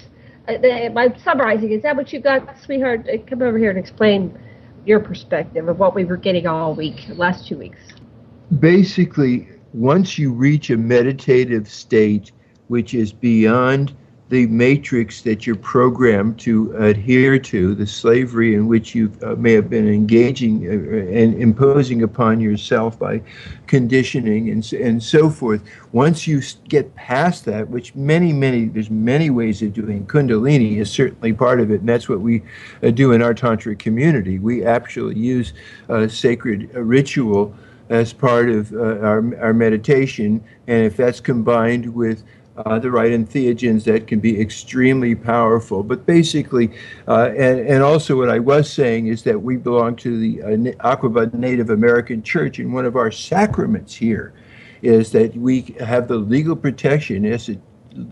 Uh, 0.47 0.53
I'm 0.63 1.17
summarizing. 1.23 1.71
Is 1.71 1.81
that 1.83 1.95
what 1.95 2.11
you 2.13 2.19
got, 2.19 2.57
sweetheart? 2.63 3.07
Uh, 3.07 3.17
Come 3.29 3.41
over 3.41 3.57
here 3.57 3.69
and 3.69 3.79
explain 3.79 4.37
your 4.85 4.99
perspective 4.99 5.67
of 5.67 5.79
what 5.79 5.95
we 5.95 6.05
were 6.05 6.17
getting 6.17 6.47
all 6.47 6.73
week, 6.73 7.05
last 7.15 7.47
two 7.47 7.57
weeks. 7.57 7.79
Basically, 8.59 9.47
once 9.73 10.17
you 10.17 10.31
reach 10.31 10.69
a 10.69 10.77
meditative 10.77 11.67
state, 11.67 12.31
which 12.67 12.93
is 12.93 13.11
beyond 13.11 13.95
the 14.33 14.47
matrix 14.47 15.21
that 15.21 15.45
you're 15.45 15.55
programmed 15.55 16.39
to 16.39 16.75
adhere 16.77 17.37
to, 17.37 17.75
the 17.75 17.85
slavery 17.85 18.55
in 18.55 18.65
which 18.65 18.95
you 18.95 19.11
uh, 19.21 19.35
may 19.35 19.53
have 19.53 19.69
been 19.69 19.87
engaging 19.87 20.65
uh, 20.65 20.71
and 20.71 21.39
imposing 21.39 22.01
upon 22.01 22.39
yourself 22.39 22.97
by 22.97 23.21
conditioning 23.67 24.49
and, 24.49 24.73
and 24.73 25.03
so 25.03 25.29
forth. 25.29 25.61
Once 25.91 26.25
you 26.25 26.41
get 26.67 26.95
past 26.95 27.45
that, 27.45 27.69
which 27.69 27.93
many, 27.93 28.33
many, 28.33 28.65
there's 28.65 28.89
many 28.89 29.29
ways 29.29 29.61
of 29.61 29.71
doing. 29.71 30.03
Kundalini 30.07 30.77
is 30.77 30.89
certainly 30.89 31.31
part 31.31 31.59
of 31.59 31.69
it, 31.69 31.81
and 31.81 31.87
that's 31.87 32.09
what 32.09 32.21
we 32.21 32.41
uh, 32.81 32.89
do 32.89 33.11
in 33.11 33.21
our 33.21 33.35
Tantric 33.35 33.77
community. 33.77 34.39
We 34.39 34.65
actually 34.65 35.15
use 35.15 35.53
uh, 35.89 36.07
sacred 36.07 36.71
uh, 36.75 36.81
ritual 36.81 37.53
as 37.89 38.13
part 38.13 38.49
of 38.49 38.73
uh, 38.73 38.97
our, 39.05 39.37
our 39.39 39.53
meditation, 39.53 40.43
and 40.65 40.87
if 40.87 40.97
that's 40.97 41.19
combined 41.19 41.93
with 41.93 42.23
uh, 42.57 42.79
the 42.79 42.91
right 42.91 43.11
entheogens 43.11 43.83
that 43.85 44.07
can 44.07 44.19
be 44.19 44.39
extremely 44.39 45.15
powerful. 45.15 45.83
But 45.83 46.05
basically, 46.05 46.71
uh, 47.07 47.31
and, 47.37 47.59
and 47.59 47.83
also 47.83 48.17
what 48.17 48.29
I 48.29 48.39
was 48.39 48.71
saying 48.71 49.07
is 49.07 49.23
that 49.23 49.41
we 49.41 49.57
belong 49.57 49.95
to 49.97 50.19
the 50.19 50.41
uh, 50.43 50.95
Aquabud 50.95 51.33
Native 51.33 51.69
American 51.69 52.21
Church, 52.21 52.59
and 52.59 52.73
one 52.73 52.85
of 52.85 52.95
our 52.95 53.11
sacraments 53.11 53.95
here 53.95 54.33
is 54.81 55.11
that 55.11 55.35
we 55.35 55.75
have 55.79 56.07
the 56.07 56.17
legal 56.17 56.55
protection 56.55 57.25
as 57.25 57.49
a, 57.49 57.57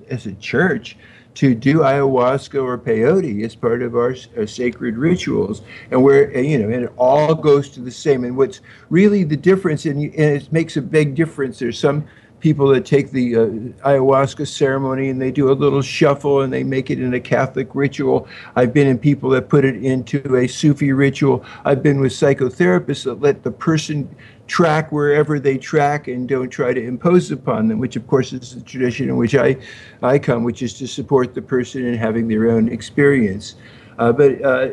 as 0.10 0.26
a 0.26 0.34
church 0.36 0.98
to 1.34 1.56
do 1.56 1.80
ayahuasca 1.80 2.62
or 2.62 2.78
peyote 2.78 3.46
as 3.46 3.56
part 3.56 3.82
of 3.82 3.96
our, 3.96 4.16
our 4.38 4.48
sacred 4.48 4.98
rituals, 4.98 5.62
and 5.92 6.02
where 6.02 6.36
you 6.38 6.58
know, 6.58 6.70
and 6.70 6.86
it 6.86 6.94
all 6.98 7.36
goes 7.36 7.70
to 7.70 7.80
the 7.80 7.92
same. 7.92 8.24
And 8.24 8.36
what's 8.36 8.62
really 8.90 9.24
the 9.24 9.38
difference, 9.38 9.86
and, 9.86 10.02
and 10.02 10.42
it 10.42 10.52
makes 10.52 10.78
a 10.78 10.82
big 10.82 11.16
difference. 11.16 11.60
There's 11.60 11.80
some 11.80 12.06
people 12.42 12.68
that 12.68 12.86
take 12.86 13.12
the 13.12 13.36
uh, 13.36 13.46
ayahuasca 13.88 14.48
ceremony 14.48 15.10
and 15.10 15.22
they 15.22 15.32
do 15.32 15.52
a 15.52 15.54
little 15.54 15.82
shuffle 15.82 16.42
and 16.42 16.52
they 16.52 16.64
make 16.64 16.90
it 16.90 17.00
in 17.00 17.14
a 17.14 17.20
Catholic 17.20 17.74
ritual. 17.74 18.28
I've 18.56 18.74
been 18.74 18.88
in 18.88 18.98
people 18.98 19.30
that 19.30 19.48
put 19.48 19.64
it 19.64 19.82
into 19.84 20.36
a 20.36 20.48
Sufi 20.48 20.92
ritual. 20.92 21.46
I've 21.64 21.82
been 21.82 22.02
with 22.02 22.12
psychotherapists 22.12 23.06
that 23.06 23.22
let 23.22 23.44
the 23.44 23.52
person 23.52 24.14
track 24.48 24.92
wherever 24.92 25.40
they 25.40 25.58
track 25.58 26.10
and 26.10 26.28
don't 26.28 26.50
try 26.50 26.74
to 26.74 26.84
impose 26.84 27.32
upon 27.32 27.70
them, 27.70 27.80
which 27.80 27.96
of 27.96 28.06
course 28.08 28.34
is 28.34 28.56
the 28.56 28.62
tradition 28.62 29.08
in 29.08 29.16
which 29.16 29.36
I, 29.36 29.56
I 30.02 30.20
come, 30.20 30.44
which 30.44 30.62
is 30.62 30.74
to 30.80 30.88
support 30.88 31.34
the 31.34 31.42
person 31.42 31.86
in 31.86 31.94
having 31.94 32.28
their 32.28 32.52
own 32.52 32.68
experience. 32.68 33.56
Uh, 33.98 34.12
but 34.12 34.44
uh, 34.44 34.70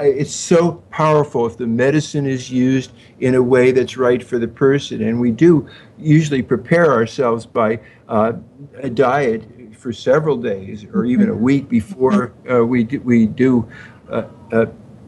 it's 0.00 0.34
so 0.34 0.82
powerful 0.90 1.46
if 1.46 1.56
the 1.56 1.66
medicine 1.66 2.26
is 2.26 2.50
used 2.50 2.92
in 3.20 3.34
a 3.34 3.42
way 3.42 3.72
that's 3.72 3.96
right 3.96 4.22
for 4.22 4.38
the 4.38 4.48
person. 4.48 5.02
And 5.02 5.20
we 5.20 5.30
do 5.30 5.68
usually 5.98 6.42
prepare 6.42 6.92
ourselves 6.92 7.46
by 7.46 7.80
uh, 8.08 8.32
a 8.76 8.90
diet 8.90 9.44
for 9.74 9.92
several 9.92 10.36
days 10.36 10.84
or 10.92 11.04
even 11.04 11.28
a 11.28 11.34
week 11.34 11.68
before 11.68 12.32
uh, 12.50 12.64
we 12.64 12.84
do, 12.84 13.00
we 13.00 13.26
do 13.26 13.68
uh, 14.10 14.24
uh, 14.52 14.66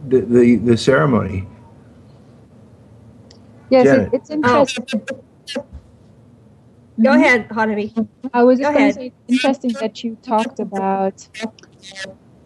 the, 0.09 0.21
the 0.21 0.57
the 0.57 0.77
ceremony. 0.77 1.47
Yes, 3.71 3.85
Janet. 3.85 4.11
it's 4.13 4.31
interesting. 4.31 5.03
Go 7.03 7.13
ahead, 7.13 7.49
Honovi. 7.49 8.09
I 8.35 8.43
was 8.43 8.59
just 8.59 8.73
going 8.73 8.77
ahead. 8.77 8.95
to 8.95 9.01
say 9.01 9.07
it's 9.07 9.33
interesting 9.33 9.73
that 9.81 10.05
you 10.05 10.17
talked 10.23 10.61
about 10.61 11.27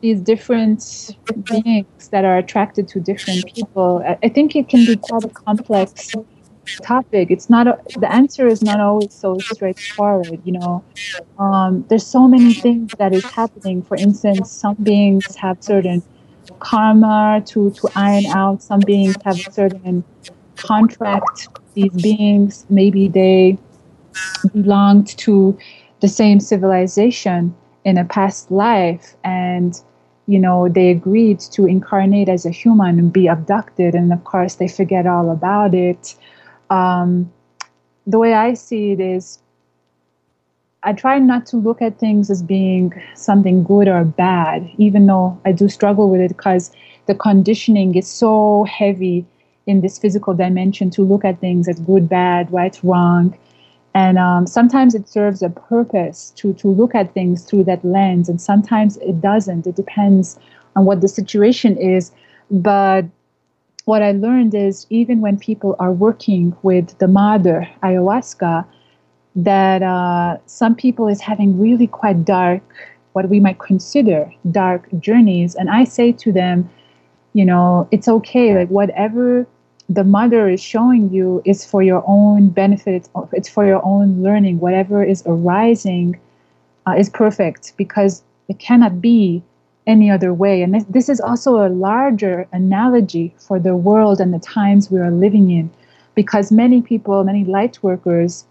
these 0.01 0.21
different 0.21 1.17
beings 1.45 2.09
that 2.11 2.25
are 2.25 2.37
attracted 2.37 2.87
to 2.89 3.01
different 3.01 3.47
people. 3.53 4.03
I, 4.07 4.19
I 4.23 4.29
think 4.29 4.55
it 4.55 4.69
can 4.69 4.85
be 4.85 4.97
quite 4.97 5.25
a 5.25 5.29
complex 5.29 6.15
topic. 6.83 7.31
It's 7.31 7.49
not 7.51 7.67
a, 7.67 7.79
the 7.99 8.11
answer 8.11 8.47
is 8.47 8.63
not 8.63 8.81
always 8.81 9.13
so 9.13 9.39
straightforward. 9.39 10.41
You 10.45 10.53
know, 10.53 10.85
um, 11.39 11.85
there's 11.89 12.07
so 12.07 12.29
many 12.29 12.55
things 12.55 12.93
that 12.99 13.13
is 13.13 13.25
happening. 13.25 13.83
For 13.83 13.97
instance, 13.97 14.51
some 14.51 14.77
beings 14.77 15.35
have 15.37 15.63
certain 15.63 16.03
karma 16.59 17.43
to 17.47 17.71
to 17.71 17.89
iron 17.95 18.27
out. 18.27 18.63
Some 18.63 18.81
beings 18.81 19.17
have 19.25 19.41
a 19.41 19.53
certain 19.53 20.05
contract. 20.57 21.49
These 21.75 21.93
beings 22.03 22.67
maybe 22.69 23.09
they 23.09 23.59
belonged 24.53 25.09
to 25.19 25.59
the 26.01 26.09
same 26.09 26.41
civilization 26.41 27.55
in 27.85 27.99
a 27.99 28.05
past 28.05 28.51
life 28.51 29.17
and 29.25 29.81
you 30.27 30.39
know 30.39 30.69
they 30.69 30.91
agreed 30.91 31.39
to 31.39 31.67
incarnate 31.67 32.29
as 32.29 32.47
a 32.47 32.51
human 32.51 32.99
and 32.99 33.13
be 33.13 33.27
abducted 33.27 33.95
and 33.95 34.13
of 34.13 34.25
course 34.25 34.57
they 34.57 34.69
forget 34.69 35.07
all 35.07 35.31
about 35.31 35.75
it 35.75 36.15
um, 36.71 37.33
the 38.07 38.19
way 38.19 38.35
i 38.35 38.55
see 38.55 38.93
it 38.93 39.01
is 39.01 39.39
i 40.83 40.93
try 40.93 41.19
not 41.19 41.47
to 41.47 41.57
look 41.57 41.81
at 41.81 41.99
things 41.99 42.31
as 42.31 42.43
being 42.43 42.93
something 43.15 43.65
good 43.65 43.89
or 43.89 44.05
bad 44.05 44.71
even 44.79 45.07
though 45.07 45.39
i 45.45 45.53
do 45.53 45.69
struggle 45.69 46.11
with 46.11 46.21
it 46.21 46.29
because 46.29 46.71
the 47.07 47.15
conditioning 47.15 47.95
is 47.95 48.09
so 48.09 48.65
heavy 48.65 49.27
in 49.67 49.81
this 49.81 49.99
physical 49.99 50.35
dimension 50.35 50.91
to 50.91 51.03
look 51.03 51.25
at 51.25 51.41
things 51.41 51.69
as 51.69 51.81
good 51.81 52.09
bad 52.09 52.51
right 52.53 52.79
wrong. 52.83 53.37
And 53.95 54.19
um, 54.19 54.47
sometimes 54.47 54.95
it 54.95 55.09
serves 55.09 55.43
a 55.43 55.51
purpose 55.51 56.33
to 56.37 56.53
to 56.55 56.69
look 56.69 56.95
at 56.95 57.15
things 57.15 57.45
through 57.45 57.65
that 57.65 57.85
lens 57.85 58.29
and 58.29 58.41
sometimes 58.41 58.97
it 58.99 59.21
doesn't. 59.21 59.67
It 59.67 59.77
depends 59.77 60.39
on 60.75 60.85
what 60.85 61.01
the 61.01 61.09
situation 61.09 61.77
is. 61.77 62.11
But 62.51 63.07
what 63.85 64.03
i 64.03 64.13
learned 64.13 64.55
is 64.55 64.87
even 64.91 65.21
when 65.21 65.39
people 65.39 65.77
are 65.79 65.93
working 65.93 66.57
with 66.63 66.97
the 66.99 67.09
mother 67.09 67.69
ayahuasca 67.83 68.65
that 69.37 69.83
uh, 69.83 70.39
some 70.47 70.75
people 70.75 71.09
is 71.09 71.21
having 71.21 71.59
really 71.59 71.87
quite 71.87 72.25
dark 72.25 72.63
what 73.15 73.29
we 73.29 73.41
might 73.41 73.59
consider 73.59 74.31
dark 74.51 74.89
journeys. 74.99 75.55
And 75.55 75.71
i 75.71 75.85
say 75.85 76.13
to 76.13 76.33
them 76.33 76.69
you 77.33 77.45
know 77.45 77.89
it's 77.91 78.09
okay 78.09 78.55
like 78.57 78.69
whatever 78.69 79.47
the 79.89 80.05
mother 80.05 80.49
is 80.49 80.63
showing 80.63 81.13
you 81.13 81.43
is 81.45 81.65
for 81.65 81.83
your 81.83 82.03
own 82.07 82.49
benefit 82.49 83.09
it's 83.33 83.49
for 83.49 83.67
your 83.67 83.85
own 83.85 84.23
learning. 84.23 84.61
Whatever 84.61 85.05
is 85.05 85.23
arising 85.27 86.19
uh, 86.87 86.95
is 86.97 87.11
perfect 87.11 87.75
because 87.77 88.23
it 88.49 88.59
cannot 88.59 89.01
be 89.01 89.43
any 89.87 90.11
other 90.11 90.33
way. 90.33 90.63
And 90.63 90.75
this, 90.75 90.85
this 90.85 91.09
is 91.09 91.21
also 91.21 91.67
a 91.67 91.69
larger 91.69 92.49
analogy 92.53 93.35
for 93.39 93.59
the 93.59 93.77
world 93.77 94.21
and 94.21 94.33
the 94.33 94.39
times 94.39 94.91
we 94.91 94.99
are 94.99 95.11
living 95.11 95.51
in, 95.51 95.71
because 96.15 96.51
many 96.51 96.81
people, 96.81 97.23
many 97.25 97.45
light 97.45 97.79
workers, 97.83 98.45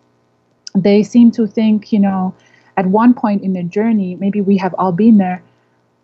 they 0.76 1.04
seem 1.04 1.32
to 1.32 1.48
think, 1.48 1.92
you 1.92 2.00
know, 2.00 2.34
at 2.78 2.88
one 2.88 3.14
point 3.14 3.44
in 3.44 3.54
the 3.54 3.64
journey, 3.64 4.16
maybe 4.16 4.42
we 4.42 4.58
have 4.58 4.74
all 4.78 4.92
been 4.92 5.18
there, 5.18 5.44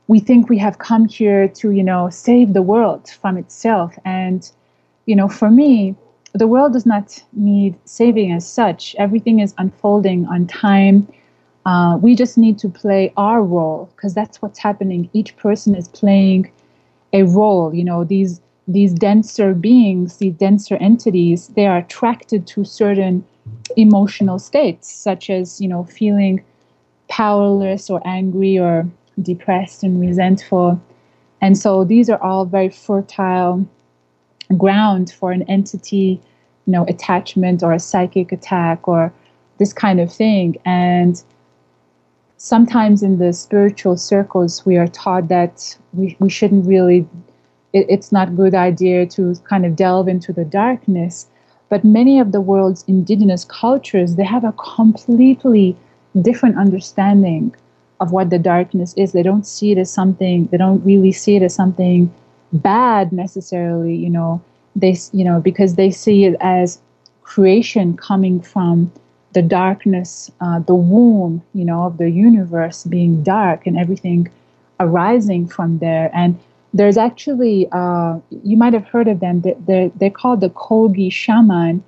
we 0.07 0.19
think 0.19 0.49
we 0.49 0.57
have 0.57 0.79
come 0.79 1.07
here 1.07 1.47
to, 1.47 1.71
you 1.71 1.83
know, 1.83 2.09
save 2.09 2.53
the 2.53 2.61
world 2.61 3.09
from 3.21 3.37
itself. 3.37 3.97
And, 4.05 4.49
you 5.05 5.15
know, 5.15 5.27
for 5.27 5.51
me, 5.51 5.95
the 6.33 6.47
world 6.47 6.73
does 6.73 6.85
not 6.85 7.23
need 7.33 7.75
saving 7.85 8.31
as 8.31 8.47
such. 8.47 8.95
Everything 8.97 9.39
is 9.39 9.53
unfolding 9.57 10.25
on 10.27 10.47
time 10.47 11.07
uh, 11.69 11.97
we 11.97 12.15
just 12.15 12.35
need 12.35 12.57
to 12.57 12.67
play 12.67 13.13
our 13.15 13.43
role 13.43 13.91
because 13.95 14.15
that's 14.15 14.41
what's 14.41 14.57
happening. 14.57 15.07
Each 15.13 15.37
person 15.37 15.75
is 15.75 15.87
playing 15.87 16.51
a 17.13 17.21
role. 17.23 17.75
You 17.75 17.83
know, 17.83 18.03
these 18.03 18.41
these 18.67 18.91
denser 18.91 19.53
beings, 19.53 20.17
these 20.17 20.33
denser 20.33 20.77
entities, 20.77 21.49
they 21.49 21.67
are 21.67 21.77
attracted 21.77 22.47
to 22.47 22.65
certain 22.65 23.23
emotional 23.77 24.39
states, 24.39 24.91
such 24.91 25.29
as 25.29 25.61
you 25.61 25.67
know 25.67 25.83
feeling 25.83 26.43
powerless 27.07 27.87
or 27.87 28.01
angry 28.03 28.57
or 28.57 28.89
depressed 29.21 29.83
and 29.83 30.01
resentful. 30.01 30.81
And 31.39 31.55
so 31.55 31.83
these 31.83 32.09
are 32.09 32.21
all 32.23 32.45
very 32.45 32.69
fertile 32.69 33.63
ground 34.57 35.11
for 35.11 35.31
an 35.31 35.43
entity, 35.43 36.19
you 36.65 36.73
know, 36.73 36.85
attachment 36.87 37.61
or 37.61 37.73
a 37.73 37.79
psychic 37.79 38.31
attack 38.31 38.87
or 38.87 39.13
this 39.59 39.71
kind 39.71 39.99
of 39.99 40.11
thing. 40.11 40.57
And 40.65 41.23
sometimes 42.39 43.03
in 43.03 43.17
the 43.17 43.33
spiritual 43.33 43.97
circles 43.97 44.65
we 44.65 44.77
are 44.77 44.87
taught 44.87 45.27
that 45.27 45.77
we, 45.93 46.15
we 46.19 46.29
shouldn't 46.29 46.65
really 46.65 47.05
it, 47.73 47.85
it's 47.89 48.11
not 48.13 48.29
a 48.29 48.31
good 48.31 48.55
idea 48.55 49.05
to 49.05 49.35
kind 49.43 49.65
of 49.65 49.75
delve 49.75 50.07
into 50.07 50.33
the 50.33 50.45
darkness. 50.45 51.27
But 51.67 51.83
many 51.83 52.19
of 52.19 52.31
the 52.31 52.41
world's 52.41 52.83
indigenous 52.87 53.43
cultures 53.43 54.15
they 54.15 54.23
have 54.23 54.45
a 54.45 54.53
completely 54.53 55.75
different 56.21 56.57
understanding 56.57 57.53
of 57.99 58.13
what 58.13 58.29
the 58.29 58.39
darkness 58.39 58.93
is. 58.95 59.11
They 59.11 59.21
don't 59.21 59.45
see 59.45 59.73
it 59.73 59.77
as 59.77 59.91
something 59.91 60.45
they 60.47 60.57
don't 60.57 60.83
really 60.83 61.11
see 61.11 61.35
it 61.35 61.43
as 61.43 61.53
something 61.53 62.11
bad 62.53 63.11
necessarily 63.11 63.95
you 63.95 64.09
know. 64.09 64.41
They 64.77 64.95
you 65.11 65.25
know 65.25 65.41
because 65.41 65.75
they 65.75 65.91
see 65.91 66.23
it 66.23 66.37
as 66.39 66.79
creation 67.21 67.97
coming 67.97 68.39
from 68.41 68.93
the 69.33 69.41
darkness, 69.41 70.31
uh, 70.41 70.59
the 70.59 70.75
womb, 70.75 71.43
you 71.53 71.65
know, 71.65 71.83
of 71.83 71.97
the 71.97 72.09
universe 72.09 72.83
being 72.83 73.23
dark 73.23 73.67
and 73.67 73.77
everything 73.77 74.29
arising 74.79 75.47
from 75.47 75.79
there. 75.79 76.09
And 76.13 76.39
there's 76.73 76.97
actually, 76.97 77.67
uh, 77.71 78.19
you 78.43 78.57
might 78.57 78.73
have 78.73 78.87
heard 78.87 79.07
of 79.07 79.19
them. 79.19 79.41
They're, 79.41 79.89
they're 79.89 80.09
called 80.09 80.41
the 80.41 80.49
Kogi 80.49 81.11
shaman, 81.11 81.83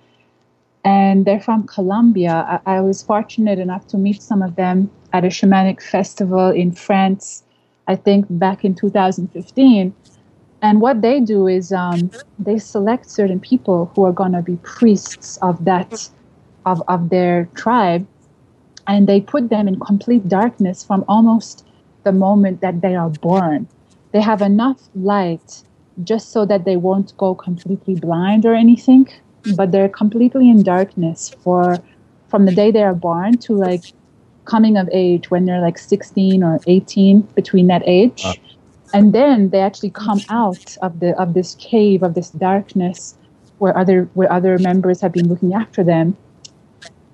and 0.84 1.26
they're 1.26 1.40
from 1.40 1.68
Colombia. 1.68 2.62
I, 2.66 2.78
I 2.78 2.82
was 2.82 3.04
fortunate 3.04 3.60
enough 3.60 3.88
to 3.88 3.98
meet 3.98 4.22
some 4.22 4.42
of 4.42 4.56
them 4.56 4.90
at 5.14 5.24
a 5.24 5.28
shamanic 5.28 5.82
festival 5.82 6.50
in 6.50 6.72
France, 6.72 7.44
I 7.88 7.96
think 7.96 8.26
back 8.30 8.64
in 8.64 8.76
2015. 8.76 9.94
And 10.64 10.82
what 10.82 11.02
they 11.02 11.20
do 11.20 11.48
is 11.48 11.72
um, 11.72 12.12
they 12.38 12.60
select 12.60 13.10
certain 13.10 13.40
people 13.40 13.92
who 13.96 14.06
are 14.06 14.14
going 14.14 14.32
to 14.34 14.42
be 14.42 14.58
priests 14.58 15.38
of 15.38 15.66
that 15.66 16.10
of, 16.66 16.82
of 16.88 17.10
their 17.10 17.46
tribe 17.56 18.06
and 18.88 19.08
they 19.08 19.22
put 19.22 19.50
them 19.50 19.68
in 19.68 19.80
complete 19.80 20.28
darkness 20.28 20.84
from 20.84 21.06
almost 21.08 21.66
the 22.04 22.12
moment 22.12 22.62
that 22.62 22.82
they 22.82 22.96
are 22.96 23.10
born. 23.10 23.68
They 24.12 24.22
have 24.22 24.42
enough 24.42 24.90
light 24.96 25.64
just 26.04 26.32
so 26.32 26.46
that 26.46 26.66
they 26.66 26.78
won't 26.78 27.16
go 27.18 27.36
completely 27.36 27.96
blind 27.96 28.46
or 28.46 28.56
anything, 28.56 29.08
but 29.56 29.72
they're 29.72 29.90
completely 29.90 30.50
in 30.50 30.64
darkness 30.64 31.32
for 31.44 31.78
from 32.30 32.46
the 32.46 32.56
day 32.56 32.72
they 32.72 32.84
are 32.84 32.96
born 32.96 33.38
to 33.38 33.54
like 33.54 33.84
coming 34.46 34.78
of 34.78 34.90
age 34.92 35.30
when 35.30 35.46
they're 35.46 35.62
like 35.62 35.78
16 35.78 36.44
or 36.44 36.60
18 36.66 37.22
between 37.36 37.68
that 37.68 37.84
age. 37.86 38.26
And 38.94 39.14
then 39.14 39.50
they 39.50 39.60
actually 39.60 39.92
come 39.92 40.20
out 40.30 40.76
of 40.82 41.00
the 41.00 41.18
of 41.22 41.34
this 41.34 41.56
cave 41.56 42.04
of 42.04 42.14
this 42.14 42.30
darkness 42.32 43.16
where 43.60 43.78
other 43.78 44.10
where 44.16 44.32
other 44.32 44.58
members 44.60 45.00
have 45.02 45.14
been 45.14 45.30
looking 45.30 45.54
after 45.54 45.84
them 45.84 46.18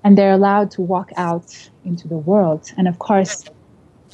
and 0.04 0.16
they're 0.16 0.32
allowed 0.32 0.70
to 0.72 0.82
walk 0.82 1.10
out 1.16 1.70
into 1.84 2.08
the 2.08 2.16
world. 2.16 2.72
And 2.76 2.88
of 2.88 2.98
course, 2.98 3.44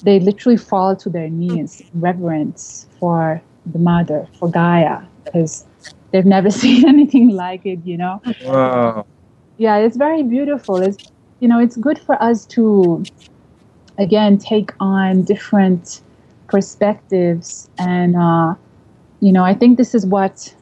they 0.03 0.21
literally 0.21 0.57
fall 0.57 0.97
to 0.97 1.09
their 1.09 1.29
knees 1.29 1.81
in 1.81 2.01
reverence 2.01 2.87
for 2.99 3.43
the 3.67 3.79
mother, 3.79 4.27
for 4.39 4.51
Gaia, 4.51 5.01
because 5.25 5.65
they've 6.11 6.27
never 6.27 6.51
seen 6.63 6.89
anything 6.89 7.31
like 7.31 7.65
it, 7.65 7.81
you 7.85 7.97
know? 7.97 8.23
Wow. 8.43 9.07
Yeah, 9.57 9.77
it's 9.79 9.97
very 9.97 10.23
beautiful. 10.23 10.81
It's, 10.81 10.99
you 11.41 11.49
know, 11.49 11.59
it's 11.61 11.77
good 11.77 11.99
for 11.99 12.21
us 12.23 12.45
to, 12.47 13.07
again, 13.99 14.39
take 14.39 14.73
on 14.81 15.23
different 15.23 16.03
perspectives. 16.49 17.69
And, 17.79 18.17
uh, 18.17 18.55
you 19.21 19.33
know, 19.33 19.45
I 19.45 19.55
think 19.55 19.79
this 19.79 19.95
is 19.95 20.05
what 20.05 20.55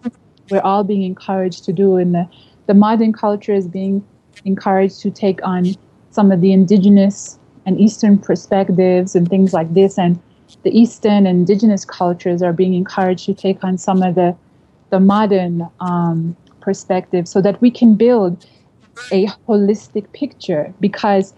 we're 0.51 0.61
all 0.61 0.85
being 0.85 1.03
encouraged 1.03 1.65
to 1.65 1.73
do 1.73 1.97
in 1.97 2.13
the, 2.13 2.29
the 2.67 2.75
modern 2.75 3.13
culture 3.13 3.55
is 3.55 3.67
being 3.67 4.07
encouraged 4.45 5.01
to 5.01 5.11
take 5.11 5.41
on 5.43 5.75
some 6.11 6.31
of 6.31 6.41
the 6.41 6.53
indigenous 6.53 7.39
and 7.67 7.81
Eastern 7.81 8.19
perspectives 8.19 9.15
and 9.15 9.29
things 9.29 9.53
like 9.53 9.73
this. 9.75 9.99
And 9.99 10.21
the 10.63 10.77
Eastern 10.77 11.27
and 11.27 11.39
indigenous 11.39 11.85
cultures 11.85 12.43
are 12.43 12.53
being 12.53 12.75
encouraged 12.75 13.27
to 13.27 13.35
take 13.35 13.63
on 13.65 13.79
some 13.79 14.03
of 14.03 14.15
the, 14.15 14.37
the 14.91 15.01
modern 15.01 15.69
um, 15.81 16.37
so 17.25 17.41
that 17.41 17.61
we 17.61 17.71
can 17.71 17.97
build 17.97 18.47
a 19.11 19.27
holistic 19.49 20.13
picture. 20.13 20.73
Because 20.79 21.35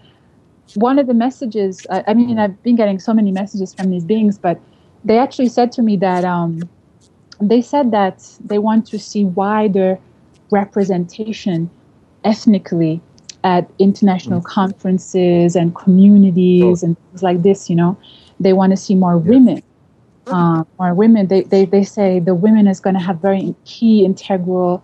one 0.75 0.99
of 0.99 1.07
the 1.07 1.13
messages, 1.13 1.87
I, 1.89 2.03
I 2.07 2.13
mean, 2.13 2.37
I've 2.37 2.61
been 2.61 2.75
getting 2.75 2.99
so 2.99 3.13
many 3.13 3.31
messages 3.31 3.73
from 3.73 3.89
these 3.89 4.03
beings, 4.03 4.37
but 4.37 4.59
they 5.03 5.17
actually 5.17 5.49
said 5.49 5.71
to 5.73 5.81
me 5.81 5.97
that 5.97 6.25
um, 6.25 6.69
they 7.41 7.61
said 7.61 7.91
that 7.91 8.23
they 8.43 8.59
want 8.59 8.85
to 8.87 8.99
see 8.99 9.23
wider 9.23 9.97
representation 10.51 11.69
ethnically 12.25 13.01
at 13.45 13.69
international 13.79 14.41
mm. 14.41 14.45
conferences 14.45 15.55
and 15.55 15.75
communities 15.75 16.83
oh. 16.83 16.87
and 16.87 16.97
things 16.99 17.23
like 17.23 17.43
this, 17.43 17.69
you 17.69 17.75
know. 17.75 17.97
They 18.39 18.51
want 18.51 18.71
to 18.71 18.77
see 18.77 18.95
more 18.95 19.17
women. 19.17 19.63
Uh, 20.27 20.63
more 20.79 20.95
women. 20.95 21.27
They, 21.27 21.43
they, 21.43 21.65
they 21.65 21.83
say 21.83 22.19
the 22.19 22.33
women 22.33 22.67
is 22.67 22.79
going 22.79 22.95
to 22.95 22.99
have 22.99 23.21
very 23.21 23.53
key 23.63 24.03
integral 24.03 24.83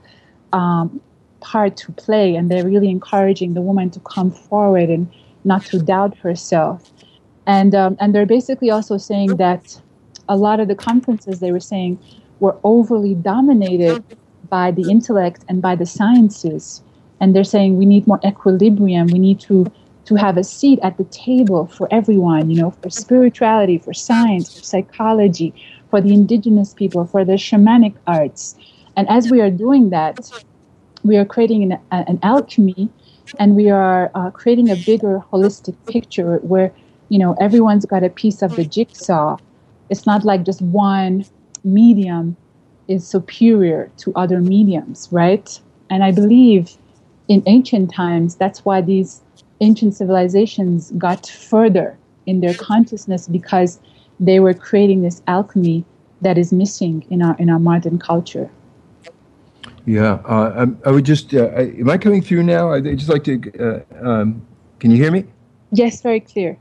um, 0.54 1.02
part 1.40 1.76
to 1.78 1.92
play, 1.94 2.36
and 2.36 2.50
they're 2.50 2.64
really 2.64 2.90
encouraging 2.90 3.56
the 3.56 3.62
woman 3.62 3.90
to 3.90 4.00
come 4.02 4.30
forward 4.30 4.90
and 4.90 5.12
not 5.44 5.66
to 5.66 5.80
doubt 5.80 6.16
herself. 6.18 6.92
And 7.48 7.74
um, 7.74 7.98
and 8.00 8.14
they're 8.14 8.28
basically 8.28 8.70
also 8.70 8.98
saying 8.98 9.38
that 9.38 9.82
a 10.30 10.38
lot 10.38 10.60
of 10.60 10.68
the 10.68 10.76
conferences 10.76 11.40
they 11.40 11.52
were 11.52 11.60
saying 11.60 11.98
were 12.40 12.56
overly 12.64 13.16
dominated 13.16 14.04
by 14.48 14.70
the 14.70 14.92
intellect 14.92 15.44
and 15.50 15.60
by 15.60 15.76
the 15.76 15.88
sciences 15.88 16.84
and 17.22 17.36
they're 17.36 17.44
saying 17.44 17.78
we 17.78 17.86
need 17.86 18.08
more 18.08 18.20
equilibrium. 18.26 19.08
We 19.08 19.20
need 19.20 19.40
to 19.42 19.72
to 20.06 20.16
have 20.16 20.36
a 20.36 20.44
seat 20.44 20.80
at 20.82 20.98
the 20.98 21.04
table 21.06 21.68
for 21.68 21.88
everyone 21.92 22.50
you 22.50 22.56
know 22.58 22.72
for 22.72 22.90
spirituality 22.90 23.78
for 23.78 23.94
science 23.94 24.54
for 24.54 24.64
psychology 24.64 25.54
for 25.90 26.02
the 26.02 26.12
indigenous 26.12 26.74
people 26.74 27.06
for 27.06 27.24
the 27.24 27.34
shamanic 27.34 27.96
arts. 28.08 28.56
And 28.98 29.08
as 29.10 29.30
we 29.30 29.40
are 29.40 29.52
doing 29.52 29.92
that 29.92 30.34
we 31.04 31.16
are 31.18 31.26
creating 31.26 31.72
an, 31.72 31.80
an 31.92 32.20
alchemy 32.24 32.90
and 33.40 33.56
we 33.56 33.70
are 33.70 34.12
uh, 34.16 34.32
creating 34.32 34.70
a 34.70 34.76
bigger 34.76 35.24
holistic 35.32 35.76
picture 35.88 36.38
where 36.40 36.74
you 37.10 37.20
know 37.20 37.36
everyone's 37.40 37.86
got 37.86 38.04
a 38.04 38.10
piece 38.10 38.42
of 38.42 38.56
the 38.56 38.66
jigsaw. 38.66 39.38
It's 39.90 40.06
not 40.08 40.26
like 40.26 40.44
just 40.44 40.62
one 40.62 41.26
medium 41.64 42.36
is 42.88 43.08
superior 43.08 43.92
to 43.98 44.12
other 44.16 44.42
mediums 44.42 45.08
right? 45.12 45.60
And 45.92 46.04
i 46.04 46.12
believe 46.12 46.78
in 47.28 47.44
ancient 47.46 47.94
times, 47.94 48.36
that's 48.36 48.66
why 48.66 48.82
these 48.82 49.22
ancient 49.62 49.96
civilizations 49.96 50.92
got 50.98 51.28
further 51.28 51.98
in 52.26 52.42
their 52.42 52.54
consciousness 52.54 53.28
because 53.28 53.80
they 54.20 54.40
were 54.40 54.54
creating 54.54 55.02
this 55.02 55.22
alchemy 55.28 55.84
that 56.22 56.38
is 56.38 56.52
missing 56.52 57.06
in 57.10 57.22
our 57.22 57.36
in 57.38 57.50
our 57.50 57.60
modern 57.60 57.98
culture. 57.98 58.50
Yeah, 59.86 60.20
uh, 60.26 60.66
I, 60.86 60.90
I, 60.90 60.92
would 60.92 61.06
just. 61.06 61.34
Uh, 61.34 61.46
I, 61.56 61.62
am 61.80 61.90
I 61.90 61.98
coming 61.98 62.22
through 62.22 62.44
now? 62.44 62.72
I'd 62.72 62.84
just 62.84 63.10
like 63.10 63.24
to. 63.24 63.42
Uh, 63.60 64.08
um, 64.08 64.46
can 64.80 64.92
you 64.92 64.98
hear 64.98 65.12
me? 65.12 65.26
Yes, 65.72 66.02
very 66.02 66.20
clear. 66.20 66.58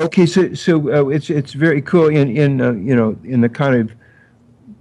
Okay, 0.00 0.26
so 0.26 0.52
so 0.54 0.92
uh, 0.92 1.08
it's 1.08 1.30
it's 1.30 1.52
very 1.52 1.80
cool 1.80 2.08
in 2.08 2.36
in 2.36 2.60
uh, 2.60 2.72
you 2.72 2.96
know 2.96 3.16
in 3.22 3.40
the 3.40 3.48
kind 3.48 3.76
of 3.76 3.92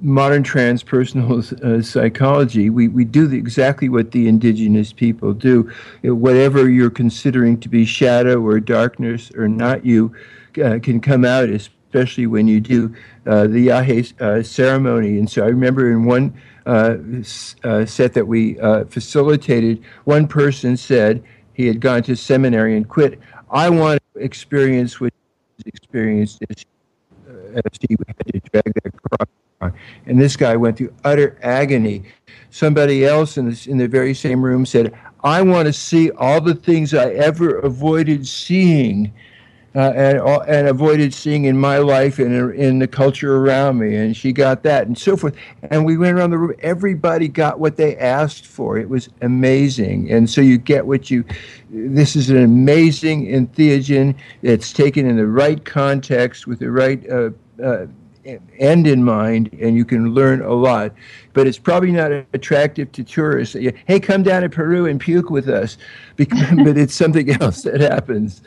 modern 0.01 0.43
transpersonal 0.43 1.63
uh, 1.63 1.81
psychology, 1.81 2.69
we, 2.69 2.87
we 2.87 3.03
do 3.05 3.27
the, 3.27 3.37
exactly 3.37 3.89
what 3.89 4.11
the 4.11 4.27
indigenous 4.27 4.93
people 4.93 5.33
do. 5.33 5.69
Whatever 6.03 6.69
you're 6.69 6.89
considering 6.89 7.59
to 7.59 7.69
be 7.69 7.85
shadow 7.85 8.41
or 8.41 8.59
darkness 8.59 9.31
or 9.35 9.47
not 9.47 9.85
you 9.85 10.13
uh, 10.63 10.79
can 10.81 10.99
come 10.99 11.25
out 11.25 11.49
especially 11.89 12.27
when 12.27 12.47
you 12.47 12.59
do 12.61 12.95
uh, 13.25 13.47
the 13.47 13.69
Yahe 13.69 14.21
uh, 14.21 14.43
ceremony. 14.43 15.17
And 15.17 15.27
so 15.27 15.43
I 15.43 15.47
remember 15.47 15.89
in 15.89 16.05
one 16.05 16.39
uh, 16.67 16.97
uh, 17.63 17.83
set 17.85 18.13
that 18.13 18.27
we 18.27 18.53
facilitated, 18.89 19.83
one 20.03 20.27
person 20.27 20.77
said 20.77 21.23
he 21.53 21.65
had 21.65 21.79
gone 21.79 22.03
to 22.03 22.15
seminary 22.15 22.77
and 22.77 22.87
quit. 22.87 23.19
I 23.49 23.71
want 23.71 24.03
to 24.13 24.19
experience 24.21 25.01
what 25.01 25.13
experienced 25.65 26.43
as, 26.47 26.63
as 27.55 27.63
he 27.81 27.95
had 28.07 28.33
to 28.33 28.39
drag 28.51 28.73
that 28.83 28.93
cross. 29.01 29.38
And 29.61 30.19
this 30.19 30.37
guy 30.37 30.55
went 30.55 30.77
through 30.77 30.93
utter 31.03 31.37
agony. 31.41 32.03
Somebody 32.49 33.05
else 33.05 33.37
in, 33.37 33.49
this, 33.49 33.67
in 33.67 33.77
the 33.77 33.87
very 33.87 34.13
same 34.13 34.43
room 34.43 34.65
said, 34.65 34.97
I 35.23 35.41
want 35.41 35.65
to 35.65 35.73
see 35.73 36.11
all 36.11 36.39
the 36.39 36.55
things 36.55 36.93
I 36.93 37.09
ever 37.11 37.59
avoided 37.59 38.25
seeing 38.25 39.13
uh, 39.75 39.91
and, 39.95 40.19
and 40.47 40.67
avoided 40.67 41.13
seeing 41.13 41.45
in 41.45 41.57
my 41.57 41.77
life 41.77 42.19
and 42.19 42.53
in 42.55 42.79
the 42.79 42.87
culture 42.87 43.35
around 43.37 43.79
me. 43.79 43.95
And 43.95 44.15
she 44.15 44.31
got 44.31 44.63
that 44.63 44.87
and 44.87 44.97
so 44.97 45.15
forth. 45.15 45.35
And 45.69 45.85
we 45.85 45.97
went 45.97 46.17
around 46.17 46.31
the 46.31 46.37
room. 46.37 46.55
Everybody 46.59 47.27
got 47.27 47.59
what 47.59 47.75
they 47.75 47.95
asked 47.97 48.47
for. 48.47 48.77
It 48.77 48.89
was 48.89 49.09
amazing. 49.21 50.09
And 50.09 50.29
so 50.29 50.41
you 50.41 50.57
get 50.57 50.87
what 50.87 51.11
you, 51.11 51.23
this 51.69 52.15
is 52.15 52.29
an 52.29 52.41
amazing 52.41 53.27
entheogen. 53.27 54.15
It's 54.41 54.73
taken 54.73 55.05
in 55.05 55.17
the 55.17 55.27
right 55.27 55.63
context 55.65 56.47
with 56.47 56.59
the 56.59 56.71
right 56.71 57.07
uh, 57.09 57.29
uh, 57.63 57.85
end 58.57 58.87
in 58.87 59.03
mind, 59.03 59.49
and 59.61 59.75
you 59.75 59.85
can 59.85 60.13
learn 60.13 60.41
a 60.41 60.53
lot. 60.53 60.93
But 61.33 61.47
it's 61.47 61.59
probably 61.59 61.91
not 61.91 62.11
attractive 62.33 62.91
to 62.93 63.03
tourists. 63.03 63.55
Hey, 63.85 63.99
come 63.99 64.23
down 64.23 64.41
to 64.41 64.49
Peru 64.49 64.85
and 64.85 64.99
puke 64.99 65.29
with 65.29 65.47
us, 65.47 65.77
but 66.17 66.27
it's 66.77 66.95
something 66.95 67.29
else 67.41 67.63
that 67.63 67.81
happens. 67.81 68.41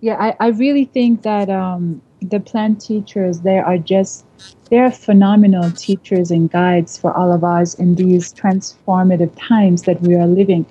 Yeah, 0.00 0.14
I, 0.14 0.36
I 0.38 0.48
really 0.48 0.84
think 0.84 1.22
that 1.22 1.50
um, 1.50 2.00
the 2.20 2.40
plant 2.40 2.80
teachers 2.80 3.40
they 3.40 3.58
are 3.58 3.78
just 3.78 4.24
they're 4.70 4.90
phenomenal 4.90 5.70
teachers 5.72 6.30
and 6.30 6.50
guides 6.50 6.98
for 6.98 7.16
all 7.16 7.32
of 7.32 7.42
us 7.42 7.74
in 7.74 7.94
these 7.94 8.32
transformative 8.32 9.32
times 9.38 9.82
that 9.82 10.00
we 10.02 10.14
are 10.14 10.26
living. 10.26 10.66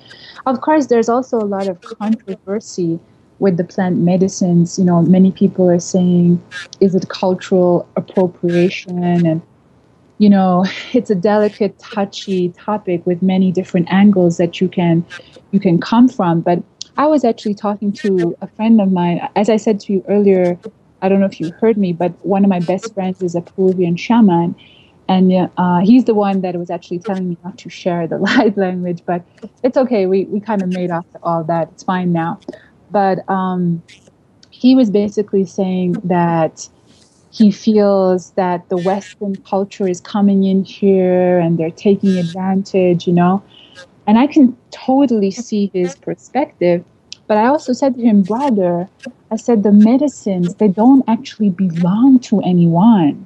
Of 0.45 0.61
course, 0.61 0.87
there's 0.87 1.09
also 1.09 1.37
a 1.37 1.45
lot 1.45 1.67
of 1.67 1.81
controversy 1.81 2.99
with 3.39 3.57
the 3.57 3.63
plant 3.63 3.97
medicines. 3.97 4.77
You 4.77 4.85
know, 4.85 5.01
many 5.01 5.31
people 5.31 5.69
are 5.69 5.79
saying, 5.79 6.41
is 6.79 6.95
it 6.95 7.09
cultural 7.09 7.87
appropriation? 7.95 9.03
And 9.03 9.41
you 10.17 10.29
know, 10.29 10.65
it's 10.93 11.09
a 11.09 11.15
delicate, 11.15 11.77
touchy 11.79 12.49
topic 12.49 13.05
with 13.05 13.21
many 13.21 13.51
different 13.51 13.87
angles 13.91 14.37
that 14.37 14.59
you 14.61 14.67
can 14.67 15.05
you 15.51 15.59
can 15.59 15.79
come 15.79 16.07
from. 16.07 16.41
But 16.41 16.63
I 16.97 17.05
was 17.05 17.23
actually 17.23 17.53
talking 17.53 17.91
to 17.93 18.35
a 18.41 18.47
friend 18.47 18.81
of 18.81 18.91
mine. 18.91 19.27
As 19.35 19.49
I 19.49 19.57
said 19.57 19.79
to 19.81 19.93
you 19.93 20.03
earlier, 20.07 20.57
I 21.01 21.09
don't 21.09 21.19
know 21.19 21.27
if 21.27 21.39
you 21.39 21.51
heard 21.51 21.77
me, 21.77 21.93
but 21.93 22.13
one 22.25 22.43
of 22.43 22.49
my 22.49 22.59
best 22.59 22.93
friends 22.93 23.21
is 23.21 23.35
a 23.35 23.41
Peruvian 23.41 23.95
shaman. 23.95 24.55
And 25.09 25.49
uh, 25.57 25.79
he's 25.79 26.03
the 26.03 26.13
one 26.13 26.41
that 26.41 26.55
was 26.57 26.69
actually 26.69 26.99
telling 26.99 27.29
me 27.29 27.37
not 27.43 27.57
to 27.59 27.69
share 27.69 28.07
the 28.07 28.17
light 28.29 28.57
language, 28.57 29.03
but 29.05 29.23
it's 29.63 29.77
okay. 29.77 30.05
We, 30.05 30.25
we 30.25 30.39
kind 30.39 30.61
of 30.61 30.69
made 30.69 30.91
off 30.91 31.05
all 31.23 31.43
that. 31.45 31.69
It's 31.71 31.83
fine 31.83 32.11
now. 32.11 32.39
But 32.91 33.27
um, 33.29 33.83
he 34.49 34.75
was 34.75 34.89
basically 34.89 35.45
saying 35.45 35.93
that 36.03 36.67
he 37.31 37.51
feels 37.51 38.31
that 38.31 38.67
the 38.69 38.77
Western 38.77 39.37
culture 39.37 39.87
is 39.87 40.01
coming 40.01 40.43
in 40.45 40.63
here 40.63 41.37
and 41.39 41.57
they're 41.57 41.69
taking 41.69 42.17
advantage, 42.17 43.05
you 43.05 43.13
know. 43.13 43.43
And 44.07 44.17
I 44.17 44.27
can 44.27 44.57
totally 44.71 45.31
see 45.31 45.69
his 45.73 45.95
perspective. 45.95 46.83
But 47.27 47.37
I 47.37 47.47
also 47.47 47.73
said 47.73 47.95
to 47.95 48.01
him, 48.01 48.23
brother, 48.23 48.89
I 49.29 49.35
said, 49.35 49.63
the 49.63 49.73
medicines, 49.73 50.55
they 50.55 50.69
don't 50.69 51.03
actually 51.07 51.49
belong 51.49 52.19
to 52.21 52.39
anyone. 52.41 53.25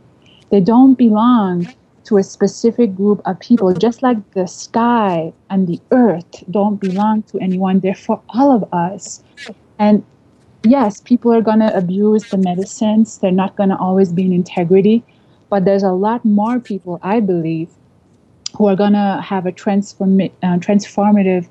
They 0.50 0.60
don't 0.60 0.96
belong 0.96 1.72
to 2.06 2.18
a 2.18 2.24
specific 2.24 2.96
group 2.96 3.22
of 3.26 3.40
people, 3.40 3.72
just 3.74 4.02
like 4.02 4.18
the 4.32 4.48
sky 4.48 5.32
and 5.52 5.68
the 5.68 5.80
earth 5.92 6.44
don't 6.50 6.78
belong 6.78 7.22
to 7.24 7.40
anyone. 7.40 7.80
They're 7.80 7.94
for 7.94 8.22
all 8.30 8.52
of 8.52 8.66
us. 8.74 9.24
And 9.82 10.06
yes, 10.64 11.02
people 11.02 11.34
are 11.34 11.42
going 11.42 11.58
to 11.60 11.76
abuse 11.76 12.30
the 12.30 12.38
medicines. 12.38 13.18
They're 13.18 13.32
not 13.32 13.56
going 13.56 13.70
to 13.70 13.78
always 13.78 14.14
be 14.14 14.22
in 14.22 14.32
integrity. 14.32 15.04
But 15.50 15.66
there's 15.66 15.82
a 15.82 15.92
lot 15.92 16.24
more 16.24 16.60
people, 16.60 17.00
I 17.02 17.20
believe, 17.20 17.68
who 18.56 18.68
are 18.68 18.76
going 18.76 18.94
to 18.94 19.20
have 19.26 19.48
a 19.48 19.52
transform- 19.52 20.22
uh, 20.22 20.58
transformative 20.68 21.48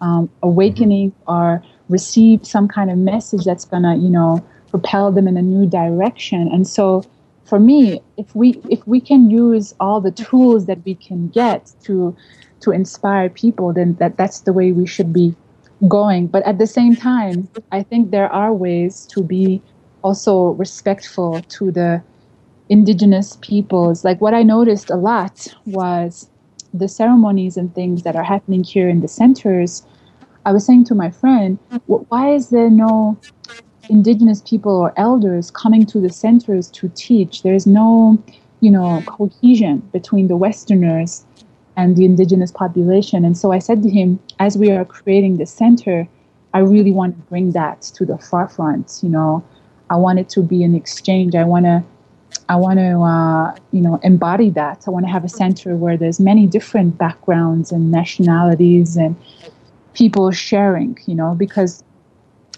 um, 0.00 0.28
awakening 0.42 1.12
or 1.28 1.62
receive 1.88 2.44
some 2.44 2.66
kind 2.66 2.90
of 2.90 2.98
message 2.98 3.44
that's 3.44 3.64
going 3.64 3.84
to, 3.84 3.94
you 3.94 4.10
know, 4.10 4.44
propel 4.70 5.12
them 5.12 5.28
in 5.28 5.36
a 5.36 5.42
new 5.42 5.64
direction. 5.64 6.48
And 6.52 6.66
so 6.66 7.04
for 7.44 7.60
me, 7.60 8.02
if 8.16 8.34
we 8.34 8.60
if 8.68 8.84
we 8.88 9.00
can 9.00 9.30
use 9.30 9.72
all 9.78 10.00
the 10.00 10.10
tools 10.10 10.66
that 10.66 10.84
we 10.84 10.96
can 10.96 11.28
get 11.28 11.72
to 11.84 12.14
to 12.60 12.72
inspire 12.72 13.30
people, 13.30 13.72
then 13.72 13.94
that 13.94 14.16
that's 14.16 14.40
the 14.40 14.52
way 14.52 14.72
we 14.72 14.84
should 14.84 15.12
be 15.12 15.34
going. 15.86 16.26
But 16.26 16.44
at 16.44 16.58
the 16.58 16.66
same 16.66 16.96
time, 16.96 17.48
I 17.70 17.82
think 17.82 18.10
there 18.10 18.32
are 18.32 18.52
ways 18.52 19.06
to 19.12 19.22
be 19.22 19.62
also 20.02 20.50
respectful 20.50 21.42
to 21.48 21.70
the 21.70 22.02
indigenous 22.68 23.38
peoples. 23.40 24.04
Like 24.04 24.20
what 24.20 24.34
I 24.34 24.42
noticed 24.42 24.90
a 24.90 24.96
lot 24.96 25.54
was 25.66 26.28
the 26.74 26.88
ceremonies 26.88 27.56
and 27.56 27.74
things 27.74 28.02
that 28.02 28.16
are 28.16 28.24
happening 28.24 28.64
here 28.64 28.88
in 28.88 29.00
the 29.00 29.08
centers, 29.08 29.86
I 30.44 30.52
was 30.52 30.64
saying 30.64 30.84
to 30.84 30.94
my 30.94 31.10
friend, 31.10 31.58
why 31.86 32.30
is 32.34 32.50
there 32.50 32.70
no 32.70 33.18
indigenous 33.88 34.42
people 34.42 34.72
or 34.72 34.92
elders 34.96 35.50
coming 35.50 35.86
to 35.86 36.00
the 36.00 36.10
centers 36.10 36.70
to 36.72 36.90
teach? 36.94 37.42
There's 37.42 37.66
no, 37.66 38.22
you 38.60 38.70
know, 38.70 39.02
cohesion 39.06 39.78
between 39.92 40.28
the 40.28 40.36
Westerners 40.36 41.24
and 41.78 41.94
the 41.94 42.04
indigenous 42.04 42.50
population. 42.50 43.24
And 43.24 43.38
so 43.38 43.52
I 43.52 43.60
said 43.60 43.82
to 43.84 43.88
him, 43.88 44.18
as 44.40 44.58
we 44.58 44.72
are 44.72 44.84
creating 44.84 45.36
the 45.36 45.46
center, 45.46 46.08
I 46.52 46.58
really 46.58 46.90
want 46.90 47.16
to 47.16 47.22
bring 47.28 47.52
that 47.52 47.82
to 47.96 48.04
the 48.04 48.18
forefront. 48.18 48.98
You 49.00 49.08
know, 49.08 49.44
I 49.88 49.96
want 49.96 50.18
it 50.18 50.28
to 50.30 50.42
be 50.42 50.64
an 50.64 50.74
exchange. 50.74 51.34
I 51.36 51.44
want 51.44 51.66
to 51.66 51.84
I 52.50 52.56
want 52.56 52.78
to, 52.78 53.00
uh, 53.00 53.54
you 53.72 53.80
know, 53.80 54.00
embody 54.02 54.50
that. 54.50 54.84
I 54.86 54.90
want 54.90 55.06
to 55.06 55.12
have 55.12 55.24
a 55.24 55.28
center 55.28 55.76
where 55.76 55.96
there's 55.96 56.18
many 56.18 56.46
different 56.46 56.98
backgrounds 56.98 57.72
and 57.72 57.90
nationalities 57.90 58.96
and 58.96 59.14
people 59.94 60.30
sharing, 60.30 60.98
you 61.06 61.14
know, 61.14 61.34
because 61.34 61.84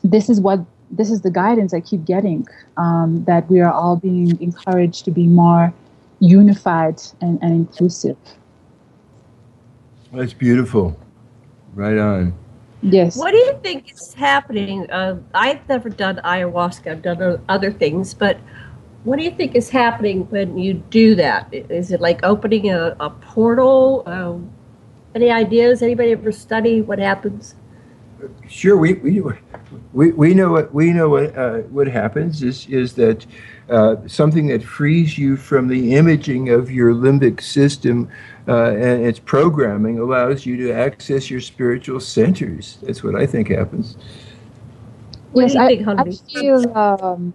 this 0.02 0.30
is 0.30 0.40
what 0.40 0.60
this 0.90 1.10
is 1.10 1.20
the 1.20 1.30
guidance 1.30 1.74
I 1.74 1.80
keep 1.80 2.04
getting 2.04 2.48
um, 2.78 3.22
that 3.24 3.48
we 3.50 3.60
are 3.60 3.72
all 3.72 3.96
being 3.96 4.40
encouraged 4.40 5.04
to 5.04 5.10
be 5.10 5.26
more 5.26 5.72
unified 6.20 7.02
and, 7.20 7.38
and 7.42 7.52
inclusive. 7.52 8.16
That's 10.12 10.32
beautiful. 10.32 10.98
Right 11.74 11.98
on. 11.98 12.34
Yes. 12.82 13.16
What 13.16 13.32
do 13.32 13.36
you 13.36 13.58
think 13.62 13.92
is 13.92 14.14
happening? 14.14 14.90
Uh, 14.90 15.18
I've 15.34 15.68
never 15.68 15.88
done 15.88 16.20
ayahuasca. 16.24 16.90
I've 16.90 17.02
done 17.02 17.40
other 17.48 17.70
things, 17.70 18.14
but 18.14 18.38
what 19.04 19.16
do 19.16 19.24
you 19.24 19.30
think 19.30 19.54
is 19.54 19.68
happening 19.70 20.28
when 20.30 20.58
you 20.58 20.74
do 20.74 21.14
that? 21.14 21.48
Is 21.52 21.92
it 21.92 22.00
like 22.00 22.22
opening 22.22 22.70
a, 22.70 22.96
a 23.00 23.10
portal? 23.10 24.02
Um, 24.06 24.50
any 25.14 25.30
ideas? 25.30 25.82
Anybody 25.82 26.12
ever 26.12 26.32
study 26.32 26.80
what 26.80 26.98
happens? 26.98 27.54
Sure, 28.48 28.76
we, 28.76 28.94
we, 28.94 29.22
we, 29.92 30.12
we 30.12 30.34
know 30.34 30.50
what 30.52 30.72
we 30.72 30.92
know 30.92 31.08
what 31.08 31.36
uh, 31.36 31.58
what 31.70 31.88
happens 31.88 32.42
is 32.42 32.66
is 32.68 32.94
that 32.94 33.26
uh, 33.68 33.96
something 34.06 34.46
that 34.48 34.62
frees 34.62 35.18
you 35.18 35.36
from 35.36 35.68
the 35.68 35.96
imaging 35.96 36.50
of 36.50 36.70
your 36.70 36.94
limbic 36.94 37.40
system 37.40 38.08
uh, 38.48 38.70
and 38.70 39.04
its 39.04 39.18
programming 39.18 39.98
allows 39.98 40.46
you 40.46 40.56
to 40.56 40.72
access 40.72 41.30
your 41.30 41.40
spiritual 41.40 42.00
centers. 42.00 42.78
That's 42.82 43.02
what 43.02 43.14
I 43.14 43.26
think 43.26 43.48
happens. 43.48 43.96
Yes, 45.34 45.54
I, 45.56 45.84
I 45.96 46.10
feel 46.32 46.76
um, 46.76 47.34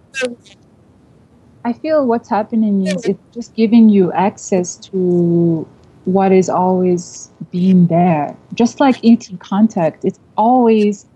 I 1.64 1.72
feel 1.72 2.06
what's 2.06 2.28
happening 2.28 2.86
is 2.86 3.04
it's 3.04 3.34
just 3.34 3.54
giving 3.54 3.88
you 3.88 4.12
access 4.12 4.76
to 4.76 5.66
what 6.04 6.32
is 6.32 6.48
always 6.48 7.30
being 7.50 7.86
there. 7.88 8.36
Just 8.54 8.78
like 8.80 9.04
ET 9.04 9.28
contact, 9.40 10.04
it's 10.04 10.20
always 10.36 11.06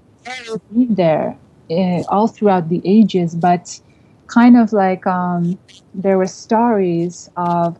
been 0.73 0.94
there 0.94 1.36
uh, 1.70 2.02
all 2.09 2.27
throughout 2.27 2.69
the 2.69 2.81
ages, 2.85 3.35
but 3.35 3.81
kind 4.27 4.57
of 4.57 4.73
like 4.73 5.07
um, 5.07 5.59
there 5.94 6.19
were 6.19 6.27
stories 6.27 7.31
of, 7.36 7.78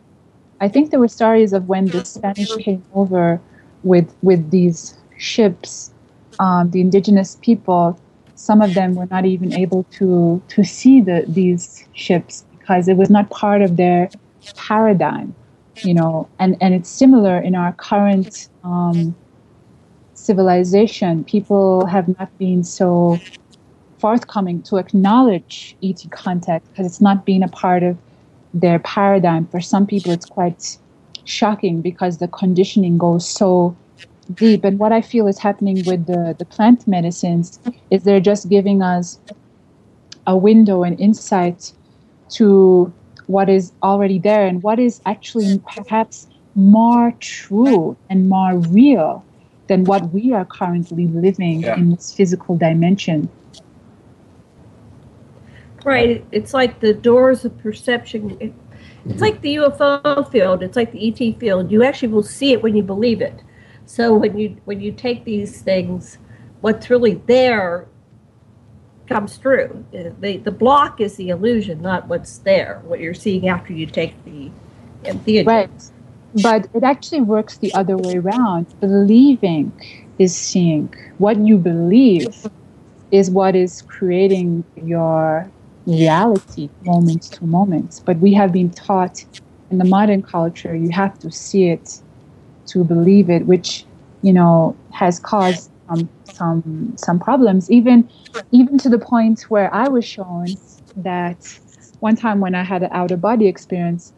I 0.59 0.67
think 0.67 0.91
there 0.91 0.99
were 0.99 1.07
stories 1.07 1.53
of 1.53 1.67
when 1.67 1.85
the 1.87 2.03
Spanish 2.05 2.55
came 2.57 2.83
over 2.93 3.41
with 3.83 4.13
with 4.21 4.51
these 4.51 4.95
ships, 5.17 5.91
um, 6.39 6.69
the 6.71 6.81
indigenous 6.81 7.37
people. 7.41 7.99
Some 8.35 8.61
of 8.61 8.73
them 8.73 8.95
were 8.95 9.07
not 9.07 9.25
even 9.25 9.53
able 9.53 9.83
to 9.91 10.41
to 10.49 10.63
see 10.63 11.01
the 11.01 11.25
these 11.27 11.87
ships 11.93 12.45
because 12.59 12.87
it 12.87 12.97
was 12.97 13.09
not 13.09 13.29
part 13.29 13.61
of 13.61 13.77
their 13.77 14.09
paradigm, 14.55 15.35
you 15.83 15.93
know, 15.93 16.27
and, 16.39 16.57
and 16.61 16.73
it's 16.73 16.89
similar 16.89 17.39
in 17.39 17.55
our 17.55 17.73
current 17.73 18.49
um, 18.63 19.15
civilization. 20.21 21.23
People 21.23 21.85
have 21.87 22.07
not 22.19 22.29
been 22.37 22.63
so 22.63 23.19
forthcoming 23.97 24.61
to 24.63 24.77
acknowledge 24.77 25.75
ET 25.83 26.03
contact 26.11 26.67
because 26.69 26.85
it's 26.85 27.01
not 27.01 27.25
been 27.25 27.43
a 27.43 27.47
part 27.47 27.83
of 27.83 27.97
their 28.53 28.79
paradigm. 28.79 29.47
For 29.47 29.61
some 29.61 29.87
people, 29.87 30.11
it's 30.11 30.25
quite 30.25 30.77
shocking 31.25 31.81
because 31.81 32.17
the 32.17 32.27
conditioning 32.27 32.97
goes 32.97 33.27
so 33.27 33.75
deep. 34.33 34.63
And 34.63 34.79
what 34.79 34.91
I 34.91 35.01
feel 35.01 35.27
is 35.27 35.39
happening 35.39 35.83
with 35.85 36.05
the, 36.05 36.35
the 36.37 36.45
plant 36.45 36.87
medicines 36.87 37.59
is 37.89 38.03
they're 38.03 38.19
just 38.19 38.49
giving 38.49 38.81
us 38.81 39.19
a 40.27 40.37
window 40.37 40.83
and 40.83 40.99
insight 40.99 41.71
to 42.29 42.93
what 43.27 43.49
is 43.49 43.71
already 43.81 44.19
there 44.19 44.45
and 44.45 44.61
what 44.61 44.79
is 44.79 45.01
actually 45.05 45.59
perhaps 45.59 46.27
more 46.55 47.13
true 47.19 47.97
and 48.09 48.29
more 48.29 48.57
real 48.57 49.23
than 49.71 49.85
what 49.85 50.11
we 50.11 50.33
are 50.33 50.43
currently 50.43 51.07
living 51.07 51.61
Yeah. 51.61 51.77
in 51.77 51.91
this 51.91 52.13
physical 52.13 52.57
dimension. 52.57 53.29
Right. 55.85 56.25
It's 56.33 56.53
like 56.53 56.81
the 56.81 56.93
doors 56.93 57.45
of 57.45 57.57
perception. 57.57 58.37
It, 58.41 58.53
it's 59.05 59.21
like 59.21 59.39
the 59.39 59.55
UFO 59.55 60.29
field. 60.29 60.61
It's 60.61 60.75
like 60.75 60.91
the 60.91 61.01
ET 61.07 61.39
field. 61.39 61.71
You 61.71 61.83
actually 61.83 62.09
will 62.09 62.21
see 62.21 62.51
it 62.51 62.61
when 62.61 62.75
you 62.75 62.83
believe 62.83 63.21
it. 63.21 63.41
So 63.85 64.13
when 64.13 64.37
you 64.37 64.57
when 64.65 64.81
you 64.81 64.91
take 64.91 65.23
these 65.23 65.61
things, 65.61 66.17
what's 66.59 66.89
really 66.89 67.15
there 67.25 67.87
comes 69.07 69.37
through. 69.37 69.85
Uh, 69.97 70.09
The 70.19 70.37
the 70.37 70.51
block 70.51 70.99
is 70.99 71.15
the 71.15 71.29
illusion, 71.29 71.81
not 71.81 72.07
what's 72.09 72.39
there. 72.39 72.81
What 72.83 72.99
you're 72.99 73.13
seeing 73.13 73.47
after 73.47 73.71
you 73.71 73.85
take 73.85 74.13
the 74.25 74.51
entheogen. 75.05 75.47
Right. 75.47 75.90
But 76.33 76.69
it 76.73 76.83
actually 76.83 77.21
works 77.21 77.57
the 77.57 77.73
other 77.73 77.97
way 77.97 78.17
around. 78.17 78.67
Believing 78.79 79.73
is 80.17 80.35
seeing. 80.35 80.93
What 81.17 81.37
you 81.37 81.57
believe 81.57 82.47
is 83.11 83.29
what 83.29 83.55
is 83.55 83.81
creating 83.83 84.63
your 84.75 85.51
reality 85.85 86.69
moment 86.85 87.23
to 87.23 87.45
moment. 87.45 88.01
But 88.05 88.17
we 88.19 88.33
have 88.33 88.51
been 88.51 88.69
taught 88.69 89.25
in 89.71 89.77
the 89.77 89.85
modern 89.85 90.21
culture 90.21 90.75
you 90.75 90.89
have 90.91 91.17
to 91.19 91.31
see 91.31 91.69
it 91.69 92.01
to 92.67 92.83
believe 92.83 93.29
it, 93.29 93.45
which 93.45 93.85
you 94.21 94.33
know 94.33 94.75
has 94.91 95.19
caused 95.19 95.71
some 95.87 96.09
some 96.23 96.93
some 96.97 97.19
problems. 97.19 97.69
Even 97.71 98.09
even 98.51 98.77
to 98.79 98.89
the 98.89 98.99
point 98.99 99.43
where 99.49 99.73
I 99.73 99.87
was 99.87 100.05
shown 100.05 100.47
that 100.97 101.59
one 101.99 102.15
time 102.15 102.39
when 102.39 102.55
I 102.55 102.63
had 102.63 102.83
an 102.83 102.89
outer 102.91 103.17
body 103.17 103.47
experience, 103.47 104.13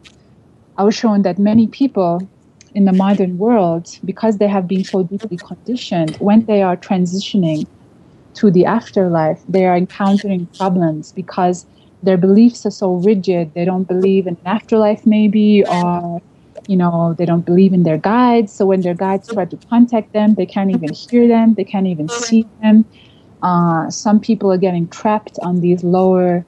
I 0.76 0.84
was 0.84 0.94
shown 0.94 1.22
that 1.22 1.38
many 1.38 1.66
people 1.68 2.28
in 2.74 2.84
the 2.84 2.92
modern 2.92 3.38
world, 3.38 3.86
because 4.04 4.38
they 4.38 4.48
have 4.48 4.66
been 4.66 4.82
so 4.82 5.04
deeply 5.04 5.38
conditioned, 5.38 6.16
when 6.16 6.44
they 6.46 6.62
are 6.62 6.76
transitioning 6.76 7.66
to 8.34 8.50
the 8.50 8.66
afterlife, 8.66 9.40
they 9.48 9.64
are 9.64 9.76
encountering 9.76 10.48
problems 10.58 11.12
because 11.12 11.66
their 12.02 12.16
beliefs 12.16 12.66
are 12.66 12.72
so 12.72 12.94
rigid. 12.94 13.52
They 13.54 13.64
don't 13.64 13.84
believe 13.84 14.26
in 14.26 14.34
an 14.34 14.46
afterlife, 14.46 15.06
maybe, 15.06 15.64
or 15.64 16.20
you 16.66 16.76
know, 16.76 17.14
they 17.16 17.26
don't 17.26 17.44
believe 17.44 17.72
in 17.72 17.82
their 17.84 17.98
guides. 17.98 18.52
So 18.52 18.66
when 18.66 18.82
their 18.82 18.94
guides 18.94 19.28
try 19.28 19.44
to 19.44 19.58
contact 19.68 20.12
them, 20.12 20.34
they 20.34 20.46
can't 20.46 20.70
even 20.70 20.92
hear 20.92 21.28
them. 21.28 21.54
They 21.54 21.64
can't 21.64 21.86
even 21.86 22.08
see 22.08 22.48
them. 22.60 22.84
Uh, 23.42 23.90
some 23.90 24.18
people 24.18 24.50
are 24.50 24.58
getting 24.58 24.88
trapped 24.88 25.38
on 25.42 25.60
these 25.60 25.84
lower 25.84 26.44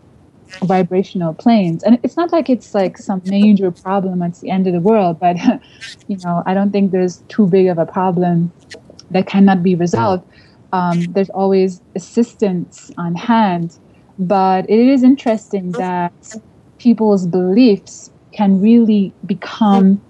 vibrational 0.64 1.34
planes. 1.34 1.82
And 1.82 1.98
it's 2.02 2.16
not 2.16 2.32
like 2.32 2.48
it's 2.48 2.74
like 2.74 2.98
some 2.98 3.22
major 3.24 3.70
problem 3.70 4.22
at 4.22 4.34
the 4.40 4.50
end 4.50 4.66
of 4.66 4.72
the 4.72 4.80
world 4.80 5.18
but 5.20 5.36
you 6.08 6.16
know 6.24 6.42
i 6.46 6.54
don't 6.54 6.70
think 6.70 6.92
there's 6.92 7.22
too 7.28 7.46
big 7.46 7.66
of 7.66 7.78
a 7.78 7.86
problem 7.86 8.52
that 9.10 9.26
cannot 9.26 9.62
be 9.62 9.74
resolved. 9.76 10.24
Um, 10.72 11.04
there's 11.12 11.30
always 11.30 11.80
assistance 11.94 12.90
on 12.98 13.14
hand 13.14 13.78
but 14.18 14.68
it 14.68 14.78
is 14.78 15.02
interesting 15.02 15.72
that 15.72 16.12
people's 16.78 17.26
beliefs 17.26 18.10
can 18.32 18.60
really 18.60 19.12
become 19.24 20.02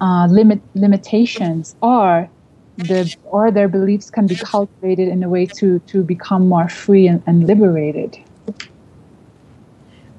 uh, 0.00 0.26
limit 0.30 0.60
limitations 0.74 1.74
or 1.82 2.30
the 2.76 3.14
or 3.24 3.50
their 3.50 3.68
beliefs 3.68 4.08
can 4.10 4.26
be 4.26 4.36
cultivated 4.36 5.08
in 5.08 5.22
a 5.22 5.28
way 5.28 5.44
to 5.44 5.80
to 5.80 6.04
become 6.04 6.48
more 6.48 6.68
free 6.68 7.08
and, 7.08 7.22
and 7.26 7.46
liberated 7.46 8.16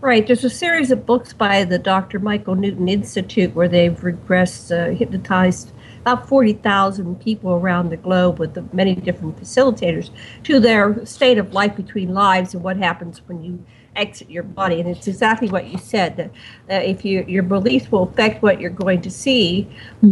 Right. 0.02 0.26
There's 0.26 0.46
a 0.46 0.50
series 0.50 0.92
of 0.92 1.06
books 1.06 1.34
by 1.34 1.66
the 1.66 1.78
Dr. 1.78 2.20
Michael 2.20 2.56
Newton 2.56 2.88
Institute 2.88 3.54
where 3.54 3.68
they've 3.68 4.00
regressed, 4.00 4.72
uh, 4.72 4.96
hypnotized 4.96 5.74
about 6.00 6.26
40,000 6.26 7.20
people 7.20 7.52
around 7.52 7.90
the 7.90 7.98
globe 7.98 8.40
with 8.40 8.54
the 8.54 8.64
many 8.72 8.96
different 8.96 9.38
facilitators 9.38 10.10
to 10.44 10.62
their 10.62 11.06
state 11.06 11.38
of 11.38 11.54
life 11.54 11.76
between 11.76 12.14
lives 12.14 12.54
and 12.54 12.64
what 12.64 12.78
happens 12.78 13.22
when 13.28 13.44
you 13.44 13.66
exit 13.98 14.30
your 14.30 14.44
body. 14.44 14.80
And 14.80 14.88
it's 14.88 15.06
exactly 15.08 15.50
what 15.50 15.68
you 15.68 15.78
said 15.78 16.16
that 16.16 16.30
uh, 16.70 16.82
if 16.82 17.04
you, 17.04 17.26
your 17.28 17.44
beliefs 17.44 17.92
will 17.92 18.04
affect 18.04 18.42
what 18.42 18.62
you're 18.62 18.70
going 18.70 19.02
to 19.02 19.12
see, 19.12 19.68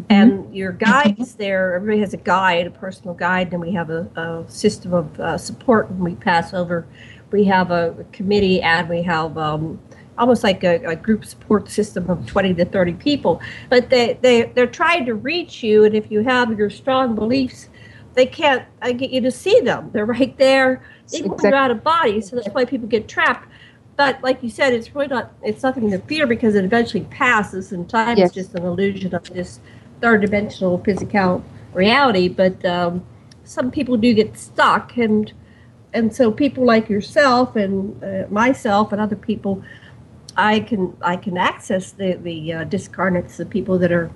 and 0.10 0.54
your 0.54 0.74
guides 0.74 1.36
there, 1.36 1.76
everybody 1.76 2.02
has 2.02 2.14
a 2.14 2.18
guide, 2.18 2.68
a 2.68 2.72
personal 2.72 3.14
guide, 3.14 3.54
and 3.54 3.62
we 3.62 3.72
have 3.72 3.90
a, 3.90 4.02
a 4.18 4.52
system 4.52 4.94
of 4.94 5.18
uh, 5.22 5.38
support 5.38 5.90
when 5.92 6.00
we 6.00 6.16
pass 6.16 6.54
over 6.54 6.86
we 7.32 7.44
have 7.46 7.72
a 7.72 8.06
committee 8.12 8.62
and 8.62 8.88
we 8.90 9.02
have 9.04 9.38
um, 9.38 9.80
almost 10.18 10.44
like 10.44 10.64
a, 10.64 10.84
a, 10.86 10.96
group 10.96 11.26
support 11.26 11.70
system 11.70 12.10
of 12.10 12.26
20 12.26 12.54
to 12.56 12.66
30 12.66 12.94
people. 12.94 13.42
But 13.70 13.90
they, 13.90 14.18
they 14.22 14.44
they're 14.44 14.68
trying 14.68 15.06
to 15.06 15.16
reach 15.16 15.64
you 15.64 15.84
and 15.86 15.96
if 15.96 16.10
you 16.12 16.22
have 16.22 16.58
your 16.58 16.70
strong 16.70 17.16
beliefs 17.16 17.70
they 18.14 18.26
can't 18.26 18.66
uh, 18.82 18.92
get 18.94 19.12
you 19.12 19.22
to 19.22 19.30
see 19.30 19.60
them. 19.60 19.92
They're 19.94 20.08
right 20.08 20.36
there. 20.40 20.82
Even 21.14 21.32
when 21.32 21.40
you're 21.44 21.56
out 21.56 21.72
of 21.72 21.84
body 21.84 22.22
so 22.22 22.36
that's 22.36 22.50
why 22.50 22.66
people 22.66 22.88
get 22.88 23.08
trapped. 23.08 23.48
But 23.96 24.22
like 24.24 24.42
you 24.42 24.50
said 24.50 24.74
it's 24.74 24.94
really 24.96 25.08
not 25.08 25.34
it's 25.44 25.64
nothing 25.64 25.92
to 25.92 26.00
fear 26.00 26.26
because 26.26 26.56
it 26.56 26.66
eventually 26.66 27.04
passes 27.06 27.72
and 27.72 27.90
time 27.90 28.18
Yes. 28.18 28.30
is 28.30 28.36
just 28.36 28.56
an 28.56 28.66
illusion 28.66 29.14
of 29.14 29.24
this 29.30 29.60
third 30.02 30.22
dimensional 30.22 30.80
physical 30.80 31.44
reality. 31.74 32.28
But 32.28 32.64
um, 32.66 33.06
some 33.44 33.72
people 33.72 33.98
do 33.98 34.14
get 34.14 34.38
stuck 34.38 34.98
and 34.98 35.32
and 35.98 36.16
so 36.16 36.32
people 36.32 36.64
like 36.64 36.90
yourself 36.90 37.56
and 37.56 38.04
uh, 38.04 38.26
myself 38.30 38.92
and 38.92 39.02
other 39.02 39.16
people 39.16 39.64
i 40.36 40.60
can 40.60 40.96
i 41.02 41.16
can 41.16 41.38
access 41.38 41.92
the 41.92 42.14
the 42.24 42.54
uh, 42.54 42.66
discarnates 42.66 43.38
the 43.38 43.46
people 43.46 43.78
that 43.78 43.92
are 43.92 44.12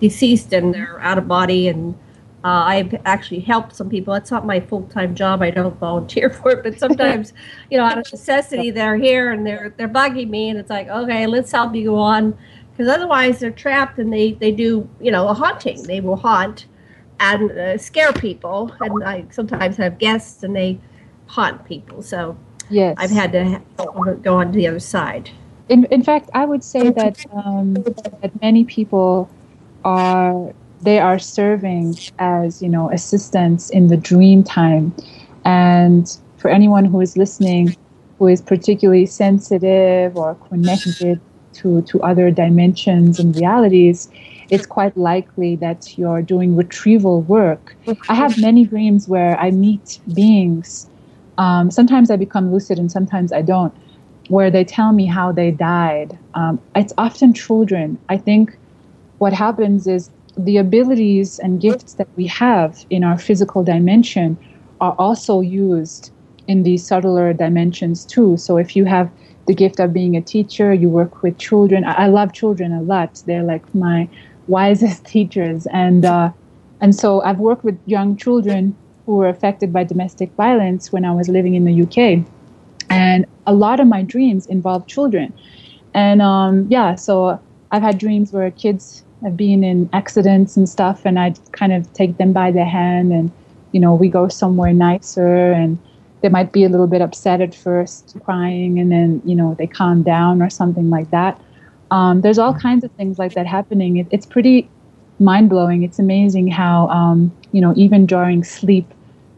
deceased 0.00 0.52
and 0.52 0.74
they're 0.74 1.00
out 1.00 1.18
of 1.18 1.26
body 1.28 1.68
and 1.68 1.94
uh, 2.42 2.64
I've 2.64 2.94
actually 3.04 3.40
helped 3.40 3.76
some 3.76 3.90
people. 3.90 4.14
It's 4.14 4.30
not 4.30 4.46
my 4.46 4.60
full 4.60 4.84
time 4.84 5.14
job. 5.14 5.42
I 5.42 5.50
don't 5.50 5.78
volunteer 5.78 6.30
for 6.38 6.52
it, 6.52 6.62
but 6.62 6.78
sometimes, 6.78 7.34
you 7.70 7.76
know, 7.76 7.84
out 7.84 7.98
of 7.98 8.10
necessity, 8.10 8.70
they're 8.70 8.96
here 8.96 9.30
and 9.30 9.46
they're 9.46 9.74
they're 9.76 9.88
bugging 9.88 10.30
me, 10.30 10.48
and 10.48 10.58
it's 10.58 10.70
like, 10.70 10.88
okay, 10.88 11.26
let's 11.26 11.52
help 11.52 11.74
you 11.74 11.84
go 11.84 11.96
on, 11.96 12.36
because 12.72 12.88
otherwise 12.88 13.40
they're 13.40 13.50
trapped 13.50 13.98
and 13.98 14.10
they 14.10 14.32
they 14.32 14.52
do 14.52 14.88
you 15.02 15.10
know 15.10 15.28
a 15.28 15.34
haunting. 15.34 15.82
They 15.82 16.00
will 16.00 16.16
haunt 16.16 16.66
and 17.18 17.52
uh, 17.52 17.76
scare 17.76 18.12
people, 18.14 18.74
and 18.80 19.04
I 19.04 19.26
sometimes 19.30 19.76
have 19.76 19.98
guests 19.98 20.42
and 20.42 20.56
they 20.56 20.80
haunt 21.34 21.64
people. 21.64 22.02
So 22.02 22.36
yes 22.70 22.94
I've 22.98 23.10
had 23.10 23.32
to 23.32 23.60
go 24.22 24.36
on 24.36 24.46
to 24.46 24.52
the 24.52 24.66
other 24.68 24.80
side. 24.80 25.30
in, 25.68 25.84
in 25.96 26.02
fact 26.02 26.30
i 26.34 26.44
would 26.50 26.64
say 26.64 26.90
that 26.90 27.16
um, 27.32 27.74
that 28.22 28.32
many 28.40 28.64
people 28.64 29.30
are 29.84 30.52
they 30.82 30.98
are 30.98 31.18
serving 31.18 31.94
as 32.18 32.62
you 32.62 32.68
know 32.68 32.90
assistants 32.90 33.70
in 33.70 33.88
the 33.92 33.96
dream 33.96 34.42
time 34.42 34.92
and 35.44 36.18
for 36.38 36.48
anyone 36.50 36.84
who 36.84 37.00
is 37.00 37.16
listening 37.16 37.76
who 38.18 38.26
is 38.26 38.40
particularly 38.42 39.06
sensitive 39.06 40.16
or 40.16 40.34
connected 40.48 41.20
to 41.52 41.82
to 41.82 42.02
other 42.10 42.30
dimensions 42.30 43.20
and 43.20 43.36
realities 43.36 44.08
it's 44.54 44.66
quite 44.66 44.96
likely 44.96 45.54
that 45.56 45.80
you're 45.96 46.22
doing 46.34 46.56
retrieval 46.56 47.22
work 47.22 47.76
i 48.08 48.14
have 48.14 48.32
many 48.38 48.64
dreams 48.64 49.08
where 49.14 49.38
i 49.38 49.50
meet 49.50 50.00
beings 50.14 50.89
um, 51.42 51.70
sometimes 51.70 52.10
i 52.10 52.16
become 52.16 52.52
lucid 52.52 52.78
and 52.78 52.90
sometimes 52.92 53.32
i 53.32 53.42
don't 53.42 53.74
where 54.30 54.50
they 54.50 54.64
tell 54.64 54.92
me 54.92 55.06
how 55.06 55.32
they 55.32 55.50
died. 55.50 56.16
Um, 56.34 56.60
it's 56.76 56.92
often 56.96 57.34
children. 57.34 57.98
I 58.08 58.16
think 58.16 58.56
what 59.18 59.32
happens 59.32 59.88
is 59.88 60.08
the 60.38 60.56
abilities 60.56 61.40
and 61.40 61.60
gifts 61.60 61.94
that 61.94 62.08
we 62.16 62.28
have 62.28 62.86
in 62.90 63.02
our 63.02 63.18
physical 63.18 63.64
dimension 63.64 64.38
are 64.80 64.94
also 64.98 65.40
used 65.40 66.12
in 66.46 66.62
these 66.62 66.86
subtler 66.86 67.32
dimensions 67.32 68.04
too. 68.06 68.36
So 68.36 68.56
if 68.56 68.76
you 68.76 68.84
have 68.84 69.10
the 69.48 69.54
gift 69.54 69.80
of 69.80 69.92
being 69.92 70.16
a 70.16 70.22
teacher, 70.22 70.72
you 70.72 70.88
work 70.88 71.24
with 71.24 71.36
children. 71.38 71.84
I, 71.84 72.04
I 72.04 72.06
love 72.06 72.32
children 72.32 72.72
a 72.72 72.82
lot. 72.82 73.20
They're 73.26 73.42
like 73.42 73.74
my 73.74 74.08
wisest 74.46 75.04
teachers, 75.06 75.66
and 75.72 76.04
uh, 76.04 76.30
and 76.80 76.94
so 76.94 77.20
I've 77.22 77.38
worked 77.38 77.64
with 77.64 77.78
young 77.86 78.16
children 78.16 78.76
who 79.10 79.16
were 79.16 79.28
affected 79.28 79.72
by 79.72 79.82
domestic 79.82 80.30
violence 80.34 80.92
when 80.92 81.04
I 81.04 81.12
was 81.12 81.28
living 81.28 81.56
in 81.56 81.64
the 81.64 81.82
UK 81.82 82.24
and 82.88 83.26
a 83.44 83.52
lot 83.52 83.80
of 83.80 83.88
my 83.88 84.02
dreams 84.02 84.46
involve 84.46 84.86
children 84.86 85.32
and 85.94 86.22
um, 86.22 86.66
yeah 86.70 86.94
so 86.94 87.40
i've 87.72 87.82
had 87.82 87.98
dreams 87.98 88.32
where 88.32 88.50
kids 88.52 89.04
have 89.22 89.36
been 89.36 89.64
in 89.64 89.88
accidents 89.92 90.56
and 90.56 90.68
stuff 90.68 91.02
and 91.04 91.18
i 91.18 91.34
kind 91.50 91.72
of 91.72 91.92
take 91.92 92.16
them 92.18 92.32
by 92.32 92.50
the 92.52 92.64
hand 92.64 93.12
and 93.12 93.30
you 93.72 93.80
know 93.80 93.94
we 93.94 94.08
go 94.08 94.28
somewhere 94.28 94.72
nicer 94.72 95.52
and 95.52 95.76
they 96.20 96.28
might 96.28 96.52
be 96.52 96.64
a 96.64 96.68
little 96.68 96.86
bit 96.86 97.00
upset 97.00 97.40
at 97.40 97.54
first, 97.54 98.16
crying, 98.24 98.78
and 98.78 98.92
then 98.92 99.22
you 99.24 99.34
know 99.34 99.54
they 99.58 99.66
calm 99.66 100.02
down 100.02 100.42
or 100.42 100.50
something 100.50 100.90
like 100.90 101.10
that. 101.10 101.40
Um, 101.90 102.20
there's 102.20 102.38
all 102.38 102.54
kinds 102.54 102.84
of 102.84 102.92
things 102.92 103.18
like 103.18 103.34
that 103.34 103.46
happening. 103.46 103.96
It, 103.96 104.06
it's 104.10 104.26
pretty 104.26 104.68
mind 105.18 105.48
blowing. 105.48 105.82
It's 105.82 105.98
amazing 105.98 106.48
how 106.48 106.88
um, 106.88 107.32
you 107.52 107.60
know 107.60 107.72
even 107.76 108.06
during 108.06 108.44
sleep 108.44 108.86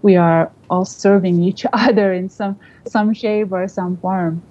we 0.03 0.17
are 0.17 0.51
all 0.69 0.85
serving 0.85 1.43
each 1.43 1.65
other 1.73 2.13
in 2.13 2.29
some 2.29 2.59
some 2.87 3.15
shape 3.15 3.53
or 3.53 3.67
some 3.69 3.97
form. 3.97 4.43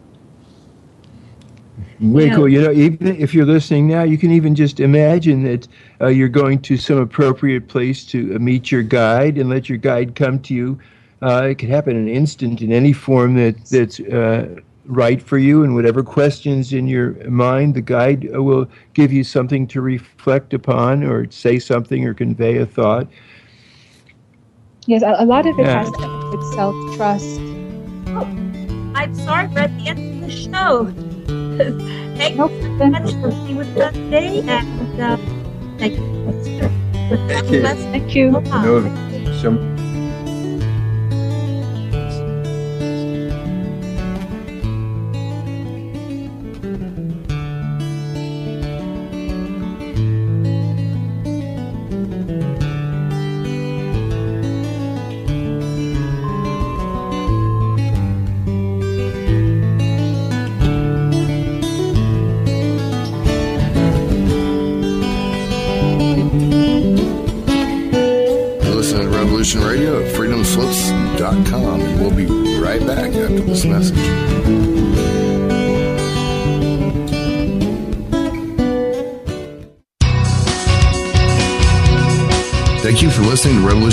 Way 2.00 2.32
cool. 2.32 2.50
You 2.50 2.64
know, 2.64 2.72
even 2.72 3.16
if 3.16 3.34
you're 3.34 3.46
listening 3.46 3.88
now, 3.88 4.02
you 4.02 4.18
can 4.18 4.32
even 4.32 4.56
just 4.56 4.80
imagine 4.80 5.44
that 5.44 5.68
uh, 6.00 6.08
you're 6.08 6.30
going 6.30 6.60
to 6.64 6.76
some 6.78 6.98
appropriate 6.98 7.68
place 7.68 8.04
to 8.06 8.36
uh, 8.36 8.40
meet 8.40 8.72
your 8.72 8.82
guide 8.82 9.38
and 9.38 9.50
let 9.50 9.70
your 9.70 9.78
guide 9.78 10.16
come 10.16 10.40
to 10.42 10.54
you. 10.54 10.80
Uh, 11.22 11.50
it 11.52 11.60
can 11.60 11.70
happen 11.70 11.96
in 11.96 12.04
an 12.04 12.10
instant 12.10 12.62
in 12.62 12.72
any 12.72 12.92
form 12.92 13.36
that 13.36 13.66
that's 13.66 14.00
uh, 14.00 14.48
right 14.86 15.22
for 15.22 15.38
you, 15.38 15.64
and 15.64 15.76
whatever 15.76 16.02
questions 16.02 16.74
in 16.74 16.88
your 16.88 17.14
mind, 17.30 17.76
the 17.76 17.82
guide 17.82 18.28
uh, 18.34 18.42
will 18.42 18.68
give 18.96 19.14
you 19.14 19.24
something 19.24 19.68
to 19.68 19.82
reflect 19.82 20.56
upon, 20.56 21.04
or 21.04 21.30
say 21.30 21.60
something, 21.60 22.06
or 22.06 22.16
convey 22.16 22.58
a 22.58 22.66
thought. 22.66 23.08
Yes, 24.92 25.04
a, 25.04 25.24
a 25.24 25.26
lot 25.26 25.46
of 25.46 25.58
it 25.58 25.64
Yeah. 25.64 25.84
has 25.84 25.90
to 25.90 25.98
do 26.04 26.30
with 26.36 26.44
self 26.54 26.76
trust. 26.98 27.40
Oh, 28.12 28.28
I'm 28.94 29.16
sorry, 29.16 29.48
we're 29.48 29.60
at 29.60 29.78
the 29.80 29.88
end 29.88 30.22
of 30.22 30.28
the 30.28 30.36
show. 30.36 30.92
Thank 32.20 32.36
you 32.36 32.50
so 32.78 32.88
much 32.88 33.14
for 33.24 33.30
being 33.30 33.56
with 33.56 33.78
us 33.78 33.94
today, 33.94 34.44
and 34.46 35.00
uh, 35.00 35.16
thank 35.80 35.96
you. 35.96 36.04
Thank 37.08 37.52
you. 37.52 37.62
Thank 37.64 38.16
you. 38.16 38.32
No, 38.32 38.44
some 39.40 39.56
You're 39.64 39.81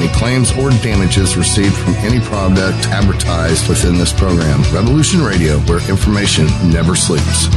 any 0.00 0.12
claims 0.14 0.50
or 0.52 0.70
damages 0.82 1.36
received 1.36 1.76
from 1.76 1.94
any 1.96 2.20
product 2.20 2.86
advertised 2.88 3.68
within 3.68 3.98
this 3.98 4.12
program. 4.12 4.62
Revolution 4.72 5.20
Radio, 5.20 5.58
where 5.60 5.86
information 5.90 6.46
never 6.70 6.94
sleeps. 6.94 7.48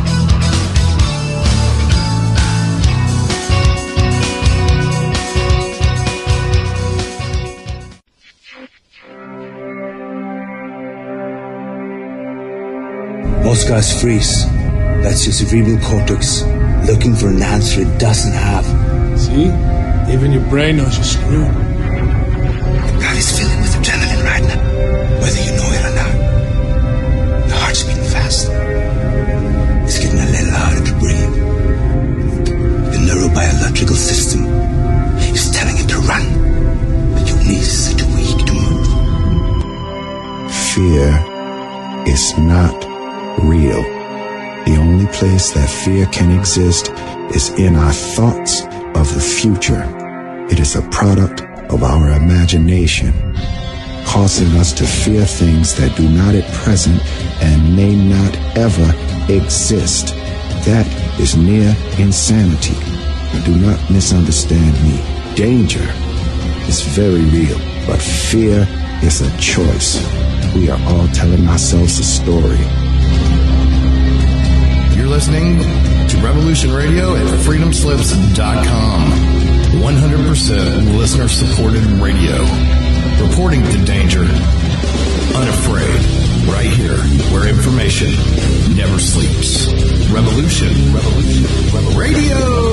Most 13.43 13.67
guys 13.67 14.01
freeze. 14.01 14.45
That's 15.03 15.25
your 15.25 15.33
cerebral 15.33 15.77
cortex 15.79 16.43
looking 16.87 17.15
for 17.15 17.27
an 17.27 17.41
answer 17.41 17.81
it 17.81 17.99
doesn't 17.99 18.33
have. 18.33 18.65
See? 19.19 19.45
Even 20.11 20.33
your 20.33 20.43
brain 20.49 20.77
knows 20.77 20.97
you're 20.97 21.05
screwed. 21.05 21.72
Body's 23.23 23.39
filling 23.39 23.61
with 23.61 23.73
adrenaline 23.75 24.23
right 24.25 24.43
now, 24.43 24.59
whether 25.21 25.39
you 25.39 25.51
know 25.55 25.69
it 25.71 25.85
or 25.85 25.95
not. 25.95 26.13
The 27.47 27.55
heart's 27.55 27.83
beating 27.83 28.03
fast. 28.03 28.49
It's 29.85 29.99
getting 29.99 30.19
a 30.19 30.25
little 30.25 30.51
harder 30.51 30.83
to 30.83 30.93
breathe. 30.99 31.35
The 32.91 32.99
neurobiological 33.07 33.95
system 33.95 34.45
is 35.33 35.51
telling 35.51 35.77
it 35.77 35.87
to 35.89 35.99
run, 35.99 37.13
but 37.13 37.27
your 37.27 37.37
knees 37.37 37.93
are 37.93 37.97
too 37.97 38.07
weak 38.13 38.45
to 38.45 38.53
move. 38.53 38.87
Fear 40.73 41.07
is 42.05 42.37
not 42.37 42.75
real. 43.41 43.83
The 44.65 44.75
only 44.79 45.07
place 45.07 45.51
that 45.51 45.69
fear 45.69 46.07
can 46.07 46.37
exist 46.37 46.91
is 47.33 47.51
in 47.51 47.75
our 47.75 47.93
thoughts 47.93 48.63
of 48.95 49.13
the 49.13 49.21
future. 49.21 49.83
It 50.51 50.59
is 50.59 50.75
a 50.75 50.81
product 50.89 51.42
of 51.73 51.83
our 51.83 52.11
imagination, 52.11 53.11
causing 54.05 54.47
us 54.57 54.71
to 54.73 54.85
fear 54.85 55.25
things 55.25 55.73
that 55.75 55.95
do 55.97 56.07
not 56.07 56.35
at 56.35 56.49
present 56.53 57.01
and 57.41 57.75
may 57.75 57.95
not 57.95 58.35
ever 58.55 58.93
exist. 59.33 60.09
That 60.65 60.85
is 61.19 61.35
near 61.35 61.75
insanity. 61.97 62.77
Do 63.43 63.55
not 63.55 63.79
misunderstand 63.89 64.73
me. 64.83 65.01
Danger 65.35 65.83
is 66.69 66.81
very 66.81 67.23
real, 67.25 67.57
but 67.87 67.99
fear 67.99 68.67
is 69.01 69.21
a 69.21 69.37
choice. 69.37 69.97
We 70.53 70.69
are 70.69 70.79
all 70.85 71.07
telling 71.07 71.47
ourselves 71.47 71.97
a 71.97 72.03
story. 72.03 72.59
You're 74.95 75.07
listening 75.07 75.57
to 76.09 76.17
Revolution 76.17 76.71
Radio 76.71 77.15
at 77.15 77.25
freedomslips.com. 77.39 79.62
100% 79.83 80.97
listener 80.97 81.27
supported 81.27 81.83
radio. 81.99 82.41
Reporting 83.21 83.61
the 83.63 83.83
danger. 83.85 84.21
Unafraid. 85.35 85.99
Right 86.47 86.71
here, 86.71 86.97
where 87.33 87.49
information 87.49 88.11
never 88.77 88.97
sleeps. 88.97 89.67
Revolution. 90.09 90.69
Revolution. 90.93 91.99
Radio. 91.99 92.63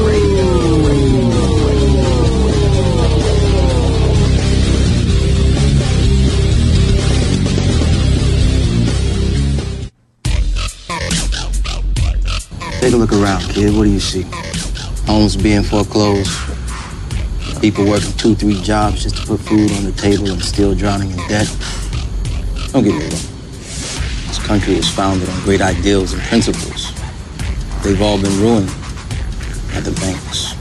Take 12.81 12.95
a 12.95 12.97
look 12.97 13.13
around, 13.13 13.43
kid. 13.51 13.77
What 13.77 13.85
do 13.85 13.91
you 13.91 13.99
see? 13.99 14.25
Homes 15.07 15.37
being 15.37 15.65
foreclosed. 15.65 16.50
People 17.61 17.85
working 17.85 18.13
two, 18.17 18.35
three 18.35 18.59
jobs 18.63 19.03
just 19.03 19.19
to 19.19 19.27
put 19.27 19.41
food 19.41 19.71
on 19.73 19.85
the 19.85 19.93
table 19.93 20.31
and 20.31 20.43
still 20.43 20.75
drowning 20.75 21.11
in 21.11 21.19
debt. 21.29 21.47
Don't 22.73 22.83
get 22.83 22.95
me 22.95 23.03
wrong. 23.03 23.11
This 23.11 24.39
country 24.47 24.77
is 24.77 24.89
founded 24.89 25.29
on 25.29 25.43
great 25.43 25.61
ideals 25.61 26.15
and 26.15 26.23
principles. 26.23 26.95
They've 27.83 28.01
all 28.01 28.19
been 28.19 28.41
ruined 28.41 28.69
by 29.75 29.81
the 29.81 29.93
banks. 30.01 30.55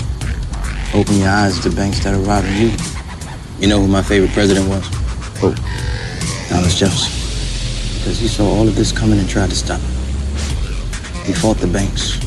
Open 0.93 1.19
your 1.19 1.29
eyes 1.29 1.57
to 1.61 1.69
the 1.69 1.75
banks 1.75 2.03
that 2.03 2.13
are 2.13 2.19
robbing 2.19 2.57
you. 2.57 2.71
You 3.59 3.67
know 3.67 3.79
who 3.79 3.87
my 3.87 4.03
favorite 4.03 4.31
president 4.31 4.67
was? 4.67 4.83
Oh, 5.41 5.55
Thomas 6.49 6.77
Jefferson. 6.77 7.13
Because 7.99 8.19
he 8.19 8.27
saw 8.27 8.43
all 8.43 8.67
of 8.67 8.75
this 8.75 8.91
coming 8.91 9.19
and 9.19 9.29
tried 9.29 9.51
to 9.51 9.55
stop 9.55 9.79
it. 9.79 11.25
He 11.25 11.31
fought 11.31 11.59
the 11.59 11.67
banks. 11.67 12.17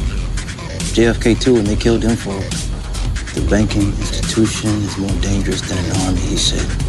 JFK 0.97 1.39
too, 1.39 1.57
and 1.57 1.67
they 1.67 1.77
killed 1.77 2.03
him 2.03 2.17
for 2.17 2.35
it. 2.37 2.62
The 3.35 3.41
banking 3.49 3.89
institution 3.97 4.71
is 4.83 4.99
more 4.99 5.21
dangerous 5.23 5.63
than 5.63 5.79
an 5.79 5.97
army, 6.03 6.21
he 6.21 6.37
said. 6.37 6.82